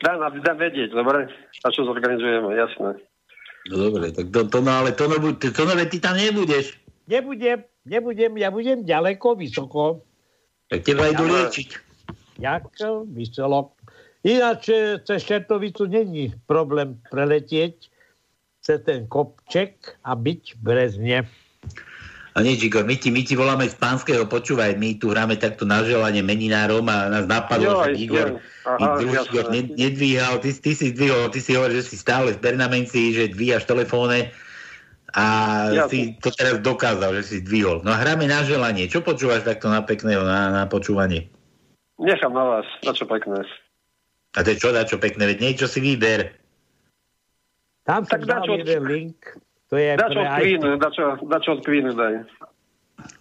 Dám, 0.03 0.19
dám 0.43 0.57
vedieť, 0.60 0.95
dobre? 0.95 1.27
A 1.64 1.68
čo 1.72 1.84
zorganizujeme, 1.84 2.56
jasné. 2.56 2.99
No 3.68 3.76
dobre, 3.91 4.15
tak 4.15 4.31
to, 4.31 4.47
to 4.47 4.60
no, 4.64 4.72
ale 4.72 4.95
to, 4.95 5.06
no, 5.11 5.19
to, 5.35 5.51
to 5.51 5.61
no, 5.68 5.76
ty 5.88 5.99
tam 5.99 6.15
nebudeš. 6.15 6.80
Nebudem, 7.10 7.68
nebudem, 7.84 8.31
ja 8.39 8.49
budem 8.49 8.88
ďaleko, 8.88 9.35
vysoko. 9.35 10.03
Tak 10.69 10.85
teba 10.85 11.11
idú 11.11 11.27
liečiť. 11.27 11.69
Jak 12.39 12.72
vyselo. 13.11 13.76
Ináč 14.23 14.67
e, 14.69 14.99
cez 15.07 15.23
Čertovicu 15.23 15.87
není 15.87 16.35
problém 16.43 16.99
preletieť 17.07 17.87
cez 18.59 18.83
ten 18.83 19.07
kopček 19.07 19.95
a 20.03 20.11
byť 20.15 20.43
v 20.55 20.59
Brezne. 20.59 21.17
A 22.37 22.45
nie, 22.45 22.55
Igor, 22.55 22.85
my 22.85 22.95
ti, 22.95 23.09
my 23.09 23.25
ti 23.25 23.33
voláme 23.33 23.67
z 23.67 23.75
pánskeho, 23.75 24.29
počúvaj, 24.29 24.77
my 24.77 24.95
tu 25.01 25.11
hráme 25.11 25.35
takto 25.35 25.65
na 25.65 25.81
želanie 25.81 26.21
meninárom 26.21 26.85
a 26.87 27.09
nás 27.09 27.25
napadlo, 27.25 27.83
že 27.89 27.99
Igor. 27.99 28.39
Aha, 28.63 29.01
Igor, 29.01 29.11
jasné. 29.11 29.27
Igor 29.27 29.45
ne, 29.49 29.61
nedvíhal, 29.75 30.35
ty, 30.39 30.53
ty 30.53 30.71
si 30.71 30.93
zdvihol, 30.93 31.33
ty 31.33 31.39
si 31.41 31.57
hovoril, 31.57 31.81
že 31.81 31.89
si 31.89 31.97
stále 31.97 32.37
v 32.37 32.39
Bernamenci, 32.39 33.11
že 33.11 33.33
dvíhaš 33.33 33.65
telefóne 33.65 34.29
a 35.17 35.25
Jasné. 35.73 35.89
si 35.89 35.99
to 36.21 36.29
teraz 36.29 36.61
dokázal, 36.61 37.17
že 37.17 37.23
si 37.25 37.35
zdvihol. 37.41 37.81
No 37.81 37.91
a 37.91 37.97
hráme 37.97 38.29
na 38.29 38.45
želanie. 38.45 38.85
Čo 38.85 39.01
počúvaš 39.01 39.41
takto 39.41 39.65
na 39.67 39.81
pekného, 39.81 40.21
na, 40.21 40.53
na 40.53 40.63
počúvanie? 40.69 41.33
Nechám 41.97 42.31
na 42.31 42.45
vás, 42.45 42.67
na 42.85 42.93
čo 42.93 43.09
pekné. 43.09 43.41
A 44.39 44.43
to 44.43 44.55
je 44.55 44.57
čo, 44.57 44.71
na 44.71 44.87
čo 44.87 44.95
pekné, 44.95 45.27
veď 45.27 45.43
niečo 45.43 45.67
si 45.67 45.83
vyber. 45.83 46.31
Tam 47.83 48.07
som 48.07 48.15
Tak 48.15 48.21
dal 48.23 48.47
dačo- 48.47 48.55
jeden 48.55 48.83
link. 48.87 49.19
To 49.67 49.75
je 49.75 49.93
Dačo 49.93 50.15
pre 50.15 50.23
od 50.23 50.31
aj... 50.31 50.39
Queenu, 50.39 50.69
dačo, 50.79 51.03
dačo 51.27 51.49
od 51.51 51.61
Queenu 51.61 51.91
daj. 51.91 52.13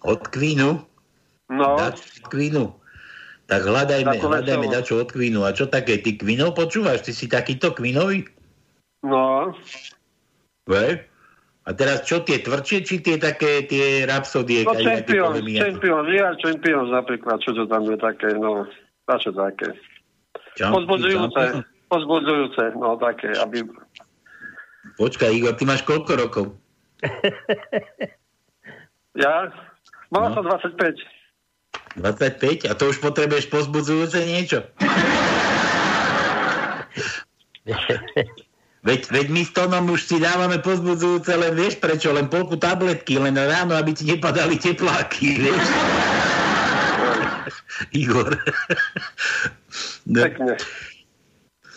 Od 0.01 0.21
Queenu? 0.31 0.71
No, 1.49 1.67
Dačo 1.75 2.01
od 2.01 2.25
Queenu. 2.25 2.65
Tak 3.45 3.61
hľadajme, 3.65 4.13
Takú 4.15 4.25
hľadajme 4.25 4.65
veselú. 4.65 4.77
dačo 4.79 4.93
od 4.97 5.09
Queenu. 5.11 5.41
A 5.43 5.51
čo 5.51 5.65
také, 5.67 5.99
ty 5.99 6.15
Queenov 6.15 6.55
počúvaš? 6.55 7.03
Ty 7.03 7.11
si 7.11 7.27
takýto 7.27 7.75
Queenový? 7.75 8.23
no, 9.03 9.51
Ve? 10.65 11.03
A 11.65 11.73
teraz 11.73 12.01
čo 12.01 12.21
tie 12.21 12.39
tvrdšie, 12.39 12.79
či 12.81 12.95
tie 12.97 13.17
také 13.17 13.61
tie 13.65 14.05
rapsodie? 14.05 14.63
no 14.63 14.73
poviem, 14.73 15.05
Champions, 15.05 16.05
Real 16.07 16.33
Champions 16.37 16.89
napríklad, 16.89 17.37
čo 17.41 17.53
to 17.53 17.65
tam 17.65 17.85
je 17.85 17.97
také, 17.97 18.33
no, 18.33 18.65
dačo 19.05 19.29
také. 19.29 19.73
Pozbudzujúce, 20.67 21.63
pozbudzujúce, 21.87 22.63
no 22.75 22.99
také, 22.99 23.31
aby... 23.39 23.63
Počkaj, 24.99 25.31
Igor, 25.31 25.55
ty 25.55 25.63
máš 25.63 25.87
koľko 25.87 26.11
rokov? 26.19 26.45
Ja? 29.17 29.51
Mal 30.13 30.31
No. 30.31 30.35
som 30.37 30.43
25. 30.47 30.95
25? 31.97 32.69
A 32.69 32.73
to 32.77 32.93
už 32.93 33.03
potrebuješ 33.03 33.51
pozbudzujúce 33.51 34.21
niečo? 34.23 34.63
Veď, 38.79 39.11
veď 39.11 39.27
my 39.27 39.41
s 39.43 39.51
Tonom 39.51 39.91
už 39.91 40.07
si 40.07 40.23
dávame 40.23 40.63
pozbudzujúce, 40.63 41.35
len 41.35 41.51
vieš 41.51 41.83
prečo, 41.83 42.15
len 42.15 42.31
polku 42.31 42.55
tabletky, 42.55 43.19
len 43.19 43.35
ráno, 43.35 43.75
aby 43.75 43.91
ti 43.91 44.07
nepadali 44.07 44.55
tepláky, 44.55 45.35
vieš? 45.35 45.65
Igor. 47.93 48.35
No, 50.09 50.25
Pekne. 50.25 50.57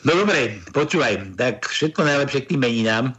no 0.09 0.13
dobre, 0.17 0.57
počúvaj, 0.73 1.37
tak 1.37 1.69
všetko 1.69 2.01
najlepšie 2.01 2.41
k 2.45 2.51
tým 2.57 2.65
meninám. 2.65 3.13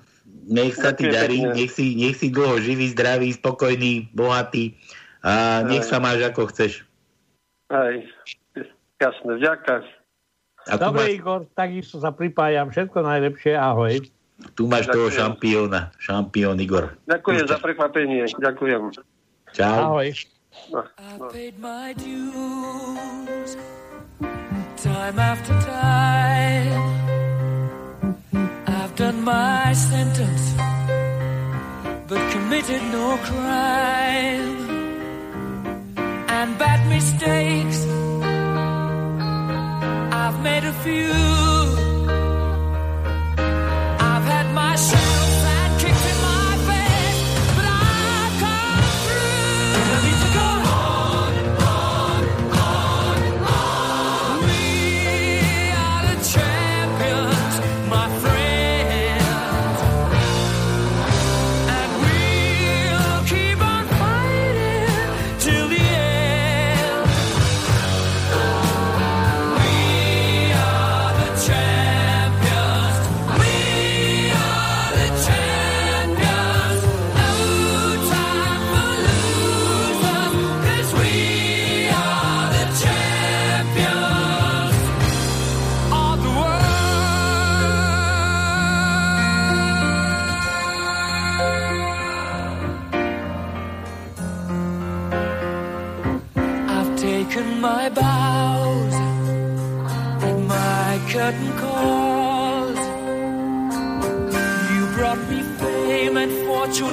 Nech 0.44 0.76
sa 0.76 0.92
ti 0.92 1.08
Ďakujem 1.08 1.16
darí, 1.16 1.38
nech 1.56 1.72
si, 1.72 1.96
nech 1.96 2.18
si 2.20 2.28
dlho 2.34 2.60
živý, 2.60 2.92
zdravý, 2.92 3.32
spokojný, 3.32 4.12
bohatý 4.12 4.76
a 5.24 5.64
nech 5.64 5.88
sa 5.88 6.04
máš 6.04 6.26
ako 6.28 6.52
chceš. 6.52 6.84
Aj. 7.72 8.04
A 10.64 10.80
tu 10.80 10.84
Dobre, 10.84 11.12
máš, 11.12 11.16
Igor, 11.20 11.42
takisto 11.56 12.00
sa 12.00 12.12
pripájam. 12.12 12.72
Všetko 12.72 13.04
najlepšie, 13.04 13.54
ahoj. 13.56 14.00
tu 14.56 14.68
máš 14.68 14.88
toho 14.88 15.12
Ďakujem. 15.12 15.20
šampióna, 15.20 15.82
šampión 16.00 16.58
Igor. 16.60 16.96
Ďakujem 17.08 17.46
za 17.48 17.58
prekvapenie. 17.60 18.24
Ďakujem. 18.40 18.82
Čau. 19.54 19.80
Ahoj. 19.94 20.33
No, 20.72 20.88
I 20.98 21.20
paid 21.32 21.60
my 21.60 21.94
dues 21.94 23.58
time 24.84 25.18
after 25.18 25.54
time. 25.62 26.82
I've 28.68 28.96
done 28.96 29.24
my 29.24 29.74
sentence, 29.74 30.54
but 32.08 32.32
committed 32.32 32.82
no 32.92 33.18
crime. 33.30 34.56
And 36.38 36.58
bad 36.60 36.82
mistakes, 36.90 37.80
I've 40.22 40.40
made 40.44 40.66
a 40.66 40.74
few. 40.84 41.83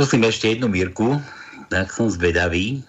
skúsim 0.00 0.24
ešte 0.24 0.56
jednu 0.56 0.72
Mírku, 0.72 1.20
tak 1.68 1.92
som 1.92 2.08
zvedavý. 2.08 2.80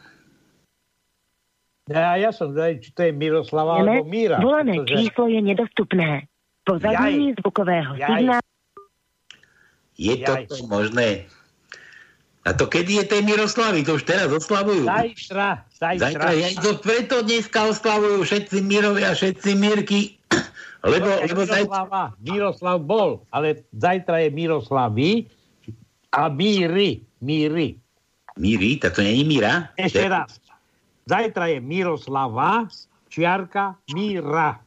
Ja, 1.92 2.16
ja 2.16 2.32
som 2.32 2.56
zvedavý, 2.56 2.80
či 2.80 2.96
to 2.96 3.04
je 3.04 3.12
Miroslava 3.12 3.84
alebo 3.84 4.08
Míra. 4.08 4.40
Volané 4.40 4.80
pretože- 4.80 5.12
číslo 5.12 5.28
je 5.28 5.44
nedostupné. 5.44 6.32
Po 6.64 6.80
zaznení 6.80 7.36
zvukového 7.36 8.00
Jaj. 8.00 8.08
signálu 8.08 8.48
Je 10.00 10.14
to 10.24 10.56
možné? 10.72 11.28
A 12.48 12.56
to 12.56 12.72
kedy 12.72 13.04
je 13.04 13.06
tej 13.12 13.28
Miroslavy? 13.28 13.84
To 13.84 14.00
už 14.00 14.08
teraz 14.08 14.32
oslavujú. 14.32 14.88
Zajtra, 14.88 15.68
zajtra. 15.68 16.00
Zajtra, 16.16 16.28
ja, 16.32 16.48
to 16.64 16.80
preto 16.80 17.16
dneska 17.28 17.76
oslavujú 17.76 18.24
všetci 18.24 18.64
Mirovia, 18.64 19.12
všetci 19.12 19.52
Mirky. 19.60 20.16
Lebo, 20.88 21.12
lebo 21.28 21.44
zajtra... 21.44 21.68
Miroslava, 21.68 22.04
Miroslav 22.24 22.78
bol, 22.82 23.10
ale 23.36 23.68
zajtra 23.76 24.26
je 24.26 24.30
Miroslavy 24.32 25.12
a 26.12 26.30
Míry. 26.30 27.02
Míry. 27.22 27.76
Míry, 28.38 28.78
tak 28.78 28.96
to 28.96 29.02
není 29.02 29.24
Míra? 29.24 29.70
Ešte 29.78 30.08
raz. 30.08 30.40
Zajtra 31.06 31.52
je 31.52 31.60
Miroslava, 31.60 32.68
čiarka 33.12 33.76
Míra. 33.92 34.60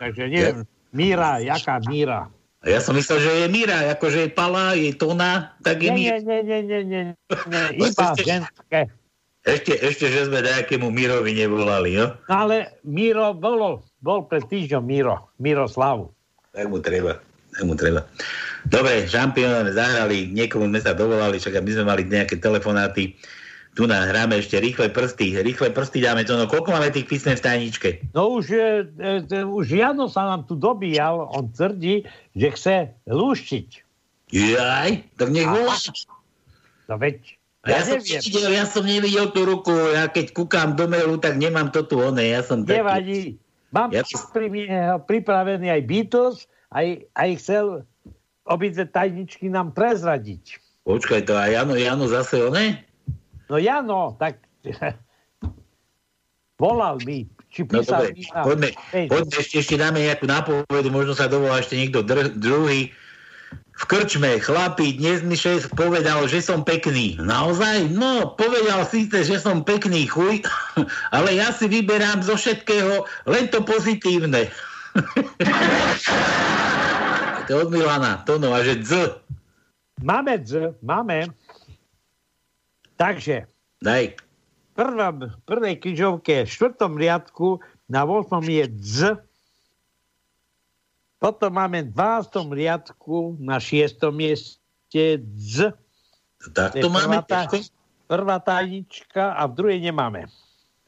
Takže 0.00 0.24
neviem, 0.28 0.64
Míra, 0.92 1.38
jaká 1.38 1.80
Míra. 1.84 2.32
Ja 2.64 2.80
som 2.80 2.92
myslel, 2.96 3.20
že 3.24 3.30
je 3.44 3.46
Míra, 3.48 3.88
akože 3.96 4.28
je 4.28 4.30
Pala, 4.32 4.76
je 4.76 4.92
Tona, 4.92 5.52
tak 5.64 5.80
je 5.80 5.88
Nie, 5.92 5.96
Míra. 5.96 6.16
nie, 6.20 6.40
nie, 6.44 6.60
nie, 6.60 6.80
nie, 6.84 7.02
nie, 7.04 7.62
iba 7.88 8.06
ženské. 8.20 8.92
Ešte, 9.40 9.72
ešte, 9.80 10.12
že 10.12 10.28
sme 10.28 10.44
nejakému 10.44 10.92
Mírovi 10.92 11.32
nevolali, 11.32 11.96
no? 11.96 12.12
No 12.28 12.34
ale 12.44 12.76
Miro 12.84 13.32
bolo, 13.32 13.80
bol 14.04 14.28
pred 14.28 14.44
týždňom 14.44 14.84
Miro, 14.84 15.32
Miroslavu. 15.40 16.12
Tak 16.52 16.68
mu 16.68 16.76
treba, 16.84 17.16
tak 17.60 17.68
mu 17.68 17.76
treba. 17.76 18.08
Dobre, 18.64 19.04
šampiónové 19.04 19.76
zahrali, 19.76 20.32
niekomu 20.32 20.72
sme 20.72 20.80
sa 20.80 20.96
dovolali, 20.96 21.36
však 21.36 21.60
my 21.60 21.72
sme 21.76 21.84
mali 21.84 22.02
nejaké 22.08 22.40
telefonáty. 22.40 23.12
Tu 23.76 23.86
nám 23.86 24.08
hráme 24.08 24.40
ešte 24.40 24.58
rýchle 24.58 24.88
prsty, 24.90 25.44
rýchle 25.44 25.70
prsty 25.70 26.02
dáme 26.02 26.24
to, 26.24 26.34
no 26.40 26.48
koľko 26.48 26.72
máme 26.72 26.90
tých 26.90 27.06
písmen 27.06 27.36
v 27.36 27.44
tajničke? 27.44 27.88
No 28.16 28.40
už, 28.40 28.50
e, 28.50 28.82
e, 29.28 29.44
už 29.44 29.76
Jano 29.76 30.08
sa 30.08 30.26
nám 30.26 30.48
tu 30.48 30.56
dobíjal, 30.56 31.28
on 31.30 31.52
tvrdí, 31.52 32.02
že 32.34 32.48
chce 32.50 32.76
lúštiť. 33.06 33.68
Jaj, 34.32 34.90
tak 35.20 35.28
nech 35.30 35.46
volá. 35.46 35.76
No 36.90 36.98
veď, 36.98 37.38
A 37.62 37.76
ja, 37.76 37.84
som 37.84 38.00
nevidel, 38.00 38.50
ja 38.56 38.64
som 38.64 38.82
nevidel 38.88 39.26
tú 39.36 39.44
ruku, 39.44 39.70
ja 39.92 40.08
keď 40.08 40.32
kúkam 40.32 40.74
do 40.74 40.88
mailu, 40.88 41.20
tak 41.20 41.36
nemám 41.36 41.68
to 41.70 41.84
tu 41.84 42.00
oné, 42.00 42.32
ja 42.32 42.40
som 42.40 42.64
taký. 42.64 42.80
Nevadí. 42.80 43.20
Mám 43.70 43.94
Ja 43.94 44.02
ja 44.02 44.18
pri, 44.34 44.48
pripravený 45.06 45.70
aj 45.70 45.82
Beatles 45.86 46.50
aj, 46.70 46.86
aj 47.18 47.30
chcel 47.42 47.66
obidve 48.46 48.86
tajničky 48.86 49.50
nám 49.50 49.74
prezradiť. 49.74 50.58
Počkaj, 50.86 51.28
to 51.28 51.36
a 51.36 51.50
Jano, 51.50 51.76
Jano 51.76 52.06
zase 52.08 52.40
one? 52.40 52.82
No 53.50 53.58
Jano, 53.58 54.16
tak 54.18 54.42
volal 56.62 56.98
mi, 57.02 57.26
či 57.50 57.66
No 57.66 57.82
písal 57.82 58.10
dobre, 58.10 58.16
mi 58.16 58.22
na 58.30 58.42
poďme, 58.42 58.68
poďme 59.10 59.36
ešte, 59.38 59.56
ešte 59.60 59.76
dáme 59.76 59.98
nejakú 60.02 60.26
nápovedu, 60.26 60.88
možno 60.88 61.12
sa 61.14 61.26
dovolá 61.26 61.60
ešte 61.60 61.76
niekto 61.78 62.02
dr- 62.06 62.34
druhý. 62.38 62.90
V 63.80 63.84
krčme 63.88 64.36
chlapi, 64.44 65.00
dnes 65.00 65.24
mi 65.24 65.32
šéf 65.32 65.72
povedal, 65.72 66.28
že 66.28 66.44
som 66.44 66.60
pekný. 66.60 67.16
Naozaj? 67.16 67.88
No, 67.88 68.36
povedal 68.36 68.84
síce, 68.84 69.24
že 69.24 69.40
som 69.40 69.64
pekný 69.64 70.04
chuj, 70.04 70.44
ale 71.16 71.32
ja 71.32 71.48
si 71.48 71.64
vyberám 71.64 72.20
zo 72.20 72.36
všetkého 72.36 73.08
len 73.24 73.48
to 73.48 73.64
pozitívne. 73.64 74.52
to 77.48 77.60
od 77.62 77.70
Milana, 77.70 78.24
to 78.26 78.38
no, 78.38 78.54
a 78.54 78.62
že 78.62 78.74
dz. 78.82 78.92
Máme 80.02 80.38
dz, 80.38 80.52
máme. 80.82 81.26
Takže, 82.96 83.46
Daj. 83.80 84.16
prvá, 84.76 85.12
prvej 85.48 85.76
križovke, 85.80 86.44
v 86.44 86.50
štvrtom 86.50 86.98
riadku, 87.00 87.60
na 87.88 88.04
8 88.04 88.44
je 88.44 88.68
dz. 88.68 89.16
Potom 91.20 91.52
máme 91.52 91.82
v 91.84 91.92
12. 91.92 92.48
riadku, 92.52 93.36
na 93.40 93.60
6. 93.60 94.00
mieste 94.12 95.20
dz. 95.20 95.76
Tak 96.56 96.80
to 96.80 96.88
máme 96.88 97.20
tá, 97.28 97.44
prvá 98.08 98.40
tajnička 98.40 99.36
a 99.36 99.44
v 99.44 99.52
druhej 99.54 99.80
nemáme. 99.84 100.24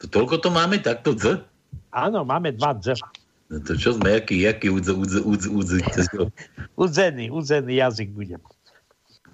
To 0.01 0.09
toľko 0.09 0.41
to 0.41 0.49
máme, 0.49 0.81
takto 0.81 1.13
dz? 1.13 1.45
Áno, 1.93 2.25
máme 2.25 2.49
dva 2.57 2.73
dz. 2.73 2.97
No 3.51 3.59
to 3.59 3.75
čo 3.75 3.99
sme, 3.99 4.19
jaký, 4.19 4.47
jaký 4.47 4.71
udz, 4.71 4.89
udz, 4.89 5.13
udz, 5.19 5.45
udz, 5.47 5.71
udz, 5.83 6.07
Udzený, 6.79 7.29
udzený 7.29 7.83
jazyk 7.83 8.15
budem. 8.15 8.41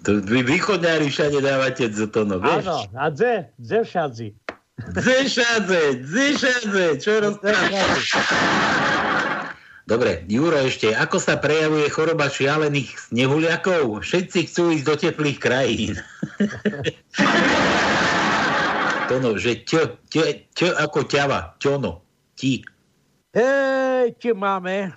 To 0.08 0.16
vy 0.24 0.40
východňári 0.48 1.12
všade 1.12 1.44
dávate 1.44 1.92
dz 1.92 2.08
to 2.08 2.24
no, 2.24 2.40
vieš? 2.40 2.64
Áno, 2.64 2.88
a 2.96 3.12
dze, 3.12 3.52
dze 3.60 3.84
všadzi. 3.84 4.28
Zešadze, 4.80 6.08
zešadze, 6.08 6.86
čo 7.04 7.20
rozprávaš? 7.20 8.16
Dobre, 9.84 10.24
Juro 10.30 10.56
ešte, 10.56 10.94
ako 10.94 11.18
sa 11.18 11.36
prejavuje 11.36 11.90
choroba 11.90 12.30
šialených 12.30 13.10
snehuliakov? 13.10 14.00
Všetci 14.00 14.46
chcú 14.48 14.70
ísť 14.72 14.84
do 14.86 14.96
teplých 14.96 15.38
krajín. 15.42 15.98
to 19.10 19.18
no, 19.18 19.34
že 19.34 19.66
ť, 19.66 19.98
ť, 20.06 20.46
ť 20.54 20.78
ako 20.78 21.10
ťava, 21.10 21.58
čono, 21.58 22.06
ti. 22.38 22.62
Čo 24.18 24.34
máme? 24.34 24.90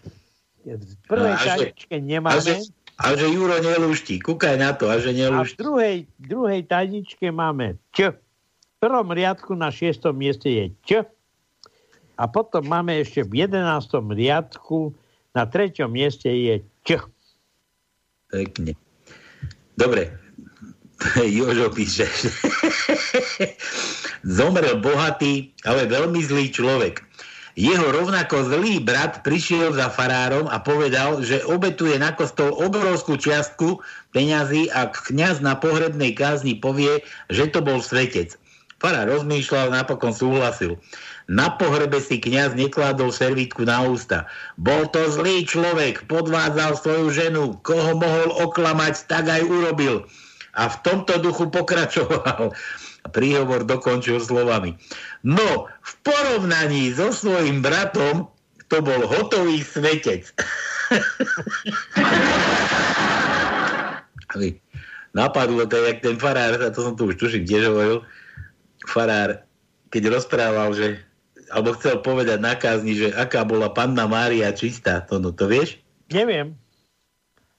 V 0.64 0.94
prvej 1.06 1.34
No, 1.34 1.44
tajničke 1.44 1.94
A 1.94 2.00
že, 2.00 2.06
nemáme. 2.08 2.54
a 2.98 3.08
že 3.14 3.26
Juro 3.30 3.58
nelúšti, 3.60 4.18
kúkaj 4.18 4.56
na 4.58 4.72
to, 4.74 4.88
a 4.88 4.98
že 4.98 5.12
A 5.12 5.14
v 5.14 5.18
nelúšti. 5.20 5.60
druhej, 5.60 5.96
druhej 6.18 6.62
tajničke 6.66 7.30
máme 7.30 7.78
Č. 7.92 8.16
V 8.16 8.76
prvom 8.80 9.12
riadku 9.12 9.54
na 9.54 9.70
šiestom 9.70 10.16
mieste 10.16 10.50
je 10.50 10.66
Č. 10.82 10.90
A 12.16 12.24
potom 12.26 12.64
máme 12.64 12.96
ešte 12.98 13.22
v 13.22 13.44
jedenáctom 13.44 14.10
riadku 14.10 14.94
na 15.32 15.44
treťom 15.44 15.90
mieste 15.90 16.30
je 16.30 16.56
Č. 16.82 16.98
Pekne. 18.32 18.74
Dobre. 19.76 20.10
Jožo 21.38 21.70
píše. 21.70 22.08
Zomrel 24.24 24.80
bohatý, 24.80 25.52
ale 25.68 25.86
veľmi 25.86 26.24
zlý 26.24 26.48
človek. 26.50 27.04
Jeho 27.54 27.86
rovnako 27.94 28.50
zlý 28.50 28.82
brat 28.82 29.22
prišiel 29.22 29.78
za 29.78 29.94
farárom 29.94 30.50
a 30.50 30.58
povedal, 30.58 31.22
že 31.22 31.46
obetuje 31.46 32.02
na 32.02 32.10
kostol 32.10 32.50
obrovskú 32.50 33.14
čiastku 33.14 33.78
peňazí 34.10 34.74
a 34.74 34.90
kňaz 34.90 35.38
na 35.46 35.54
pohrebnej 35.54 36.18
kázni 36.18 36.58
povie, 36.58 37.06
že 37.30 37.54
to 37.54 37.62
bol 37.62 37.78
svetec. 37.78 38.34
Farár 38.82 39.06
rozmýšľal, 39.06 39.70
napokon 39.70 40.12
súhlasil. 40.12 40.82
Na 41.32 41.56
pohrebe 41.56 42.04
si 42.04 42.20
kňaz 42.20 42.58
nekladol 42.58 43.14
servítku 43.14 43.64
na 43.64 43.86
ústa. 43.86 44.28
Bol 44.60 44.90
to 44.92 45.08
zlý 45.14 45.48
človek, 45.48 46.10
podvádzal 46.10 46.76
svoju 46.76 47.08
ženu, 47.14 47.44
koho 47.64 47.96
mohol 47.96 48.34
oklamať, 48.44 49.08
tak 49.08 49.30
aj 49.30 49.46
urobil. 49.46 50.04
A 50.58 50.68
v 50.68 50.76
tomto 50.84 51.22
duchu 51.22 51.48
pokračoval. 51.48 52.52
A 53.04 53.08
príhovor 53.12 53.68
dokončil 53.68 54.24
slovami. 54.24 54.80
No, 55.28 55.68
v 55.68 55.92
porovnaní 56.08 56.96
so 56.96 57.12
svojím 57.12 57.60
bratom 57.60 58.32
to 58.72 58.80
bol 58.80 59.04
hotový 59.04 59.60
svetec. 59.60 60.32
Napadlo 65.14 65.70
to, 65.70 65.78
jak 65.84 66.02
ten 66.02 66.18
farár, 66.18 66.58
a 66.58 66.74
to 66.74 66.82
som 66.82 66.98
tu 66.98 67.06
už 67.06 67.22
tuším, 67.22 67.46
tiež 67.46 67.70
hovoril, 67.70 68.02
farár, 68.90 69.46
keď 69.94 70.10
rozprával, 70.10 70.74
že 70.74 70.98
alebo 71.54 71.78
chcel 71.78 72.02
povedať 72.02 72.42
na 72.42 72.58
kázni, 72.58 72.98
že 72.98 73.14
aká 73.14 73.46
bola 73.46 73.70
panna 73.70 74.10
Mária 74.10 74.50
čistá, 74.58 75.06
to, 75.06 75.22
no, 75.22 75.30
to 75.30 75.46
vieš? 75.46 75.78
Neviem, 76.10 76.58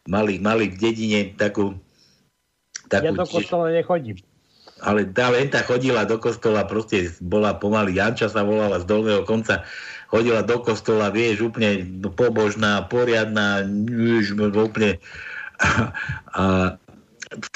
Mali, 0.05 0.37
mali 0.37 0.69
v 0.69 0.77
dedine 0.77 1.33
takú, 1.33 1.81
takú 2.93 3.09
ja 3.09 3.13
do 3.17 3.25
kostola 3.25 3.73
nechodím. 3.73 4.21
Ale 4.85 5.09
tá 5.09 5.33
Lenta 5.33 5.65
chodila 5.65 6.05
do 6.05 6.21
kostola, 6.21 6.69
proste 6.69 7.09
bola 7.25 7.57
pomaly, 7.57 7.97
Janča 7.97 8.29
sa 8.29 8.45
volala 8.45 8.77
z 8.79 8.85
dolného 8.85 9.25
konca, 9.25 9.65
chodila 10.13 10.45
do 10.45 10.61
kostola, 10.61 11.09
vieš, 11.09 11.49
úplne 11.49 11.89
pobožná, 12.13 12.85
poriadna, 12.87 13.65
vieš, 13.89 14.37
úplne 14.37 15.01
a, 16.37 16.77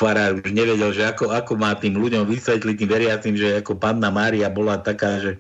farár 0.00 0.40
už 0.40 0.50
nevedel, 0.50 0.90
že 0.90 1.04
ako, 1.04 1.30
ako 1.30 1.52
má 1.60 1.76
tým 1.76 2.00
ľuďom 2.00 2.24
vysvetliť, 2.26 2.74
tým 2.80 2.90
veriacim, 2.90 3.34
že 3.36 3.60
ako 3.60 3.76
panna 3.76 4.08
Mária 4.08 4.48
bola 4.48 4.80
taká, 4.80 5.20
že, 5.20 5.32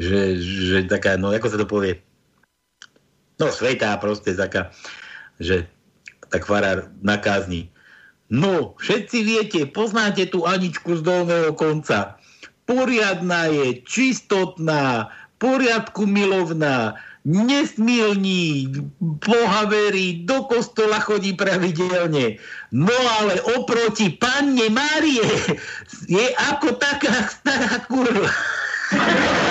že, 0.00 0.40
že 0.40 0.78
taká, 0.88 1.20
no 1.20 1.30
ako 1.30 1.46
sa 1.52 1.60
to 1.60 1.68
povie, 1.68 2.00
no 3.36 3.52
svetá 3.52 3.94
proste 4.00 4.32
taká, 4.32 4.72
že 5.36 5.68
tak 6.30 6.46
farár 6.46 6.88
na 7.02 7.18
kázni. 7.18 7.68
No, 8.30 8.78
všetci 8.78 9.18
viete, 9.26 9.60
poznáte 9.66 10.30
tú 10.30 10.46
Aničku 10.46 10.94
z 10.94 11.02
dolného 11.02 11.50
konca. 11.58 12.14
Poriadná 12.62 13.50
je, 13.50 13.82
čistotná, 13.82 15.10
poriadku 15.42 16.06
milovná, 16.06 16.94
nesmilní, 17.26 18.70
Boha 19.02 19.66
verí, 19.66 20.22
do 20.22 20.46
kostola 20.46 21.02
chodí 21.02 21.34
pravidelne. 21.34 22.38
No 22.70 22.94
ale 23.18 23.42
oproti 23.58 24.14
panne 24.14 24.70
Márie 24.70 25.26
je 26.06 26.26
ako 26.54 26.78
taká 26.78 27.26
stará 27.26 27.82
kurva. 27.90 28.30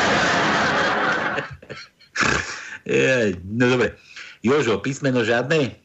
No 3.45 3.69
dobre. 3.69 3.93
Jožo, 4.41 4.81
písmeno 4.81 5.21
žiadne? 5.21 5.77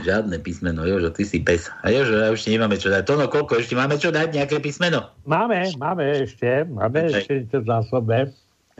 Žiadne 0.00 0.40
písmeno, 0.40 0.88
Jožo, 0.88 1.12
ty 1.12 1.28
si 1.28 1.44
pes. 1.44 1.68
A 1.84 1.92
Jožo, 1.92 2.16
ja 2.16 2.32
ešte 2.32 2.48
nemáme 2.48 2.80
čo 2.80 2.88
dať. 2.88 3.04
Tono, 3.04 3.28
koľko? 3.28 3.60
Ešte 3.60 3.76
máme 3.76 4.00
čo 4.00 4.08
dať? 4.08 4.32
Nejaké 4.32 4.56
písmeno? 4.56 5.12
Máme, 5.28 5.68
máme 5.76 6.24
ešte, 6.24 6.64
máme 6.64 7.12
Daj. 7.12 7.20
ešte 7.20 7.32
niečo 7.44 7.58
v 7.60 7.66
zásobe. 7.68 8.16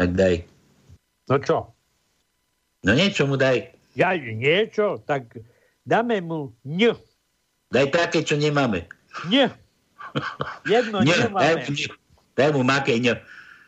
Tak 0.00 0.10
daj. 0.16 0.34
No 1.28 1.36
čo? 1.36 1.56
No 2.82 2.90
niečo 2.96 3.28
mu 3.28 3.36
daj. 3.36 3.70
Ja 3.92 4.16
niečo, 4.16 5.04
tak 5.04 5.36
dáme 5.84 6.24
mu 6.24 6.56
ň. 6.64 6.96
Daj 7.68 7.92
také, 7.92 8.24
čo 8.24 8.40
nemáme. 8.40 8.88
Ň. 9.28 9.52
Jedno 10.64 11.00
ň 11.06 11.12
daj, 11.12 11.28
máme. 11.28 11.60
mu 11.60 11.72
nie. 11.76 11.86
daj 12.32 12.50
mu 12.56 12.60
maké 12.64 12.96
ň. 12.96 13.20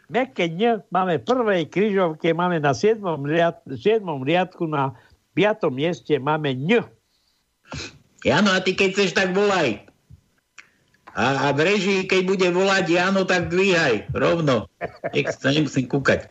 Meké 0.08 0.48
ň 0.48 0.80
máme 0.88 1.20
v 1.20 1.24
prvej 1.28 1.62
križovke, 1.68 2.32
máme 2.32 2.56
na 2.56 2.72
7. 2.72 3.04
Riad, 3.24 3.60
7. 3.68 4.00
riadku, 4.24 4.64
na 4.64 4.96
5. 5.36 5.68
mieste 5.68 6.16
máme 6.16 6.56
ň. 6.56 6.88
Jano, 8.24 8.56
a 8.56 8.64
ty 8.64 8.72
keď 8.72 8.88
chceš, 8.96 9.10
tak 9.12 9.36
volaj. 9.36 9.84
A, 11.14 11.46
a 11.46 11.54
v 11.54 11.60
režii, 11.62 12.00
keď 12.10 12.20
bude 12.26 12.48
volať 12.50 12.84
Jano, 12.90 13.22
tak 13.22 13.52
dvíhaj. 13.52 14.10
Rovno. 14.10 14.66
Nech 15.14 15.30
sa 15.30 15.54
nemusím 15.54 15.86
kúkať. 15.86 16.26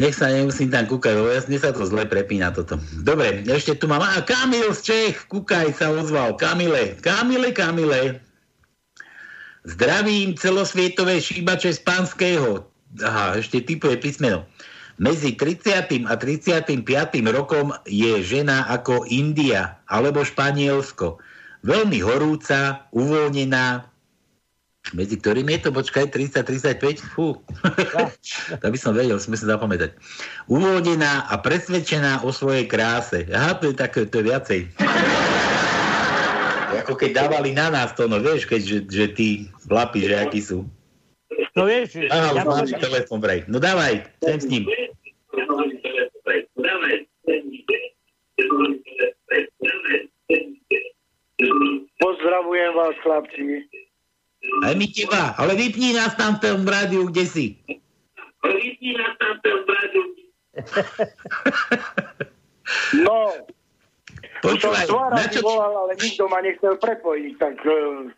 Nech 0.00 0.16
sa 0.16 0.32
nemusím 0.32 0.72
tam 0.72 0.88
kúkať, 0.88 1.20
lebo 1.20 1.28
jasne 1.28 1.60
sa 1.60 1.68
to 1.68 1.84
zle 1.84 2.08
prepína 2.08 2.48
toto. 2.48 2.80
Dobre, 3.04 3.44
ešte 3.44 3.76
tu 3.76 3.84
mám. 3.92 4.00
A 4.00 4.24
Kamil 4.24 4.72
z 4.72 4.80
Čech, 4.80 5.28
kúkaj 5.28 5.76
sa 5.76 5.92
ozval. 5.92 6.40
Kamile, 6.40 6.96
Kamile, 7.04 7.52
Kamile. 7.52 8.24
Zdravím 9.68 10.32
celosvietové 10.34 11.20
šíbače 11.20 11.76
z 11.76 11.80
Pánskeho. 11.84 12.64
Aha, 13.04 13.36
ešte 13.36 13.60
typuje 13.60 14.00
písmeno. 14.00 14.48
Medzi 15.00 15.36
30. 15.36 16.08
a 16.08 16.14
35. 16.18 16.84
rokom 17.32 17.72
je 17.88 18.20
žena 18.20 18.68
ako 18.68 19.08
India 19.08 19.80
alebo 19.88 20.26
Španielsko. 20.26 21.22
Veľmi 21.62 22.02
horúca, 22.02 22.90
uvoľnená, 22.90 23.86
Medzi 24.90 25.14
ktorými 25.14 25.54
je 25.56 25.60
to, 25.62 25.70
počkaj, 25.70 26.10
335? 26.10 27.14
Fú. 27.14 27.38
to 28.60 28.66
by 28.66 28.74
som 28.74 28.98
vedel, 28.98 29.14
sme 29.22 29.38
si 29.38 29.46
zapamätať. 29.46 29.94
Uvodená 30.50 31.30
a 31.30 31.38
presvedčená 31.38 32.26
o 32.26 32.34
svojej 32.34 32.66
kráse. 32.66 33.30
Aha, 33.30 33.54
to 33.62 33.70
je 33.70 33.78
také, 33.78 34.10
to 34.10 34.18
je 34.18 34.26
viacej. 34.26 34.60
Ako 36.82 36.98
keď 36.98 37.24
dávali 37.24 37.54
na 37.54 37.70
nás 37.70 37.94
to, 37.94 38.10
no 38.10 38.18
vieš, 38.18 38.50
keď, 38.50 38.60
že, 38.66 38.78
že 38.90 39.06
tí 39.14 39.28
chlapi, 39.70 40.02
že 40.02 40.18
akí 40.18 40.42
sú. 40.42 40.66
No 41.52 41.68
vieš, 41.68 41.96
Aha, 42.08 42.32
ja 42.32 42.42
mám 42.44 42.64
telefon 42.64 43.18
vraj. 43.20 43.44
No 43.48 43.60
dávaj, 43.60 44.08
sem 44.24 44.38
s 44.40 44.46
ním. 44.48 44.64
Pozdravujem 51.98 52.72
vás, 52.74 52.96
chlapci. 53.02 53.42
Aj 54.66 54.74
my 54.74 54.86
teba, 54.90 55.34
ale 55.38 55.54
vypni 55.54 55.94
nás 55.94 56.18
tam 56.18 56.36
v 56.38 56.42
tom 56.42 56.66
rádiu, 56.66 57.06
kde 57.08 57.24
si. 57.26 57.46
No, 62.92 63.30
Počúvaj, 64.42 64.90
som 64.90 65.06
na 65.14 65.26
čo- 65.30 65.44
volal, 65.46 65.86
ale 65.86 65.92
nikto 65.94 66.26
ma 66.26 66.42
nechcel 66.42 66.74
prepojiť, 66.74 67.32
tak 67.38 67.56
uh, 67.62 68.10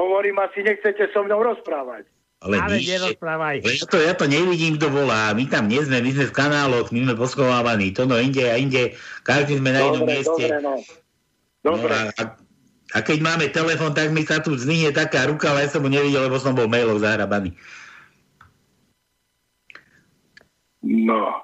hovorím, 0.00 0.40
asi 0.40 0.64
nechcete 0.64 1.12
so 1.12 1.20
mnou 1.20 1.44
rozprávať. 1.44 2.08
Ale, 2.44 2.60
Ale 2.60 2.76
nič, 2.76 2.92
nerozprávaj. 2.92 3.64
ja 3.64 3.86
to, 3.88 3.96
ja 3.96 4.12
to 4.12 4.28
nevidím, 4.28 4.76
kto 4.76 4.92
volá. 4.92 5.32
My 5.32 5.48
tam 5.48 5.72
nie 5.72 5.80
sme, 5.80 6.04
my 6.04 6.10
sme 6.12 6.26
v 6.28 6.36
kanáloch, 6.36 6.92
my 6.92 7.08
sme 7.08 7.14
poschovávaní. 7.16 7.96
To 7.96 8.04
no 8.04 8.20
inde 8.20 8.44
a 8.44 8.60
inde, 8.60 8.92
každý 9.24 9.56
sme 9.56 9.72
na 9.72 9.80
jednom 9.80 10.04
Dobre, 10.04 10.12
mieste. 10.20 10.44
dobre, 10.44 10.58
no. 10.60 10.74
No, 11.66 11.70
a, 11.88 12.22
a, 12.94 12.98
keď 13.02 13.18
máme 13.24 13.50
telefon, 13.50 13.90
tak 13.96 14.12
mi 14.12 14.22
sa 14.22 14.38
tu 14.44 14.52
zdvihne 14.54 14.92
taká 14.92 15.26
ruka, 15.26 15.50
ale 15.50 15.66
ja 15.66 15.72
som 15.72 15.82
ho 15.82 15.90
nevidel, 15.90 16.28
lebo 16.28 16.36
som 16.36 16.52
bol 16.52 16.68
mailov 16.68 17.00
zahrabaný. 17.00 17.56
No. 20.84 21.42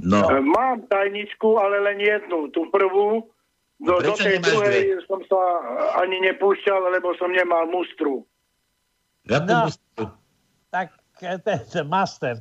No. 0.00 0.20
E, 0.30 0.40
Mám 0.40 0.88
tajničku, 0.88 1.58
ale 1.60 1.84
len 1.84 2.00
jednu. 2.00 2.48
Tú 2.54 2.70
prvú. 2.72 3.28
Do, 3.80 3.96
do 4.00 4.12
tej 4.12 4.40
druhej 4.44 5.04
som 5.08 5.20
sa 5.24 5.40
ani 6.04 6.20
nepúšťal, 6.20 7.00
lebo 7.00 7.16
som 7.16 7.32
nemal 7.32 7.68
mustru. 7.68 8.24
No. 9.28 9.68
Tak 9.68 10.19
master. 11.86 12.40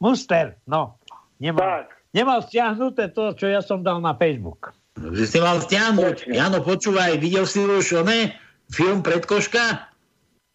Muster, 0.00 0.56
no. 0.64 0.96
Nemal, 1.40 1.88
nemal 2.12 2.44
stiahnuté 2.44 3.12
to, 3.12 3.32
čo 3.36 3.48
ja 3.48 3.60
som 3.64 3.84
dal 3.84 4.00
na 4.00 4.16
Facebook. 4.16 4.72
Že 4.96 5.24
si 5.24 5.38
mal 5.40 5.60
stiahnuť. 5.60 6.28
Jano, 6.28 6.60
počúvaj, 6.60 7.16
videl 7.20 7.48
si 7.48 7.64
už 7.64 8.04
oné 8.04 8.36
film 8.68 9.00
Predkoška? 9.00 9.88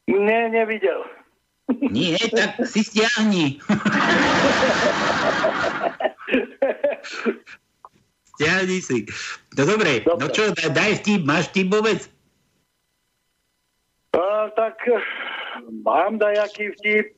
Nie, 0.06 0.54
nevidel. 0.54 1.02
Nie, 1.82 2.22
tak 2.30 2.62
si 2.70 2.86
stiahni. 2.86 3.58
stiahni 8.38 8.78
si. 8.86 9.10
No 9.58 9.66
dobre, 9.66 10.06
no 10.06 10.30
čo, 10.30 10.54
daj, 10.54 10.70
daj 10.78 11.02
vtip, 11.02 11.26
máš 11.26 11.50
vtip 11.50 11.74
vôbec? 11.74 12.06
A, 14.14 14.54
tak 14.54 14.78
eh, 14.86 15.02
mám 15.82 16.22
dajaký 16.22 16.70
vtip. 16.78 17.18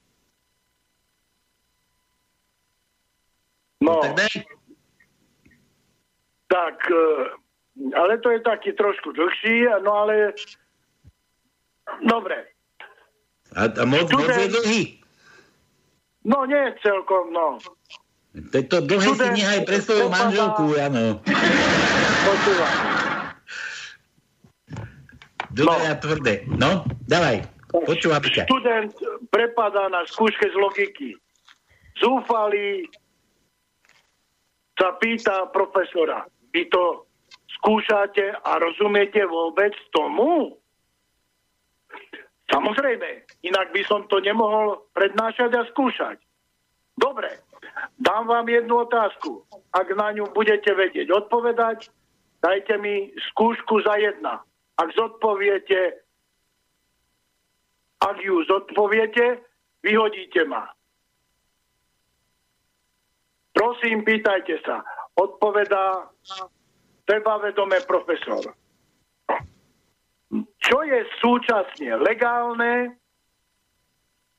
No. 3.82 4.02
Tak 4.02 4.14
daj. 4.18 4.34
Tak, 6.48 6.78
eh, 6.90 7.94
ale 7.94 8.18
to 8.24 8.32
je 8.32 8.40
taký 8.42 8.72
trošku 8.74 9.14
dlhší, 9.14 9.68
no 9.84 9.92
ale... 10.08 10.34
Dobre. 12.04 12.52
A, 13.56 13.72
a 13.72 13.84
moc, 13.88 14.12
moc 14.12 14.28
je 14.28 14.48
dlhý. 14.52 14.82
No 16.28 16.44
nie 16.44 16.76
celkom, 16.84 17.32
no. 17.32 17.56
To, 18.52 18.58
to 18.60 18.78
dlhé 18.84 19.10
si 19.16 19.28
nechaj 19.40 19.60
pre 19.64 19.78
svoju 19.80 20.12
manželku, 20.12 20.76
Jano. 20.76 21.24
Počúvaj. 22.28 22.76
Dlhé 25.56 25.86
a 25.90 25.96
tvrdé. 25.96 26.34
No, 26.52 26.84
dávaj. 27.08 27.48
Počúvam. 27.72 28.20
Študent 28.22 28.92
prepadá 29.32 29.88
na 29.88 30.04
skúške 30.06 30.52
z 30.52 30.56
logiky. 30.60 31.10
Zúfalý 31.98 32.86
sa 34.78 34.94
pýta 35.02 35.50
profesora, 35.50 36.24
vy 36.54 36.70
to 36.70 37.10
skúšate 37.60 38.38
a 38.46 38.52
rozumiete 38.62 39.26
vôbec 39.26 39.74
tomu? 39.90 40.54
Samozrejme, 42.48 43.28
inak 43.44 43.76
by 43.76 43.82
som 43.84 44.08
to 44.08 44.24
nemohol 44.24 44.88
prednášať 44.96 45.52
a 45.52 45.68
skúšať. 45.68 46.18
Dobre, 46.96 47.30
dám 48.00 48.26
vám 48.30 48.48
jednu 48.48 48.88
otázku. 48.88 49.44
Ak 49.76 49.92
na 49.94 50.16
ňu 50.16 50.32
budete 50.32 50.72
vedieť 50.74 51.12
odpovedať, 51.12 51.92
dajte 52.40 52.80
mi 52.80 53.12
skúšku 53.34 53.84
za 53.84 54.00
jedna. 54.00 54.42
Ak 54.78 54.94
zodpoviete, 54.96 56.02
ak 58.02 58.18
ju 58.22 58.46
zodpoviete, 58.46 59.42
vyhodíte 59.82 60.46
ma. 60.46 60.77
Prosím, 63.58 64.06
pýtajte 64.06 64.62
sa. 64.62 64.86
Odpovedá 65.18 66.14
sebavedomé 67.10 67.82
profesor. 67.90 68.54
Čo 70.62 70.78
je 70.86 71.02
súčasne 71.18 71.98
legálne, 71.98 72.94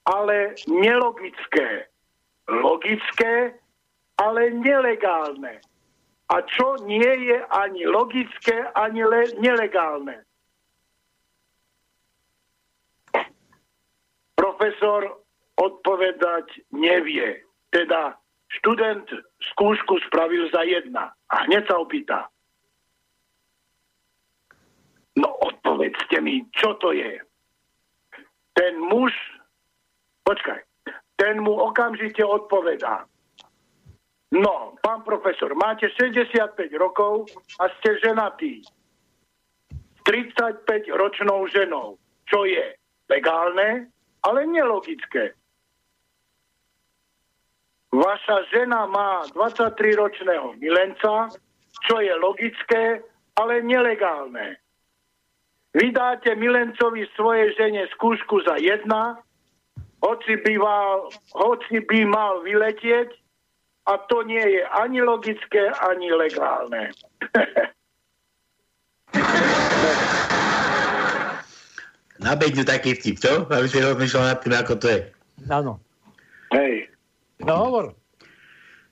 ale 0.06 0.54
nelogické? 0.70 1.90
Logické, 2.46 3.58
ale 4.22 4.54
nelegálne. 4.54 5.66
A 6.30 6.38
čo 6.46 6.78
nie 6.86 7.10
je 7.26 7.42
ani 7.50 7.90
logické, 7.90 8.70
ani 8.78 9.02
le- 9.02 9.34
nelegálne? 9.42 10.22
Profesor 14.38 15.26
odpovedať 15.58 16.70
nevie. 16.70 17.42
Teda 17.74 18.14
študent 18.48 19.04
skúšku 19.52 20.00
spravil 20.08 20.48
za 20.48 20.64
jedna. 20.64 21.12
A 21.28 21.44
hneď 21.44 21.68
sa 21.68 21.76
opýta. 21.76 22.28
No 25.18 25.28
odpovedzte 25.42 26.22
mi, 26.22 26.46
čo 26.54 26.78
to 26.78 26.94
je? 26.94 27.18
Ten 28.54 28.74
muž, 28.78 29.12
počkaj, 30.22 30.62
ten 31.18 31.42
mu 31.42 31.58
okamžite 31.58 32.22
odpovedá. 32.22 33.06
No, 34.30 34.76
pán 34.84 35.02
profesor, 35.02 35.56
máte 35.56 35.88
65 35.96 36.68
rokov 36.76 37.32
a 37.58 37.72
ste 37.80 37.96
ženatý. 38.04 38.60
35-ročnou 40.04 41.48
ženou, 41.48 41.96
čo 42.28 42.44
je 42.44 42.76
legálne, 43.08 43.88
ale 44.24 44.40
nelogické. 44.48 45.36
Vaša 47.88 48.44
žena 48.52 48.84
má 48.84 49.24
23-ročného 49.32 50.60
milenca, 50.60 51.32
čo 51.88 51.94
je 52.04 52.12
logické, 52.20 53.00
ale 53.32 53.64
nelegálne. 53.64 54.60
Vydáte 55.72 56.36
milencovi 56.36 57.08
svojej 57.16 57.54
žene 57.56 57.88
skúšku 57.96 58.44
za 58.44 58.60
jedna, 58.60 59.20
hoci 60.04 60.36
by 60.42 60.54
mal, 60.60 61.08
hoci 61.32 61.80
by 61.84 62.00
mal 62.04 62.44
vyletieť, 62.44 63.08
a 63.88 63.96
to 64.04 64.20
nie 64.28 64.44
je 64.44 64.62
ani 64.68 65.00
logické, 65.00 65.72
ani 65.80 66.12
legálne. 66.12 66.92
Na 72.18 72.34
beďu 72.34 72.66
taký 72.66 72.98
vtip, 72.98 73.16
čo? 73.22 73.46
Aby 73.46 73.70
si 73.70 73.78
rozmýšľal 73.78 74.24
nad 74.26 74.38
tým, 74.42 74.54
ako 74.58 74.74
to 74.82 74.86
je. 74.90 75.00
Áno. 75.48 75.78
No 77.42 77.54
hovor. 77.56 77.86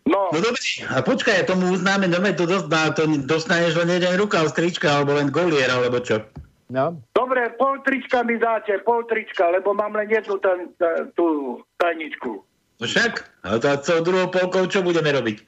No. 0.07 0.31
no 0.31 0.39
dobre, 0.39 0.63
a 0.87 1.03
počkaj, 1.03 1.51
tomu 1.51 1.75
uznáme, 1.75 2.07
no 2.07 2.23
to, 2.23 2.47
dos, 2.47 2.63
to 2.95 3.03
dostaneš 3.27 3.75
len 3.75 3.91
jeden 3.91 4.15
rukav, 4.15 4.47
strička, 4.55 4.87
alebo 4.87 5.19
len 5.19 5.35
golier, 5.35 5.67
alebo 5.67 5.99
čo? 5.99 6.23
No. 6.71 7.03
Dobre, 7.11 7.51
pol 7.59 7.83
trička 7.83 8.23
mi 8.23 8.39
dáte, 8.39 8.79
pol 8.87 9.03
trička, 9.11 9.51
lebo 9.51 9.75
mám 9.75 9.99
len 9.99 10.07
jednu 10.07 10.39
ten, 10.39 10.71
ten, 10.79 11.11
tú 11.19 11.59
tajničku. 11.83 12.39
No 12.79 12.85
však, 12.87 13.27
a 13.43 13.59
to 13.59 13.71
co 13.83 13.93
druhou 14.07 14.31
polkou, 14.31 14.71
čo 14.71 14.87
budeme 14.87 15.11
robiť? 15.11 15.43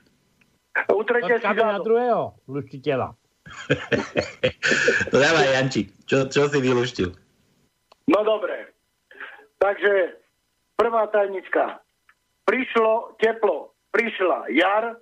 Utrete 0.91 1.39
si 1.39 1.55
na 1.55 1.79
druhého 1.79 2.35
luštiteľa. 2.51 3.15
To 5.11 5.17
dávaj, 5.17 5.57
Janči, 5.57 5.89
čo, 6.05 6.29
čo 6.29 6.53
si 6.53 6.59
vyluštil? 6.61 7.09
No 8.13 8.21
dobre. 8.21 8.69
Takže 9.57 10.21
prvá 10.77 11.09
tajnička. 11.09 11.81
Prišlo 12.49 13.21
teplo, 13.21 13.77
prišla 13.93 14.49
jar, 14.57 14.97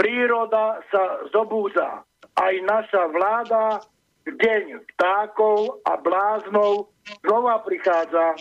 príroda 0.00 0.80
sa 0.88 1.28
zobúza. 1.28 2.08
Aj 2.40 2.54
naša 2.64 3.12
vláda 3.12 3.84
deň 4.24 4.80
vtákov 4.96 5.84
a 5.84 6.00
bláznov 6.00 6.88
znova 7.20 7.60
prichádza. 7.68 8.32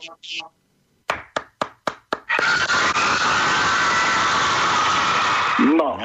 No. 5.76 5.99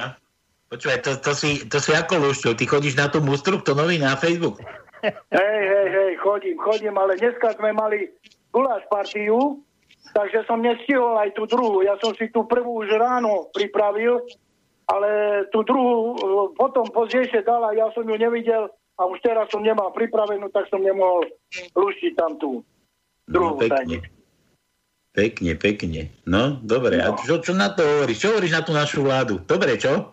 Počúvaj, 0.67 0.99
to, 1.07 1.13
to, 1.23 1.33
si, 1.39 1.71
to 1.71 1.79
si 1.79 1.95
ako 1.95 2.19
Lušťo, 2.19 2.59
ty 2.59 2.67
chodíš 2.67 2.99
na 2.99 3.07
tú 3.07 3.23
mustru, 3.23 3.63
to 3.63 3.79
nový 3.79 4.03
na 4.03 4.19
Facebook? 4.19 4.59
Hej, 5.07 5.63
hej, 5.71 5.87
hej, 5.95 6.13
chodím, 6.19 6.59
chodím, 6.59 6.99
ale 6.99 7.15
dneska 7.15 7.55
sme 7.55 7.71
mali 7.71 8.11
guláš 8.51 8.83
partiu, 8.91 9.63
takže 10.17 10.49
som 10.49 10.65
nestihol 10.65 11.21
aj 11.21 11.37
tú 11.37 11.45
druhú. 11.45 11.85
Ja 11.85 12.01
som 12.01 12.17
si 12.17 12.33
tú 12.33 12.49
prvú 12.49 12.81
už 12.81 12.97
ráno 12.97 13.53
pripravil, 13.53 14.25
ale 14.89 15.45
tú 15.53 15.61
druhú 15.61 16.17
eh, 16.17 16.47
potom 16.57 16.89
pozdejšie 16.89 17.45
dala, 17.45 17.77
ja 17.77 17.93
som 17.93 18.09
ju 18.09 18.17
nevidel 18.17 18.73
a 18.97 19.05
už 19.05 19.21
teraz 19.21 19.53
som 19.53 19.61
nemal 19.61 19.93
pripravenú, 19.93 20.49
tak 20.49 20.73
som 20.73 20.81
nemohol 20.81 21.29
luštiť 21.77 22.13
tam 22.17 22.41
tú 22.41 22.65
druhú 23.29 23.61
No, 23.61 23.61
pekne. 23.61 24.01
Pekne, 25.13 25.53
pekne. 25.57 26.03
No, 26.29 26.61
dobre. 26.61 27.01
A 27.01 27.17
čo, 27.17 27.41
čo 27.41 27.57
na 27.57 27.73
to 27.73 27.85
hovoríš? 27.85 28.21
Čo 28.21 28.37
hovoríš 28.37 28.53
na 28.53 28.63
tú 28.65 28.73
našu 28.77 29.01
vládu? 29.01 29.41
Dobre, 29.49 29.77
čo? 29.81 30.13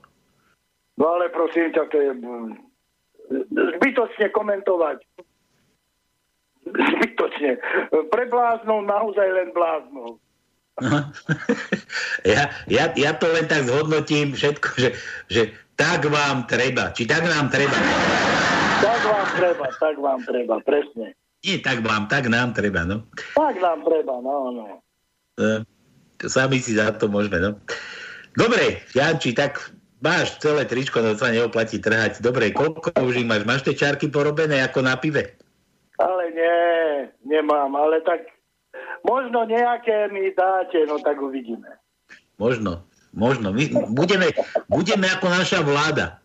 No 0.96 1.06
ale 1.20 1.28
prosím 1.28 1.76
ťa, 1.76 1.84
to 1.92 1.98
je 2.00 2.12
mm, 2.16 2.52
zbytočne 3.52 4.32
komentovať. 4.32 5.04
Zbytočne. 6.68 7.52
Pre 7.92 8.24
bláznov 8.32 8.88
naozaj 8.88 9.28
len 9.28 9.50
bláznov. 9.52 10.20
Ja, 12.26 12.50
ja, 12.66 12.90
ja 12.98 13.12
to 13.14 13.30
len 13.30 13.46
tak 13.46 13.70
zhodnotím 13.70 14.34
všetko, 14.34 14.68
že, 14.80 14.90
že 15.30 15.42
tak 15.78 16.08
vám 16.08 16.50
treba. 16.50 16.90
Či 16.96 17.06
tak 17.06 17.28
nám 17.28 17.54
treba. 17.54 17.78
Tak 18.82 19.00
vám 19.06 19.28
treba, 19.38 19.66
tak 19.70 19.96
vám 20.02 20.20
treba, 20.26 20.56
presne. 20.66 21.14
Nie 21.44 21.60
tak 21.60 21.84
vám, 21.84 22.08
tak 22.08 22.32
nám 22.32 22.56
treba, 22.56 22.88
no. 22.88 23.04
Tak 23.36 23.60
nám 23.60 23.84
treba, 23.84 24.16
no, 24.24 24.36
no. 24.56 24.66
E, 25.36 25.62
sami 26.24 26.64
si 26.64 26.80
za 26.80 26.96
to 26.96 27.12
môžeme, 27.12 27.44
no. 27.44 27.60
Dobre, 28.34 28.82
Janči, 28.96 29.36
tak 29.36 29.76
máš 30.00 30.40
celé 30.40 30.64
tričko, 30.66 31.04
no 31.04 31.14
sa 31.20 31.30
neoplatí 31.30 31.84
trhať. 31.84 32.24
Dobre, 32.24 32.56
koľko 32.56 32.96
už 33.04 33.22
ich 33.22 33.28
máš? 33.28 33.44
Máš 33.44 33.68
tie 33.68 33.76
čárky 33.76 34.08
porobené 34.08 34.64
ako 34.64 34.88
na 34.88 34.96
pive? 34.96 35.36
Ale 36.02 36.24
nie, 36.34 36.58
nemám, 37.26 37.70
ale 37.78 38.02
tak 38.02 38.26
možno 39.06 39.46
nejaké 39.46 40.10
mi 40.10 40.34
dáte, 40.34 40.82
no 40.90 40.98
tak 40.98 41.22
uvidíme. 41.22 41.70
Možno, 42.42 42.82
možno. 43.14 43.54
My 43.54 43.70
budeme, 43.94 44.34
budeme 44.66 45.06
ako 45.14 45.28
naša 45.30 45.60
vláda. 45.62 46.18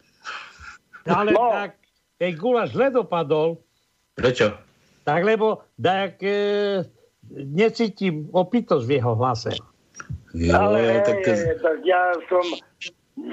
Ale 1.05 1.37
no. 1.37 1.53
tak, 1.53 1.77
keď 2.17 2.33
guláš 2.41 2.69
zle 2.73 2.89
dopadol, 2.93 3.61
Prečo? 4.17 4.57
tak 5.05 5.21
lebo 5.25 5.65
tak 5.77 6.21
e, 6.25 6.85
necítim 7.33 8.29
opitosť 8.33 8.85
v 8.89 8.93
jeho 9.01 9.13
hlase. 9.17 9.53
Jo, 10.37 10.53
ale 10.53 11.01
tak, 11.05 11.25
tak 11.61 11.79
ja 11.85 12.13
som 12.29 12.45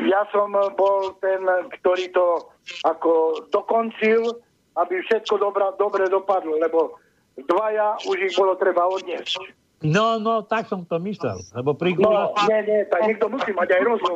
ja 0.09 0.25
som 0.33 0.49
bol 0.73 1.13
ten, 1.21 1.45
ktorý 1.81 2.09
to 2.09 2.49
ako 2.81 3.45
dokončil, 3.53 4.33
aby 4.75 4.95
všetko 5.07 5.39
dobra, 5.39 5.71
dobre 5.79 6.07
dopadlo, 6.11 6.59
lebo 6.59 6.99
dvaja 7.39 7.99
už 8.07 8.17
ich 8.31 8.35
bolo 8.35 8.55
treba 8.59 8.87
odniesť. 8.87 9.39
No, 9.83 10.17
no, 10.17 10.41
tak 10.41 10.71
som 10.71 10.87
to 10.87 10.97
myslel. 11.03 11.35
Lebo 11.51 11.75
pri 11.75 11.93
No, 11.99 12.31
nie, 12.47 12.59
nie, 12.63 12.79
tak 12.87 13.05
niekto 13.05 13.27
musí 13.27 13.51
mať 13.51 13.75
aj 13.75 13.81
rozum. 13.83 14.15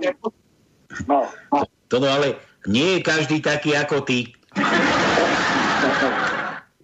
No. 1.06 1.28
to 1.92 1.96
no 2.02 2.08
ale 2.10 2.40
nie 2.66 2.98
je 2.98 3.00
každý 3.06 3.38
taký 3.44 3.78
ako 3.78 4.02
ty. 4.02 4.34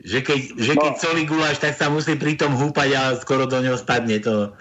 Že 0.06 0.20
keď, 0.22 0.40
že 0.62 0.74
keď 0.78 0.94
No. 0.94 1.02
solí 1.02 1.24
guláš, 1.26 1.58
tak 1.58 1.74
sa 1.74 1.90
musí 1.90 2.14
pri 2.14 2.38
tom 2.38 2.54
húpať 2.54 2.90
a 2.94 3.02
skoro 3.18 3.50
do 3.50 3.58
neho 3.58 3.74
spadne. 3.74 4.22
To... 4.22 4.54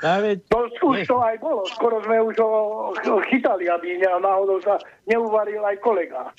To 0.48 0.58
už 0.80 1.04
to 1.04 1.20
aj 1.20 1.36
bolo. 1.36 1.68
Skoro 1.68 2.00
sme 2.00 2.16
už 2.16 2.40
ho 2.40 3.20
chytali, 3.28 3.68
aby 3.68 4.00
náhodou 4.00 4.56
sa 4.64 4.80
neuvaril 5.04 5.60
aj 5.60 5.76
kolega. 5.84 6.32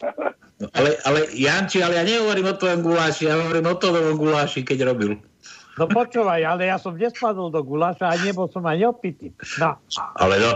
Ale, 0.73 0.97
ale 1.05 1.29
Janči, 1.37 1.85
ale 1.85 2.01
ja 2.01 2.03
nehovorím 2.07 2.49
o 2.49 2.57
tvojom 2.57 2.81
guláši, 2.81 3.29
ja 3.29 3.37
hovorím 3.37 3.69
o 3.69 3.77
tvojom 3.77 4.17
guláši, 4.17 4.65
keď 4.65 4.89
robil. 4.89 5.21
No 5.75 5.85
počúvaj, 5.85 6.39
ale 6.41 6.71
ja 6.71 6.79
som 6.79 6.95
nespadol 6.95 7.51
do 7.51 7.61
guláša 7.61 8.09
a 8.09 8.15
nebol 8.17 8.47
som 8.49 8.63
ani 8.65 8.87
opitý. 8.87 9.35
No, 9.59 9.75
Ale 10.15 10.39
no, 10.39 10.51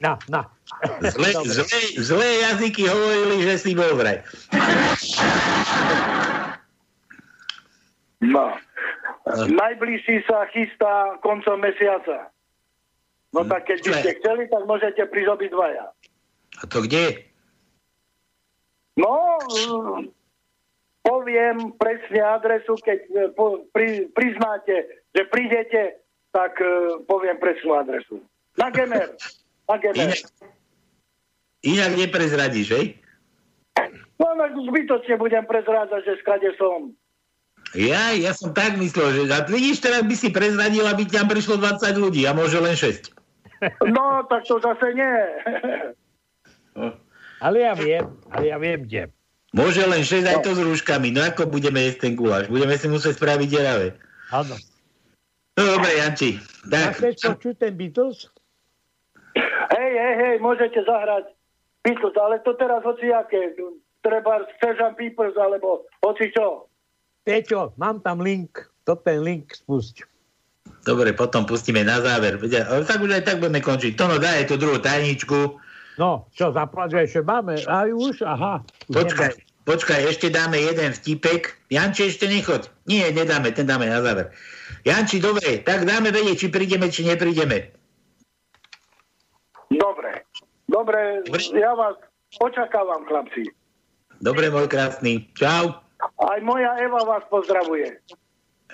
no, 0.00 0.12
no. 0.30 0.40
zlé, 1.04 1.34
Dobre. 1.34 1.50
zlé, 1.52 1.80
zlé 1.98 2.28
jazyky 2.48 2.86
hovorili, 2.86 3.36
že 3.44 3.54
si 3.58 3.74
bol 3.74 3.92
vraj. 3.98 4.22
No. 8.20 8.52
Najbližší 9.30 10.28
sa 10.28 10.44
chystá 10.52 11.16
koncom 11.24 11.56
mesiaca. 11.60 12.28
No 13.32 13.46
tak 13.46 13.64
keď 13.64 13.78
by 13.80 13.92
ste 14.02 14.10
chceli, 14.20 14.42
tak 14.50 14.62
môžete 14.68 15.02
prísť 15.08 15.30
obidvaja. 15.40 15.94
A 16.60 16.62
to 16.68 16.84
kde? 16.84 17.24
No, 18.98 19.40
mm, 19.40 20.12
poviem 21.00 21.72
presne 21.80 22.20
adresu, 22.20 22.76
keď 22.84 22.98
e, 23.06 23.10
po, 23.32 23.64
pri, 23.72 24.12
priznáte, 24.12 25.06
že 25.16 25.22
prídete, 25.30 26.04
tak 26.34 26.58
poviem 27.06 27.38
presnú 27.40 27.78
adresu. 27.78 28.20
Na 28.58 28.68
Gemer. 28.68 29.14
Na 29.64 29.76
Gemer. 29.82 30.12
Inak, 30.12 30.20
inak 31.64 31.92
neprezradíš, 31.96 32.68
hej? 32.76 32.86
No, 34.20 34.36
zbytočne 34.68 35.16
budem 35.16 35.44
prezrádzať, 35.48 36.00
že 36.04 36.20
skade 36.20 36.50
som. 36.60 36.92
Ja, 37.78 38.10
ja 38.10 38.34
som 38.34 38.50
tak 38.50 38.74
myslel, 38.82 39.14
že 39.14 39.22
a 39.30 39.46
vidíš, 39.46 39.78
teraz 39.78 40.02
by 40.02 40.14
si 40.18 40.34
prezradil, 40.34 40.82
aby 40.90 41.06
tam 41.06 41.30
prišlo 41.30 41.62
20 41.62 42.02
ľudí 42.02 42.26
a 42.26 42.34
môže 42.34 42.58
len 42.58 42.74
6. 42.74 43.14
No, 43.94 44.26
tak 44.26 44.42
to 44.48 44.58
zase 44.58 44.86
nie. 44.96 45.16
Ale 47.38 47.56
ja 47.62 47.72
viem, 47.78 48.04
ale 48.34 48.44
ja 48.50 48.58
viem, 48.58 48.82
kde. 48.82 49.12
Môže 49.54 49.82
len 49.86 50.02
6 50.02 50.26
aj 50.26 50.42
to 50.46 50.54
s 50.54 50.60
rúškami. 50.62 51.10
No 51.14 51.22
ako 51.22 51.46
budeme 51.50 51.82
jesť 51.82 52.10
ten 52.10 52.14
guláš? 52.14 52.46
Budeme 52.50 52.74
si 52.74 52.86
musieť 52.86 53.18
spraviť 53.18 53.48
deravé. 53.50 53.94
Áno. 54.30 54.54
No 55.58 55.62
dobre, 55.76 55.98
Janči. 55.98 56.38
Tak, 56.66 57.02
chceš 57.02 57.34
počuť 57.34 57.54
ten 57.58 57.74
Beatles? 57.74 58.30
Hej, 59.70 59.92
hej, 59.94 60.14
hej, 60.18 60.34
môžete 60.42 60.82
zahrať 60.86 61.30
Beatles, 61.82 62.16
ale 62.18 62.38
to 62.42 62.54
teraz 62.58 62.82
hociaké. 62.82 63.54
Treba 64.00 64.46
Sgt. 64.58 64.96
Peepers, 64.96 65.36
alebo 65.36 65.84
hoci 66.00 66.32
čo. 66.32 66.69
Peťo, 67.24 67.76
mám 67.76 68.00
tam 68.00 68.24
link. 68.24 68.70
To 68.88 68.96
ten 68.96 69.20
link 69.20 69.52
spusť. 69.52 70.08
dobre, 70.82 71.12
potom 71.12 71.44
pustíme 71.44 71.84
na 71.84 72.00
záver. 72.00 72.40
Tak 72.40 72.98
už 72.98 73.12
aj 73.12 73.24
tak 73.28 73.36
budeme 73.38 73.60
končiť. 73.60 73.92
Tono, 73.94 74.16
daj 74.16 74.48
tú 74.48 74.56
druhú 74.56 74.80
tajničku. 74.80 75.60
No, 76.00 76.24
čo, 76.32 76.48
zaplať, 76.56 76.96
že 76.96 77.00
ešte 77.04 77.20
máme? 77.20 77.60
Aj 77.68 77.88
už, 77.92 78.24
aha. 78.24 78.64
Počkaj, 78.88 79.36
počkaj, 79.68 80.00
ešte 80.08 80.32
dáme 80.32 80.56
jeden 80.56 80.96
vtipek. 80.96 81.60
Janči, 81.68 82.08
ešte 82.08 82.24
nechoď. 82.24 82.72
Nie, 82.88 83.12
nedáme, 83.12 83.52
ten 83.52 83.68
dáme 83.68 83.84
na 83.84 84.00
záver. 84.00 84.32
Janči, 84.88 85.20
dobre, 85.20 85.60
tak 85.60 85.84
dáme 85.84 86.08
vedieť, 86.08 86.36
či 86.40 86.48
prídeme, 86.48 86.88
či 86.88 87.04
neprídeme. 87.04 87.68
Dobre. 89.68 90.24
Dobre, 90.70 91.20
ja 91.52 91.76
vás 91.76 92.00
očakávam, 92.40 93.04
chlapci. 93.04 93.52
Dobre, 94.24 94.48
môj 94.48 94.72
krásny. 94.72 95.28
Čau. 95.36 95.89
Aj 96.20 96.38
moja 96.44 96.76
Eva 96.80 97.00
vás 97.04 97.24
pozdravuje. 97.28 98.00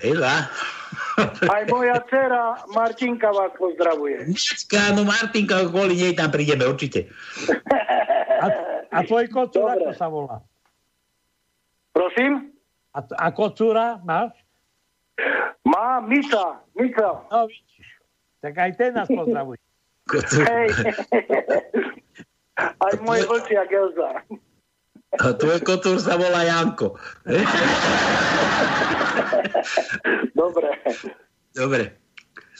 Ela. 0.04 0.46
Aj 1.48 1.62
moja 1.72 1.96
dcera 2.04 2.60
Martinka 2.76 3.32
vás 3.32 3.52
pozdravuje. 3.56 4.28
Dneska, 4.28 4.92
no 4.92 5.08
Martinka, 5.08 5.64
kvôli 5.72 5.96
nej 5.96 6.12
tam 6.12 6.28
prídeme, 6.28 6.68
určite. 6.68 7.08
A, 8.36 8.46
a 8.92 8.98
tvoj 9.08 9.24
kocúr, 9.32 9.64
ako 9.64 9.92
sa 9.96 10.06
volá? 10.12 10.44
Prosím? 11.96 12.52
A, 12.92 13.00
a 13.00 13.26
kocúra 13.32 13.96
máš? 14.04 14.36
Má 15.64 16.04
Mica, 16.04 16.60
Mica. 16.76 17.24
No 17.32 17.48
vidíš. 17.48 17.88
Tak 18.44 18.52
aj 18.52 18.70
ten 18.76 18.92
nás 18.92 19.08
pozdravuje. 19.08 19.58
Hej. 20.44 20.68
Aj 22.56 22.94
môj 23.02 23.20
vlčiak 23.26 23.68
Elza. 23.72 24.22
A 25.16 25.32
tvoj 25.32 25.60
kotúr 25.64 25.96
sa 25.96 26.20
volá 26.20 26.44
Janko. 26.44 26.96
Dobre. 30.36 30.70
Dobre. 31.56 31.84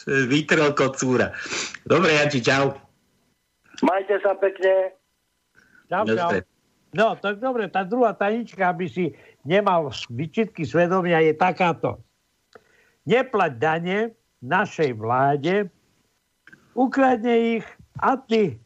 Vytrel 0.07 0.71
kocúra. 0.73 1.35
Dobre, 1.83 2.15
Janči, 2.15 2.39
čau. 2.41 2.73
Majte 3.83 4.17
sa 4.23 4.33
pekne. 4.39 4.95
Čau, 5.91 6.03
čau. 6.07 6.31
No, 6.95 7.13
tak 7.19 7.43
dobre, 7.43 7.67
tá 7.67 7.83
druhá 7.83 8.15
tajnička, 8.15 8.73
aby 8.73 8.87
si 8.87 9.11
nemal 9.43 9.91
vyčitky 10.07 10.63
svedomia, 10.63 11.19
je 11.21 11.35
takáto. 11.35 11.99
Neplať 13.03 13.51
dane 13.59 13.99
našej 14.41 14.95
vláde, 14.95 15.67
ukradne 16.73 17.59
ich 17.59 17.65
a 17.99 18.15
ty 18.15 18.57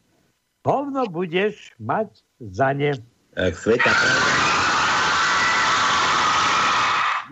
hovno 0.63 1.09
budeš 1.09 1.73
mať 1.81 2.21
za 2.39 2.71
ne. 2.77 2.93
Sveta. 3.35 3.91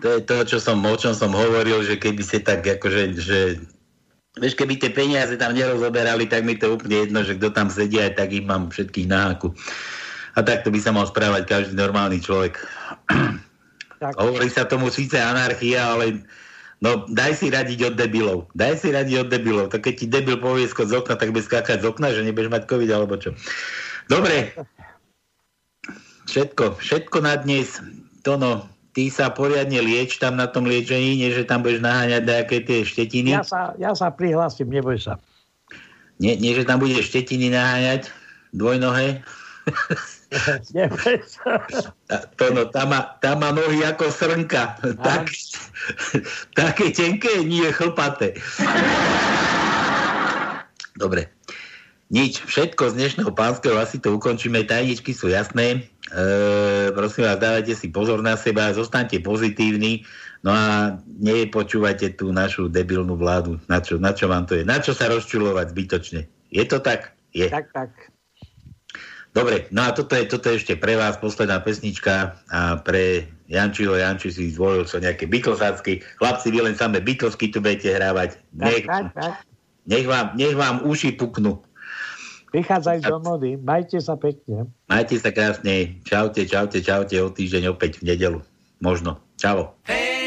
To 0.00 0.08
je 0.16 0.20
to, 0.24 0.36
čo 0.48 0.58
som, 0.58 0.80
o 0.80 0.96
čom 0.96 1.12
som 1.12 1.36
hovoril, 1.36 1.84
že 1.84 2.00
keby 2.00 2.24
ste 2.24 2.40
tak 2.40 2.64
akože, 2.64 3.20
že 3.20 3.38
Vieš, 4.38 4.54
keby 4.54 4.78
tie 4.78 4.94
peniaze 4.94 5.34
tam 5.34 5.58
nerozoberali, 5.58 6.30
tak 6.30 6.46
mi 6.46 6.54
to 6.54 6.78
úplne 6.78 7.02
jedno, 7.02 7.26
že 7.26 7.34
kto 7.34 7.50
tam 7.50 7.66
sedí, 7.66 7.98
aj 7.98 8.14
tak 8.14 8.30
ich 8.30 8.46
mám 8.46 8.70
všetkých 8.70 9.10
na 9.10 9.26
háku. 9.26 9.50
A 10.38 10.46
takto 10.46 10.70
by 10.70 10.78
sa 10.78 10.94
mal 10.94 11.02
správať 11.10 11.50
každý 11.50 11.74
normálny 11.74 12.22
človek. 12.22 12.62
Tak. 14.00 14.16
Hovorí 14.16 14.48
sa 14.48 14.64
tomu 14.64 14.88
síce 14.88 15.18
anarchia, 15.20 15.82
ale 15.82 16.24
no 16.80 17.04
daj 17.10 17.36
si 17.36 17.50
radiť 17.50 17.92
od 17.92 17.94
debilov. 18.00 18.48
Daj 18.56 18.80
si 18.80 18.94
radiť 18.94 19.26
od 19.26 19.28
debilov. 19.28 19.66
Tak 19.74 19.84
keď 19.84 19.94
ti 19.98 20.06
debil 20.08 20.38
povie 20.40 20.64
z 20.64 20.72
okna, 20.78 21.20
tak 21.20 21.36
bez 21.36 21.44
skákať 21.44 21.84
z 21.84 21.90
okna, 21.90 22.14
že 22.14 22.24
nebudeš 22.24 22.48
mať 22.48 22.64
covid 22.64 22.90
alebo 22.96 23.20
čo. 23.20 23.36
Dobre. 24.08 24.56
Všetko, 26.30 26.78
všetko 26.78 27.26
na 27.26 27.34
dnes. 27.42 27.82
Tono, 28.22 28.70
ty 28.94 29.10
sa 29.10 29.34
poriadne 29.34 29.82
lieč 29.82 30.22
tam 30.22 30.38
na 30.38 30.46
tom 30.46 30.62
liečení, 30.62 31.18
nie 31.18 31.34
že 31.34 31.42
tam 31.42 31.66
budeš 31.66 31.82
naháňať 31.82 32.22
nejaké 32.22 32.62
tie 32.62 32.86
štetiny. 32.86 33.34
Ja 33.34 33.42
sa, 33.42 33.74
ja 33.82 33.90
sa 33.98 34.14
prihlásim, 34.14 34.70
neboj 34.70 34.94
sa. 35.02 35.18
Nie, 36.22 36.38
nie, 36.38 36.54
že 36.54 36.62
tam 36.62 36.78
budeš 36.78 37.10
štetiny 37.10 37.50
naháňať, 37.50 38.14
dvojnohé. 38.54 39.26
To 42.38 42.54
no, 42.54 42.70
tam 42.70 42.94
má, 42.94 43.18
tam 43.18 43.42
má 43.42 43.50
nohy 43.50 43.82
ako 43.82 44.14
srnka. 44.14 44.78
Tak, 45.06 45.26
také 46.54 46.94
tenké, 46.94 47.42
nie 47.42 47.66
chlpaté. 47.74 48.38
Dobre. 51.02 51.39
Nič, 52.10 52.42
všetko 52.42 52.90
z 52.90 52.98
dnešného 52.98 53.30
pánskeho 53.30 53.78
asi 53.78 54.02
to 54.02 54.18
ukončíme. 54.18 54.66
Tajničky 54.66 55.14
sú 55.14 55.30
jasné. 55.30 55.86
E, 56.10 56.90
prosím 56.90 57.30
vás, 57.30 57.38
dávajte 57.38 57.78
si 57.78 57.86
pozor 57.86 58.18
na 58.18 58.34
seba, 58.34 58.74
zostaňte 58.74 59.22
pozitívni, 59.22 60.02
no 60.42 60.50
a 60.50 60.98
nepočúvajte 61.22 62.18
tú 62.18 62.34
našu 62.34 62.66
debilnú 62.66 63.14
vládu. 63.14 63.62
Na 63.70 63.78
čo, 63.78 63.94
na 64.02 64.10
čo 64.10 64.26
vám 64.26 64.42
to 64.50 64.58
je? 64.58 64.66
Na 64.66 64.82
čo 64.82 64.90
sa 64.90 65.06
rozčulovať 65.06 65.70
zbytočne? 65.70 66.26
Je 66.50 66.66
to 66.66 66.82
tak? 66.82 67.14
Je. 67.30 67.46
Tak, 67.46 67.70
tak. 67.70 67.94
Dobre, 69.30 69.70
no 69.70 69.86
a 69.86 69.94
toto 69.94 70.18
je, 70.18 70.26
toto 70.26 70.50
je 70.50 70.58
ešte 70.58 70.74
pre 70.74 70.98
vás 70.98 71.14
posledná 71.14 71.62
pesnička 71.62 72.34
a 72.50 72.82
pre 72.82 73.30
Jančiho, 73.46 73.94
Janči 73.94 74.34
si 74.34 74.50
zvolil 74.50 74.82
čo 74.82 74.98
nejaké 74.98 75.30
bytlosácky. 75.30 76.02
Chlapci, 76.18 76.50
vy 76.50 76.66
len 76.66 76.74
samé 76.74 76.98
bytlosky 76.98 77.54
tu 77.54 77.62
budete 77.62 77.94
hrávať. 77.94 78.34
Nech, 78.58 78.82
tak, 78.82 79.14
tak, 79.14 79.14
tak. 79.14 79.34
nech, 79.86 80.10
vám, 80.10 80.34
nech 80.34 80.58
vám 80.58 80.82
uši 80.82 81.14
puknú. 81.14 81.62
Prichádzajú 82.50 83.00
do 83.06 83.18
mody. 83.22 83.50
Majte 83.58 84.02
sa 84.02 84.18
pekne. 84.18 84.66
Majte 84.90 85.16
sa 85.22 85.30
krásne. 85.30 86.02
Čaute, 86.02 86.42
čaute, 86.44 86.82
čaute. 86.82 87.16
O 87.22 87.30
týždeň 87.30 87.74
opäť 87.74 88.02
v 88.02 88.14
nedelu. 88.14 88.40
Možno. 88.82 89.22
Čau. 89.38 89.78
Hey! 89.86 90.19